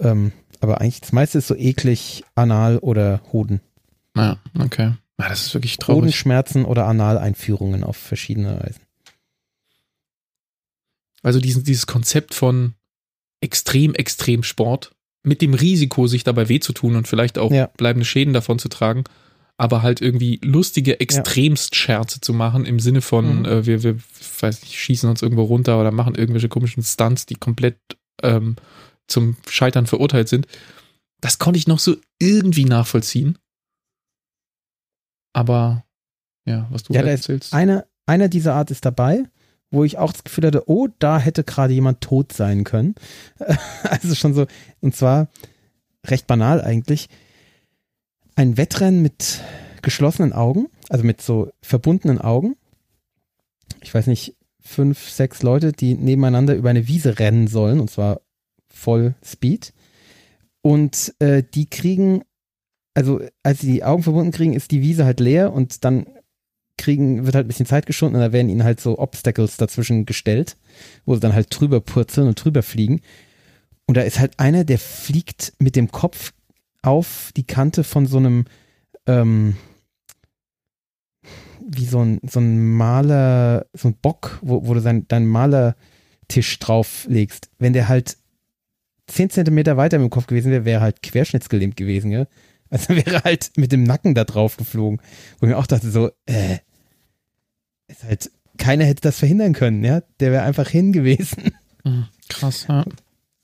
Ähm, 0.00 0.32
aber 0.60 0.80
eigentlich 0.80 1.00
das 1.00 1.12
meiste 1.12 1.38
ist 1.38 1.46
so 1.46 1.54
eklig, 1.54 2.24
Anal 2.34 2.78
oder 2.78 3.20
Hoden. 3.32 3.60
Ja, 4.16 4.38
okay. 4.58 4.94
Ja, 5.20 5.28
das 5.28 5.46
ist 5.46 5.54
wirklich 5.54 5.76
traurig. 5.78 6.02
Hodenschmerzen 6.02 6.64
oder 6.64 6.86
Analeinführungen 6.86 7.84
auf 7.84 7.96
verschiedene 7.96 8.60
Weisen. 8.60 8.82
Also 11.22 11.40
diesen, 11.40 11.64
dieses 11.64 11.86
Konzept 11.86 12.34
von 12.34 12.74
extrem, 13.40 13.94
extrem 13.94 14.42
Sport 14.42 14.92
mit 15.24 15.42
dem 15.42 15.54
Risiko, 15.54 16.06
sich 16.06 16.24
dabei 16.24 16.48
weh 16.48 16.60
zu 16.60 16.72
tun 16.72 16.96
und 16.96 17.08
vielleicht 17.08 17.38
auch 17.38 17.50
Ja. 17.52 17.66
bleibende 17.76 18.04
Schäden 18.06 18.32
davon 18.34 18.58
zu 18.58 18.68
tragen, 18.68 19.04
aber 19.56 19.82
halt 19.82 20.00
irgendwie 20.00 20.38
lustige 20.42 21.00
Extremst-Scherze 21.00 22.20
zu 22.20 22.32
machen 22.32 22.64
im 22.64 22.78
Sinne 22.80 23.00
von, 23.00 23.40
Mhm. 23.40 23.44
äh, 23.44 23.66
wir, 23.66 23.82
wir, 23.82 23.96
weiß 24.40 24.62
nicht, 24.62 24.76
schießen 24.76 25.08
uns 25.10 25.22
irgendwo 25.22 25.42
runter 25.42 25.80
oder 25.80 25.90
machen 25.90 26.14
irgendwelche 26.14 26.48
komischen 26.48 26.82
Stunts, 26.82 27.26
die 27.26 27.34
komplett 27.34 27.78
ähm, 28.22 28.56
zum 29.08 29.36
Scheitern 29.48 29.86
verurteilt 29.86 30.28
sind. 30.28 30.46
Das 31.20 31.38
konnte 31.38 31.58
ich 31.58 31.66
noch 31.66 31.78
so 31.80 31.96
irgendwie 32.20 32.64
nachvollziehen. 32.64 33.38
Aber 35.32 35.84
ja, 36.46 36.66
was 36.70 36.84
du 36.84 36.92
Ja, 36.94 37.02
da 37.02 37.08
erzählst. 37.08 37.52
Einer, 37.52 37.86
einer 38.06 38.28
dieser 38.28 38.54
Art 38.54 38.70
ist 38.70 38.84
dabei, 38.84 39.24
wo 39.70 39.84
ich 39.84 39.98
auch 39.98 40.12
das 40.12 40.24
Gefühl 40.24 40.46
hatte, 40.46 40.68
oh, 40.68 40.88
da 40.98 41.18
hätte 41.18 41.44
gerade 41.44 41.74
jemand 41.74 42.00
tot 42.00 42.32
sein 42.32 42.64
können. 42.64 42.94
also 43.82 44.14
schon 44.14 44.34
so, 44.34 44.46
und 44.80 44.96
zwar 44.96 45.28
recht 46.06 46.26
banal 46.26 46.60
eigentlich. 46.60 47.08
Ein 48.34 48.56
Wettrennen 48.56 49.02
mit 49.02 49.40
geschlossenen 49.82 50.32
Augen, 50.32 50.68
also 50.88 51.04
mit 51.04 51.20
so 51.20 51.50
verbundenen 51.60 52.20
Augen. 52.20 52.56
Ich 53.82 53.92
weiß 53.92 54.06
nicht, 54.06 54.36
fünf, 54.60 55.08
sechs 55.10 55.42
Leute, 55.42 55.72
die 55.72 55.94
nebeneinander 55.94 56.54
über 56.54 56.70
eine 56.70 56.88
Wiese 56.88 57.18
rennen 57.18 57.48
sollen, 57.48 57.80
und 57.80 57.90
zwar 57.90 58.20
voll 58.68 59.14
Speed. 59.24 59.72
Und 60.62 61.14
äh, 61.18 61.42
die 61.42 61.66
kriegen, 61.66 62.22
also 62.94 63.20
als 63.42 63.60
sie 63.60 63.72
die 63.72 63.84
Augen 63.84 64.02
verbunden 64.02 64.32
kriegen, 64.32 64.54
ist 64.54 64.70
die 64.70 64.82
Wiese 64.82 65.04
halt 65.04 65.20
leer 65.20 65.52
und 65.52 65.84
dann 65.84 66.06
kriegen, 66.78 67.26
wird 67.26 67.34
halt 67.34 67.44
ein 67.44 67.48
bisschen 67.48 67.66
Zeit 67.66 67.86
geschunden 67.86 68.16
und 68.16 68.22
da 68.22 68.32
werden 68.32 68.48
ihnen 68.48 68.64
halt 68.64 68.80
so 68.80 68.98
Obstacles 68.98 69.56
dazwischen 69.56 70.06
gestellt, 70.06 70.56
wo 71.04 71.14
sie 71.14 71.20
dann 71.20 71.34
halt 71.34 71.48
drüber 71.50 71.80
purzeln 71.80 72.28
und 72.28 72.42
drüber 72.42 72.62
fliegen. 72.62 73.00
Und 73.86 73.96
da 73.96 74.02
ist 74.02 74.18
halt 74.18 74.38
einer, 74.38 74.64
der 74.64 74.78
fliegt 74.78 75.52
mit 75.58 75.76
dem 75.76 75.90
Kopf 75.90 76.32
auf 76.82 77.32
die 77.36 77.46
Kante 77.46 77.84
von 77.84 78.06
so 78.06 78.18
einem, 78.18 78.44
ähm, 79.06 79.56
wie 81.66 81.84
so 81.84 82.00
ein, 82.00 82.20
so 82.22 82.40
ein 82.40 82.76
Maler, 82.76 83.66
so 83.74 83.88
ein 83.88 83.94
Bock, 83.94 84.38
wo, 84.42 84.66
wo 84.66 84.74
du 84.74 84.80
sein, 84.80 85.06
deinen 85.08 85.26
Malertisch 85.26 86.58
drauflegst. 86.58 87.50
Wenn 87.58 87.72
der 87.72 87.88
halt 87.88 88.16
10 89.08 89.30
Zentimeter 89.30 89.76
weiter 89.76 89.98
mit 89.98 90.06
dem 90.06 90.10
Kopf 90.10 90.26
gewesen 90.26 90.52
wäre, 90.52 90.64
wäre 90.64 90.80
halt 90.80 91.02
querschnittsgelähmt 91.02 91.76
gewesen, 91.76 92.10
gell? 92.10 92.28
Also 92.70 92.88
wäre 92.96 93.22
halt 93.24 93.52
mit 93.56 93.72
dem 93.72 93.82
Nacken 93.82 94.14
da 94.14 94.24
drauf 94.24 94.56
geflogen. 94.56 95.00
Wo 95.38 95.46
ich 95.46 95.50
mir 95.50 95.58
auch 95.58 95.66
dachte, 95.66 95.90
so, 95.90 96.10
äh, 96.26 96.58
ist 97.88 98.04
halt, 98.04 98.30
keiner 98.58 98.84
hätte 98.84 99.02
das 99.02 99.18
verhindern 99.18 99.52
können, 99.52 99.84
ja? 99.84 100.02
Der 100.20 100.32
wäre 100.32 100.44
einfach 100.44 100.68
hin 100.68 100.92
gewesen. 100.92 101.52
Mhm, 101.84 102.06
Krass, 102.28 102.66
ja. 102.68 102.84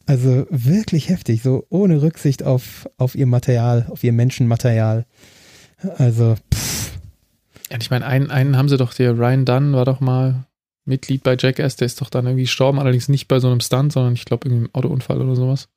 Also 0.06 0.46
wirklich 0.50 1.08
heftig, 1.08 1.42
so 1.42 1.66
ohne 1.70 2.02
Rücksicht 2.02 2.42
auf, 2.42 2.88
auf 2.98 3.14
ihr 3.14 3.26
Material, 3.26 3.86
auf 3.90 4.04
ihr 4.04 4.12
Menschenmaterial. 4.12 5.06
Also, 5.96 6.36
pff, 6.52 6.92
Ja, 7.70 7.78
ich 7.80 7.90
meine, 7.90 8.04
einen, 8.06 8.30
einen 8.30 8.56
haben 8.56 8.68
sie 8.68 8.76
doch, 8.76 8.92
der 8.92 9.16
Ryan 9.18 9.44
Dunn 9.46 9.72
war 9.72 9.84
doch 9.86 10.00
mal 10.00 10.44
Mitglied 10.84 11.22
bei 11.22 11.36
Jackass, 11.38 11.76
der 11.76 11.86
ist 11.86 12.00
doch 12.02 12.10
dann 12.10 12.26
irgendwie 12.26 12.42
gestorben, 12.44 12.78
allerdings 12.78 13.08
nicht 13.08 13.28
bei 13.28 13.40
so 13.40 13.48
einem 13.48 13.60
Stunt, 13.60 13.92
sondern 13.92 14.12
ich 14.12 14.26
glaube 14.26 14.46
irgendwie 14.48 14.66
im 14.66 14.74
Autounfall 14.74 15.22
oder 15.22 15.34
sowas. 15.36 15.68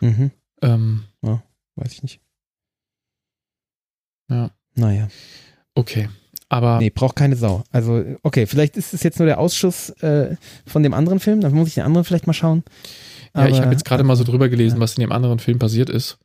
mhm, 0.00 0.30
Ähm, 0.60 1.04
weiß 1.76 1.92
ich 1.92 2.02
nicht. 2.02 2.20
Ja. 4.28 4.50
Naja. 4.74 5.08
okay. 5.74 6.08
Aber 6.52 6.78
Nee, 6.80 6.90
braucht 6.90 7.16
keine 7.16 7.34
Sau. 7.34 7.64
Also, 7.72 8.04
okay, 8.22 8.44
vielleicht 8.46 8.76
ist 8.76 8.92
es 8.92 9.02
jetzt 9.02 9.18
nur 9.18 9.24
der 9.24 9.38
Ausschuss 9.40 9.88
äh, 10.02 10.36
von 10.66 10.82
dem 10.82 10.92
anderen 10.92 11.18
Film, 11.18 11.40
dann 11.40 11.52
muss 11.54 11.68
ich 11.68 11.74
den 11.74 11.84
anderen 11.84 12.04
vielleicht 12.04 12.26
mal 12.26 12.34
schauen. 12.34 12.62
ja, 13.34 13.46
ich 13.46 13.54
Aber- 13.54 13.62
habe 13.62 13.72
jetzt 13.72 13.86
gerade 13.86 14.04
mal 14.04 14.16
so 14.16 14.24
drüber 14.24 14.50
gelesen, 14.50 14.76
ja. 14.76 14.80
was 14.82 14.94
in 14.96 15.00
dem 15.00 15.12
anderen 15.12 15.38
Film 15.38 15.58
passiert 15.58 15.88
ist. 15.88 16.18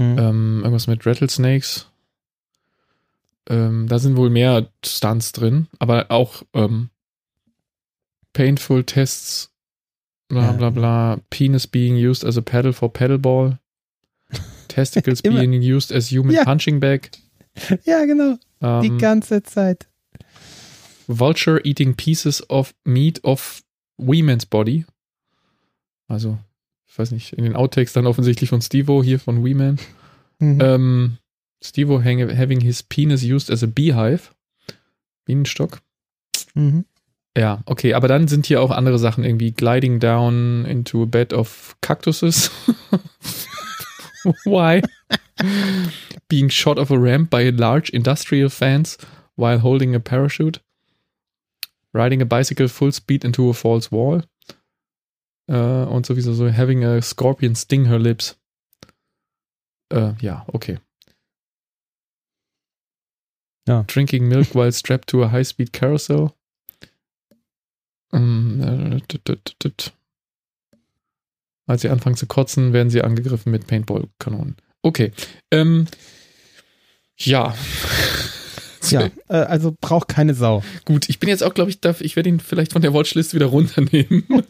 Hm. 0.00 0.18
Ähm, 0.18 0.60
irgendwas 0.62 0.86
mit 0.86 1.04
Rattlesnakes. 1.04 1.88
Ähm, 3.50 3.86
da 3.86 3.98
sind 3.98 4.16
wohl 4.16 4.30
mehr 4.30 4.66
Stunts 4.82 5.32
drin, 5.32 5.66
aber 5.78 6.06
auch 6.10 6.42
ähm, 6.54 6.88
Painful 8.32 8.84
Tests, 8.84 9.50
bla 10.28 10.52
bla 10.52 10.70
bla, 10.70 11.18
Penis 11.28 11.66
being 11.66 11.96
used 11.96 12.24
as 12.24 12.38
a 12.38 12.40
paddle 12.40 12.72
for 12.72 12.90
paddleball, 12.90 13.58
Testicles 14.68 15.20
being 15.20 15.52
used 15.52 15.92
as 15.92 16.10
human 16.10 16.34
Ja. 16.34 16.44
punching 16.44 16.80
bag, 16.80 17.10
Ja, 17.84 18.04
genau. 18.06 18.36
Die 18.82 18.88
ähm, 18.88 18.98
ganze 18.98 19.42
Zeit. 19.42 19.88
Vulture 21.06 21.60
eating 21.64 21.94
pieces 21.94 22.48
of 22.48 22.74
meat 22.84 23.22
of 23.24 23.62
Weeman's 23.98 24.46
body. 24.46 24.86
Also, 26.08 26.38
ich 26.86 26.98
weiß 26.98 27.10
nicht, 27.10 27.34
in 27.34 27.44
den 27.44 27.56
Outtakes 27.56 27.92
dann 27.92 28.06
offensichtlich 28.06 28.50
von 28.50 28.62
Stevo, 28.62 29.02
hier 29.02 29.20
von 29.20 29.44
Weeman. 29.44 29.78
Mhm. 30.38 30.58
Ähm, 30.60 31.18
Stevo 31.62 32.02
having 32.02 32.60
his 32.60 32.82
penis 32.82 33.22
used 33.22 33.50
as 33.50 33.62
a 33.62 33.66
beehive. 33.66 34.30
Bienenstock. 35.24 35.80
Mhm. 36.54 36.84
Ja, 37.36 37.62
okay, 37.66 37.94
aber 37.94 38.06
dann 38.06 38.28
sind 38.28 38.46
hier 38.46 38.62
auch 38.62 38.70
andere 38.70 38.98
Sachen, 38.98 39.24
irgendwie 39.24 39.50
gliding 39.50 39.98
down 39.98 40.64
into 40.66 41.02
a 41.02 41.06
bed 41.06 41.32
of 41.32 41.76
cactuses. 41.80 42.50
Why? 44.44 44.82
Being 46.28 46.48
shot 46.48 46.78
off 46.78 46.90
a 46.90 46.98
ramp 46.98 47.30
by 47.30 47.50
large 47.50 47.90
industrial 47.90 48.48
fans 48.48 48.96
while 49.36 49.58
holding 49.58 49.94
a 49.94 50.00
parachute. 50.00 50.60
Riding 51.92 52.22
a 52.22 52.26
bicycle 52.26 52.68
full 52.68 52.92
speed 52.92 53.24
into 53.24 53.48
a 53.48 53.54
false 53.54 53.90
wall. 53.90 54.22
Äh, 55.48 55.86
und 55.86 56.06
sowieso 56.06 56.34
so 56.34 56.48
having 56.48 56.84
a 56.84 57.02
scorpion 57.02 57.54
sting 57.54 57.86
her 57.86 57.98
lips. 57.98 58.36
Äh, 59.92 60.14
ja, 60.20 60.44
okay. 60.52 60.78
Ja. 63.68 63.84
Drinking 63.86 64.28
milk 64.28 64.48
while 64.54 64.72
strapped 64.72 65.08
to 65.08 65.22
a 65.22 65.30
high-speed 65.30 65.72
carousel. 65.72 66.32
Ähm, 68.12 68.60
äh. 68.62 69.80
Als 71.66 71.82
sie 71.82 71.88
anfangen 71.88 72.16
zu 72.16 72.26
kotzen, 72.26 72.72
werden 72.72 72.90
sie 72.90 73.02
angegriffen 73.02 73.50
mit 73.50 73.66
Paintball-Kanonen. 73.66 74.56
Okay. 74.84 75.12
Ähm, 75.50 75.86
ja. 77.16 77.54
Ja, 78.90 79.08
äh, 79.28 79.36
also 79.36 79.74
braucht 79.80 80.08
keine 80.08 80.34
Sau. 80.34 80.62
Gut, 80.84 81.08
ich 81.08 81.18
bin 81.18 81.30
jetzt 81.30 81.42
auch, 81.42 81.54
glaube 81.54 81.70
ich, 81.70 81.80
darf, 81.80 82.02
ich 82.02 82.16
werde 82.16 82.28
ihn 82.28 82.38
vielleicht 82.38 82.74
von 82.74 82.82
der 82.82 82.92
Watchlist 82.92 83.32
wieder 83.32 83.46
runternehmen. 83.46 84.24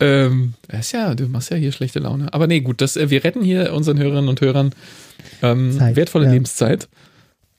ähm, 0.00 0.54
ist 0.66 0.90
ja, 0.90 1.14
du 1.14 1.28
machst 1.28 1.52
ja 1.52 1.56
hier 1.56 1.70
schlechte 1.70 2.00
Laune. 2.00 2.34
Aber 2.34 2.48
nee, 2.48 2.58
gut, 2.58 2.80
das, 2.80 2.96
äh, 2.96 3.08
wir 3.08 3.22
retten 3.22 3.44
hier 3.44 3.72
unseren 3.72 4.00
Hörerinnen 4.00 4.28
und 4.28 4.40
Hörern 4.40 4.74
ähm, 5.42 5.78
Zeit, 5.78 5.94
wertvolle 5.94 6.24
ja. 6.24 6.32
Lebenszeit. 6.32 6.88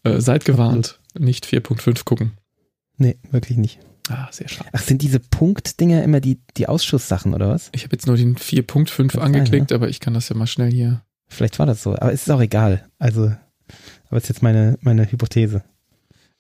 Äh, 0.03 0.19
seid 0.19 0.43
gewarnt, 0.43 0.99
nicht 1.17 1.45
4.5 1.45 2.03
gucken. 2.03 2.33
Nee, 2.97 3.15
wirklich 3.31 3.57
nicht. 3.57 3.79
Ah, 4.10 4.28
sehr 4.32 4.47
schade. 4.47 4.70
Ach, 4.74 4.82
sind 4.82 5.01
diese 5.01 5.20
Punktdinger 5.20 6.03
immer 6.03 6.20
die, 6.20 6.39
die 6.58 6.68
Ausschusssachen 6.68 7.34
oder 7.34 7.49
was? 7.49 7.70
Ich 7.74 7.84
habe 7.84 7.95
jetzt 7.95 8.06
nur 8.08 8.18
den 8.18 8.36
4.5 8.36 9.08
Kann 9.14 9.22
angeklickt, 9.22 9.72
aber 9.72 9.89
ich 9.89 9.99
kann 9.99 10.14
das 10.14 10.30
ja 10.30 10.36
mal 10.36 10.47
schnell 10.47 10.72
hier. 10.72 11.01
Vielleicht 11.28 11.58
war 11.58 11.66
das 11.66 11.82
so, 11.82 11.91
aber 11.95 12.14
es 12.14 12.22
ist 12.24 12.30
auch 12.32 12.41
egal. 12.41 12.88
Also, 12.99 13.24
aber 14.08 14.18
es 14.18 14.24
ist 14.24 14.30
jetzt 14.30 14.43
meine, 14.43 14.78
meine 14.82 15.12
Hypothese. 15.12 15.64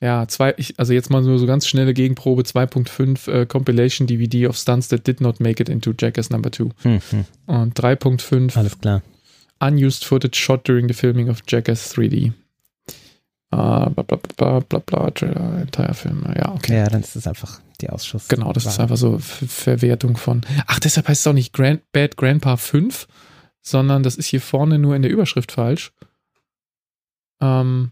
Ja, 0.01 0.27
zwei, 0.27 0.53
ich, 0.57 0.77
also 0.77 0.93
jetzt 0.93 1.09
mal 1.09 1.21
nur 1.21 1.39
so 1.39 1.47
ganz 1.47 1.67
schnelle 1.67 1.93
Gegenprobe 1.93 2.43
2.5 2.43 3.31
äh, 3.31 3.45
Compilation 3.45 4.05
DVD 4.07 4.47
of 4.47 4.57
Stunts 4.57 4.89
that 4.89 5.07
did 5.07 5.21
not 5.21 5.39
make 5.39 5.61
it 5.61 5.69
into 5.69 5.93
Jackass 5.97 6.29
Number 6.29 6.51
2. 6.51 6.65
Hm, 6.83 6.99
hm, 7.09 7.25
Und 7.47 7.79
3.5 7.79 8.57
alles 8.57 8.79
klar. 8.79 9.01
unused 9.61 10.03
footage 10.05 10.37
shot 10.37 10.67
during 10.67 10.87
the 10.87 10.93
filming 10.93 11.29
of 11.29 11.41
Jackass 11.47 11.95
3D. 11.95 12.33
Ah, 13.51 13.89
bla 13.89 14.03
bla 14.03 14.17
bla 14.37 14.59
bla 14.59 14.79
bla, 14.79 15.11
Trailer, 15.11 15.59
entire 15.61 15.93
Film. 15.93 16.25
Ja, 16.35 16.51
okay. 16.53 16.77
Ja, 16.77 16.87
dann 16.87 17.01
ist 17.01 17.15
es 17.15 17.27
einfach 17.27 17.61
die 17.79 17.89
Ausschuss. 17.89 18.27
Genau, 18.27 18.51
das 18.53 18.65
ist 18.65 18.79
einfach 18.79 18.97
so 18.97 19.19
Ver 19.19 19.47
Verwertung 19.47 20.17
von. 20.17 20.41
Ach, 20.67 20.79
deshalb 20.79 21.07
heißt 21.07 21.21
es 21.21 21.27
auch 21.27 21.33
nicht 21.33 21.53
Grand, 21.53 21.81
Bad 21.91 22.17
Grandpa 22.17 22.57
5, 22.57 23.07
sondern 23.61 24.03
das 24.03 24.15
ist 24.15 24.27
hier 24.27 24.41
vorne 24.41 24.79
nur 24.79 24.95
in 24.95 25.03
der 25.03 25.11
Überschrift 25.11 25.51
falsch. 25.51 25.93
Ähm, 27.41 27.91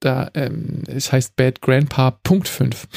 da, 0.00 0.30
ähm, 0.34 0.82
es 0.88 1.12
heißt 1.12 1.36
Bad 1.36 1.60
Grandpa 1.60 2.10
Punkt 2.22 2.48
5. 2.48 2.86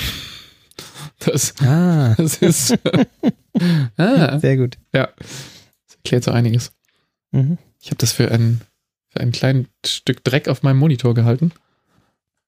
Das, 1.20 1.54
Ah, 1.62 2.16
das 2.16 2.38
ist. 2.38 2.74
ah, 3.98 4.40
sehr 4.40 4.56
gut. 4.56 4.78
ja. 4.94 5.10
Das 5.18 5.96
erklärt 5.98 6.24
so 6.24 6.32
einiges. 6.32 6.72
Mhm. 7.32 7.58
Ich 7.82 7.88
habe 7.88 7.98
das 7.98 8.14
für 8.14 8.32
ein, 8.32 8.62
für 9.10 9.20
ein 9.20 9.32
kleines 9.32 9.68
Stück 9.86 10.24
Dreck 10.24 10.48
auf 10.48 10.64
meinem 10.64 10.78
Monitor 10.78 11.14
gehalten. 11.14 11.52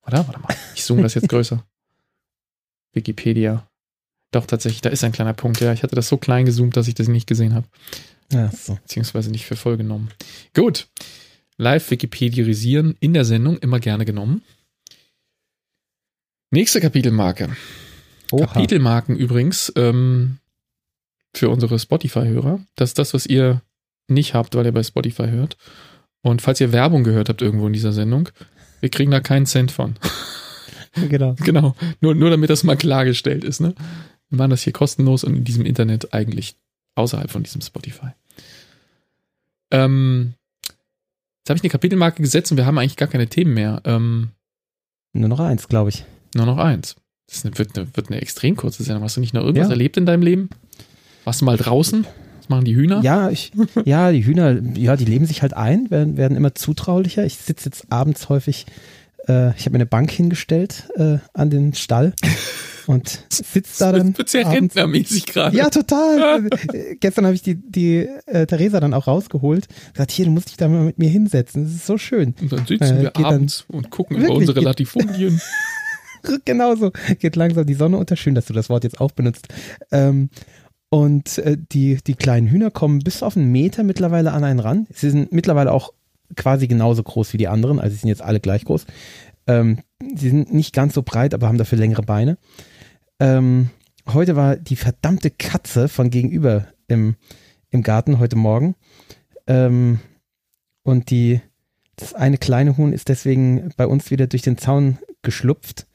Oder? 0.05 0.27
Warte 0.27 0.39
mal. 0.39 0.55
Ich 0.75 0.83
zoome 0.83 1.03
das 1.03 1.13
jetzt 1.13 1.29
größer. 1.29 1.63
Wikipedia. 2.93 3.67
Doch, 4.31 4.45
tatsächlich, 4.45 4.81
da 4.81 4.89
ist 4.89 5.03
ein 5.03 5.11
kleiner 5.11 5.33
Punkt. 5.33 5.59
Ja, 5.59 5.73
ich 5.73 5.83
hatte 5.83 5.95
das 5.95 6.07
so 6.07 6.17
klein 6.17 6.45
gezoomt, 6.45 6.77
dass 6.77 6.87
ich 6.87 6.93
das 6.93 7.07
nicht 7.07 7.27
gesehen 7.27 7.53
habe. 7.53 7.67
Ja, 8.31 8.49
so. 8.49 8.75
Beziehungsweise 8.75 9.29
nicht 9.29 9.45
für 9.45 9.55
voll 9.55 9.77
genommen. 9.77 10.09
Gut. 10.53 10.87
Live 11.57 11.91
Wikipediarisieren 11.91 12.95
in 12.99 13.13
der 13.13 13.25
Sendung 13.25 13.57
immer 13.59 13.79
gerne 13.79 14.05
genommen. 14.05 14.41
Nächste 16.49 16.81
Kapitelmarke. 16.81 17.55
Oha. 18.31 18.45
Kapitelmarken 18.45 19.15
übrigens 19.15 19.71
ähm, 19.75 20.37
für 21.35 21.49
unsere 21.49 21.77
Spotify-Hörer. 21.77 22.59
Das 22.75 22.91
ist 22.91 22.99
das, 22.99 23.13
was 23.13 23.25
ihr 23.25 23.61
nicht 24.07 24.33
habt, 24.33 24.55
weil 24.55 24.65
ihr 24.65 24.71
bei 24.71 24.83
Spotify 24.83 25.27
hört. 25.27 25.57
Und 26.23 26.41
falls 26.41 26.59
ihr 26.61 26.71
Werbung 26.71 27.03
gehört 27.03 27.29
habt 27.29 27.41
irgendwo 27.41 27.67
in 27.67 27.73
dieser 27.73 27.93
Sendung, 27.93 28.29
wir 28.79 28.89
kriegen 28.89 29.11
da 29.11 29.19
keinen 29.19 29.45
Cent 29.45 29.71
von. 29.71 29.95
Genau. 31.07 31.35
genau. 31.39 31.73
Nur, 32.01 32.15
nur 32.15 32.29
damit 32.31 32.49
das 32.49 32.65
mal 32.65 32.75
klargestellt 32.75 33.45
ist. 33.45 33.61
Ne? 33.61 33.73
Wir 34.27 34.37
machen 34.37 34.49
das 34.49 34.63
hier 34.63 34.73
kostenlos 34.73 35.23
und 35.23 35.37
in 35.37 35.43
diesem 35.45 35.65
Internet 35.65 36.13
eigentlich 36.13 36.57
außerhalb 36.95 37.31
von 37.31 37.43
diesem 37.43 37.61
Spotify. 37.61 38.07
Ähm, 39.71 40.33
jetzt 41.39 41.49
habe 41.49 41.57
ich 41.57 41.63
eine 41.63 41.69
Kapitelmarke 41.69 42.21
gesetzt 42.21 42.51
und 42.51 42.57
wir 42.57 42.65
haben 42.65 42.77
eigentlich 42.77 42.97
gar 42.97 43.07
keine 43.07 43.27
Themen 43.27 43.53
mehr. 43.53 43.81
Ähm, 43.85 44.31
Nur 45.13 45.29
noch 45.29 45.39
eins, 45.39 45.69
glaube 45.69 45.91
ich. 45.91 46.03
nur 46.35 46.45
noch 46.45 46.57
eins. 46.57 46.97
Das 47.29 47.45
eine, 47.45 47.57
wird, 47.57 47.77
eine, 47.77 47.95
wird 47.95 48.09
eine 48.11 48.21
extrem 48.21 48.57
kurze 48.57 48.83
Sendung. 48.83 49.03
Hast 49.05 49.15
du 49.15 49.21
nicht 49.21 49.33
noch 49.33 49.43
irgendwas 49.43 49.67
Ja. 49.69 49.71
erlebt 49.71 49.95
in 49.95 50.05
deinem 50.05 50.23
Leben? 50.23 50.49
Warst 51.23 51.39
du 51.39 51.45
mal 51.45 51.55
draußen? 51.55 52.05
Machen 52.51 52.65
die 52.65 52.75
Hühner? 52.75 53.01
Ja, 53.01 53.29
ich, 53.29 53.51
ja, 53.85 54.11
die 54.11 54.23
Hühner, 54.25 54.61
ja, 54.75 54.95
die 54.95 55.05
leben 55.05 55.25
sich 55.25 55.41
halt 55.41 55.53
ein, 55.55 55.89
werden, 55.89 56.17
werden 56.17 56.37
immer 56.37 56.53
zutraulicher. 56.53 57.25
Ich 57.25 57.37
sitze 57.37 57.65
jetzt 57.65 57.85
abends 57.89 58.29
häufig, 58.29 58.65
äh, 59.27 59.49
ich 59.57 59.61
habe 59.65 59.71
mir 59.71 59.77
eine 59.77 59.85
Bank 59.85 60.11
hingestellt 60.11 60.89
äh, 60.97 61.17
an 61.33 61.49
den 61.49 61.73
Stall 61.73 62.13
und 62.87 63.23
sitze 63.29 63.79
da 63.79 63.91
dann. 63.91 64.09
Das 64.11 64.17
wird 64.17 64.29
sehr 64.29 64.45
abends- 64.45 64.55
rentnermäßig 64.75 65.25
gerade. 65.27 65.55
Ja, 65.55 65.69
total. 65.69 66.47
Äh, 66.73 66.95
Gestern 66.99 67.25
habe 67.25 67.35
ich 67.35 67.41
die, 67.41 67.55
die 67.55 68.07
äh, 68.25 68.45
Theresa 68.47 68.79
dann 68.79 68.93
auch 68.93 69.07
rausgeholt. 69.07 69.67
Gesagt, 69.93 70.11
hier, 70.11 70.25
du 70.25 70.31
musst 70.31 70.49
dich 70.49 70.57
da 70.57 70.67
mal 70.67 70.83
mit 70.83 70.99
mir 70.99 71.09
hinsetzen. 71.09 71.63
Das 71.63 71.73
ist 71.73 71.85
so 71.85 71.97
schön. 71.97 72.35
Und 72.41 72.51
dann 72.51 72.65
sitzen 72.65 72.83
Äh, 72.83 73.01
wir 73.01 73.11
geht 73.11 73.17
dann- 73.17 73.25
abends 73.25 73.65
und 73.69 73.89
gucken 73.91 74.17
über 74.17 74.25
Wirklich, 74.25 74.39
unsere 74.39 74.55
geht- 74.59 74.65
Latifolien. 74.65 75.39
Genauso. 76.45 76.91
Geht 77.19 77.35
langsam 77.35 77.65
die 77.65 77.73
Sonne 77.73 77.97
unter. 77.97 78.15
Schön, 78.15 78.35
dass 78.35 78.45
du 78.45 78.53
das 78.53 78.69
Wort 78.69 78.83
jetzt 78.83 79.01
auch 79.01 79.11
benutzt. 79.11 79.47
Ähm, 79.91 80.29
und 80.93 81.37
äh, 81.37 81.57
die, 81.57 81.99
die 82.05 82.15
kleinen 82.15 82.47
Hühner 82.47 82.69
kommen 82.69 82.99
bis 82.99 83.23
auf 83.23 83.37
einen 83.37 83.49
Meter 83.49 83.83
mittlerweile 83.83 84.33
an 84.33 84.43
einen 84.43 84.59
ran. 84.59 84.87
Sie 84.93 85.09
sind 85.09 85.31
mittlerweile 85.31 85.71
auch 85.71 85.93
quasi 86.35 86.67
genauso 86.67 87.01
groß 87.01 87.31
wie 87.31 87.37
die 87.37 87.47
anderen. 87.47 87.79
Also 87.79 87.93
sie 87.93 88.01
sind 88.01 88.09
jetzt 88.09 88.21
alle 88.21 88.41
gleich 88.41 88.65
groß. 88.65 88.85
Ähm, 89.47 89.79
sie 90.15 90.29
sind 90.29 90.53
nicht 90.53 90.73
ganz 90.73 90.93
so 90.93 91.01
breit, 91.01 91.33
aber 91.33 91.47
haben 91.47 91.57
dafür 91.57 91.77
längere 91.77 92.01
Beine. 92.01 92.37
Ähm, 93.21 93.69
heute 94.11 94.35
war 94.35 94.57
die 94.57 94.75
verdammte 94.75 95.31
Katze 95.31 95.87
von 95.87 96.09
gegenüber 96.09 96.67
im, 96.89 97.15
im 97.69 97.83
Garten 97.83 98.19
heute 98.19 98.35
Morgen. 98.35 98.75
Ähm, 99.47 99.99
und 100.83 101.09
die, 101.09 101.39
das 101.95 102.13
eine 102.13 102.37
kleine 102.37 102.75
Huhn 102.75 102.91
ist 102.91 103.07
deswegen 103.07 103.71
bei 103.77 103.87
uns 103.87 104.11
wieder 104.11 104.27
durch 104.27 104.41
den 104.41 104.57
Zaun 104.57 104.97
geschlupft 105.21 105.87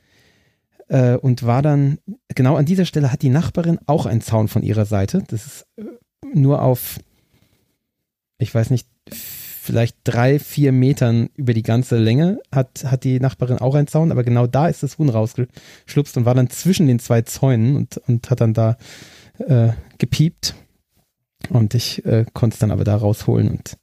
äh, 0.89 1.17
und 1.17 1.45
war 1.45 1.63
dann, 1.63 1.99
genau 2.35 2.57
an 2.57 2.65
dieser 2.65 2.85
Stelle 2.85 3.13
hat 3.13 3.23
die 3.23 3.29
Nachbarin 3.29 3.79
auch 3.87 4.07
einen 4.07 4.21
Zaun 4.21 4.49
von 4.49 4.63
ihrer 4.63 4.85
Seite. 4.85 5.25
Das 5.29 5.47
ist 5.47 5.67
äh, 5.77 5.85
nur 6.35 6.63
auf, 6.63 6.99
ich 8.39 8.55
weiß 8.55 8.71
nicht, 8.71 8.89
vielleicht 9.11 9.97
drei, 10.05 10.39
vier 10.39 10.73
Metern 10.73 11.29
über 11.35 11.55
die 11.55 11.63
ganze 11.63 11.97
Länge 11.97 12.41
hat, 12.53 12.85
hat 12.85 13.05
die 13.05 13.19
Nachbarin 13.21 13.59
auch 13.59 13.75
einen 13.75 13.89
Zaun, 13.89 14.13
aber 14.13 14.25
genau 14.25 14.47
da 14.47 14.69
ist 14.69 14.83
das 14.83 14.99
Huhn 14.99 15.09
rausgeschlupft 15.09 16.17
und 16.17 16.25
war 16.25 16.35
dann 16.35 16.51
zwischen 16.51 16.87
den 16.87 16.99
zwei 16.99 17.23
Zäunen 17.23 17.77
und, 17.77 17.99
und 18.07 18.31
hat 18.31 18.41
dann 18.41 18.55
da 18.55 18.77
äh, 19.39 19.71
gepiept. 19.99 20.55
Und 21.51 21.75
ich 21.75 22.05
äh, 22.05 22.25
konnte 22.33 22.55
es 22.55 22.61
dann 22.61 22.71
aber 22.71 22.85
da 22.85 22.97
rausholen 22.97 23.51
und 23.51 23.77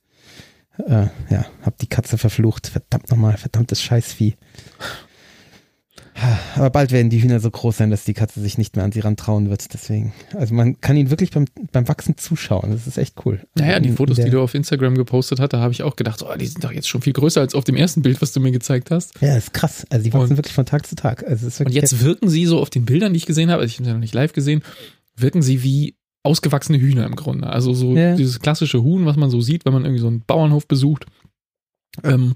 Äh, 0.79 1.09
ja, 1.29 1.45
hab 1.61 1.77
die 1.77 1.87
Katze 1.87 2.17
verflucht. 2.17 2.65
Verdammt 2.65 3.11
nochmal, 3.11 3.37
verdammtes 3.37 3.79
Scheißvieh. 3.79 4.33
Aber 6.55 6.69
bald 6.69 6.91
werden 6.91 7.09
die 7.09 7.21
Hühner 7.21 7.39
so 7.39 7.49
groß 7.51 7.77
sein, 7.77 7.89
dass 7.89 8.03
die 8.05 8.13
Katze 8.13 8.39
sich 8.41 8.57
nicht 8.57 8.75
mehr 8.75 8.85
an 8.85 8.91
sie 8.91 8.99
rantrauen 9.01 9.49
wird. 9.49 9.73
Deswegen, 9.73 10.13
also 10.33 10.53
man 10.53 10.79
kann 10.81 10.95
ihnen 10.97 11.09
wirklich 11.09 11.31
beim, 11.31 11.45
beim 11.71 11.87
Wachsen 11.87 12.17
zuschauen. 12.17 12.71
Das 12.71 12.87
ist 12.87 12.97
echt 12.97 13.15
cool. 13.25 13.41
Naja, 13.55 13.79
die 13.79 13.89
In- 13.89 13.95
Fotos, 13.97 14.17
die 14.17 14.29
du 14.29 14.41
auf 14.41 14.53
Instagram 14.53 14.95
gepostet 14.95 15.39
hast, 15.39 15.53
da 15.53 15.59
habe 15.59 15.73
ich 15.73 15.83
auch 15.83 15.95
gedacht, 15.95 16.21
oh, 16.23 16.35
die 16.37 16.45
sind 16.45 16.63
doch 16.63 16.71
jetzt 16.71 16.87
schon 16.87 17.01
viel 17.01 17.13
größer 17.13 17.41
als 17.41 17.55
auf 17.55 17.63
dem 17.63 17.75
ersten 17.75 18.01
Bild, 18.01 18.21
was 18.21 18.31
du 18.31 18.39
mir 18.39 18.51
gezeigt 18.51 18.91
hast. 18.91 19.13
Ja, 19.21 19.35
das 19.35 19.45
ist 19.45 19.53
krass. 19.53 19.85
Also 19.89 20.03
die 20.03 20.13
wachsen 20.13 20.31
Und- 20.31 20.37
wirklich 20.37 20.53
von 20.53 20.65
Tag 20.65 20.85
zu 20.87 20.95
Tag. 20.95 21.23
Also 21.27 21.47
ist 21.47 21.59
Und 21.61 21.71
jetzt 21.71 22.01
wirken 22.03 22.29
sie 22.29 22.45
so 22.45 22.59
auf 22.59 22.69
den 22.69 22.85
Bildern, 22.85 23.13
die 23.13 23.17
ich 23.17 23.25
gesehen 23.25 23.51
habe, 23.51 23.61
also 23.61 23.71
ich 23.71 23.77
habe 23.77 23.85
sie 23.85 23.91
noch 23.93 23.99
nicht 23.99 24.13
live 24.13 24.33
gesehen, 24.33 24.63
wirken 25.15 25.41
sie 25.41 25.63
wie 25.63 25.95
ausgewachsene 26.23 26.79
Hühner 26.79 27.05
im 27.05 27.15
Grunde. 27.15 27.47
Also 27.47 27.73
so 27.73 27.95
Ja. 27.95 28.15
dieses 28.15 28.39
klassische 28.39 28.81
Huhn, 28.81 29.05
was 29.05 29.17
man 29.17 29.29
so 29.29 29.41
sieht, 29.41 29.65
wenn 29.65 29.73
man 29.73 29.83
irgendwie 29.83 30.01
so 30.01 30.07
einen 30.07 30.21
Bauernhof 30.25 30.67
besucht, 30.67 31.05
ähm, 32.03 32.35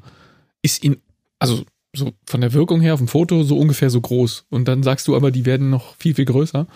ist 0.62 0.84
in, 0.84 0.98
also 1.40 1.64
so 1.98 2.14
von 2.26 2.42
der 2.42 2.54
Wirkung 2.54 2.80
her 2.82 2.94
auf 2.94 3.00
dem 3.00 3.08
Foto 3.08 3.44
so 3.44 3.58
ungefähr 3.58 3.90
so 3.90 4.00
groß. 4.02 4.46
Und 4.50 4.68
dann 4.68 4.84
sagst 4.84 5.08
du 5.08 5.16
aber, 5.16 5.32
die 5.32 5.46
werden 5.46 5.70
noch 5.70 5.96
viel, 5.98 6.14
viel 6.16 6.26
größer. 6.26 6.68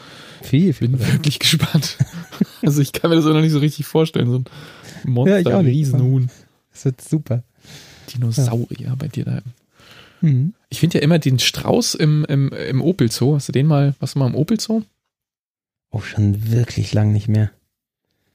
viel, 0.42 0.74
viel. 0.74 0.90
Bin 0.90 0.98
größer. 1.00 1.14
wirklich 1.14 1.40
gespannt. 1.40 1.98
also 2.62 2.82
ich 2.82 2.92
kann 2.94 3.10
mir 3.10 3.16
das 3.18 3.26
auch 3.26 3.34
noch 3.34 3.42
nicht 3.42 3.52
so 3.52 3.60
richtig 3.60 3.86
vorstellen. 3.86 4.30
So 4.30 4.38
ein 4.40 4.46
Ja, 5.06 5.10
Monster, 5.12 5.58
auch 5.58 5.62
nicht. 5.62 5.74
Riesenhuhn, 5.76 6.30
Es 6.74 6.86
wird 6.86 7.02
super. 7.02 7.44
Dinosaurier 8.14 8.96
bei 8.98 9.08
dir 9.08 9.26
da. 9.26 9.42
Mhm. 10.22 10.54
Ich 10.70 10.80
finde 10.80 10.98
ja 10.98 11.04
immer 11.04 11.20
den 11.20 11.40
Strauß 11.40 11.96
im, 11.96 12.26
im, 12.26 12.50
im 12.50 12.82
Opel 12.82 13.12
Zoo. 13.12 13.36
Hast 13.36 13.48
du 13.48 13.52
den 13.52 13.68
mal, 13.68 13.96
warst 14.00 14.16
du 14.16 14.20
mal 14.20 14.28
im 14.28 14.36
Opel 14.36 14.60
Zoo? 14.60 14.82
Oh, 15.92 16.02
schon 16.02 16.52
wirklich 16.52 16.94
lang 16.94 17.12
nicht 17.12 17.28
mehr. 17.28 17.52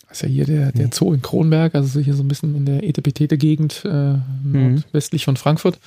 Das 0.09 0.19
ist 0.19 0.23
ja 0.23 0.29
hier 0.29 0.45
der, 0.45 0.73
der 0.73 0.87
Nee. 0.87 0.91
Zoo 0.93 1.13
in 1.13 1.23
Kronberg, 1.23 1.75
also 1.75 1.89
so 1.89 2.01
hier 2.01 2.15
so 2.15 2.23
ein 2.23 2.29
bisschen 2.29 2.55
in 2.55 2.65
der 2.67 2.85
Etepetete-Gegend 2.85 3.85
äh, 3.85 4.15
nordwestlich 4.45 5.25
von 5.25 5.37
Frankfurt. 5.37 5.79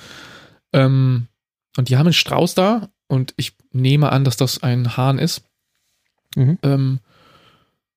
Ähm, 0.72 1.26
und 1.76 1.88
die 1.88 1.96
haben 1.96 2.06
einen 2.06 2.12
Strauß 2.12 2.54
da 2.54 2.90
und 3.08 3.34
ich 3.36 3.52
nehme 3.72 4.10
an, 4.12 4.24
dass 4.24 4.36
das 4.36 4.62
ein 4.62 4.96
Hahn 4.96 5.18
ist, 5.18 5.42
Mhm. 6.36 6.58
ähm, 6.62 7.00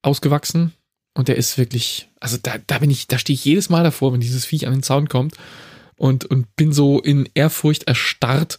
ausgewachsen. 0.02 0.74
Und 1.16 1.28
der 1.28 1.38
ist 1.38 1.58
wirklich, 1.60 2.10
also 2.20 2.38
da, 2.42 2.56
da 2.66 2.80
bin 2.80 2.90
ich, 2.90 3.08
da 3.08 3.20
stehe 3.20 3.36
ich 3.36 3.46
jedes 3.46 3.70
Mal 3.70 3.84
davor, 3.84 4.14
wenn 4.14 4.20
dieses 4.20 4.46
Viech 4.46 4.66
an 4.66 4.74
den 4.74 4.84
Zaun 4.84 5.08
kommt. 5.08 5.36
Und, 5.96 6.26
und 6.26 6.56
bin 6.56 6.74
so 6.74 7.00
in 7.00 7.30
Ehrfurcht 7.36 7.84
erstarrt, 7.84 8.58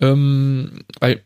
ähm, 0.00 0.84
weil 0.98 1.22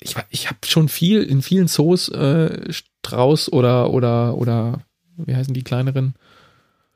ich, 0.00 0.14
ich 0.28 0.48
habe 0.48 0.58
schon 0.66 0.88
viel 0.88 1.22
in 1.22 1.40
vielen 1.40 1.66
Zoos 1.66 2.10
äh, 2.10 2.70
Strauß 2.70 3.50
oder 3.52 3.90
oder 3.90 4.36
oder 4.36 4.82
wie 5.16 5.34
heißen 5.34 5.54
die 5.54 5.64
kleineren? 5.64 6.14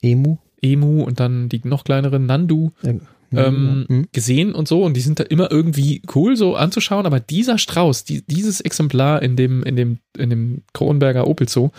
Emu. 0.02 0.36
Emu 0.60 1.02
und 1.02 1.18
dann 1.20 1.48
die 1.48 1.62
noch 1.64 1.84
kleineren. 1.84 2.26
Nandu. 2.26 2.72
Äh, 2.82 3.00
ähm, 3.38 3.86
mhm. 3.88 4.08
gesehen 4.12 4.54
und 4.54 4.68
so. 4.68 4.82
Und 4.82 4.94
die 4.94 5.00
sind 5.00 5.20
da 5.20 5.24
immer 5.24 5.50
irgendwie 5.50 6.02
cool 6.14 6.36
so 6.36 6.56
anzuschauen, 6.56 7.06
aber 7.06 7.20
dieser 7.20 7.58
Strauß, 7.58 8.04
die, 8.04 8.22
dieses 8.26 8.60
Exemplar 8.60 9.22
in 9.22 9.36
dem 9.36 9.62
in 9.62 9.76
dem 9.76 9.98
in 10.16 10.30
dem 10.30 10.62
Kronberger 10.72 11.26
Opel 11.26 11.48
Zoo, 11.48 11.70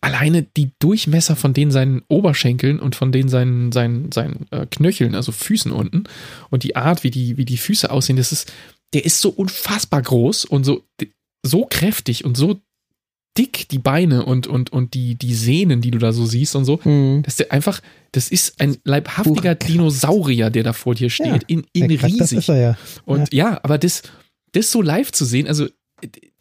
alleine 0.00 0.42
die 0.42 0.72
Durchmesser 0.78 1.36
von 1.36 1.54
den 1.54 1.70
seinen 1.70 2.02
Oberschenkeln 2.08 2.80
und 2.80 2.96
von 2.96 3.12
den 3.12 3.28
seinen 3.28 3.72
seinen 3.72 4.12
seinen 4.12 4.46
äh, 4.50 4.66
Knöcheln, 4.66 5.14
also 5.14 5.32
Füßen 5.32 5.72
unten 5.72 6.04
und 6.50 6.62
die 6.62 6.76
Art, 6.76 7.04
wie 7.04 7.10
die 7.10 7.36
wie 7.36 7.44
die 7.44 7.58
Füße 7.58 7.90
aussehen, 7.90 8.16
das 8.16 8.32
ist 8.32 8.52
der 8.92 9.04
ist 9.04 9.20
so 9.20 9.30
unfassbar 9.30 10.02
groß 10.02 10.44
und 10.44 10.64
so 10.64 10.84
so 11.44 11.66
kräftig 11.68 12.24
und 12.24 12.36
so 12.36 12.60
dick 13.36 13.68
die 13.68 13.78
Beine 13.78 14.24
und 14.24 14.46
und 14.46 14.70
und 14.72 14.94
die 14.94 15.14
die 15.16 15.34
Sehnen, 15.34 15.80
die 15.80 15.90
du 15.90 15.98
da 15.98 16.12
so 16.12 16.26
siehst 16.26 16.56
und 16.56 16.64
so, 16.64 16.80
Mhm. 16.84 17.22
dass 17.22 17.36
der 17.36 17.52
einfach, 17.52 17.80
das 18.12 18.30
ist 18.30 18.60
ein 18.60 18.76
leibhaftiger 18.84 19.54
Kraft. 19.54 19.72
Dinosaurier, 19.72 20.50
der 20.50 20.62
da 20.64 20.72
vor 20.72 20.94
dir 20.94 21.10
steht, 21.10 21.26
Ja, 21.26 21.38
in, 21.46 21.64
in 21.72 21.90
Ja, 21.90 21.96
krass, 21.98 22.12
Das 22.16 22.20
riesig. 22.32 22.38
ist 22.38 22.48
er 22.48 22.60
ja. 22.60 22.78
Und 23.04 23.32
ja. 23.32 23.60
aber 23.62 23.78
das, 23.78 24.02
das 24.52 24.72
so 24.72 24.82
live 24.82 25.12
zu 25.12 25.24
sehen, 25.24 25.46
also 25.46 25.66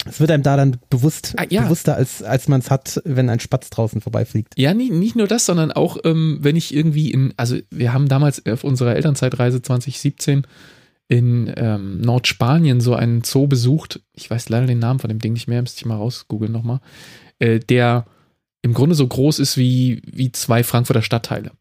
Es 0.05 0.19
wird 0.19 0.31
einem 0.31 0.43
da 0.43 0.55
dann 0.55 0.77
bewusst, 0.89 1.33
Ah, 1.37 1.45
ja. 1.49 1.63
bewusster, 1.63 1.95
als, 1.95 2.23
als 2.23 2.47
man 2.47 2.61
es 2.61 2.71
hat, 2.71 3.01
wenn 3.05 3.29
ein 3.29 3.39
Spatz 3.39 3.69
draußen 3.69 3.99
vorbeifliegt. 4.01 4.53
ja, 4.57 4.73
nie, 4.73 4.89
nicht 4.89 5.15
nur 5.15 5.27
das, 5.27 5.45
sondern 5.45 5.71
auch, 5.71 5.97
ähm, 6.05 6.37
wenn 6.41 6.55
ich 6.55 6.73
irgendwie 6.73 7.11
in, 7.11 7.33
also 7.37 7.57
wir 7.69 7.91
haben 7.93 8.07
damals 8.07 8.43
auf 8.45 8.63
unserer 8.63 8.95
Elternzeitreise 8.95 9.61
2017 9.61 10.47
in 11.07 11.53
ähm, 11.55 12.01
Nordspanien 12.01 12.81
so 12.81 12.93
einen 12.95 13.23
Zoo 13.23 13.47
besucht. 13.47 14.01
Ich 14.13 14.29
weiß 14.29 14.49
leider 14.49 14.67
den 14.67 14.79
Namen 14.79 14.99
von 14.99 15.09
dem 15.09 15.19
Ding 15.19 15.33
nicht 15.33 15.47
mehr, 15.47 15.61
müsste 15.61 15.79
ich 15.79 15.85
mal 15.85 15.95
rausgoogeln 15.95 16.51
nochmal. 16.51 16.79
Äh, 17.39 17.59
der 17.59 18.05
im 18.61 18.73
Grunde 18.73 18.95
so 18.95 19.07
groß 19.07 19.39
ist 19.39 19.57
wie, 19.57 20.01
wie 20.05 20.31
zwei 20.31 20.63
Frankfurter 20.63 21.01
Stadtteile. 21.01 21.51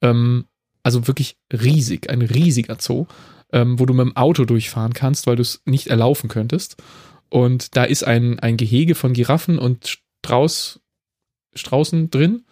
Ähm, 0.00 0.46
also 0.82 1.06
wirklich 1.06 1.36
riesig, 1.52 2.08
ein 2.08 2.22
riesiger 2.22 2.76
Zoo, 2.80 3.06
ähm, 3.52 3.78
wo 3.78 3.84
du 3.84 3.92
mit 3.92 4.06
dem 4.06 4.16
Auto 4.16 4.44
durchfahren 4.44 4.94
kannst, 4.94 5.26
weil 5.26 5.36
du 5.36 5.42
es 5.42 5.60
nicht 5.66 5.88
erlaufen 5.88 6.28
könntest. 6.28 6.76
Und 7.28 7.76
da 7.76 7.84
ist 7.84 8.04
ein, 8.04 8.38
ein 8.38 8.56
Gehege 8.56 8.94
von 8.94 9.12
Giraffen 9.12 9.58
und 9.58 9.98
Strauß, 10.24 10.80
Straußen 11.54 12.10
drin. 12.10 12.44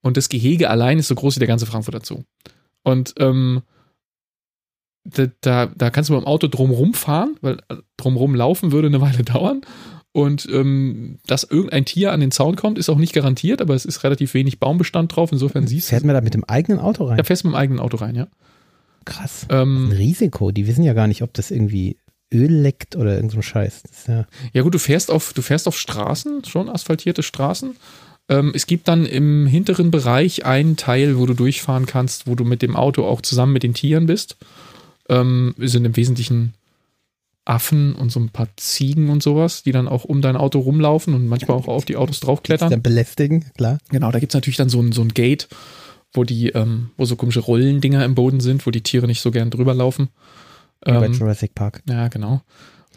Und 0.00 0.16
das 0.16 0.28
Gehege 0.28 0.68
allein 0.70 0.98
ist 0.98 1.08
so 1.08 1.14
groß 1.14 1.36
wie 1.36 1.40
der 1.40 1.48
ganze 1.48 1.66
Frankfurter 1.66 2.04
Zoo. 2.04 2.24
Und 2.82 3.14
ähm, 3.18 3.62
da, 5.14 5.26
da, 5.40 5.66
da 5.66 5.90
kannst 5.90 6.10
du 6.10 6.14
mit 6.14 6.22
dem 6.22 6.26
Auto 6.26 6.48
drumrum 6.48 6.94
fahren, 6.94 7.36
weil 7.40 7.58
äh, 7.68 7.76
drumrum 7.96 8.34
laufen 8.34 8.72
würde 8.72 8.88
eine 8.88 9.00
Weile 9.00 9.22
dauern. 9.24 9.62
Und 10.12 10.48
ähm, 10.50 11.18
dass 11.26 11.44
irgendein 11.44 11.84
Tier 11.84 12.12
an 12.12 12.20
den 12.20 12.30
Zaun 12.30 12.56
kommt, 12.56 12.78
ist 12.78 12.88
auch 12.88 12.96
nicht 12.96 13.12
garantiert, 13.12 13.60
aber 13.60 13.74
es 13.74 13.84
ist 13.84 14.02
relativ 14.02 14.32
wenig 14.32 14.58
Baumbestand 14.58 15.14
drauf. 15.14 15.30
Insofern 15.30 15.66
siehst 15.66 15.90
Fährt 15.90 16.02
du. 16.02 16.06
man 16.06 16.14
da 16.14 16.22
mit 16.22 16.32
dem 16.32 16.44
eigenen 16.44 16.80
Auto 16.80 17.04
rein? 17.04 17.18
Da 17.18 17.24
fährst 17.24 17.44
du 17.44 17.48
mit 17.48 17.54
dem 17.54 17.58
eigenen 17.58 17.80
Auto 17.80 17.98
rein, 17.98 18.14
ja. 18.14 18.26
Krass. 19.04 19.46
Ein 19.50 19.60
Ähm, 19.60 19.92
Risiko. 19.92 20.52
Die 20.52 20.66
wissen 20.66 20.84
ja 20.84 20.94
gar 20.94 21.06
nicht, 21.06 21.22
ob 21.22 21.34
das 21.34 21.50
irgendwie 21.50 21.98
Öl 22.32 22.50
leckt 22.50 22.96
oder 22.96 23.14
irgend 23.14 23.32
so 23.32 23.38
ein 23.38 23.42
Scheiß. 23.42 23.82
Ja, 24.08 24.26
Ja 24.54 24.62
gut, 24.62 24.74
du 24.74 24.78
fährst 24.78 25.10
auf, 25.10 25.32
du 25.32 25.42
fährst 25.42 25.68
auf 25.68 25.78
Straßen, 25.78 26.44
schon 26.44 26.68
asphaltierte 26.68 27.22
Straßen. 27.22 27.76
Ähm, 28.28 28.52
es 28.54 28.66
gibt 28.66 28.88
dann 28.88 29.06
im 29.06 29.46
hinteren 29.46 29.90
Bereich 29.90 30.44
einen 30.44 30.76
Teil, 30.76 31.18
wo 31.18 31.26
du 31.26 31.34
durchfahren 31.34 31.86
kannst, 31.86 32.26
wo 32.26 32.34
du 32.34 32.44
mit 32.44 32.62
dem 32.62 32.74
Auto 32.74 33.04
auch 33.04 33.20
zusammen 33.20 33.52
mit 33.52 33.62
den 33.62 33.74
Tieren 33.74 34.06
bist. 34.06 34.36
Ähm, 35.08 35.54
es 35.58 35.72
sind 35.72 35.84
im 35.84 35.96
Wesentlichen 35.96 36.54
Affen 37.44 37.94
und 37.94 38.10
so 38.10 38.18
ein 38.18 38.30
paar 38.30 38.48
Ziegen 38.56 39.08
und 39.08 39.22
sowas, 39.22 39.62
die 39.62 39.72
dann 39.72 39.86
auch 39.86 40.04
um 40.04 40.20
dein 40.20 40.36
Auto 40.36 40.58
rumlaufen 40.58 41.14
und 41.14 41.28
manchmal 41.28 41.56
auch 41.56 41.68
auf 41.68 41.84
die 41.84 41.96
Autos 41.96 42.20
draufklettern. 42.20 42.70
dann 42.70 42.82
belästigen, 42.82 43.44
klar. 43.56 43.78
Genau, 43.90 44.10
da 44.10 44.18
gibt's 44.18 44.34
natürlich 44.34 44.56
dann 44.56 44.68
so 44.68 44.80
ein, 44.80 44.90
so 44.90 45.02
ein 45.02 45.10
Gate, 45.10 45.48
wo 46.12 46.24
die, 46.24 46.48
ähm, 46.48 46.90
wo 46.96 47.04
so 47.04 47.14
komische 47.14 47.40
Rollendinger 47.40 48.04
im 48.04 48.16
Boden 48.16 48.40
sind, 48.40 48.66
wo 48.66 48.72
die 48.72 48.82
Tiere 48.82 49.06
nicht 49.06 49.20
so 49.20 49.30
gern 49.30 49.50
drüber 49.50 49.74
laufen. 49.74 50.08
Ähm, 50.84 51.12
Jurassic 51.12 51.54
Park. 51.54 51.82
ja, 51.88 52.08
genau. 52.08 52.42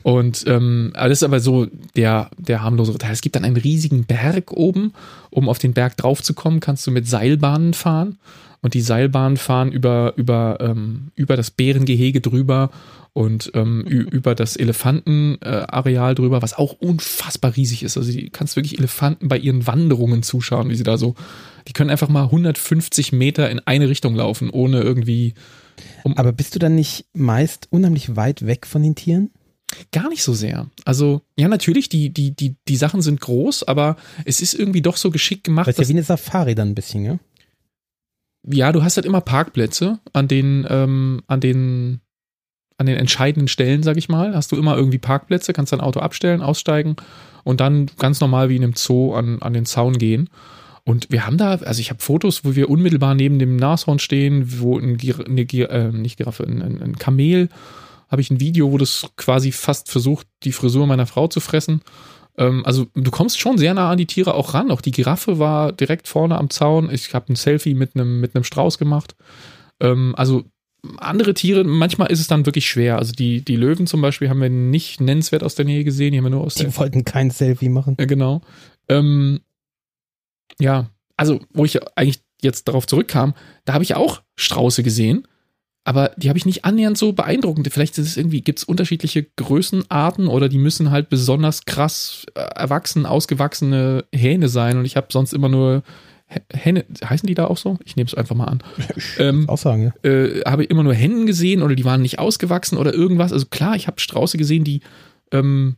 Und 0.01 0.45
ähm, 0.47 0.91
aber 0.95 1.10
das 1.10 1.20
ist 1.20 1.24
aber 1.24 1.39
so 1.39 1.68
der, 1.95 2.32
der 2.38 2.64
harmlosere 2.64 2.97
Teil. 2.97 3.12
Es 3.12 3.22
gibt 3.22 3.36
dann 3.36 3.43
einen 3.43 3.57
riesigen 3.57 4.05
Berg 4.05 4.51
oben. 4.53 4.93
Um 5.30 5.49
auf 5.49 5.60
den 5.60 5.74
Berg 5.74 5.97
draufzukommen, 5.97 6.60
kannst 6.60 6.88
du 6.88 6.91
mit 6.91 7.07
Seilbahnen 7.07 7.74
fahren. 7.74 8.18
Und 8.62 8.74
die 8.74 8.82
Seilbahnen 8.82 9.38
fahren 9.38 9.72
über, 9.72 10.14
über, 10.18 10.57
ähm, 10.60 11.12
über 11.16 11.38
das 11.38 11.51
Bärengehege 11.51 12.22
drüber 12.22 12.72
und 13.14 13.51
ähm, 13.53 13.82
über 13.88 14.36
das 14.36 14.55
Elefantenareal 14.55 16.12
äh, 16.12 16.16
drüber, 16.16 16.41
was 16.41 16.53
auch 16.53 16.74
unfassbar 16.74 17.55
riesig 17.55 17.84
ist. 17.84 17.97
Also 17.97 18.12
du 18.12 18.30
kannst 18.30 18.55
wirklich 18.55 18.78
Elefanten 18.78 19.28
bei 19.28 19.38
ihren 19.38 19.66
Wanderungen 19.68 20.24
zuschauen, 20.24 20.70
wie 20.70 20.76
sie 20.76 20.84
da 20.84 20.97
so, 20.97 21.16
die 21.68 21.74
können 21.74 21.89
einfach 21.89 22.10
mal 22.10 22.24
150 22.24 23.12
Meter 23.12 23.49
in 23.49 23.60
eine 23.60 23.89
Richtung 23.89 24.16
laufen, 24.16 24.49
ohne 24.49 24.82
irgendwie 24.82 25.34
Aber 26.16 26.32
bist 26.34 26.55
du 26.55 26.60
dann 26.60 26.76
nicht 26.76 27.05
meist 27.14 27.68
unheimlich 27.70 28.16
weit 28.16 28.45
weg 28.45 28.66
von 28.66 28.84
den 28.84 28.95
Tieren? 28.95 29.32
Gar 29.91 30.10
nicht 30.10 30.24
so 30.24 30.34
sehr. 30.34 30.68
Also, 30.84 31.22
ja, 31.38 31.47
natürlich, 31.47 31.89
die, 31.89 32.10
die, 32.10 32.32
die, 32.32 32.55
die 32.68 32.76
Sachen 32.76 33.01
sind 33.01 33.22
groß, 33.22 33.64
aber 33.64 33.97
es 34.26 34.41
ist 34.41 34.55
irgendwie 34.55 34.82
doch 34.82 34.97
so 34.97 35.12
geschickt 35.12 35.43
gemacht, 35.43 35.68
Das 35.68 35.76
ist 35.76 35.82
ja 35.82 35.88
wie 35.89 35.93
eine 35.93 36.03
Safari 36.03 36.55
dann 36.55 36.70
ein 36.70 36.76
bisschen, 36.76 37.05
ja? 37.05 37.20
Ja, 38.51 38.71
du 38.71 38.83
hast 38.83 38.97
halt 38.97 39.05
immer 39.05 39.21
Parkplätze 39.21 39.99
an 40.13 40.27
den, 40.27 40.65
ähm, 40.69 41.21
an 41.27 41.39
den, 41.39 42.01
an 42.77 42.85
den 42.85 42.97
entscheidenden 42.97 43.47
Stellen, 43.47 43.83
sag 43.83 43.97
ich 43.97 44.09
mal. 44.09 44.35
Hast 44.35 44.51
du 44.51 44.55
immer 44.55 44.75
irgendwie 44.75 44.97
Parkplätze, 44.97 45.53
kannst 45.53 45.73
dein 45.73 45.81
Auto 45.81 45.99
abstellen, 45.99 46.41
aussteigen 46.41 46.95
und 47.43 47.61
dann 47.61 47.89
ganz 47.97 48.19
normal 48.19 48.49
wie 48.49 48.55
in 48.55 48.63
einem 48.63 48.75
Zoo 48.75 49.13
an, 49.13 49.41
an 49.41 49.53
den 49.53 49.65
Zaun 49.65 49.97
gehen. 49.97 50.29
Und 50.85 51.11
wir 51.11 51.25
haben 51.25 51.37
da, 51.37 51.51
also 51.51 51.81
ich 51.81 51.91
habe 51.91 52.01
Fotos, 52.01 52.43
wo 52.45 52.55
wir 52.55 52.69
unmittelbar 52.69 53.13
neben 53.13 53.37
dem 53.37 53.57
Nashorn 53.57 53.99
stehen, 53.99 54.59
wo 54.59 54.79
ein, 54.79 54.97
Gir 54.97 55.25
eine 55.25 55.45
Gir 55.45 55.69
äh, 55.69 55.91
nicht 55.91 56.17
Giraffe, 56.17 56.43
ein, 56.43 56.61
ein, 56.61 56.81
ein 56.81 56.95
Kamel, 56.97 57.49
habe 58.09 58.21
ich 58.21 58.31
ein 58.31 58.39
Video, 58.39 58.71
wo 58.71 58.77
das 58.77 59.07
quasi 59.15 59.51
fast 59.51 59.91
versucht, 59.91 60.25
die 60.43 60.51
Frisur 60.51 60.87
meiner 60.87 61.05
Frau 61.05 61.27
zu 61.27 61.39
fressen. 61.41 61.81
Ähm, 62.39 62.65
also 62.65 62.87
du 62.95 63.11
kommst 63.11 63.39
schon 63.39 63.59
sehr 63.59 63.75
nah 63.75 63.91
an 63.91 63.97
die 63.97 64.07
Tiere 64.07 64.33
auch 64.33 64.55
ran. 64.55 64.71
Auch 64.71 64.81
die 64.81 64.91
Giraffe 64.91 65.37
war 65.37 65.71
direkt 65.71 66.07
vorne 66.07 66.37
am 66.37 66.49
Zaun. 66.49 66.89
Ich 66.91 67.13
habe 67.13 67.31
ein 67.31 67.35
Selfie 67.35 67.75
mit 67.75 67.95
einem 67.95 68.19
mit 68.21 68.33
einem 68.33 68.45
Strauß 68.45 68.79
gemacht. 68.79 69.15
Ähm, 69.79 70.15
also 70.17 70.45
andere 70.97 71.33
Tiere, 71.33 71.65
manchmal 71.65 72.09
ist 72.09 72.21
es 72.21 72.27
dann 72.27 72.45
wirklich 72.45 72.67
schwer. 72.67 72.97
Also 72.97 73.11
die, 73.11 73.41
die 73.41 73.57
Löwen 73.57 73.85
zum 73.85 74.01
Beispiel 74.01 74.29
haben 74.29 74.41
wir 74.41 74.49
nicht 74.49 75.01
nennenswert 75.01 75.43
aus 75.43 75.55
der 75.55 75.65
Nähe 75.65 75.83
gesehen, 75.83 76.13
die 76.13 76.17
haben 76.17 76.25
wir 76.25 76.31
nur 76.31 76.45
aus 76.45 76.55
der 76.55 76.67
Die 76.67 76.77
wollten 76.77 77.03
kein 77.03 77.29
Selfie 77.29 77.67
machen. 77.67 77.97
ja, 77.99 78.05
genau. 78.05 78.41
Ähm, 78.87 79.41
ja, 80.57 80.89
also, 81.17 81.41
wo 81.53 81.65
ich 81.65 81.79
eigentlich 81.97 82.21
jetzt 82.41 82.69
darauf 82.69 82.87
zurückkam, 82.87 83.33
da 83.65 83.73
habe 83.73 83.83
ich 83.83 83.95
auch 83.95 84.21
Strauße 84.37 84.83
gesehen, 84.83 85.27
aber 85.84 86.11
die 86.17 86.30
habe 86.30 86.38
ich 86.38 86.45
nicht 86.45 86.65
annähernd 86.65 86.97
so 86.97 87.13
beeindruckend. 87.13 87.67
Vielleicht 87.71 87.97
ist 87.97 88.07
es 88.07 88.17
irgendwie, 88.17 88.41
gibt 88.41 88.59
es 88.59 88.65
unterschiedliche 88.65 89.23
Größenarten 89.23 90.27
oder 90.27 90.49
die 90.49 90.57
müssen 90.57 90.91
halt 90.91 91.09
besonders 91.09 91.65
krass 91.65 92.25
äh, 92.36 92.41
erwachsen, 92.41 93.05
ausgewachsene 93.05 94.05
Hähne 94.13 94.49
sein 94.49 94.77
und 94.77 94.86
ich 94.86 94.95
habe 94.95 95.07
sonst 95.11 95.34
immer 95.34 95.49
nur 95.49 95.84
Henne, 96.53 96.86
heißen 97.03 97.25
die 97.25 97.34
da 97.34 97.45
auch 97.45 97.57
so? 97.57 97.80
Ich 97.84 97.95
nehme 97.95 98.07
es 98.07 98.13
einfach 98.13 98.36
mal 98.36 98.45
an. 98.45 98.63
Ähm, 99.17 99.49
Aussagen, 99.49 99.93
ja. 100.03 100.09
Äh, 100.09 100.41
habe 100.41 100.63
immer 100.63 100.84
nur 100.84 100.93
Hennen 100.93 101.25
gesehen 101.25 101.63
oder 101.63 101.75
die 101.75 101.86
waren 101.86 102.01
nicht 102.01 102.19
ausgewachsen 102.19 102.77
oder 102.77 102.93
irgendwas. 102.93 103.34
Also 103.34 103.47
klar, 103.47 103.75
ich 103.75 103.88
habe 103.88 103.99
Strauße 103.99 104.38
gesehen, 104.38 104.63
die 104.63 104.82
ähm, 105.32 105.77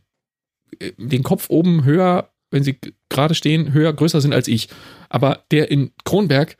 äh, 0.78 0.92
den 0.98 1.22
Kopf 1.22 1.48
oben 1.48 1.84
höher, 1.84 2.30
wenn 2.50 2.62
sie 2.62 2.78
gerade 3.08 3.34
stehen, 3.34 3.72
höher, 3.72 3.92
größer 3.92 4.20
sind 4.20 4.34
als 4.34 4.46
ich. 4.46 4.68
Aber 5.08 5.44
der 5.50 5.70
in 5.70 5.92
Kronberg, 6.04 6.58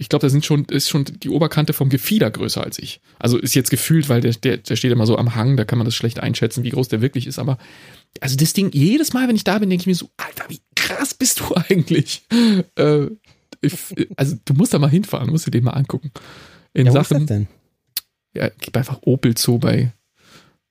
ich 0.00 0.08
glaube, 0.08 0.22
da 0.22 0.30
sind 0.30 0.46
schon, 0.46 0.64
ist 0.64 0.88
schon 0.88 1.04
die 1.04 1.28
Oberkante 1.28 1.74
vom 1.74 1.90
Gefieder 1.90 2.30
größer 2.30 2.64
als 2.64 2.78
ich. 2.78 3.02
Also 3.18 3.36
ist 3.36 3.54
jetzt 3.54 3.70
gefühlt, 3.70 4.08
weil 4.08 4.22
der, 4.22 4.32
der, 4.32 4.56
der 4.56 4.76
steht 4.76 4.90
immer 4.90 5.04
so 5.04 5.18
am 5.18 5.34
Hang, 5.34 5.58
da 5.58 5.66
kann 5.66 5.76
man 5.76 5.84
das 5.84 5.94
schlecht 5.94 6.20
einschätzen, 6.20 6.64
wie 6.64 6.70
groß 6.70 6.88
der 6.88 7.02
wirklich 7.02 7.26
ist. 7.26 7.38
Aber 7.38 7.58
also 8.20 8.34
das 8.34 8.54
Ding, 8.54 8.70
jedes 8.72 9.12
Mal, 9.12 9.28
wenn 9.28 9.36
ich 9.36 9.44
da 9.44 9.58
bin, 9.58 9.68
denke 9.68 9.82
ich 9.82 9.86
mir 9.86 9.94
so, 9.94 10.08
Alter, 10.16 10.46
wie 10.48 10.60
krass 10.74 11.12
bist 11.12 11.40
du 11.40 11.54
eigentlich? 11.68 12.22
Äh, 12.76 13.08
ich, 13.60 13.74
also 14.16 14.36
du 14.42 14.54
musst 14.54 14.72
da 14.72 14.78
mal 14.78 14.88
hinfahren, 14.88 15.28
musst 15.28 15.46
du 15.46 15.50
den 15.50 15.64
mal 15.64 15.72
angucken. 15.72 16.10
In 16.72 16.86
ja, 16.86 16.92
Sachen, 16.92 17.18
wo 17.18 17.20
ist 17.20 17.30
das 17.30 17.36
denn? 17.36 17.48
Ja, 18.34 18.48
gib 18.58 18.74
einfach 18.78 19.00
Opel 19.02 19.34
zu 19.34 19.58
bei. 19.58 19.92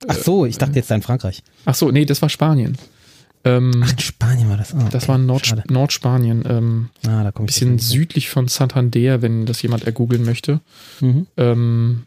Ach 0.08 0.18
so, 0.18 0.48
ich 0.48 0.58
dachte 0.58 0.76
jetzt 0.76 0.90
in 0.90 1.04
Frankreich. 1.04 1.44
Ach 1.66 1.76
so, 1.76 1.92
nee, 1.92 2.06
das 2.06 2.24
war 2.24 2.30
Spanien. 2.30 2.80
Ähm, 3.46 3.72
Ach, 3.84 4.00
Spanien 4.00 4.50
war 4.50 4.58
das. 4.58 4.74
Oh, 4.74 4.88
das 4.92 5.08
war 5.08 5.18
Nord 5.18 5.70
Nordspanien. 5.70 6.44
Ähm, 6.48 6.90
ah, 7.08 7.24
da 7.24 7.32
komm 7.32 7.46
ich 7.46 7.54
bisschen 7.54 7.80
südlich 7.80 8.30
von 8.30 8.48
Santander, 8.48 9.22
wenn 9.22 9.46
das 9.46 9.62
jemand 9.62 9.86
ergoogeln 9.86 10.26
möchte. 10.26 10.60
Mhm. 11.00 11.28
Ähm, 11.38 12.04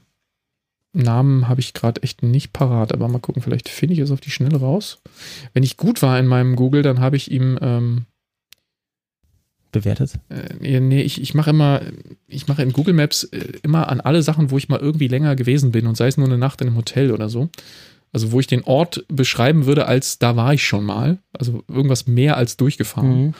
Namen 0.93 1.49
habe 1.49 1.61
ich 1.61 1.73
gerade 1.73 2.03
echt 2.03 2.23
nicht 2.23 2.53
parat, 2.53 2.93
aber 2.93 3.09
mal 3.09 3.19
gucken, 3.19 3.43
vielleicht 3.43 3.71
finde 3.71 3.95
ich 3.95 4.01
es 4.01 4.11
auf 4.11 4.21
die 4.21 4.31
Schnelle 4.31 4.61
raus. 4.61 5.01
Wenn 5.55 5.63
ich 5.63 5.79
gut 5.79 6.03
war 6.03 6.19
in 6.19 6.27
meinem 6.27 6.55
Google, 6.55 6.83
dann 6.83 7.01
habe 7.01 7.17
ich 7.17 7.31
ihm 7.31 7.59
ähm, 7.63 8.05
bewertet? 9.73 10.21
Äh, 10.29 10.81
nee, 10.81 11.01
ich, 11.03 11.21
ich 11.21 11.35
mache 11.35 11.51
immer, 11.51 11.81
ich 12.29 12.47
mache 12.47 12.63
in 12.63 12.73
Google 12.73 12.95
Maps 12.95 13.25
äh, 13.25 13.55
immer 13.63 13.89
an 13.89 14.01
alle 14.01 14.23
Sachen, 14.23 14.51
wo 14.51 14.59
ich 14.59 14.69
mal 14.69 14.79
irgendwie 14.79 15.09
länger 15.09 15.35
gewesen 15.35 15.73
bin 15.73 15.87
und 15.87 15.97
sei 15.97 16.07
es 16.09 16.19
nur 16.19 16.27
eine 16.27 16.39
Nacht 16.39 16.61
in 16.61 16.69
einem 16.69 16.77
Hotel 16.77 17.11
oder 17.11 17.29
so. 17.29 17.49
Also 18.13 18.31
wo 18.31 18.41
ich 18.41 18.47
den 18.47 18.65
Ort 18.65 19.05
beschreiben 19.09 19.65
würde, 19.65 19.87
als 19.87 20.19
da 20.19 20.37
war 20.37 20.53
ich 20.53 20.67
schon 20.67 20.85
mal. 20.85 21.19
Also 21.37 21.65
irgendwas 21.67 22.07
mehr 22.07 22.37
als 22.37 22.57
durchgefahren. 22.59 23.27
Mhm. 23.27 23.35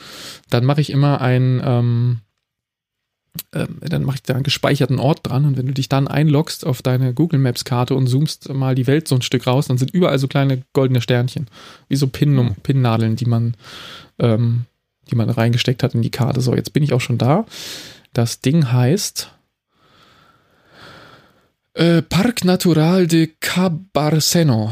Dann 0.49 0.65
mache 0.65 0.81
ich 0.81 0.89
immer 0.89 1.21
ein, 1.21 1.61
ähm, 1.63 2.19
ähm, 3.53 3.77
dann 3.81 4.03
mache 4.03 4.15
ich 4.15 4.23
da 4.23 4.33
einen 4.33 4.43
gespeicherten 4.43 4.99
Ort 4.99 5.19
dran 5.23 5.45
und 5.45 5.57
wenn 5.57 5.67
du 5.67 5.73
dich 5.73 5.89
dann 5.89 6.07
einloggst 6.07 6.65
auf 6.65 6.81
deine 6.81 7.13
Google 7.13 7.39
Maps 7.39 7.65
Karte 7.65 7.93
und 7.93 8.07
zoomst 8.07 8.51
mal 8.53 8.73
die 8.73 8.87
Welt 8.87 9.07
so 9.07 9.15
ein 9.15 9.21
Stück 9.21 9.45
raus, 9.45 9.67
dann 9.67 9.77
sind 9.77 9.91
überall 9.91 10.17
so 10.17 10.27
kleine 10.27 10.63
goldene 10.73 11.01
Sternchen, 11.01 11.47
wie 11.87 11.95
so 11.95 12.07
Pin 12.07 12.33
mhm. 12.33 12.55
Pinnnadeln, 12.63 13.15
die 13.15 13.25
man, 13.25 13.55
ähm, 14.17 14.65
die 15.09 15.15
man 15.15 15.29
reingesteckt 15.29 15.83
hat 15.83 15.93
in 15.93 16.01
die 16.01 16.11
Karte. 16.11 16.41
So, 16.41 16.55
jetzt 16.55 16.73
bin 16.73 16.83
ich 16.83 16.93
auch 16.93 17.01
schon 17.01 17.19
da. 17.19 17.45
Das 18.13 18.41
Ding 18.41 18.71
heißt 18.71 19.32
äh, 21.73 22.01
Park 22.01 22.43
Natural 22.45 23.07
de 23.07 23.33
Cabarseno. 23.39 24.71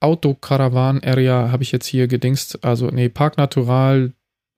Autocaravan 0.00 1.02
Area 1.04 1.50
habe 1.52 1.62
ich 1.62 1.72
jetzt 1.72 1.86
hier 1.86 2.08
gedingst. 2.08 2.64
Also, 2.64 2.88
nee, 2.88 3.08
Park 3.08 3.36
Natural 3.36 4.12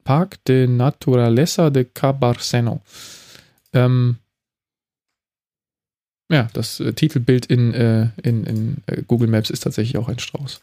Park 0.04 0.44
de 0.44 0.66
Naturaleza 0.66 1.70
de 1.70 1.84
Cabarseno. 1.84 2.80
Ähm, 3.72 4.16
ja, 6.30 6.48
das 6.52 6.80
äh, 6.80 6.92
Titelbild 6.92 7.46
in, 7.46 7.74
äh, 7.74 8.08
in, 8.22 8.44
in 8.44 8.76
äh, 8.86 9.02
Google 9.06 9.28
Maps 9.28 9.50
ist 9.50 9.60
tatsächlich 9.60 9.98
auch 9.98 10.08
ein 10.08 10.18
Strauß. 10.18 10.62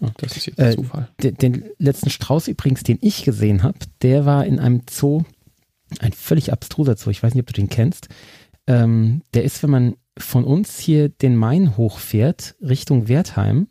Oh, 0.00 0.08
das 0.16 0.36
ist 0.36 0.46
jetzt 0.46 0.58
ein 0.58 0.72
äh, 0.72 0.74
Zufall. 0.74 1.08
Den, 1.22 1.36
den, 1.36 1.64
letzten 1.78 2.10
Strauß 2.10 2.48
übrigens, 2.48 2.82
den 2.82 2.98
ich 3.00 3.24
gesehen 3.24 3.62
habe, 3.62 3.78
der 4.00 4.24
war 4.24 4.44
in 4.44 4.58
einem 4.58 4.82
Zoo, 4.90 5.24
ein 6.00 6.12
völlig 6.12 6.52
abstruser 6.52 6.96
Zoo, 6.96 7.10
ich 7.10 7.22
weiß 7.22 7.34
nicht, 7.34 7.42
ob 7.42 7.46
du 7.46 7.52
den 7.60 7.68
kennst. 7.68 8.08
Ähm, 8.72 9.22
der 9.34 9.44
ist, 9.44 9.62
wenn 9.62 9.70
man 9.70 9.96
von 10.18 10.44
uns 10.44 10.78
hier 10.78 11.10
den 11.10 11.36
Main 11.36 11.76
hochfährt, 11.76 12.54
Richtung 12.62 13.06
Wertheim, 13.06 13.68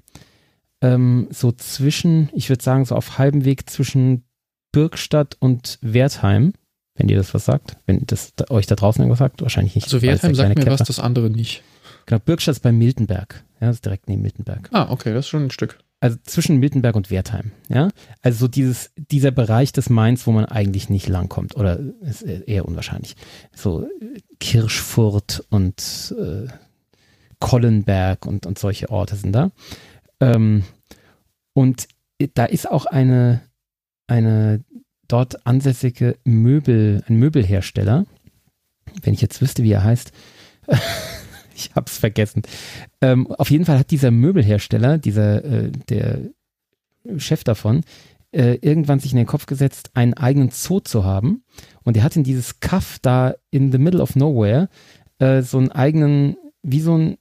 ähm, 0.81 1.27
so 1.31 1.51
zwischen, 1.51 2.29
ich 2.33 2.49
würde 2.49 2.63
sagen, 2.63 2.85
so 2.85 2.95
auf 2.95 3.17
halbem 3.17 3.43
Weg 3.43 3.67
zwischen 3.67 4.25
Birkstadt 4.71 5.37
und 5.39 5.79
Wertheim, 5.81 6.53
wenn 6.95 7.09
ihr 7.09 7.17
das 7.17 7.33
was 7.33 7.45
sagt, 7.45 7.77
wenn 7.87 8.05
das 8.05 8.35
da, 8.35 8.45
euch 8.49 8.67
da 8.67 8.75
draußen 8.75 9.01
irgendwas 9.01 9.19
sagt, 9.19 9.41
wahrscheinlich 9.41 9.73
nicht. 9.73 9.85
Also 9.85 10.03
Wertheim 10.03 10.35
sagt 10.35 10.49
mir 10.49 10.55
Kepler. 10.55 10.79
was, 10.79 10.87
das 10.87 10.99
andere 10.99 11.31
nicht. 11.31 11.63
Genau, 12.05 12.19
Birkstadt 12.23 12.57
ist 12.57 12.61
bei 12.61 12.71
Miltenberg. 12.71 13.43
Ja, 13.59 13.67
das 13.67 13.77
ist 13.77 13.85
direkt 13.85 14.07
neben 14.07 14.21
Miltenberg. 14.21 14.69
Ah, 14.71 14.91
okay, 14.91 15.13
das 15.13 15.25
ist 15.25 15.29
schon 15.29 15.45
ein 15.45 15.51
Stück. 15.51 15.79
Also 16.01 16.17
zwischen 16.23 16.57
Miltenberg 16.57 16.95
und 16.95 17.11
Wertheim, 17.11 17.51
ja. 17.69 17.89
Also 18.23 18.39
so 18.39 18.47
dieses, 18.47 18.91
dieser 18.95 19.29
Bereich 19.29 19.71
des 19.71 19.91
Mainz, 19.91 20.25
wo 20.25 20.31
man 20.31 20.45
eigentlich 20.45 20.89
nicht 20.89 21.07
langkommt, 21.07 21.55
oder 21.55 21.79
ist 22.01 22.23
eher 22.23 22.65
unwahrscheinlich. 22.65 23.15
So 23.55 23.87
Kirschfurt 24.39 25.45
und 25.51 26.15
äh, 26.19 26.47
Kollenberg 27.39 28.25
und, 28.25 28.47
und 28.47 28.57
solche 28.57 28.89
Orte 28.89 29.15
sind 29.15 29.33
da. 29.33 29.51
Ähm, 30.19 30.63
und 31.53 31.87
da 32.33 32.45
ist 32.45 32.69
auch 32.69 32.87
eine, 32.87 33.41
eine 34.07 34.63
dort 35.07 35.45
ansässige 35.45 36.17
Möbel, 36.23 37.03
ein 37.07 37.17
Möbelhersteller, 37.17 38.07
wenn 39.03 39.13
ich 39.13 39.21
jetzt 39.21 39.39
wüsste, 39.39 39.61
wie 39.63 39.71
er 39.71 39.83
heißt, 39.83 40.11
ich 41.55 41.71
hab's 41.75 41.97
vergessen. 41.97 42.43
Ähm, 43.01 43.27
auf 43.27 43.51
jeden 43.51 43.65
Fall 43.65 43.79
hat 43.79 43.91
dieser 43.91 44.11
Möbelhersteller, 44.11 44.97
dieser, 44.97 45.43
äh, 45.43 45.71
der 45.89 46.19
Chef 47.17 47.43
davon, 47.43 47.81
äh, 48.31 48.55
irgendwann 48.61 48.99
sich 48.99 49.11
in 49.11 49.17
den 49.17 49.27
Kopf 49.27 49.45
gesetzt, 49.45 49.91
einen 49.93 50.13
eigenen 50.13 50.51
Zoo 50.51 50.79
zu 50.79 51.03
haben. 51.03 51.43
Und 51.83 51.97
er 51.97 52.03
hat 52.03 52.15
in 52.15 52.23
dieses 52.23 52.59
Kaff 52.59 52.99
da 53.01 53.35
in 53.49 53.71
the 53.71 53.77
middle 53.77 54.01
of 54.01 54.15
nowhere 54.15 54.69
äh, 55.19 55.41
so 55.41 55.57
einen 55.57 55.71
eigenen, 55.71 56.37
wie 56.63 56.81
so 56.81 56.97
ein, 56.97 57.17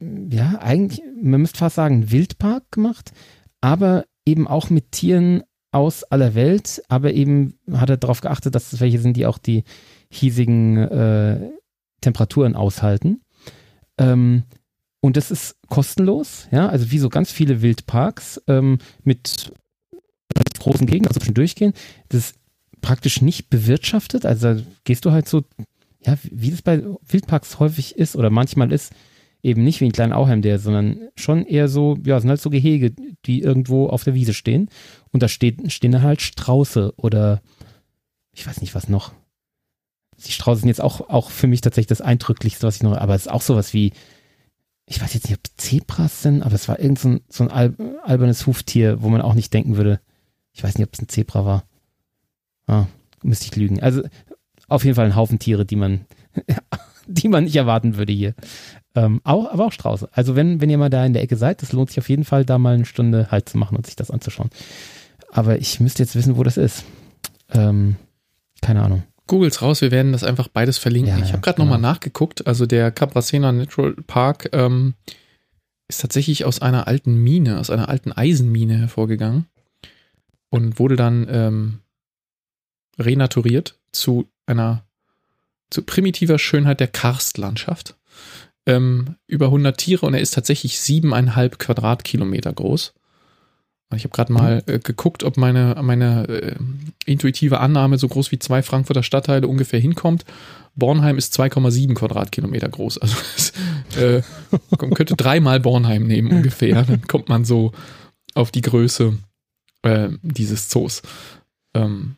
ja, 0.00 0.58
eigentlich, 0.60 1.02
man 1.20 1.40
müsste 1.40 1.58
fast 1.58 1.76
sagen, 1.76 2.10
Wildpark 2.10 2.70
gemacht, 2.70 3.12
aber 3.60 4.04
eben 4.24 4.46
auch 4.48 4.70
mit 4.70 4.92
Tieren 4.92 5.42
aus 5.70 6.04
aller 6.04 6.34
Welt, 6.34 6.82
aber 6.88 7.12
eben 7.12 7.58
hat 7.72 7.90
er 7.90 7.96
darauf 7.96 8.20
geachtet, 8.20 8.54
dass 8.54 8.72
es 8.72 8.80
welche 8.80 8.98
sind, 8.98 9.16
die 9.16 9.26
auch 9.26 9.38
die 9.38 9.64
hiesigen 10.10 10.76
äh, 10.76 11.50
Temperaturen 12.02 12.54
aushalten. 12.54 13.22
Ähm, 14.02 14.44
und 15.00 15.16
das 15.16 15.30
ist 15.30 15.56
kostenlos, 15.68 16.46
ja, 16.52 16.68
also 16.68 16.90
wie 16.92 16.98
so 16.98 17.08
ganz 17.08 17.32
viele 17.32 17.60
Wildparks 17.60 18.40
ähm, 18.46 18.78
mit 19.02 19.52
großen 20.60 20.86
Gegenden, 20.86 21.08
also 21.08 21.20
schon 21.24 21.34
durchgehen. 21.34 21.72
Das 22.08 22.20
ist 22.20 22.36
praktisch 22.80 23.20
nicht 23.20 23.50
bewirtschaftet, 23.50 24.24
also 24.26 24.62
gehst 24.84 25.04
du 25.04 25.10
halt 25.10 25.28
so, 25.28 25.42
ja, 26.04 26.16
wie 26.22 26.50
das 26.50 26.62
bei 26.62 26.82
Wildparks 27.08 27.58
häufig 27.58 27.96
ist 27.96 28.16
oder 28.16 28.30
manchmal 28.30 28.72
ist, 28.72 28.92
eben 29.42 29.64
nicht 29.64 29.80
wie 29.80 29.86
ein 29.86 29.92
kleiner 29.92 30.16
Auheim 30.16 30.40
der, 30.40 30.58
sondern 30.58 31.08
schon 31.16 31.44
eher 31.44 31.68
so, 31.68 31.98
ja, 32.04 32.20
sind 32.20 32.30
halt 32.30 32.40
so 32.40 32.50
Gehege, 32.50 32.92
die 33.24 33.40
irgendwo 33.40 33.88
auf 33.88 34.04
der 34.04 34.14
Wiese 34.14 34.34
stehen. 34.34 34.68
Und 35.10 35.22
da 35.22 35.28
steht, 35.28 35.72
stehen 35.72 35.92
dann 35.92 36.02
halt 36.02 36.22
Strauße 36.22 36.94
oder 36.96 37.42
ich 38.32 38.46
weiß 38.46 38.60
nicht 38.60 38.74
was 38.74 38.88
noch. 38.88 39.12
Die 40.26 40.32
Strauße 40.32 40.60
sind 40.60 40.68
jetzt 40.68 40.80
auch, 40.80 41.08
auch 41.08 41.30
für 41.30 41.46
mich 41.46 41.60
tatsächlich 41.60 41.88
das 41.88 42.00
Eindrücklichste, 42.00 42.66
was 42.66 42.76
ich 42.76 42.82
noch, 42.82 42.96
aber 42.96 43.14
es 43.14 43.22
ist 43.22 43.32
auch 43.32 43.42
sowas 43.42 43.72
wie, 43.74 43.92
ich 44.86 45.00
weiß 45.00 45.14
jetzt 45.14 45.28
nicht, 45.28 45.38
ob 45.38 45.60
Zebras 45.60 46.22
sind, 46.22 46.42
aber 46.42 46.54
es 46.54 46.68
war 46.68 46.78
irgend 46.78 46.98
so 46.98 47.08
ein, 47.08 47.20
so 47.28 47.44
ein 47.44 47.50
al 47.50 47.74
albernes 48.02 48.46
Huftier, 48.46 49.02
wo 49.02 49.08
man 49.08 49.22
auch 49.22 49.34
nicht 49.34 49.52
denken 49.52 49.76
würde, 49.76 50.00
ich 50.52 50.62
weiß 50.62 50.76
nicht, 50.76 50.86
ob 50.86 50.94
es 50.94 51.00
ein 51.00 51.08
Zebra 51.08 51.44
war. 51.44 51.64
Ah, 52.66 52.86
müsste 53.22 53.46
ich 53.46 53.56
lügen. 53.56 53.80
Also 53.80 54.02
auf 54.68 54.84
jeden 54.84 54.94
Fall 54.94 55.06
ein 55.06 55.16
Haufen 55.16 55.38
Tiere, 55.38 55.64
die 55.64 55.76
man, 55.76 56.06
die 57.06 57.28
man 57.28 57.44
nicht 57.44 57.56
erwarten 57.56 57.96
würde 57.96 58.12
hier. 58.12 58.34
Ähm, 58.94 59.20
auch, 59.24 59.50
aber 59.50 59.66
auch 59.66 59.72
Strauße. 59.72 60.08
Also 60.12 60.36
wenn, 60.36 60.60
wenn 60.60 60.70
ihr 60.70 60.78
mal 60.78 60.90
da 60.90 61.04
in 61.04 61.14
der 61.14 61.22
Ecke 61.22 61.36
seid, 61.36 61.62
das 61.62 61.72
lohnt 61.72 61.88
sich 61.88 61.98
auf 61.98 62.08
jeden 62.08 62.24
Fall, 62.24 62.44
da 62.44 62.58
mal 62.58 62.74
eine 62.74 62.84
Stunde 62.84 63.28
halt 63.30 63.48
zu 63.48 63.56
machen 63.56 63.76
und 63.76 63.86
sich 63.86 63.96
das 63.96 64.10
anzuschauen. 64.10 64.50
Aber 65.30 65.58
ich 65.58 65.80
müsste 65.80 66.02
jetzt 66.02 66.14
wissen, 66.14 66.36
wo 66.36 66.42
das 66.42 66.58
ist. 66.58 66.84
Ähm, 67.50 67.96
keine 68.60 68.82
Ahnung. 68.82 69.02
Googles 69.32 69.62
raus, 69.62 69.80
wir 69.80 69.90
werden 69.90 70.12
das 70.12 70.24
einfach 70.24 70.48
beides 70.48 70.76
verlinken. 70.76 71.18
Ja, 71.18 71.24
ich 71.24 71.32
habe 71.32 71.40
gerade 71.40 71.56
genau. 71.56 71.72
nochmal 71.72 71.80
nachgeguckt. 71.80 72.46
Also 72.46 72.66
der 72.66 72.90
Cabracena 72.90 73.50
Natural 73.50 73.94
Park 74.06 74.50
ähm, 74.52 74.92
ist 75.88 76.02
tatsächlich 76.02 76.44
aus 76.44 76.60
einer 76.60 76.86
alten 76.86 77.14
Mine, 77.14 77.58
aus 77.58 77.70
einer 77.70 77.88
alten 77.88 78.12
Eisenmine 78.12 78.76
hervorgegangen 78.76 79.46
und 80.50 80.78
wurde 80.78 80.96
dann 80.96 81.26
ähm, 81.30 81.78
renaturiert 82.98 83.78
zu 83.90 84.28
einer 84.44 84.84
zu 85.70 85.80
primitiver 85.80 86.38
Schönheit 86.38 86.80
der 86.80 86.88
Karstlandschaft 86.88 87.96
ähm, 88.66 89.16
über 89.26 89.46
100 89.46 89.78
Tiere 89.78 90.04
und 90.04 90.12
er 90.12 90.20
ist 90.20 90.34
tatsächlich 90.34 90.78
siebeneinhalb 90.78 91.58
Quadratkilometer 91.58 92.52
groß. 92.52 92.92
Ich 93.96 94.04
habe 94.04 94.14
gerade 94.14 94.32
mal 94.32 94.62
äh, 94.66 94.78
geguckt, 94.78 95.24
ob 95.24 95.36
meine, 95.36 95.76
meine 95.82 96.28
äh, 96.28 96.56
intuitive 97.06 97.60
Annahme 97.60 97.98
so 97.98 98.08
groß 98.08 98.32
wie 98.32 98.38
zwei 98.38 98.62
Frankfurter 98.62 99.02
Stadtteile 99.02 99.48
ungefähr 99.48 99.80
hinkommt. 99.80 100.24
Bornheim 100.74 101.18
ist 101.18 101.38
2,7 101.38 101.94
Quadratkilometer 101.94 102.68
groß. 102.68 102.98
Also 102.98 103.16
äh, 104.00 104.22
man 104.80 104.94
könnte 104.94 105.16
dreimal 105.16 105.60
Bornheim 105.60 106.06
nehmen 106.06 106.30
ungefähr. 106.30 106.82
Dann 106.84 107.06
kommt 107.06 107.28
man 107.28 107.44
so 107.44 107.72
auf 108.34 108.50
die 108.50 108.62
Größe 108.62 109.18
äh, 109.82 110.08
dieses 110.22 110.68
Zoos. 110.68 111.02
Ähm, 111.74 112.16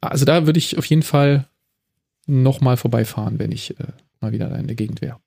also 0.00 0.24
da 0.24 0.46
würde 0.46 0.58
ich 0.58 0.78
auf 0.78 0.86
jeden 0.86 1.02
Fall 1.02 1.48
nochmal 2.26 2.76
vorbeifahren, 2.76 3.38
wenn 3.38 3.52
ich 3.52 3.78
äh, 3.80 3.84
mal 4.20 4.32
wieder 4.32 4.48
da 4.48 4.56
in 4.56 4.66
der 4.66 4.76
Gegend 4.76 5.00
wäre. 5.00 5.18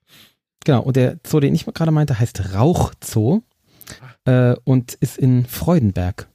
Genau, 0.64 0.82
und 0.82 0.96
der 0.96 1.18
Zoo, 1.26 1.40
den 1.40 1.54
ich 1.54 1.66
gerade 1.66 1.90
meinte, 1.90 2.18
heißt 2.18 2.54
Rauchzoo 2.54 3.42
äh, 4.30 4.56
und 4.64 4.94
ist 4.94 5.18
in 5.18 5.44
Freudenberg. 5.44 6.28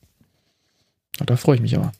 Ah, 1.19 1.25
da 1.25 1.37
freue 1.37 1.55
ich 1.55 1.61
mich 1.61 1.75
aber. 1.77 1.93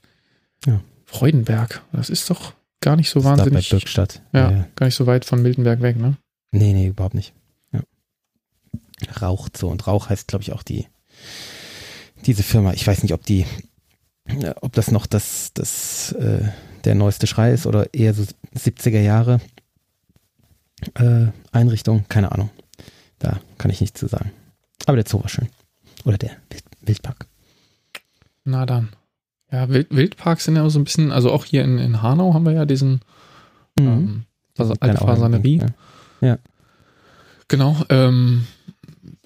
Ja. 0.66 0.82
Freudenberg, 1.06 1.84
das 1.94 2.10
ist 2.10 2.30
doch 2.30 2.54
gar 2.82 2.98
nicht 2.98 3.10
so 3.10 3.20
Das 3.20 3.32
ist 3.32 3.38
da 3.38 3.44
wahnsinnig. 3.44 3.70
Bei 3.70 3.78
Birkstadt. 3.78 4.22
Ja, 4.34 4.52
ja. 4.52 4.68
gar 4.76 4.88
nicht 4.88 4.96
so 4.96 5.08
weit 5.08 5.24
von 5.24 5.42
Miltenberg 5.42 5.82
weg, 5.82 5.98
ne? 5.98 6.18
Nee, 6.52 6.74
nee, 6.74 6.88
überhaupt 6.88 7.16
nicht. 7.16 7.34
Ja. 7.72 7.82
Rauchzoo. 9.22 9.70
Und 9.70 9.88
Rauch 9.88 10.10
heißt, 10.10 10.28
glaube 10.28 10.44
ich, 10.44 10.52
auch 10.52 10.64
die, 10.64 10.88
diese 12.26 12.44
Firma. 12.44 12.74
Ich 12.74 12.86
weiß 12.86 13.04
nicht, 13.04 13.14
ob 13.14 13.24
die, 13.26 13.46
äh, 14.26 14.54
ob 14.62 14.74
das 14.74 14.92
noch 14.92 15.06
das, 15.06 15.52
das, 15.54 16.12
äh, 16.14 16.50
der 16.84 16.96
neueste 16.96 17.28
Schrei 17.28 17.52
ist 17.54 17.66
oder 17.66 17.94
eher 17.94 18.14
so 18.14 18.24
70er 18.56 19.00
Jahre 19.00 19.40
äh, 20.96 21.28
Einrichtung. 21.52 22.06
Keine 22.10 22.32
Ahnung. 22.34 22.50
Da 23.20 23.40
kann 23.58 23.72
ich 23.72 23.80
nichts 23.80 24.00
zu 24.00 24.08
sagen. 24.08 24.32
Aber 24.86 24.98
der 24.98 25.06
Zoo 25.08 25.22
war 25.22 25.30
schön. 25.30 25.48
Oder 26.06 26.18
der 26.18 26.32
Wild, 26.50 26.64
Wildpark. 26.82 27.26
Na 28.44 28.66
dann. 28.66 28.90
Ja, 29.52 29.70
Wild, 29.70 29.88
Wildparks 29.90 30.46
sind 30.46 30.56
ja 30.56 30.68
so 30.70 30.80
ein 30.80 30.84
bisschen, 30.86 31.12
also 31.12 31.32
auch 31.32 31.46
hier 31.46 31.64
in, 31.64 31.78
in 31.78 32.02
Hanau 32.02 32.34
haben 32.34 32.46
wir 32.46 32.54
ja 32.54 32.66
diesen 32.66 33.02
ähm, 33.80 34.24
also. 34.58 34.74
Ja. 36.22 36.38
Genau. 37.48 37.76
Ähm, 37.90 38.48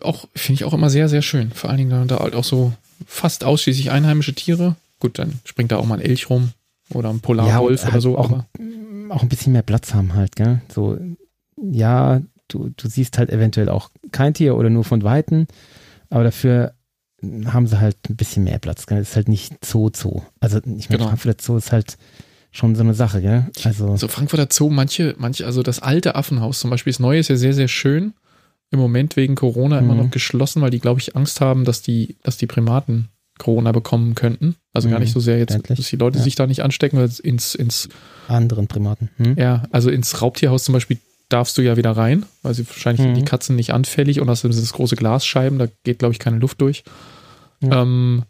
auch 0.01 0.27
finde 0.35 0.55
ich 0.59 0.63
auch 0.65 0.73
immer 0.73 0.89
sehr, 0.89 1.09
sehr 1.09 1.21
schön. 1.21 1.51
Vor 1.51 1.69
allen 1.69 1.77
Dingen 1.79 2.07
da 2.07 2.19
halt 2.19 2.35
auch 2.35 2.43
so 2.43 2.73
fast 3.05 3.43
ausschließlich 3.43 3.91
einheimische 3.91 4.33
Tiere. 4.33 4.75
Gut, 4.99 5.19
dann 5.19 5.39
springt 5.45 5.71
da 5.71 5.77
auch 5.77 5.85
mal 5.85 5.95
ein 5.99 6.05
Elch 6.05 6.29
rum 6.29 6.51
oder 6.93 7.09
ein 7.09 7.19
Polarwolf 7.21 7.81
Ja, 7.83 7.87
und 7.87 7.93
oder 7.93 8.01
so. 8.01 8.17
halt 8.17 8.31
auch- 8.31 8.43
auch 9.15 9.21
ein 9.23 9.29
bisschen 9.29 9.53
mehr 9.53 9.61
Platz 9.61 9.93
haben 9.93 10.13
halt, 10.13 10.35
gell? 10.35 10.61
So, 10.73 10.97
ja, 11.57 12.21
du, 12.47 12.69
du 12.75 12.87
siehst 12.89 13.17
halt 13.17 13.29
eventuell 13.29 13.69
auch 13.69 13.89
kein 14.11 14.33
Tier 14.33 14.55
oder 14.55 14.69
nur 14.69 14.83
von 14.83 15.03
Weitem, 15.03 15.47
aber 16.09 16.23
dafür 16.23 16.73
haben 17.45 17.67
sie 17.67 17.79
halt 17.79 17.97
ein 18.09 18.15
bisschen 18.15 18.45
mehr 18.45 18.59
Platz, 18.59 18.85
gell? 18.87 18.99
Das 18.99 19.09
ist 19.09 19.15
halt 19.15 19.27
nicht 19.27 19.53
Zoo 19.65 19.89
Zoo. 19.93 20.21
Also 20.39 20.57
ich 20.59 20.63
meine, 20.89 20.99
Genau. 20.99 21.07
Frankfurter 21.07 21.41
Zoo 21.43 21.57
ist 21.57 21.71
halt 21.71 21.97
schon 22.51 22.75
so 22.75 22.81
eine 22.81 22.93
Sache, 22.93 23.21
gell? 23.21 23.45
Also, 23.65 23.97
So 23.97 24.07
Frankfurter 24.07 24.47
Zoo, 24.51 24.69
manche, 24.69 25.15
manche, 25.17 25.45
also 25.45 25.61
das 25.61 25.79
alte 25.79 26.15
Affenhaus 26.15 26.59
zum 26.61 26.69
Beispiel, 26.69 26.91
das 26.93 26.99
neue 26.99 27.19
ist 27.19 27.27
ja 27.27 27.35
sehr, 27.35 27.53
sehr 27.53 27.67
schön. 27.67 28.13
Im 28.71 28.79
Moment 28.79 29.15
wegen 29.17 29.35
Corona 29.35 29.79
immer 29.79 29.95
Mhm. 29.95 29.99
noch 30.03 30.11
geschlossen, 30.11 30.61
weil 30.61 30.69
die, 30.69 30.79
glaube 30.79 30.99
ich, 31.01 31.15
Angst 31.15 31.41
haben, 31.41 31.65
dass 31.65 31.81
die, 31.81 32.17
dass 32.23 32.37
die 32.37 32.47
Primaten 32.47 33.09
Corona 33.37 33.71
bekommen 33.71 34.15
könnten. 34.15 34.55
Also 34.73 34.89
gar 34.89 34.99
Mhm, 34.99 35.03
nicht 35.03 35.13
so 35.13 35.19
sehr 35.19 35.37
jetzt, 35.39 35.51
verständlich. 35.51 35.79
dass 35.79 35.89
die 35.89 35.95
Leute 35.97 36.17
Ja. 36.19 36.23
sich 36.23 36.35
da 36.35 36.45
nicht 36.47 36.61
anstecken, 36.61 36.97
weil 36.99 37.05
es 37.05 37.19
ins, 37.19 37.55
ins, 37.55 37.89
anderen 38.27 38.67
Primaten. 38.67 39.09
Hm? 39.17 39.35
ja, 39.37 39.63
also 39.71 39.89
ins 39.89 40.21
Raubtierhaus 40.21 40.63
zum 40.65 40.73
Beispiel 40.73 40.97
darfst 41.29 41.57
du 41.57 41.61
ja 41.61 41.77
wieder 41.77 41.91
rein, 41.91 42.25
weil 42.41 42.53
sie 42.53 42.67
wahrscheinlich 42.67 43.01
sind 43.01 43.11
Mhm. 43.11 43.15
die 43.15 43.25
Katzen 43.25 43.55
nicht 43.55 43.71
anfällig 43.73 44.19
und 44.19 44.29
außerdem 44.29 44.53
sind 44.53 44.63
es 44.63 44.73
große 44.73 44.95
Glasscheiben, 44.95 45.59
da 45.59 45.67
geht, 45.83 45.99
glaube 45.99 46.13
ich, 46.13 46.19
keine 46.19 46.37
Luft 46.39 46.59
durch. 46.61 46.83
Ja. 47.61 47.81
Ähm, 47.83 48.23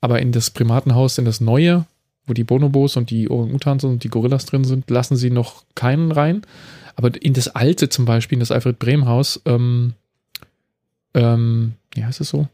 aber 0.00 0.20
in 0.20 0.32
das 0.32 0.50
Primatenhaus, 0.50 1.18
in 1.18 1.24
das 1.24 1.40
neue, 1.40 1.86
wo 2.26 2.32
die 2.34 2.44
Bonobos 2.44 2.96
und 2.96 3.10
die 3.10 3.30
Orang-Utans 3.30 3.84
und 3.84 4.04
die 4.04 4.08
Gorillas 4.10 4.46
drin 4.46 4.64
sind, 4.64 4.90
lassen 4.90 5.16
sie 5.16 5.30
noch 5.30 5.64
keinen 5.74 6.12
rein. 6.12 6.42
Aber 6.96 7.10
in 7.20 7.32
das 7.34 7.48
alte 7.48 7.88
zum 7.88 8.04
Beispiel, 8.04 8.36
in 8.36 8.40
das 8.40 8.50
Alfred 8.50 8.78
Brehm 8.78 9.06
Haus, 9.06 9.40
ähm, 9.44 9.94
ähm, 11.14 11.74
wie 11.94 12.04
heißt 12.04 12.20
es 12.20 12.28
so? 12.28 12.48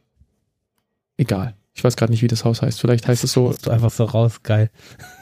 Egal. 1.17 1.55
Ich 1.75 1.83
weiß 1.83 1.97
gerade 1.97 2.13
nicht, 2.13 2.23
wie 2.23 2.29
das 2.29 2.45
Haus 2.45 2.63
heißt. 2.63 2.81
Vielleicht 2.81 3.09
heißt 3.09 3.25
es 3.25 3.33
so, 3.33 3.55
du 3.63 3.71
einfach 3.71 3.91
so 3.91 4.05
raus, 4.05 4.43
geil. 4.43 4.71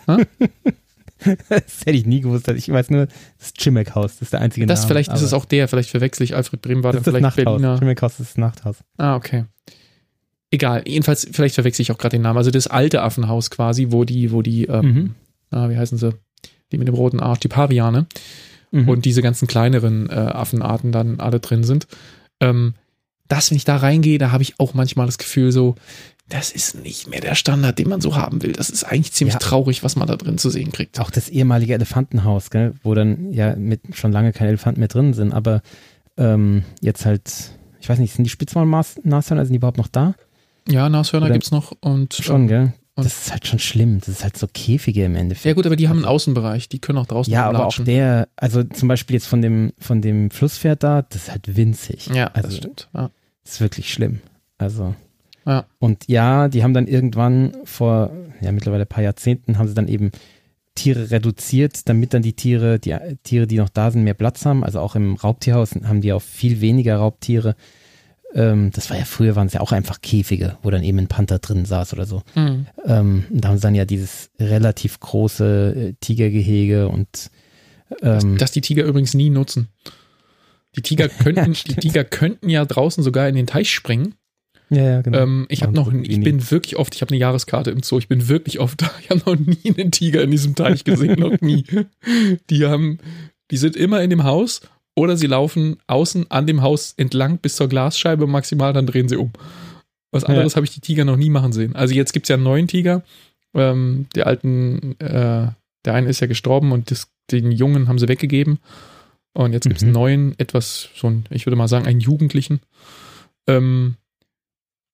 Das 1.48 1.80
hätte 1.80 1.92
ich 1.92 2.06
nie 2.06 2.20
gewusst. 2.20 2.48
Ich 2.48 2.68
weiß 2.70 2.90
nur, 2.90 3.06
das 3.38 3.52
Chimek-Haus, 3.54 4.14
das 4.14 4.22
ist 4.22 4.32
der 4.32 4.40
einzige 4.40 4.66
das 4.66 4.80
Name. 4.80 4.88
vielleicht 4.88 5.12
ist 5.12 5.22
es 5.22 5.32
auch 5.32 5.44
der, 5.44 5.68
vielleicht 5.68 5.90
verwechsel 5.90 6.24
ich 6.24 6.34
Alfred 6.36 6.62
Brehm, 6.62 6.82
war 6.84 6.92
das 6.92 7.02
dann 7.02 7.14
das 7.14 7.20
vielleicht 7.34 7.36
Nachthaus. 7.46 7.60
Berliner. 7.60 7.78
Chimek-Haus 7.78 8.12
ist 8.20 8.30
das 8.30 8.38
Nachthaus. 8.38 8.76
Ah, 8.98 9.16
okay. 9.16 9.44
Egal, 10.50 10.82
jedenfalls, 10.86 11.26
vielleicht 11.32 11.54
verwechsel 11.54 11.82
ich 11.82 11.92
auch 11.92 11.98
gerade 11.98 12.16
den 12.16 12.22
Namen. 12.22 12.36
Also 12.36 12.50
das 12.50 12.66
alte 12.66 13.02
Affenhaus 13.02 13.50
quasi, 13.50 13.86
wo 13.90 14.04
die, 14.04 14.32
wo 14.32 14.42
die, 14.42 14.64
ähm, 14.66 14.84
Mhm. 14.86 15.14
ah, 15.50 15.70
wie 15.70 15.76
heißen 15.78 15.96
sie? 15.96 16.14
Die 16.72 16.78
mit 16.78 16.88
dem 16.88 16.94
roten 16.94 17.20
Arsch, 17.20 17.40
die 17.40 17.48
Paviane. 17.48 18.06
Mhm. 18.74 18.88
und 18.88 19.04
diese 19.04 19.20
ganzen 19.20 19.46
kleineren 19.48 20.08
äh, 20.08 20.14
Affenarten 20.14 20.92
dann 20.92 21.20
alle 21.20 21.40
drin 21.40 21.62
sind. 21.62 21.86
Ähm, 22.40 22.72
das, 23.28 23.50
wenn 23.50 23.56
ich 23.56 23.66
da 23.66 23.76
reingehe, 23.76 24.16
da 24.16 24.30
habe 24.32 24.42
ich 24.42 24.58
auch 24.58 24.72
manchmal 24.72 25.04
das 25.04 25.18
Gefühl 25.18 25.52
so, 25.52 25.74
das 26.32 26.50
ist 26.50 26.74
nicht 26.82 27.08
mehr 27.08 27.20
der 27.20 27.34
Standard, 27.34 27.78
den 27.78 27.88
man 27.88 28.00
so 28.00 28.16
haben 28.16 28.42
will. 28.42 28.52
Das 28.52 28.70
ist 28.70 28.84
eigentlich 28.84 29.12
ziemlich 29.12 29.34
Ja. 29.34 29.38
traurig, 29.40 29.82
was 29.84 29.96
man 29.96 30.08
da 30.08 30.16
drin 30.16 30.38
zu 30.38 30.48
sehen 30.50 30.72
kriegt. 30.72 30.98
auch 31.00 31.10
das 31.10 31.28
ehemalige 31.28 31.74
Elefantenhaus, 31.74 32.50
gell, 32.50 32.74
wo 32.82 32.94
dann 32.94 33.32
ja 33.32 33.54
mit 33.56 33.80
schon 33.92 34.12
lange 34.12 34.32
keine 34.32 34.48
Elefanten 34.48 34.80
mehr 34.80 34.88
drin 34.88 35.12
sind, 35.14 35.32
aber 35.32 35.60
ähm, 36.16 36.64
jetzt 36.80 37.04
halt, 37.06 37.30
ich 37.80 37.88
weiß 37.88 37.98
nicht, 37.98 38.14
sind 38.14 38.24
die 38.24 38.30
Spitzmaulnashörner, 38.30 39.44
sind 39.44 39.50
die 39.52 39.56
überhaupt 39.56 39.78
noch 39.78 39.88
da? 39.88 40.14
Ja, 40.68 40.88
Nashörner 40.88 41.26
Oder- 41.26 41.32
gibt's 41.34 41.50
noch 41.50 41.72
und 41.80 42.14
Schon, 42.14 42.46
gell? 42.48 42.72
und- 42.94 43.04
Das 43.06 43.22
ist 43.26 43.32
halt 43.32 43.46
schon 43.46 43.58
schlimm. 43.58 43.98
Das 43.98 44.08
ist 44.08 44.22
halt 44.22 44.36
so 44.36 44.46
Käfige 44.46 45.04
im 45.04 45.16
Endeffekt. 45.16 45.44
ja 45.46 45.54
gut, 45.54 45.66
aber 45.66 45.76
die 45.76 45.88
haben 45.88 45.96
einen 45.96 46.04
Außenbereich, 46.04 46.68
die 46.68 46.78
können 46.78 46.98
auch 46.98 47.06
draußen 47.06 47.32
Ja, 47.32 47.48
aber 47.48 47.66
auch 47.66 47.74
der, 47.78 48.28
also 48.36 48.62
zum 48.62 48.88
Beispiel 48.88 49.14
jetzt 49.14 49.26
von 49.26 49.42
dem, 49.42 49.72
von 49.78 50.00
dem 50.02 50.30
Flusspferd 50.30 50.82
da, 50.82 51.02
das 51.02 51.22
ist 51.24 51.30
halt 51.30 51.56
winzig. 51.56 52.06
Ja, 52.14 52.26
also 52.28 52.48
das 52.48 52.56
stimmt. 52.58 52.88
Ja. 52.94 53.10
das 53.44 53.54
ist 53.54 53.60
wirklich 53.60 53.92
schlimm. 53.92 54.20
Also. 54.58 54.94
Ja. 55.46 55.66
Und 55.78 56.08
ja, 56.08 56.48
die 56.48 56.62
haben 56.62 56.74
dann 56.74 56.86
irgendwann 56.86 57.52
vor, 57.64 58.10
ja, 58.40 58.52
mittlerweile 58.52 58.84
ein 58.84 58.88
paar 58.88 59.02
Jahrzehnten 59.02 59.58
haben 59.58 59.68
sie 59.68 59.74
dann 59.74 59.88
eben 59.88 60.10
Tiere 60.74 61.10
reduziert, 61.10 61.88
damit 61.88 62.14
dann 62.14 62.22
die 62.22 62.32
Tiere, 62.34 62.78
die 62.78 62.96
Tiere, 63.22 63.46
die 63.46 63.58
noch 63.58 63.68
da 63.68 63.90
sind, 63.90 64.04
mehr 64.04 64.14
Platz 64.14 64.44
haben. 64.46 64.64
Also 64.64 64.80
auch 64.80 64.94
im 64.94 65.16
Raubtierhaus 65.16 65.74
haben 65.84 66.00
die 66.00 66.12
auch 66.12 66.22
viel 66.22 66.60
weniger 66.60 66.96
Raubtiere. 66.96 67.56
Ähm, 68.34 68.70
das 68.72 68.88
war 68.88 68.96
ja 68.96 69.04
früher, 69.04 69.36
waren 69.36 69.48
es 69.48 69.52
ja 69.52 69.60
auch 69.60 69.72
einfach 69.72 70.00
Käfige, 70.00 70.56
wo 70.62 70.70
dann 70.70 70.82
eben 70.82 70.98
ein 70.98 71.08
Panther 71.08 71.38
drin 71.38 71.66
saß 71.66 71.92
oder 71.92 72.06
so. 72.06 72.22
Mhm. 72.34 72.66
Ähm, 72.86 73.24
und 73.30 73.44
da 73.44 73.48
haben 73.48 73.56
sie 73.56 73.62
dann 73.62 73.74
ja 73.74 73.84
dieses 73.84 74.30
relativ 74.40 74.98
große 75.00 75.74
äh, 75.76 75.92
Tigergehege 76.00 76.88
und 76.88 77.30
ähm, 78.00 78.38
Dass 78.38 78.52
die 78.52 78.62
Tiger 78.62 78.84
übrigens 78.84 79.12
nie 79.12 79.28
nutzen. 79.28 79.68
Die 80.76 80.82
Tiger 80.82 81.08
könnten, 81.08 81.52
die 81.52 81.54
stimmt. 81.54 81.80
Tiger 81.80 82.04
könnten 82.04 82.48
ja 82.48 82.64
draußen 82.64 83.02
sogar 83.04 83.28
in 83.28 83.34
den 83.34 83.46
Teich 83.46 83.70
springen. 83.70 84.14
Ja, 84.72 84.82
ja, 84.82 85.02
genau. 85.02 85.18
Ähm, 85.18 85.46
ich 85.48 85.62
habe 85.62 85.72
noch, 85.72 85.88
ich 85.92 86.10
irgendwie 86.10 86.32
bin 86.32 86.50
wirklich 86.50 86.76
oft, 86.76 86.94
ich 86.94 87.02
habe 87.02 87.10
eine 87.10 87.20
Jahreskarte 87.20 87.70
im 87.70 87.82
Zoo, 87.82 87.98
ich 87.98 88.08
bin 88.08 88.28
wirklich 88.28 88.58
oft 88.58 88.82
da. 88.82 88.90
Ich 89.02 89.10
habe 89.10 89.20
noch 89.26 89.36
nie 89.38 89.74
einen 89.76 89.90
Tiger 89.92 90.22
in 90.22 90.30
diesem 90.30 90.54
Teich 90.54 90.84
gesehen, 90.84 91.20
noch 91.20 91.40
nie. 91.40 91.64
Die 92.50 92.66
haben, 92.66 92.98
die 93.50 93.56
sind 93.56 93.76
immer 93.76 94.02
in 94.02 94.10
dem 94.10 94.24
Haus 94.24 94.62
oder 94.96 95.16
sie 95.16 95.26
laufen 95.26 95.76
außen 95.86 96.30
an 96.30 96.46
dem 96.46 96.62
Haus 96.62 96.94
entlang 96.96 97.38
bis 97.38 97.56
zur 97.56 97.68
Glasscheibe 97.68 98.26
maximal, 98.26 98.72
dann 98.72 98.86
drehen 98.86 99.08
sie 99.08 99.16
um. 99.16 99.32
Was 100.10 100.24
anderes 100.24 100.56
habe 100.56 100.66
ich 100.66 100.72
die 100.72 100.80
Tiger 100.80 101.04
noch 101.04 101.16
nie 101.16 101.30
machen 101.30 101.52
sehen. 101.52 101.74
Also 101.74 101.94
jetzt 101.94 102.12
gibt's 102.12 102.28
ja 102.28 102.34
einen 102.36 102.44
neuen 102.44 102.68
Tiger. 102.68 103.02
Ähm, 103.54 104.06
der 104.14 104.26
alten, 104.26 104.98
äh, 105.00 105.48
der 105.84 105.94
eine 105.94 106.08
ist 106.08 106.20
ja 106.20 106.26
gestorben 106.26 106.72
und 106.72 106.90
das, 106.90 107.08
den 107.30 107.50
Jungen 107.50 107.88
haben 107.88 107.98
sie 107.98 108.08
weggegeben. 108.08 108.58
Und 109.34 109.54
jetzt 109.54 109.64
gibt's 109.64 109.82
Mhm. 109.82 109.88
einen 109.88 109.94
neuen, 109.94 110.38
etwas, 110.38 110.90
so 110.94 111.08
ein, 111.08 111.24
ich 111.30 111.46
würde 111.46 111.56
mal 111.56 111.68
sagen, 111.68 111.86
einen 111.86 112.00
Jugendlichen. 112.00 112.60
Ähm, 113.46 113.96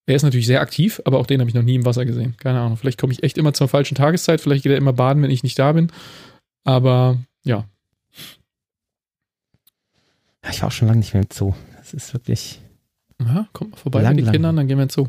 der 0.09 0.17
ist 0.17 0.23
natürlich 0.25 0.47
sehr 0.47 0.61
aktiv, 0.63 1.01
aber 1.05 1.19
auch 1.19 1.27
den 1.27 1.39
habe 1.41 1.49
ich 1.49 1.55
noch 1.55 1.63
nie 1.63 1.77
im 1.77 1.85
Wasser 1.85 2.05
gesehen. 2.05 2.35
Keine 2.39 2.59
Ahnung. 2.61 2.77
Vielleicht 2.77 2.99
komme 2.99 3.13
ich 3.13 3.23
echt 3.23 3.39
immer 3.39 3.53
zur 3.55 3.69
falschen 3.69 3.95
Tageszeit. 3.95 4.41
Vielleicht 4.41 4.65
geht 4.65 4.73
er 4.73 4.79
immer 4.79 4.93
baden, 4.95 5.23
wenn 5.23 5.31
ich 5.31 5.43
nicht 5.45 5.59
da 5.59 5.73
bin. 5.73 5.93
Aber 6.65 7.19
ja, 7.45 7.65
Ja, 10.45 10.51
ich 10.51 10.61
war 10.63 10.69
auch 10.69 10.73
schon 10.73 10.89
lange 10.89 11.01
nicht 11.01 11.15
mehr 11.15 11.23
im 11.23 11.29
Zoo. 11.33 11.55
Das 11.77 11.93
ist 11.95 12.13
wirklich. 12.15 12.61
ja 13.21 13.49
kommt 13.53 13.73
mal 13.73 13.77
vorbei 13.77 14.03
Lang, 14.03 14.17
mit 14.17 14.27
den. 14.27 14.33
Kindern, 14.33 14.57
dann 14.57 14.67
gehen 14.69 14.79
wir 14.79 14.85
ins 14.85 14.95
Zoo. 14.95 15.09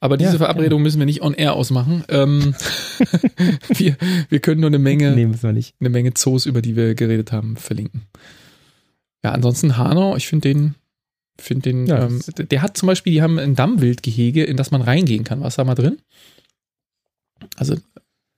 Aber 0.00 0.16
diese 0.16 0.32
Ja, 0.32 0.38
Verabredung 0.38 0.82
müssen 0.82 0.98
wir 0.98 1.06
nicht 1.06 1.22
on 1.22 1.34
air 1.34 1.54
ausmachen. 1.54 2.04
Ähm, 2.08 2.54
wir, 3.68 3.96
wir 4.28 4.40
können 4.40 4.60
nur 4.60 4.70
eine 4.70 4.78
Menge, 4.78 5.12
Nee, 5.14 5.26
müssen 5.26 5.42
wir 5.42 5.52
nicht. 5.52 5.74
eine 5.80 5.90
Menge 5.90 6.14
Zoos, 6.14 6.46
über 6.46 6.62
die 6.62 6.76
wir 6.76 6.94
geredet 6.94 7.32
haben, 7.32 7.56
verlinken. 7.56 8.02
Ja, 9.22 9.32
ansonsten 9.32 9.76
Hanau, 9.76 10.16
ich 10.16 10.28
finde 10.28 10.48
den, 10.48 10.74
finde 11.40 11.62
den, 11.70 11.86
Ja, 11.86 12.06
ähm, 12.06 12.20
der 12.36 12.62
hat 12.62 12.76
zum 12.76 12.86
Beispiel, 12.86 13.12
die 13.12 13.22
haben 13.22 13.38
ein 13.38 13.54
Dammwildgehege, 13.54 14.44
in 14.44 14.56
das 14.56 14.70
man 14.70 14.82
reingehen 14.82 15.24
kann. 15.24 15.40
Warst 15.40 15.58
du 15.58 15.62
da 15.62 15.66
mal 15.66 15.74
drin? 15.74 15.98
Also, 17.56 17.76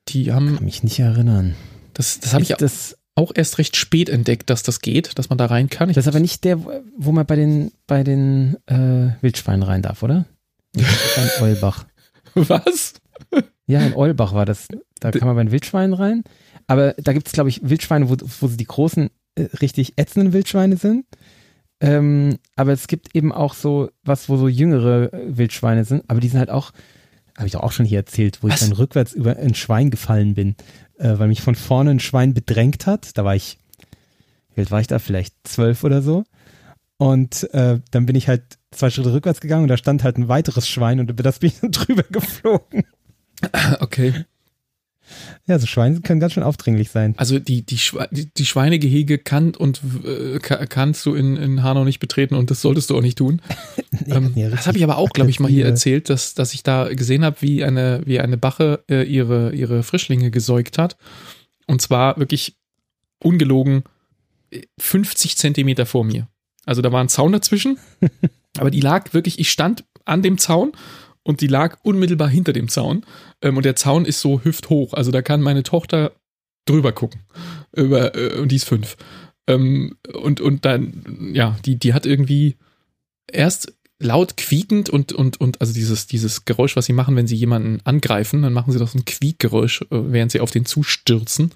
die 0.09 0.33
haben, 0.33 0.57
Kann 0.57 0.65
mich 0.65 0.83
nicht 0.83 0.99
erinnern. 0.99 1.55
das, 1.95 2.21
das 2.21 2.33
habe 2.33 2.43
ich 2.43 2.51
Ist 2.51 2.63
das, 2.63 2.99
auch 3.15 3.33
erst 3.35 3.59
recht 3.59 3.77
spät 3.77 4.09
entdeckt, 4.09 4.49
dass 4.49 4.63
das 4.63 4.81
geht, 4.81 5.19
dass 5.19 5.29
man 5.29 5.37
da 5.39 5.47
rein 5.47 5.69
kann. 5.69 5.91
Ich, 5.91 5.95
das 5.95 6.05
ist 6.07 6.09
aber 6.09 6.21
nicht 6.21 6.45
der, 6.45 6.59
wo 6.97 7.13
man 7.13 7.27
bei 7.27 7.37
den, 7.37 7.73
bei 7.87 8.05
den 8.05 8.57
äh, 8.67 9.11
Wildschweinen 9.21 9.63
rein 9.63 9.83
darf, 9.83 10.03
oder? 10.03 10.25
Das 10.73 10.83
ist 10.87 11.19
ein 11.19 11.31
Eulbach. 11.43 11.85
Was? 12.35 12.95
Ja, 13.67 13.81
in 13.83 13.95
Eulbach 13.95 14.33
war 14.33 14.47
das. 14.47 14.69
Da 15.01 15.11
kann 15.11 15.27
man 15.27 15.37
bei 15.37 15.45
den 15.45 15.53
Wildschweinen 15.53 15.93
rein. 15.93 16.25
Aber 16.67 16.95
da 16.95 17.13
gibt 17.13 17.27
es, 17.27 17.33
glaube 17.35 17.51
ich, 17.51 17.61
Wildschweine, 17.69 18.09
wo, 18.09 18.17
wo 18.41 18.49
sie 18.49 18.57
die 18.57 18.65
großen, 18.65 19.11
äh, 19.35 19.43
richtig 19.61 19.95
ätzenden 19.97 20.33
Wildschweine 20.33 20.79
sind. 20.79 21.05
Ähm, 21.83 22.39
aber 22.55 22.73
es 22.73 22.87
gibt 22.87 23.15
eben 23.15 23.33
auch 23.33 23.55
so 23.55 23.91
was, 24.05 24.29
wo 24.29 24.37
so 24.37 24.47
jüngere 24.47 25.13
äh, 25.13 25.37
Wildschweine 25.37 25.85
sind. 25.85 26.05
Aber 26.07 26.21
die 26.21 26.29
sind 26.29 26.39
halt 26.39 26.51
auch, 26.51 26.73
habe 27.37 27.47
ich 27.47 27.53
doch 27.53 27.63
auch 27.63 27.73
schon 27.73 27.85
hier 27.85 27.99
erzählt, 27.99 28.39
wo 28.41 28.49
Was? 28.49 28.63
ich 28.63 28.69
dann 28.69 28.77
rückwärts 28.77 29.13
über 29.13 29.37
ein 29.37 29.57
Schwein 29.57 29.91
gefallen 29.91 30.35
bin, 30.35 30.55
äh, 30.99 31.19
weil 31.19 31.27
mich 31.27 31.43
von 31.43 31.57
vorne 31.57 31.91
ein 31.91 32.01
Schwein 32.01 32.35
bedrängt 32.35 32.87
hat. 32.87 33.19
Da 33.19 33.25
war 33.25 33.35
ich, 33.35 33.59
wie 34.55 34.61
alt 34.61 34.71
war 34.71 34.81
ich 34.81 34.87
da? 34.87 35.01
Vielleicht 35.01 35.35
zwölf 35.43 35.83
oder 35.83 36.03
so. 36.03 36.23
Und 36.99 37.53
äh, 37.53 37.81
dann 37.91 38.07
bin 38.07 38.15
ich 38.15 38.29
halt 38.29 38.59
zwei 38.71 38.89
Schritte 38.89 39.13
rückwärts 39.13 39.41
gegangen 39.41 39.65
und 39.65 39.69
da 39.69 39.77
stand 39.77 40.05
halt 40.05 40.19
ein 40.19 40.29
weiteres 40.29 40.69
Schwein 40.69 41.01
und 41.01 41.11
über 41.11 41.25
das 41.25 41.41
bin 41.41 41.49
ich 41.49 41.59
dann 41.61 41.73
drüber 41.73 42.05
geflogen. 42.05 42.85
Okay. 43.81 44.25
Ja, 45.47 45.59
so 45.59 45.67
Schweine 45.67 46.01
können 46.01 46.21
ganz 46.21 46.33
schön 46.33 46.43
aufdringlich 46.43 46.91
sein. 46.91 47.15
Also 47.19 47.39
die, 47.39 47.67
die, 47.67 47.79
Schwe 47.79 48.09
die, 48.13 48.33
die 48.33 48.47
Schweinegehege 48.47 49.19
kann 49.19 49.55
und 49.55 49.81
äh, 50.05 50.39
ka- 50.39 50.65
kannst 50.67 51.05
du 51.05 51.15
in, 51.15 51.37
in 51.37 51.63
Hanau 51.63 51.85
nicht 51.85 51.99
betreten 51.99 52.35
und 52.35 52.51
das 52.51 52.63
solltest 52.63 52.91
du 52.91 52.97
auch 52.97 53.03
nicht 53.03 53.19
tun. 53.19 53.41
Nee, 54.07 54.15
Ähm, 54.15 54.33
ja, 54.35 54.49
das 54.49 54.67
habe 54.67 54.79
ich 54.79 54.85
aber 54.85 54.97
auch, 54.97 55.11
glaube 55.11 55.29
ich, 55.29 55.39
mal 55.39 55.51
hier 55.51 55.67
erzählt, 55.67 56.09
dass, 56.09 56.33
dass 56.33 56.55
ich 56.55 56.63
da 56.63 56.89
gesehen 56.95 57.25
habe, 57.27 57.37
wie 57.41 57.63
eine, 57.63 58.01
wie 58.07 58.21
eine 58.21 58.39
Bache 58.39 58.83
äh, 58.89 59.03
ihre, 59.03 59.53
ihre 59.55 59.83
Frischlinge 59.83 60.31
gesäugt 60.31 60.79
hat. 60.79 60.97
Und 61.67 61.83
zwar 61.83 62.17
wirklich 62.19 62.57
ungelogen 63.23 63.85
äh, 64.51 64.63
50 64.79 65.37
Zentimeter 65.37 65.85
vor 65.85 66.05
mir. 66.05 66.27
Also 66.65 66.81
da 66.81 66.91
war 66.91 67.03
ein 67.03 67.09
Zaun 67.11 67.33
dazwischen, 67.33 67.79
aber 68.59 68.71
die 68.71 68.81
lag 68.81 69.13
wirklich, 69.13 69.39
ich 69.39 69.51
stand 69.51 69.85
an 70.07 70.23
dem 70.23 70.39
Zaun 70.39 70.73
und 71.25 71.41
die 71.41 71.47
lag 71.47 71.79
unmittelbar 71.83 72.29
hinter 72.29 72.53
dem 72.53 72.69
Zaun. 72.69 73.05
Ähm, 73.41 73.57
und 73.57 73.65
der 73.65 73.77
Zaun 73.77 74.05
ist 74.05 74.21
so 74.21 74.43
hüfthoch. 74.43 74.95
Also 74.95 75.11
da 75.11 75.23
kann 75.23 75.41
meine 75.41 75.63
Tochter 75.63 76.13
drüber 76.67 76.93
gucken. 76.93 77.23
Über, 77.75 78.15
äh, 78.15 78.39
und 78.39 78.51
die 78.51 78.57
ist 78.57 78.69
fünf. 78.69 78.97
Ähm, 79.47 79.97
und, 80.15 80.41
und 80.41 80.65
dann, 80.65 81.33
ja, 81.35 81.57
die, 81.65 81.79
die 81.79 81.95
hat 81.95 82.07
irgendwie 82.07 82.57
erst 83.31 83.73
laut 83.99 84.37
quiekend 84.37 84.91
und, 84.91 85.13
und, 85.13 85.41
und, 85.41 85.61
also 85.61 85.73
dieses, 85.73 86.07
dieses 86.07 86.45
Geräusch, 86.45 86.77
was 86.77 86.87
sie 86.87 86.93
machen, 86.93 87.15
wenn 87.17 87.29
sie 87.29 87.37
jemanden 87.37 87.81
angreifen, 87.85 88.43
dann 88.43 88.53
machen 88.53 88.73
sie 88.73 88.79
doch 88.79 88.89
so 88.89 88.99
ein 88.99 89.05
Quiekgeräusch, 89.05 89.83
äh, 89.83 89.87
während 89.91 90.33
sie 90.33 90.41
auf 90.41 90.51
den 90.51 90.67
zustürzen. 90.67 91.53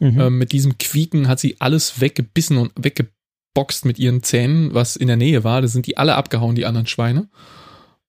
Mhm. 0.00 0.20
Ähm, 0.20 0.38
mit 0.38 0.52
diesem 0.52 0.78
Quieken 0.78 1.28
hat 1.28 1.40
sie 1.40 1.56
alles 1.60 2.00
weggebissen 2.00 2.56
und 2.56 2.72
weggeboxt 2.76 3.84
mit 3.84 3.98
ihren 3.98 4.22
Zähnen, 4.22 4.74
was 4.74 4.96
in 4.96 5.08
der 5.08 5.16
Nähe 5.16 5.44
war. 5.44 5.62
Da 5.62 5.68
sind 5.68 5.86
die 5.86 5.96
alle 5.96 6.16
abgehauen, 6.16 6.56
die 6.56 6.66
anderen 6.66 6.86
Schweine. 6.86 7.28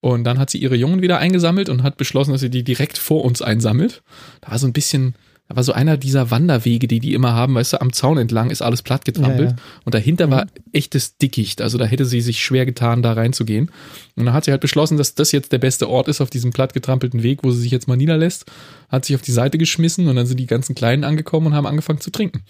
Und 0.02 0.24
dann 0.24 0.40
hat 0.40 0.50
sie 0.50 0.60
ihre 0.60 0.76
Jungen 0.76 1.02
wieder 1.02 1.20
eingesammelt 1.20 1.70
und 1.70 1.84
hat 1.84 1.98
beschlossen, 1.98 2.32
dass 2.32 2.42
sie 2.42 2.50
die 2.50 2.64
direkt 2.64 2.98
vor 2.98 3.26
uns 3.26 3.42
einsammelt. 3.42 4.02
Da 4.42 4.52
war 4.52 4.60
so 4.60 4.66
ein 4.66 4.74
bisschen, 4.74 5.16
da 5.50 5.58
war 5.58 5.64
so 5.64 5.74
einer 5.74 5.98
dieser 5.98 6.32
Wanderwege, 6.32 6.88
die 6.88 7.00
die 7.00 7.14
immer 7.14 7.34
haben, 7.34 7.56
weißt 7.56 7.74
du, 7.74 7.82
am 7.82 7.92
Zaun 7.92 8.18
entlang 8.18 8.50
ist 8.50 8.62
alles 8.62 8.82
platt 8.82 9.04
getrampelt. 9.04 9.52
Ja, 9.52 9.56
ja. 9.58 9.64
Und 9.84 9.96
dahinter 9.96 10.30
war 10.30 10.48
echtes 10.72 11.18
Dickicht. 11.18 11.62
Also 11.62 11.78
da 11.78 11.86
hätte 11.86 12.06
sie 12.06 12.22
sich 12.22 12.42
schwer 12.42 12.66
getan, 12.66 13.02
da 13.02 13.12
reinzugehen. 13.12 13.72
Und 14.16 14.26
dann 14.26 14.34
hat 14.34 14.46
sie 14.46 14.52
halt 14.52 14.62
beschlossen, 14.62 14.98
dass 14.98 15.16
das 15.16 15.34
jetzt 15.34 15.52
der 15.52 15.58
beste 15.58 15.90
Ort 15.90 16.08
ist 16.08 16.22
auf 16.22 16.30
diesem 16.30 16.52
platt 16.52 16.74
getrampelten 16.74 17.22
Weg, 17.22 17.44
wo 17.44 17.52
sie 17.52 17.62
sich 17.62 17.72
jetzt 17.72 17.90
mal 17.90 17.98
niederlässt. 17.98 18.46
Hat 18.88 19.04
sich 19.04 19.16
auf 19.16 19.22
die 19.22 19.34
Seite 19.34 19.58
geschmissen 19.58 20.08
und 20.08 20.16
dann 20.16 20.28
sind 20.28 20.40
die 20.40 20.48
ganzen 20.48 20.76
Kleinen 20.76 21.04
angekommen 21.04 21.48
und 21.48 21.56
haben 21.56 21.68
angefangen 21.68 22.00
zu 22.00 22.10
trinken. 22.10 22.44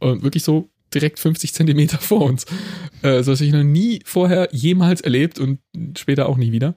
Und 0.00 0.24
wirklich 0.24 0.42
so 0.42 0.68
direkt 0.94 1.18
50 1.18 1.52
Zentimeter 1.54 1.98
vor 1.98 2.22
uns. 2.22 2.44
Äh, 3.02 3.22
so 3.22 3.32
was 3.32 3.40
ich 3.40 3.52
noch 3.52 3.62
nie 3.62 4.00
vorher 4.04 4.48
jemals 4.52 5.00
erlebt 5.00 5.38
und 5.38 5.60
später 5.96 6.28
auch 6.28 6.36
nie 6.36 6.52
wieder. 6.52 6.74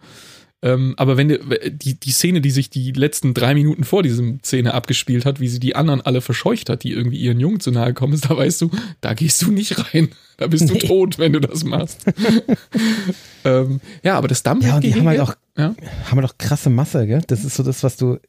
Ähm, 0.64 0.94
aber 0.98 1.18
wenn 1.18 1.30
du- 1.30 1.40
die, 1.72 2.00
die 2.00 2.12
Szene, 2.12 2.40
die 2.40 2.52
sich 2.52 2.70
die 2.70 2.92
letzten 2.92 3.34
drei 3.34 3.56
Minuten 3.56 3.84
vor 3.84 4.04
diesem 4.04 4.44
Szene 4.44 4.76
abgespielt 4.76 5.26
hat, 5.26 5.40
wie 5.40 5.48
sie 5.48 5.60
die 5.60 5.76
anderen 5.76 6.02
alle 6.02 6.22
verscheucht 6.22 6.70
hat, 6.70 6.84
die 6.84 6.92
irgendwie 6.92 7.18
ihren 7.18 7.40
Jungen 7.40 7.60
zu 7.60 7.72
nahe 7.72 7.96
kommen, 7.96 8.14
ist, 8.14 8.30
da 8.30 8.38
weißt 8.38 8.62
du, 8.62 8.70
da 9.02 9.16
gehst 9.16 9.42
du 9.42 9.52
nicht 9.52 9.92
rein. 9.94 10.10
Da 10.38 10.46
bist 10.46 10.70
du 10.70 10.74
Nee. 10.74 10.80
tot, 10.80 11.18
wenn 11.18 11.34
du 11.34 11.40
das 11.40 11.64
machst. 11.64 12.06
ähm, 13.44 13.82
ja, 14.04 14.18
aber 14.18 14.28
das 14.28 14.44
Dampf. 14.44 14.66
Ja, 14.66 14.76
und 14.76 14.84
die 14.84 14.94
haben 14.94 15.08
halt 15.08 15.20
auch, 15.20 15.36
Ja. 15.58 15.76
haben 16.06 16.22
halt 16.22 16.26
auch 16.30 16.38
krasse 16.38 16.70
Masse, 16.70 17.08
gell? 17.08 17.22
Das 17.28 17.44
ist 17.44 17.56
so 17.56 17.64
das, 17.64 17.84
was 17.84 17.98
du 17.98 18.20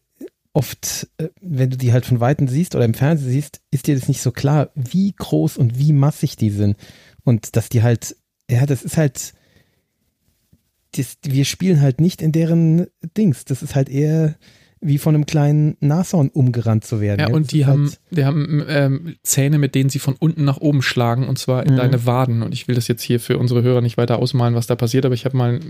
oft, 0.52 1.08
äh, 1.18 1.28
wenn 1.40 1.70
du 1.70 1.76
die 1.76 1.92
halt 1.92 2.04
von 2.06 2.20
Weitem 2.20 2.48
siehst 2.48 2.74
oder 2.74 2.84
im 2.84 2.94
Fernsehen 2.94 3.30
siehst, 3.30 3.60
ist 3.70 3.86
dir 3.86 3.94
das 3.94 4.08
nicht 4.08 4.22
so 4.22 4.32
klar, 4.32 4.70
wie 4.74 5.12
groß 5.12 5.56
und 5.56 5.78
wie 5.78 5.92
massig 5.92 6.36
die 6.36 6.50
sind. 6.50 6.76
Und 7.24 7.56
dass 7.56 7.68
die 7.68 7.82
halt, 7.82 8.16
ja, 8.50 8.66
das 8.66 8.82
ist 8.82 8.96
halt, 8.96 9.34
das, 10.94 11.16
wir 11.22 11.44
spielen 11.44 11.80
halt 11.80 12.00
nicht 12.00 12.20
in 12.20 12.32
deren 12.32 12.86
Dings. 13.16 13.44
Das 13.44 13.62
ist 13.62 13.74
halt 13.74 13.88
eher 13.88 14.36
wie 14.84 14.98
von 14.98 15.14
einem 15.14 15.26
kleinen 15.26 15.76
Nashorn 15.78 16.28
umgerannt 16.28 16.84
zu 16.84 17.00
werden. 17.00 17.20
Ja, 17.20 17.28
und 17.28 17.52
die 17.52 17.66
haben, 17.66 17.84
halt, 17.84 18.00
die 18.10 18.24
haben 18.24 18.64
ähm, 18.68 19.14
Zähne, 19.22 19.58
mit 19.58 19.76
denen 19.76 19.90
sie 19.90 20.00
von 20.00 20.16
unten 20.18 20.44
nach 20.44 20.56
oben 20.58 20.82
schlagen, 20.82 21.28
und 21.28 21.38
zwar 21.38 21.64
in 21.64 21.74
Mhm. 21.74 21.76
deine 21.76 22.04
Waden. 22.04 22.42
Und 22.42 22.52
ich 22.52 22.66
will 22.66 22.74
das 22.74 22.88
jetzt 22.88 23.02
hier 23.02 23.20
für 23.20 23.38
unsere 23.38 23.62
Hörer 23.62 23.80
nicht 23.80 23.96
weiter 23.96 24.18
ausmalen, 24.18 24.56
was 24.56 24.66
da 24.66 24.74
passiert, 24.74 25.04
aber 25.06 25.14
ich 25.14 25.24
habe 25.24 25.36
mal 25.36 25.60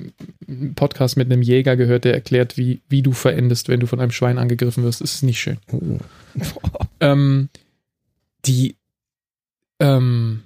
einen 0.48 0.74
Podcast 0.74 1.18
mit 1.18 1.30
einem 1.30 1.42
Jäger 1.42 1.76
gehört, 1.76 2.04
der 2.04 2.14
erklärt, 2.14 2.56
wie, 2.56 2.80
wie 2.88 3.02
du 3.02 3.12
verendest, 3.12 3.68
wenn 3.68 3.80
du 3.80 3.86
von 3.86 4.00
einem 4.00 4.12
Schwein 4.12 4.38
angegriffen 4.38 4.82
wirst. 4.82 5.02
Das 5.02 5.12
ist 5.14 5.22
nicht 5.22 5.38
schön. 5.40 5.58
Ähm, 7.00 7.48
die, 8.46 8.76
ähm, 9.78 10.40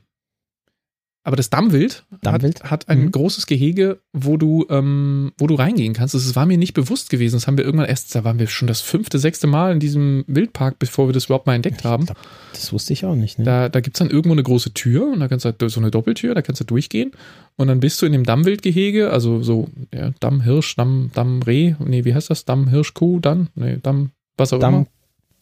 aber 1.26 1.34
das 1.36 1.50
Dammwild, 1.50 2.04
Dammwild? 2.22 2.62
Hat, 2.62 2.70
hat 2.70 2.88
ein 2.88 3.06
Mhm. 3.06 3.10
großes 3.12 3.46
Gehege, 3.46 3.98
wo 4.12 4.36
du, 4.36 4.64
ähm, 4.70 5.32
wo 5.38 5.48
du 5.48 5.56
reingehen 5.56 5.92
kannst. 5.92 6.14
Das 6.14 6.36
war 6.36 6.46
mir 6.46 6.56
nicht 6.56 6.72
bewusst 6.72 7.10
gewesen. 7.10 7.34
Das 7.34 7.48
haben 7.48 7.58
wir 7.58 7.64
irgendwann 7.64 7.88
erst, 7.88 8.14
da 8.14 8.22
waren 8.22 8.38
wir 8.38 8.46
schon 8.46 8.68
das 8.68 8.80
fünfte, 8.80 9.18
sechste 9.18 9.48
Mal 9.48 9.72
in 9.72 9.80
diesem 9.80 10.24
Wildpark, 10.28 10.78
bevor 10.78 11.08
wir 11.08 11.12
das 11.12 11.24
überhaupt 11.24 11.46
mal 11.48 11.54
entdeckt 11.54 11.84
haben. 11.84 12.06
das 12.52 12.72
wusste 12.72 12.92
ich 12.92 13.04
auch 13.04 13.16
nicht. 13.16 13.38
Ne? 13.40 13.44
Da, 13.44 13.68
da 13.68 13.80
gibt 13.80 13.96
es 13.96 13.98
dann 13.98 14.08
irgendwo 14.10 14.32
eine 14.34 14.44
große 14.44 14.72
Tür 14.72 15.12
und 15.12 15.18
da 15.20 15.26
kannst 15.28 15.44
du 15.44 15.48
halt 15.50 15.70
so 15.70 15.80
eine 15.80 15.90
Doppeltür, 15.90 16.34
da 16.34 16.42
kannst 16.42 16.60
du 16.60 16.64
durchgehen 16.64 17.10
und 17.56 17.66
dann 17.66 17.80
bist 17.80 18.00
du 18.00 18.06
in 18.06 18.12
dem 18.12 18.22
Dammwildgehege, 18.24 19.10
also 19.10 19.42
so 19.42 19.68
ja, 19.92 20.12
Dammhirsch, 20.20 20.76
Damm, 20.76 21.10
Dammreh, 21.12 21.74
nee, 21.84 22.04
wie 22.04 22.14
heißt 22.14 22.30
das? 22.30 22.44
Dammhirschkuh, 22.44 23.18
dann? 23.18 23.48
Nee, 23.56 23.78
Damm, 23.82 24.10
was 24.36 24.52
auch 24.52 24.60
immer. 24.60 24.86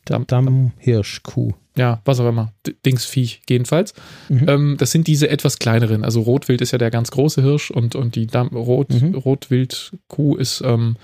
Damm, 0.04 0.26
Damm, 0.26 0.72
Hirsch, 0.78 1.22
Kuh. 1.22 1.52
Ja, 1.76 2.00
was 2.04 2.20
auch 2.20 2.28
immer. 2.28 2.52
D 2.66 2.74
Dingsviech, 2.86 3.42
jedenfalls. 3.48 3.94
Mhm. 4.28 4.48
Ähm, 4.48 4.76
das 4.78 4.92
sind 4.92 5.06
diese 5.08 5.28
etwas 5.28 5.58
kleineren. 5.58 6.04
Also 6.04 6.20
Rotwild 6.20 6.60
ist 6.60 6.70
ja 6.70 6.78
der 6.78 6.90
ganz 6.90 7.10
große 7.10 7.42
Hirsch 7.42 7.70
und, 7.72 7.96
und 7.96 8.14
die 8.14 8.26
Damm 8.26 8.48
Rot, 8.48 8.90
Mhm. 8.90 9.14
Rotwildkuh 9.16 10.36
ist, 10.36 10.62
ähm, 10.64 10.96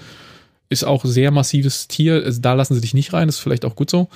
ist 0.68 0.84
auch 0.84 1.04
sehr 1.04 1.32
massives 1.32 1.88
Tier. 1.88 2.22
Also 2.24 2.40
da 2.40 2.52
lassen 2.54 2.74
sie 2.74 2.80
dich 2.80 2.94
nicht 2.94 3.12
rein, 3.12 3.28
ist 3.28 3.40
vielleicht 3.40 3.64
auch 3.64 3.74
gut 3.74 3.90
so. 3.90 4.08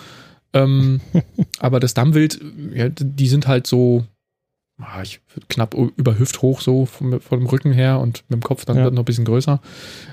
Ähm, 0.53 1.01
aber 1.59 1.81
das 1.81 1.95
Dammwild, 1.95 2.41
ja, 2.73 2.89
die 2.89 3.29
sind 3.29 3.49
halt 3.49 3.67
so 3.67 4.05
ich, 5.03 5.21
knapp 5.49 5.75
über 5.75 6.19
hüfthoch 6.19 6.61
so 6.61 6.85
vom, 6.87 7.21
vom 7.21 7.47
Rücken 7.47 7.73
her 7.73 8.01
und 8.01 8.25
mit 8.29 8.41
dem 8.41 8.43
Kopf 8.43 8.65
dann 8.65 8.77
Ja. 8.77 8.91
noch 8.91 9.03
ein 9.03 9.05
bisschen 9.05 9.25
größer. 9.25 9.61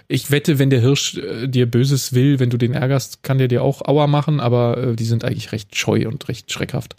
Ich 0.08 0.30
wette, 0.30 0.60
wenn 0.60 0.70
der 0.70 0.82
Hirsch 0.82 1.18
äh, 1.18 1.48
dir 1.48 1.66
Böses 1.70 2.14
will, 2.14 2.40
wenn 2.40 2.52
du 2.52 2.58
den 2.58 2.74
ärgerst, 2.74 3.24
kann 3.24 3.40
der 3.40 3.48
dir 3.48 3.64
auch 3.64 3.82
Aua 3.88 4.06
machen, 4.08 4.40
aber 4.40 4.78
äh, 4.78 4.96
die 4.96 5.06
sind 5.06 5.24
eigentlich 5.26 5.52
recht 5.52 5.76
scheu 5.76 6.08
und 6.08 6.28
recht 6.28 6.52
schreckhaft. 6.52 6.96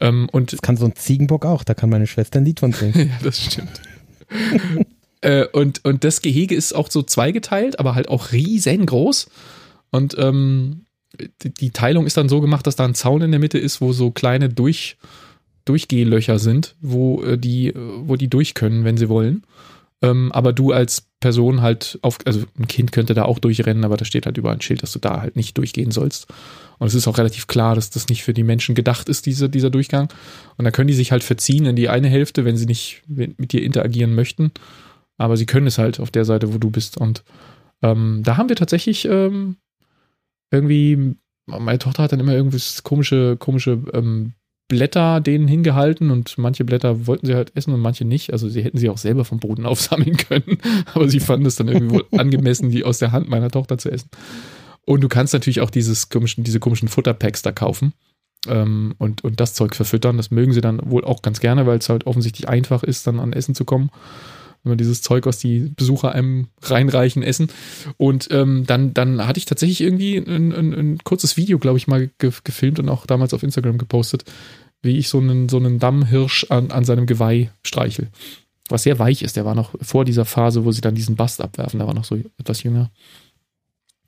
Ähm, 0.00 0.28
und 0.30 0.52
Das 0.52 0.62
kann 0.62 0.76
so 0.76 0.84
ein 0.84 0.94
Ziegenbock 0.94 1.46
auch, 1.46 1.64
da 1.64 1.74
kann 1.74 1.90
meine 1.90 2.06
Schwester 2.06 2.38
ein 2.38 2.44
Lied 2.44 2.60
von 2.60 2.72
singen. 2.72 2.94
ja, 3.10 3.18
das 3.24 3.44
stimmt. 3.44 3.80
äh, 5.20 5.46
und, 5.46 5.84
und 5.84 6.04
das 6.04 6.22
Gehege 6.22 6.54
ist 6.54 6.74
auch 6.74 6.90
so 6.90 7.02
zweigeteilt, 7.02 7.78
aber 7.80 7.94
halt 7.94 8.08
auch 8.08 8.32
riesengroß. 8.32 9.28
Und 9.90 10.16
ähm, 10.18 10.86
die, 11.42 11.52
die 11.52 11.70
Teilung 11.70 12.06
ist 12.06 12.16
dann 12.16 12.28
so 12.28 12.40
gemacht, 12.40 12.66
dass 12.66 12.76
da 12.76 12.84
ein 12.84 12.94
Zaun 12.94 13.22
in 13.22 13.30
der 13.30 13.40
Mitte 13.40 13.58
ist, 13.58 13.80
wo 13.80 13.92
so 13.92 14.10
kleine 14.10 14.48
Durch, 14.48 14.96
Durchgehlöcher 15.64 16.38
sind, 16.38 16.76
wo 16.80 17.22
äh, 17.22 17.38
die, 17.38 17.68
äh, 17.68 17.74
wo 17.76 18.16
die 18.16 18.28
durch 18.28 18.54
können, 18.54 18.84
wenn 18.84 18.96
sie 18.96 19.08
wollen. 19.08 19.44
Ähm, 20.02 20.32
aber 20.32 20.52
du 20.52 20.72
als 20.72 21.08
Person 21.20 21.62
halt 21.62 21.98
auf, 22.02 22.18
also 22.26 22.42
ein 22.58 22.68
Kind 22.68 22.92
könnte 22.92 23.14
da 23.14 23.24
auch 23.24 23.38
durchrennen, 23.38 23.84
aber 23.84 23.96
da 23.96 24.04
steht 24.04 24.26
halt 24.26 24.36
überall 24.36 24.56
ein 24.56 24.60
Schild, 24.60 24.82
dass 24.82 24.92
du 24.92 24.98
da 24.98 25.22
halt 25.22 25.36
nicht 25.36 25.56
durchgehen 25.56 25.90
sollst. 25.90 26.26
Und 26.78 26.88
es 26.88 26.94
ist 26.94 27.08
auch 27.08 27.16
relativ 27.16 27.46
klar, 27.46 27.74
dass 27.74 27.88
das 27.88 28.08
nicht 28.08 28.22
für 28.22 28.34
die 28.34 28.42
Menschen 28.42 28.74
gedacht 28.74 29.08
ist, 29.08 29.24
diese, 29.24 29.48
dieser 29.48 29.70
Durchgang. 29.70 30.12
Und 30.58 30.66
da 30.66 30.70
können 30.70 30.88
die 30.88 30.94
sich 30.94 31.12
halt 31.12 31.24
verziehen 31.24 31.64
in 31.64 31.76
die 31.76 31.88
eine 31.88 32.08
Hälfte, 32.08 32.44
wenn 32.44 32.58
sie 32.58 32.66
nicht 32.66 33.02
mit 33.06 33.52
dir 33.52 33.62
interagieren 33.62 34.14
möchten. 34.14 34.52
Aber 35.16 35.36
sie 35.36 35.46
können 35.46 35.66
es 35.66 35.78
halt 35.78 36.00
auf 36.00 36.10
der 36.10 36.26
Seite, 36.26 36.52
wo 36.52 36.58
du 36.58 36.70
bist. 36.70 36.98
Und 36.98 37.24
ähm, 37.80 38.20
da 38.22 38.36
haben 38.36 38.50
wir 38.50 38.56
tatsächlich 38.56 39.06
ähm, 39.06 39.56
irgendwie, 40.50 41.16
meine 41.46 41.78
Tochter 41.78 42.02
hat 42.02 42.12
dann 42.12 42.20
immer 42.20 42.34
irgendwie 42.34 42.60
komische, 42.82 43.36
komische 43.38 43.82
ähm, 43.94 44.34
Blätter 44.68 45.20
denen 45.20 45.46
hingehalten 45.46 46.10
und 46.10 46.38
manche 46.38 46.64
Blätter 46.64 47.06
wollten 47.06 47.26
sie 47.26 47.34
halt 47.34 47.52
essen 47.54 47.74
und 47.74 47.80
manche 47.80 48.04
nicht. 48.04 48.32
Also 48.32 48.48
sie 48.48 48.62
hätten 48.62 48.78
sie 48.78 48.88
auch 48.88 48.98
selber 48.98 49.24
vom 49.24 49.38
Boden 49.38 49.66
aufsammeln 49.66 50.16
können, 50.16 50.58
aber 50.94 51.08
sie 51.08 51.20
fanden 51.20 51.46
es 51.46 51.56
dann 51.56 51.68
irgendwie 51.68 51.94
wohl 51.94 52.06
angemessen, 52.18 52.70
die 52.70 52.84
aus 52.84 52.98
der 52.98 53.12
Hand 53.12 53.28
meiner 53.28 53.50
Tochter 53.50 53.78
zu 53.78 53.90
essen. 53.90 54.08
Und 54.86 55.02
du 55.02 55.08
kannst 55.08 55.32
natürlich 55.32 55.60
auch 55.60 55.70
dieses 55.70 56.08
komischen, 56.08 56.44
diese 56.44 56.60
komischen 56.60 56.88
Futterpacks 56.88 57.42
da 57.42 57.52
kaufen 57.52 57.94
ähm, 58.48 58.94
und, 58.98 59.24
und 59.24 59.40
das 59.40 59.54
Zeug 59.54 59.74
verfüttern. 59.74 60.16
Das 60.16 60.30
mögen 60.30 60.52
sie 60.52 60.60
dann 60.60 60.80
wohl 60.90 61.04
auch 61.04 61.22
ganz 61.22 61.40
gerne, 61.40 61.66
weil 61.66 61.78
es 61.78 61.88
halt 61.88 62.06
offensichtlich 62.06 62.48
einfach 62.48 62.82
ist, 62.82 63.06
dann 63.06 63.20
an 63.20 63.32
Essen 63.32 63.54
zu 63.54 63.64
kommen. 63.64 63.90
Immer 64.64 64.76
dieses 64.76 65.02
Zeug, 65.02 65.26
was 65.26 65.38
die 65.38 65.72
Besucher 65.76 66.12
einem 66.12 66.48
reinreichen, 66.62 67.22
essen. 67.22 67.48
Und 67.96 68.28
ähm, 68.30 68.64
dann, 68.66 68.94
dann 68.94 69.26
hatte 69.26 69.38
ich 69.38 69.44
tatsächlich 69.44 69.82
irgendwie 69.82 70.16
ein, 70.16 70.52
ein, 70.52 70.72
ein 70.72 70.98
kurzes 71.04 71.36
Video, 71.36 71.58
glaube 71.58 71.78
ich, 71.78 71.86
mal 71.86 72.10
ge 72.18 72.32
gefilmt 72.44 72.78
und 72.78 72.88
auch 72.88 73.06
damals 73.06 73.34
auf 73.34 73.42
Instagram 73.42 73.78
gepostet, 73.78 74.24
wie 74.82 74.96
ich 74.96 75.08
so 75.08 75.18
einen, 75.18 75.48
so 75.48 75.58
einen 75.58 75.78
Dammhirsch 75.78 76.46
an, 76.48 76.70
an 76.70 76.84
seinem 76.84 77.06
Geweih 77.06 77.50
streichel. 77.62 78.08
Was 78.68 78.84
sehr 78.84 78.98
weich 78.98 79.22
ist. 79.22 79.36
Der 79.36 79.44
war 79.44 79.54
noch 79.54 79.74
vor 79.82 80.06
dieser 80.06 80.24
Phase, 80.24 80.64
wo 80.64 80.72
sie 80.72 80.80
dann 80.80 80.94
diesen 80.94 81.16
Bast 81.16 81.42
abwerfen. 81.42 81.80
Da 81.80 81.86
war 81.86 81.94
noch 81.94 82.04
so 82.04 82.16
etwas 82.38 82.62
jünger. 82.62 82.90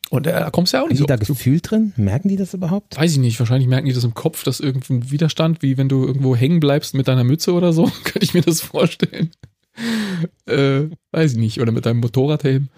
Und 0.09 0.27
äh, 0.27 0.33
da 0.33 0.51
kommst 0.51 0.73
du 0.73 0.79
ja 0.79 0.83
auch 0.83 0.89
nicht 0.89 1.01
Haben 1.01 1.07
die 1.07 1.25
so. 1.25 1.27
da 1.27 1.35
Gefühl 1.35 1.61
drin? 1.61 1.93
Merken 1.97 2.29
die 2.29 2.37
das 2.37 2.55
überhaupt? 2.55 2.97
Weiß 2.97 3.13
ich 3.13 3.19
nicht, 3.19 3.39
wahrscheinlich 3.39 3.69
merken 3.69 3.89
die 3.89 3.93
das 3.93 4.05
im 4.05 4.15
Kopf, 4.15 4.45
dass 4.45 4.61
irgendein 4.61 5.11
Widerstand, 5.11 5.63
wie 5.63 5.77
wenn 5.77 5.89
du 5.89 6.07
irgendwo 6.07 6.37
hängen 6.37 6.61
bleibst 6.61 6.95
mit 6.95 7.09
deiner 7.09 7.25
Mütze 7.25 7.53
oder 7.53 7.73
so, 7.73 7.85
könnte 8.05 8.23
ich 8.23 8.35
mir 8.35 8.43
das 8.43 8.61
vorstellen. 8.61 9.31
äh, 10.47 10.89
weiß 11.13 11.33
ich 11.33 11.39
nicht, 11.39 11.61
oder 11.61 11.73
mit 11.73 11.87
deinem 11.87 12.01
Motorradhelm. 12.01 12.69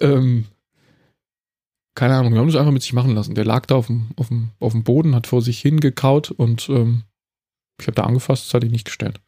Ähm, 0.00 0.46
keine 1.94 2.14
Ahnung, 2.14 2.32
wir 2.32 2.40
haben 2.40 2.46
das 2.46 2.56
einfach 2.56 2.72
mit 2.72 2.82
sich 2.82 2.92
machen 2.92 3.14
lassen. 3.14 3.34
Der 3.34 3.44
lag 3.44 3.66
da 3.66 3.74
auf 3.74 3.88
dem, 3.88 4.10
auf 4.16 4.28
dem, 4.28 4.50
auf 4.60 4.72
dem 4.72 4.84
Boden, 4.84 5.14
hat 5.14 5.26
vor 5.26 5.42
sich 5.42 5.60
hingekaut 5.60 6.30
und 6.30 6.68
ähm, 6.68 7.02
ich 7.80 7.86
habe 7.86 7.94
da 7.94 8.04
angefasst, 8.04 8.46
das 8.46 8.54
hatte 8.54 8.66
ich 8.66 8.72
nicht 8.72 8.84
gestellt. 8.84 9.20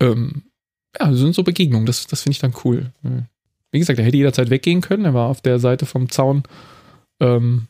Ähm, 0.00 0.42
ja, 0.98 1.10
das 1.10 1.18
sind 1.18 1.34
so 1.34 1.42
Begegnungen, 1.42 1.86
das, 1.86 2.06
das 2.06 2.22
finde 2.22 2.34
ich 2.34 2.40
dann 2.40 2.54
cool. 2.64 2.92
Wie 3.70 3.78
gesagt, 3.78 3.98
er 3.98 4.04
hätte 4.04 4.16
jederzeit 4.16 4.50
weggehen 4.50 4.80
können, 4.80 5.04
er 5.04 5.14
war 5.14 5.28
auf 5.28 5.40
der 5.40 5.58
Seite 5.58 5.86
vom 5.86 6.08
Zaun, 6.08 6.44
ähm, 7.20 7.68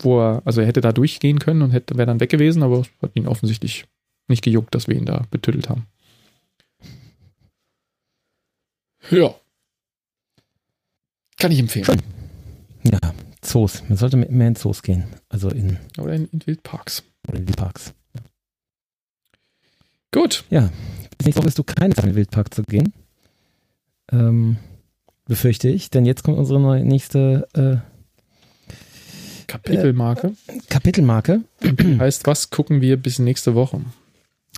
wo 0.00 0.20
er, 0.20 0.42
also 0.44 0.60
er 0.60 0.66
hätte 0.66 0.80
da 0.80 0.92
durchgehen 0.92 1.38
können 1.38 1.62
und 1.62 1.72
wäre 1.72 2.06
dann 2.06 2.20
weg 2.20 2.30
gewesen, 2.30 2.62
aber 2.62 2.82
hat 3.02 3.14
ihn 3.14 3.26
offensichtlich 3.26 3.86
nicht 4.28 4.44
gejuckt, 4.44 4.74
dass 4.74 4.88
wir 4.88 4.96
ihn 4.96 5.06
da 5.06 5.22
betüttelt 5.30 5.68
haben. 5.68 5.86
Ja. 9.10 9.34
Kann 11.38 11.52
ich 11.52 11.58
empfehlen. 11.58 12.02
Ja, 12.82 12.98
Zoos. 13.42 13.82
Man 13.88 13.98
sollte 13.98 14.16
mehr 14.16 14.48
in 14.48 14.56
Zoos 14.56 14.82
gehen. 14.82 15.04
Also 15.28 15.48
in, 15.50 15.78
Oder 15.98 16.14
in, 16.14 16.28
in 16.32 16.46
Wildparks. 16.46 17.02
oder 17.28 17.38
in 17.38 17.46
die 17.46 17.52
Parks. 17.52 17.92
Gut. 20.12 20.44
Bis 21.18 21.26
nächste 21.26 21.40
Woche 21.40 21.46
wirst 21.46 21.58
du 21.58 21.64
keine 21.64 21.94
Zeit 21.94 22.04
in 22.04 22.10
den 22.12 22.16
Wildpark 22.16 22.54
zu 22.54 22.62
gehen. 22.62 22.92
Ähm, 24.12 24.56
befürchte 25.26 25.68
ich. 25.68 25.90
Denn 25.90 26.06
jetzt 26.06 26.22
kommt 26.22 26.38
unsere 26.38 26.60
neue, 26.60 26.84
nächste 26.84 27.48
äh, 27.54 27.76
Kapitelmarke. 29.46 30.34
Kapitelmarke. 30.68 31.42
heißt, 31.98 32.26
was 32.26 32.50
gucken 32.50 32.80
wir 32.80 32.96
bis 32.96 33.18
nächste 33.18 33.54
Woche? 33.54 33.80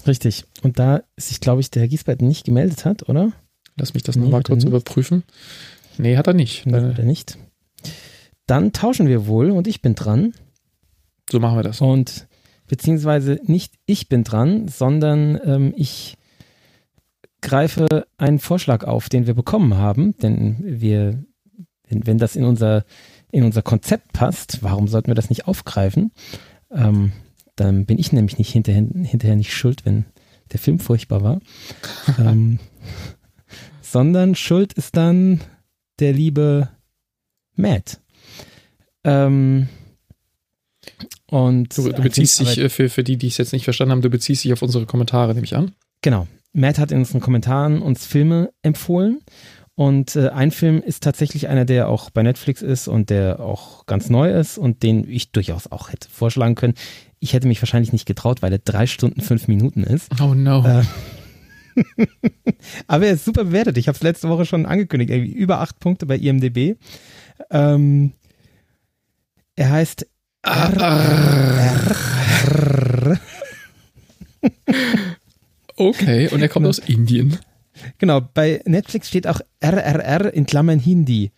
Richtig. 0.07 0.45
Und 0.63 0.79
da 0.79 1.03
sich, 1.17 1.41
glaube 1.41 1.61
ich, 1.61 1.71
der 1.71 1.83
Herr 1.83 1.89
Giesbert 1.89 2.23
nicht 2.23 2.45
gemeldet 2.45 2.85
hat, 2.85 3.09
oder? 3.09 3.33
Lass 3.79 3.95
mich 3.95 4.03
das 4.03 4.17
Nee, 4.17 4.23
nochmal 4.23 4.41
hat 4.41 4.49
er 4.49 4.55
kurz 4.55 4.65
überprüfen. 4.65 5.23
Nee, 5.99 6.17
hat 6.17 6.27
er 6.27 6.35
nicht. 6.35 6.67
Nee, 6.67 6.77
Äh, 6.77 6.91
oder 6.91 7.03
nicht. 7.03 7.39
Dann 8.47 8.73
tauschen 8.73 9.07
wir 9.09 9.27
wohl 9.27 9.51
und 9.51 9.67
ich 9.67 9.83
bin 9.83 9.95
dran. 9.95 10.33
so 11.31 11.39
machen 11.41 11.57
wir 11.57 11.63
das. 11.63 11.81
Und 11.81 12.27
beziehungsweise 12.67 13.41
nicht 13.45 13.75
ich 13.87 14.09
bin 14.09 14.25
dran, 14.25 14.69
sondern 14.69 15.39
ähm, 15.45 15.73
ich 15.77 16.17
greife 17.41 18.07
einen 18.17 18.39
Vorschlag 18.39 18.85
auf, 18.85 19.09
den 19.09 19.27
wir 19.27 19.35
bekommen 19.35 19.77
haben, 19.77 20.17
denn 20.19 20.57
wir, 20.61 21.23
wenn, 21.89 22.07
wenn 22.07 22.19
das 22.19 22.37
in 22.37 22.45
unser, 22.45 22.85
in 23.31 23.45
unser 23.45 23.63
Konzept 23.63 24.13
passt, 24.13 24.63
warum 24.63 24.89
sollten 24.89 25.09
wir 25.09 25.15
das 25.15 25.31
nicht 25.31 25.47
aufgreifen? 25.47 26.13
Ähm, 26.71 27.13
dann 27.57 27.87
bin 27.87 27.99
ich 27.99 28.13
nämlich 28.13 28.39
nicht 28.39 28.51
hinterher, 28.53 28.85
hinterher 29.03 29.37
nicht 29.37 29.53
schuld, 29.55 29.85
wenn 29.85 30.05
der 30.53 30.59
Film 30.59 30.79
furchtbar 30.79 31.23
war. 31.23 31.41
ähm, 32.19 32.59
sondern 33.93 34.35
schuld 34.35 34.73
ist 34.73 34.97
dann 34.97 35.41
der 35.99 36.13
liebe 36.13 36.69
Matt. 37.57 38.01
Ähm, 39.05 39.69
und 41.31 41.77
Du, 41.77 41.93
du 41.93 42.03
beziehst 42.03 42.41
dich, 42.41 42.59
äh, 42.59 42.69
für, 42.69 42.89
für 42.89 43.05
die, 43.05 43.17
die 43.17 43.27
es 43.27 43.37
jetzt 43.37 43.53
nicht 43.53 43.65
verstanden 43.65 43.93
haben, 43.93 44.03
du 44.03 44.11
beziehst 44.11 44.45
dich 44.45 44.53
auf 44.53 44.63
unsere 44.63 44.87
Kommentare, 44.87 45.35
nehme 45.35 45.45
ich 45.45 45.57
an. 45.57 45.73
Genau. 46.03 46.27
Matt 46.53 46.79
hat 46.79 46.93
in 46.93 46.99
unseren 46.99 47.21
Kommentaren 47.21 47.83
uns 47.83 48.07
Filme 48.07 48.51
empfohlen. 48.63 49.21
Und 49.75 50.17
äh, 50.17 50.31
ein 50.31 50.51
Film 50.51 50.83
ist 50.83 51.05
tatsächlich 51.05 51.47
einer, 51.49 51.65
der 51.65 51.89
auch 51.89 52.11
bei 52.11 52.25
Netflix 52.25 52.63
ist 52.63 52.89
und 52.89 53.11
der 53.11 53.39
auch 53.39 53.87
ganz 53.87 54.11
neu 54.11 54.33
ist 54.33 54.59
und 54.59 54.83
den 54.83 55.09
ich 55.09 55.31
durchaus 55.31 55.71
auch 55.71 55.93
hätte 55.93 56.09
vorschlagen 56.11 56.57
können. 56.57 56.75
Ich 57.21 57.33
hätte 57.33 57.47
mich 57.47 57.63
wahrscheinlich 57.63 57.93
nicht 57.93 58.07
getraut, 58.07 58.43
weil 58.43 58.53
er 58.53 58.59
drei 58.59 58.87
Stunden, 58.89 59.21
fünf 59.21 59.47
Minuten 59.47 59.85
ist. 59.85 60.11
Oh 60.21 60.35
no. 60.35 60.65
Äh, 60.67 60.83
Aber 62.87 63.07
er 63.07 63.13
ist 63.15 63.25
super 63.25 63.45
bewertet. 63.45 63.79
Ich 63.79 63.89
habe 63.89 63.97
es 63.97 64.03
letzte 64.03 64.29
Woche 64.29 64.45
schon 64.47 64.67
angekündigt. 64.67 65.11
Irgendwie 65.11 65.33
über 65.33 65.61
acht 65.61 65.79
Punkte 65.81 66.07
bei 66.07 66.17
IMDb. 66.17 66.77
Ähm, 67.51 68.13
er 69.57 69.71
heißt 69.71 70.07
RRR. 70.45 71.97
Okay, 75.77 76.29
und 76.29 76.43
er 76.43 76.49
kommt 76.49 76.65
Genau. 76.65 76.71
aus 76.71 76.79
Indien. 76.81 77.39
Genau, 77.99 78.21
bei 78.21 78.61
Netflix 78.65 79.07
steht 79.09 79.29
auch 79.29 79.41
RRR 79.63 80.33
in 80.35 80.45
Klammern 80.47 80.81
Hindi. 80.81 81.31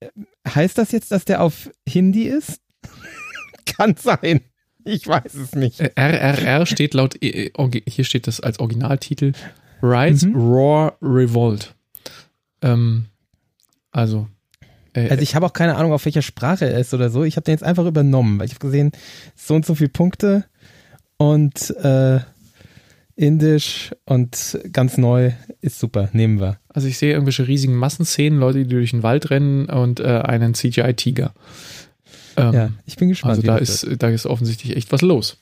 Äh, 0.00 0.08
Heißt 0.48 0.78
das 0.78 0.92
jetzt, 0.92 1.10
dass 1.10 1.24
der 1.24 1.42
auf 1.42 1.68
Hindi 1.88 2.22
ist? 2.24 2.60
Kann 3.66 3.96
sein. 3.96 4.40
Ich 4.86 5.06
weiß 5.06 5.34
es 5.34 5.54
nicht. 5.54 5.80
Äh, 5.80 5.90
RRR 5.96 6.64
steht 6.66 6.94
laut, 6.94 7.22
äh, 7.22 7.50
orgi- 7.54 7.82
hier 7.88 8.04
steht 8.04 8.26
das 8.26 8.40
als 8.40 8.58
Originaltitel, 8.60 9.32
Rise, 9.82 10.28
Mhm. 10.28 10.36
Roar, 10.36 10.96
Revolt. 11.02 11.74
Ähm, 12.62 13.06
also, 13.90 14.28
äh, 14.94 15.08
Also 15.10 15.22
ich 15.22 15.34
habe 15.34 15.44
auch 15.46 15.52
keine 15.52 15.76
Ahnung, 15.76 15.92
auf 15.92 16.04
welcher 16.04 16.22
Sprache 16.22 16.66
er 16.70 16.78
ist 16.80 16.94
oder 16.94 17.10
so. 17.10 17.24
Ich 17.24 17.36
habe 17.36 17.44
den 17.44 17.52
jetzt 17.52 17.64
einfach 17.64 17.84
übernommen, 17.84 18.38
weil 18.38 18.46
ich 18.46 18.52
habe 18.52 18.60
gesehen, 18.66 18.92
so 19.34 19.54
und 19.54 19.66
so 19.66 19.74
viele 19.74 19.90
Punkte 19.90 20.44
und 21.18 21.70
äh, 21.82 22.20
Indisch 23.18 23.92
und 24.04 24.58
ganz 24.72 24.98
neu 24.98 25.32
ist 25.62 25.78
super. 25.78 26.10
Nehmen 26.12 26.38
wir. 26.38 26.58
also 26.68 26.86
ich 26.86 26.98
sehe 26.98 27.12
irgendwelche 27.12 27.48
riesigen 27.48 27.74
Massenszenen, 27.74 28.38
Leute, 28.38 28.58
die 28.64 28.68
durch 28.68 28.90
den 28.90 29.02
Wald 29.02 29.30
rennen 29.30 29.66
und 29.70 30.00
äh, 30.00 30.04
einen 30.04 30.52
CGI-Tiger. 30.52 31.32
Ähm, 32.36 32.52
Ja, 32.52 32.70
ich 32.86 32.96
bin 32.96 33.08
gespannt. 33.08 33.36
also 33.36 33.42
da 33.42 33.56
ist, 33.58 33.86
da 33.98 34.08
ist 34.08 34.26
offensichtlich 34.26 34.76
echt 34.76 34.92
was 34.92 35.02
los. 35.02 35.38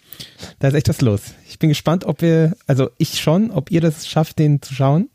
Da 0.58 0.68
ist 0.68 0.74
echt 0.74 0.88
was 0.88 1.00
los. 1.00 1.20
Ich 1.48 1.58
bin 1.58 1.68
gespannt, 1.68 2.04
ob 2.04 2.22
wir, 2.22 2.54
also 2.66 2.90
ich 2.98 3.20
schon, 3.20 3.50
ob 3.50 3.70
ihr 3.70 3.80
das 3.80 4.06
schafft, 4.06 4.38
den 4.38 4.62
zu 4.62 4.74
schauen, 4.74 5.08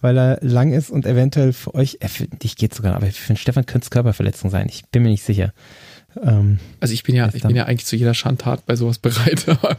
weil 0.00 0.18
er 0.18 0.38
lang 0.42 0.72
ist 0.72 0.90
und 0.90 1.06
eventuell 1.06 1.52
für 1.52 1.74
euch, 1.74 1.98
äh, 2.00 2.08
für 2.08 2.26
dich 2.26 2.56
geht 2.56 2.74
sogar, 2.74 2.94
aber 2.96 3.06
für 3.06 3.32
den 3.32 3.36
Stefan 3.36 3.66
könnte 3.66 3.86
es 3.86 3.90
Körperverletzung 3.90 4.50
sein. 4.50 4.66
Ich 4.68 4.84
bin 4.86 5.02
mir 5.02 5.10
nicht 5.10 5.24
sicher. 5.24 5.52
Ähm, 6.22 6.58
Also 6.80 6.94
ich 6.94 7.02
bin 7.02 7.14
ja, 7.14 7.28
ich 7.32 7.42
bin 7.42 7.54
ja 7.56 7.64
eigentlich 7.64 7.86
zu 7.86 7.96
jeder 7.96 8.14
Schandtat 8.14 8.66
bei 8.66 8.74
sowas 8.76 8.98
bereit. 8.98 9.46
aber 9.48 9.76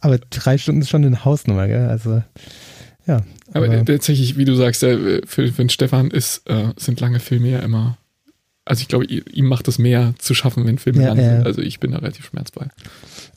aber, 0.00 0.18
drei 0.30 0.58
Stunden 0.58 0.82
ist 0.82 0.90
schon 0.90 1.04
eine 1.04 1.24
Hausnummer, 1.24 1.66
gell? 1.66 1.86
Also, 1.88 2.22
ja. 3.06 3.22
aber 3.52 3.66
Aber, 3.66 3.84
tatsächlich, 3.84 4.36
wie 4.36 4.44
du 4.44 4.54
sagst, 4.54 4.82
äh, 4.82 5.22
für, 5.26 5.48
für 5.48 5.62
den 5.64 5.70
Stefan 5.70 6.10
ist, 6.10 6.48
äh, 6.48 6.72
sind 6.76 7.00
lange 7.00 7.20
Filme 7.20 7.48
ja 7.48 7.58
immer. 7.60 7.96
Also 8.64 8.80
ich 8.82 8.88
glaube, 8.88 9.04
ihm 9.06 9.46
macht 9.46 9.66
es 9.68 9.78
mehr 9.78 10.14
zu 10.18 10.34
schaffen, 10.34 10.64
wenn 10.66 10.78
Filme 10.78 11.02
Ja, 11.02 11.08
lang 11.08 11.18
ja. 11.18 11.36
sind. 11.36 11.46
Also 11.46 11.60
ich 11.62 11.80
bin 11.80 11.90
da 11.92 11.98
relativ 11.98 12.26
schmerzfrei. 12.26 12.68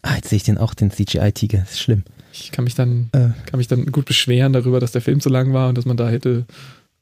ah, 0.03 0.15
jetzt 0.15 0.29
sehe 0.29 0.37
ich 0.37 0.43
den 0.43 0.57
auch, 0.57 0.73
den 0.75 0.91
CGI-Tiger. 0.91 1.63
Ist 1.63 1.79
schlimm. 1.79 2.03
Ich 2.31 2.51
kann 2.51 2.63
mich 2.65 2.75
dann, 2.75 3.09
Äh, 3.13 3.29
kann 3.49 3.57
mich 3.57 3.67
dann 3.67 3.85
gut 3.91 4.05
beschweren 4.05 4.53
darüber, 4.53 4.79
dass 4.79 4.91
der 4.91 5.01
Film 5.01 5.19
zu 5.21 5.29
lang 5.29 5.53
war 5.53 5.69
und 5.69 5.77
dass 5.77 5.85
man 5.85 5.97
da 5.97 6.09
hätte 6.09 6.45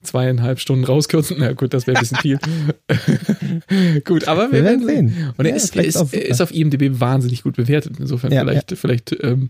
zweieinhalb 0.04 0.60
Stunden 0.60 0.86
rauskürzen. 0.86 1.38
Na 1.40 1.54
gut, 1.54 1.74
das 1.74 1.86
wäre 1.88 1.98
ein 1.98 2.02
bisschen 2.02 2.18
viel. 2.20 2.40
gut, 4.06 4.28
aber 4.28 4.52
wir, 4.52 4.60
wir 4.60 4.64
werden 4.64 4.86
sehen. 4.86 5.10
sehen. 5.10 5.34
Und 5.38 5.45
er 5.45 5.52
Ja, 5.52 5.56
ist, 5.58 5.76
er 5.76 5.86
ist, 5.86 5.98
super. 5.98 6.22
ist 6.22 6.41
auf 6.41 6.54
IMDb 6.54 7.00
wahnsinnig 7.00 7.44
gut 7.44 7.56
bewertet. 7.56 7.95
Insofern 8.00 8.32
Ja, 8.32 8.41
vielleicht, 8.41 8.72
vielleicht 8.78 9.16
ähm, 9.24 9.50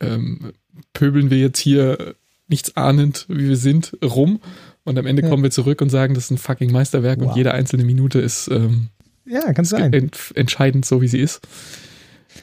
ähm, 0.00 0.52
pöbeln 0.92 1.30
wir 1.30 1.38
jetzt 1.38 1.58
hier 1.58 2.14
nichts 2.48 2.76
ahnend, 2.76 3.26
wie 3.28 3.48
wir 3.48 3.56
sind, 3.56 3.92
rum. 4.02 4.40
Und 4.88 4.98
am 4.98 5.06
Ende 5.06 5.22
Ja. 5.22 5.28
kommen 5.28 5.42
wir 5.42 5.50
zurück 5.50 5.80
und 5.82 5.90
sagen, 5.90 6.14
das 6.14 6.24
ist 6.24 6.30
ein 6.30 6.38
fucking 6.38 6.72
Meisterwerk 6.72 7.18
und 7.20 7.28
Wow. 7.28 7.36
jede 7.36 7.52
einzelne 7.52 7.84
Minute 7.84 8.20
ist 8.20 8.48
ähm, 8.48 8.88
Ja, 9.26 9.52
kann 9.52 9.64
sein. 9.64 9.92
ent 9.92 10.32
entscheidend, 10.34 10.84
so 10.86 11.02
wie 11.02 11.08
sie 11.08 11.18
ist. 11.20 11.40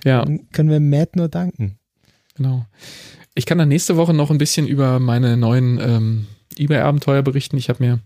Ja, 0.03 0.23
Dann 0.23 0.49
können 0.51 0.69
wir 0.69 0.79
Matt 0.79 1.15
nur 1.15 1.27
danken. 1.29 1.77
genau. 2.35 2.65
Ich 3.33 3.45
kann 3.45 3.57
dann 3.57 3.69
nächste 3.69 3.97
Woche 3.97 4.13
noch 4.13 4.29
ein 4.31 4.37
bisschen 4.37 4.67
über 4.67 4.99
meine 4.99 5.35
neuen 5.37 5.79
ähm, 5.79 6.27
eBay-Abenteuer 6.57 7.21
berichten. 7.21 7.57
Ich 7.57 7.67
habe 7.69 7.83
mir 7.83 7.99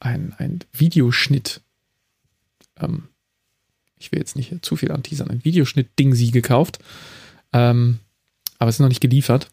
ein, 0.00 0.34
ein 0.38 0.60
Videoschnitt, 0.72 1.60
ähm, 2.80 3.04
ich 3.98 4.12
will 4.12 4.18
jetzt 4.18 4.36
nicht 4.36 4.64
zu 4.64 4.76
viel 4.76 4.90
anteasern, 4.92 5.30
ein 5.30 5.44
Videoschnitt-Ding-Sie 5.44 6.30
gekauft. 6.30 6.78
Ähm, 7.52 7.98
aber 8.58 8.68
es 8.68 8.76
ist 8.76 8.80
noch 8.80 8.88
nicht 8.88 9.00
geliefert. 9.00 9.48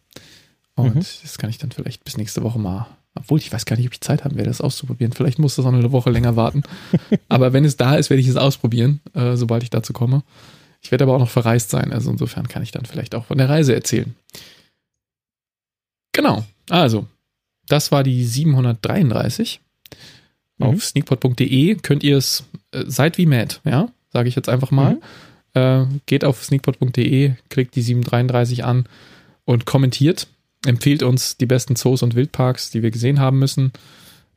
Und 0.76 0.96
Mhm. 0.96 1.00
das 1.24 1.38
kann 1.38 1.50
ich 1.50 1.58
dann 1.58 1.72
vielleicht 1.72 2.04
bis 2.04 2.18
nächste 2.18 2.44
Woche 2.44 2.60
mal, 2.60 2.88
obwohl 3.18 3.40
ich 3.40 3.52
weiß 3.52 3.66
gar 3.66 3.76
nicht, 3.76 3.88
ob 3.88 3.94
ich 3.94 4.02
Zeit 4.02 4.24
haben 4.24 4.36
werde, 4.36 4.50
das 4.50 4.62
auszuprobieren. 4.62 5.14
Vielleicht 5.14 5.40
muss 5.40 5.56
das 5.56 5.66
auch 5.66 5.74
eine 5.74 5.92
Woche 5.92 6.10
länger 6.10 6.36
warten. 6.36 6.64
aber 7.30 7.54
wenn 7.54 7.66
es 7.66 7.78
da 7.78 7.96
ist, 7.96 8.10
werde 8.10 8.22
ich 8.22 8.28
es 8.28 8.36
ausprobieren, 8.36 9.02
äh, 9.14 9.36
sobald 9.36 9.64
ich 9.64 9.70
dazu 9.70 9.94
komme. 9.94 10.24
Ich 10.82 10.92
werde 10.92 11.04
aber 11.04 11.16
auch 11.16 11.20
noch 11.20 11.30
verreist 11.30 11.70
sein, 11.70 11.92
also 11.92 12.12
insofern 12.12 12.48
kann 12.48 12.64
ich 12.64 12.72
dann 12.72 12.86
vielleicht 12.86 13.16
auch 13.16 13.26
von 13.26 13.38
der 13.38 13.50
Reise 13.50 13.74
erzählen. 13.74 14.16
Genau, 16.14 16.46
also 16.70 17.08
das 17.68 17.92
war 17.92 18.04
die 18.04 18.24
733. 18.24 19.60
Mhm. 20.58 20.66
Auf 20.66 20.84
sneakpot.de 20.84 21.76
könnt 21.76 22.04
ihr 22.04 22.18
es, 22.18 22.44
äh, 22.72 22.84
seid 22.88 23.18
wie 23.18 23.26
mad, 23.26 23.58
ja, 23.66 23.90
sage 24.12 24.30
ich 24.30 24.36
jetzt 24.36 24.50
einfach 24.50 24.72
mal. 24.72 24.96
Mhm. 24.96 25.02
Äh, 25.54 25.86
geht 26.06 26.24
auf 26.24 26.44
sneakpot.de, 26.44 27.34
klickt 27.50 27.76
die 27.76 27.82
733 27.82 28.64
an 28.64 28.88
und 29.46 29.66
kommentiert. 29.66 30.28
Empfehlt 30.66 31.04
uns 31.04 31.38
die 31.38 31.46
besten 31.46 31.76
Zoos 31.76 32.02
und 32.04 32.16
Wildparks, 32.16 32.72
die 32.72 32.82
wir 32.84 32.92
gesehen 32.92 33.20
haben 33.20 33.40
müssen. 33.40 33.72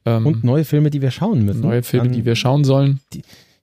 Ähm, 0.05 0.27
Und 0.27 0.45
neue 0.45 0.65
Filme, 0.65 0.91
die 0.91 1.03
wir 1.03 1.11
schauen 1.11 1.45
müssen. 1.45 1.61
neue 1.61 1.83
Filme, 1.83 2.07
An- 2.07 2.13
die 2.13 2.25
wir 2.25 2.37
schauen 2.37 2.65
sollen. 2.65 3.01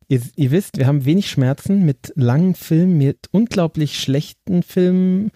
Ihr, 0.09 0.21
ihr 0.35 0.51
wisst, 0.51 0.77
wir 0.77 0.87
haben 0.87 1.03
wenig 1.05 1.29
Schmerzen 1.29 1.85
mit 1.85 2.13
langen 2.15 2.55
Filmen, 2.55 2.97
mit 2.97 3.17
unglaublich 3.31 3.99
schlechten 3.99 4.63
Filmen. 4.63 5.31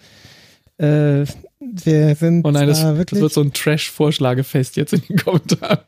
Äh, 0.78 1.24
wir 1.60 2.14
sind 2.16 2.44
Oh 2.44 2.50
nein, 2.50 2.66
das, 2.66 2.80
da 2.80 2.88
das 2.90 2.98
wirklich 2.98 3.20
wird 3.20 3.32
so 3.32 3.40
ein 3.42 3.52
Trash-Vorschlagefest 3.52 4.76
jetzt 4.76 4.94
in 4.94 5.02
den 5.02 5.16
Kommentaren. 5.16 5.78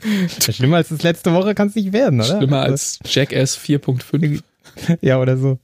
schlimmer 0.50 0.76
als 0.78 0.88
das 0.90 1.02
letzte 1.02 1.32
Woche 1.34 1.54
kann 1.54 1.68
es 1.68 1.74
nicht 1.74 1.92
werden, 1.92 2.20
oder? 2.20 2.38
Schlimmer 2.38 2.60
Also, 2.60 2.72
als 2.72 2.98
Jackass 3.04 3.58
4.5. 3.58 4.40
ja 5.00 5.20
oder 5.20 5.36
so 5.36 5.58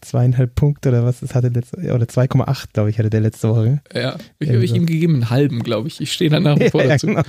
zweieinhalb 0.00 0.54
Punkte 0.54 0.88
oder 0.90 1.04
was 1.04 1.20
das 1.20 1.34
hatte 1.34 1.48
letzte 1.48 1.76
oder 1.94 2.04
2,8 2.06 2.66
glaube 2.72 2.90
ich 2.90 2.98
hatte 2.98 3.10
der 3.10 3.20
letzte 3.20 3.48
Woche. 3.50 3.80
Ja, 3.94 4.16
ich 4.38 4.48
Ja, 4.48 4.54
habe 4.54 4.64
ich 4.64 4.70
so. 4.70 4.76
ihm 4.76 4.86
gegeben 4.86 5.14
einen 5.14 5.30
halben, 5.30 5.62
glaube 5.62 5.88
ich. 5.88 6.00
Ich 6.00 6.12
stehe 6.12 6.30
da 6.30 6.40
nach 6.40 6.58
wie 6.58 6.70
vor 6.70 6.82
Ja, 6.82 6.88
ja, 6.88 6.92
dazu. 6.94 7.06
genau. 7.08 7.22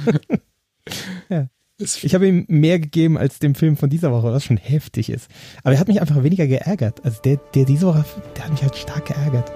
Das- 1.80 2.04
Ich 2.04 2.14
habe 2.14 2.28
ihm 2.28 2.46
mehr 2.50 2.80
gegeben 2.80 3.18
als 3.18 3.40
dem 3.40 3.56
Film 3.56 3.78
von 3.78 3.90
dieser 3.90 4.12
Woche, 4.12 4.32
was 4.32 4.44
schon 4.46 4.58
heftig 4.58 5.10
ist. 5.10 5.28
Aber 5.64 5.74
er 5.74 5.80
hat 5.80 5.88
mich 5.88 6.00
einfach 6.02 6.22
weniger 6.24 6.46
geärgert. 6.46 7.04
Also 7.04 7.20
der, 7.24 7.38
der 7.56 7.66
diese 7.66 7.88
Woche, 7.88 8.06
der 8.38 8.44
hat 8.46 8.52
mich 8.52 8.62
halt 8.62 8.76
stark 8.76 9.08
geärgert. 9.08 9.52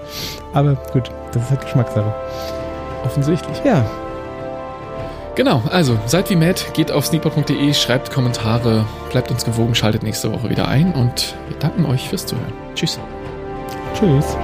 Aber 0.52 0.74
gut, 0.92 1.10
das 1.32 1.44
ist 1.44 1.50
halt 1.50 1.60
Geschmackssache. 1.62 2.12
Offensichtlich. 3.04 3.58
Ja, 3.64 3.88
Genau, 5.36 5.62
also 5.70 5.96
seid 6.06 6.30
wie 6.30 6.34
mad, 6.34 6.60
geht 6.74 6.90
auf 6.90 7.06
sneakpot.de, 7.06 7.72
schreibt 7.72 8.10
Kommentare, 8.10 8.84
bleibt 9.12 9.30
uns 9.30 9.44
gewogen, 9.44 9.72
schaltet 9.76 10.02
nächste 10.02 10.32
Woche 10.32 10.50
wieder 10.50 10.66
ein 10.66 10.92
und 10.94 11.36
wir 11.48 11.56
danken 11.60 11.84
euch 11.86 12.08
fürs 12.08 12.26
Zuhören. 12.26 12.52
Tschüss. 12.78 13.00
Tschüss. 13.92 14.36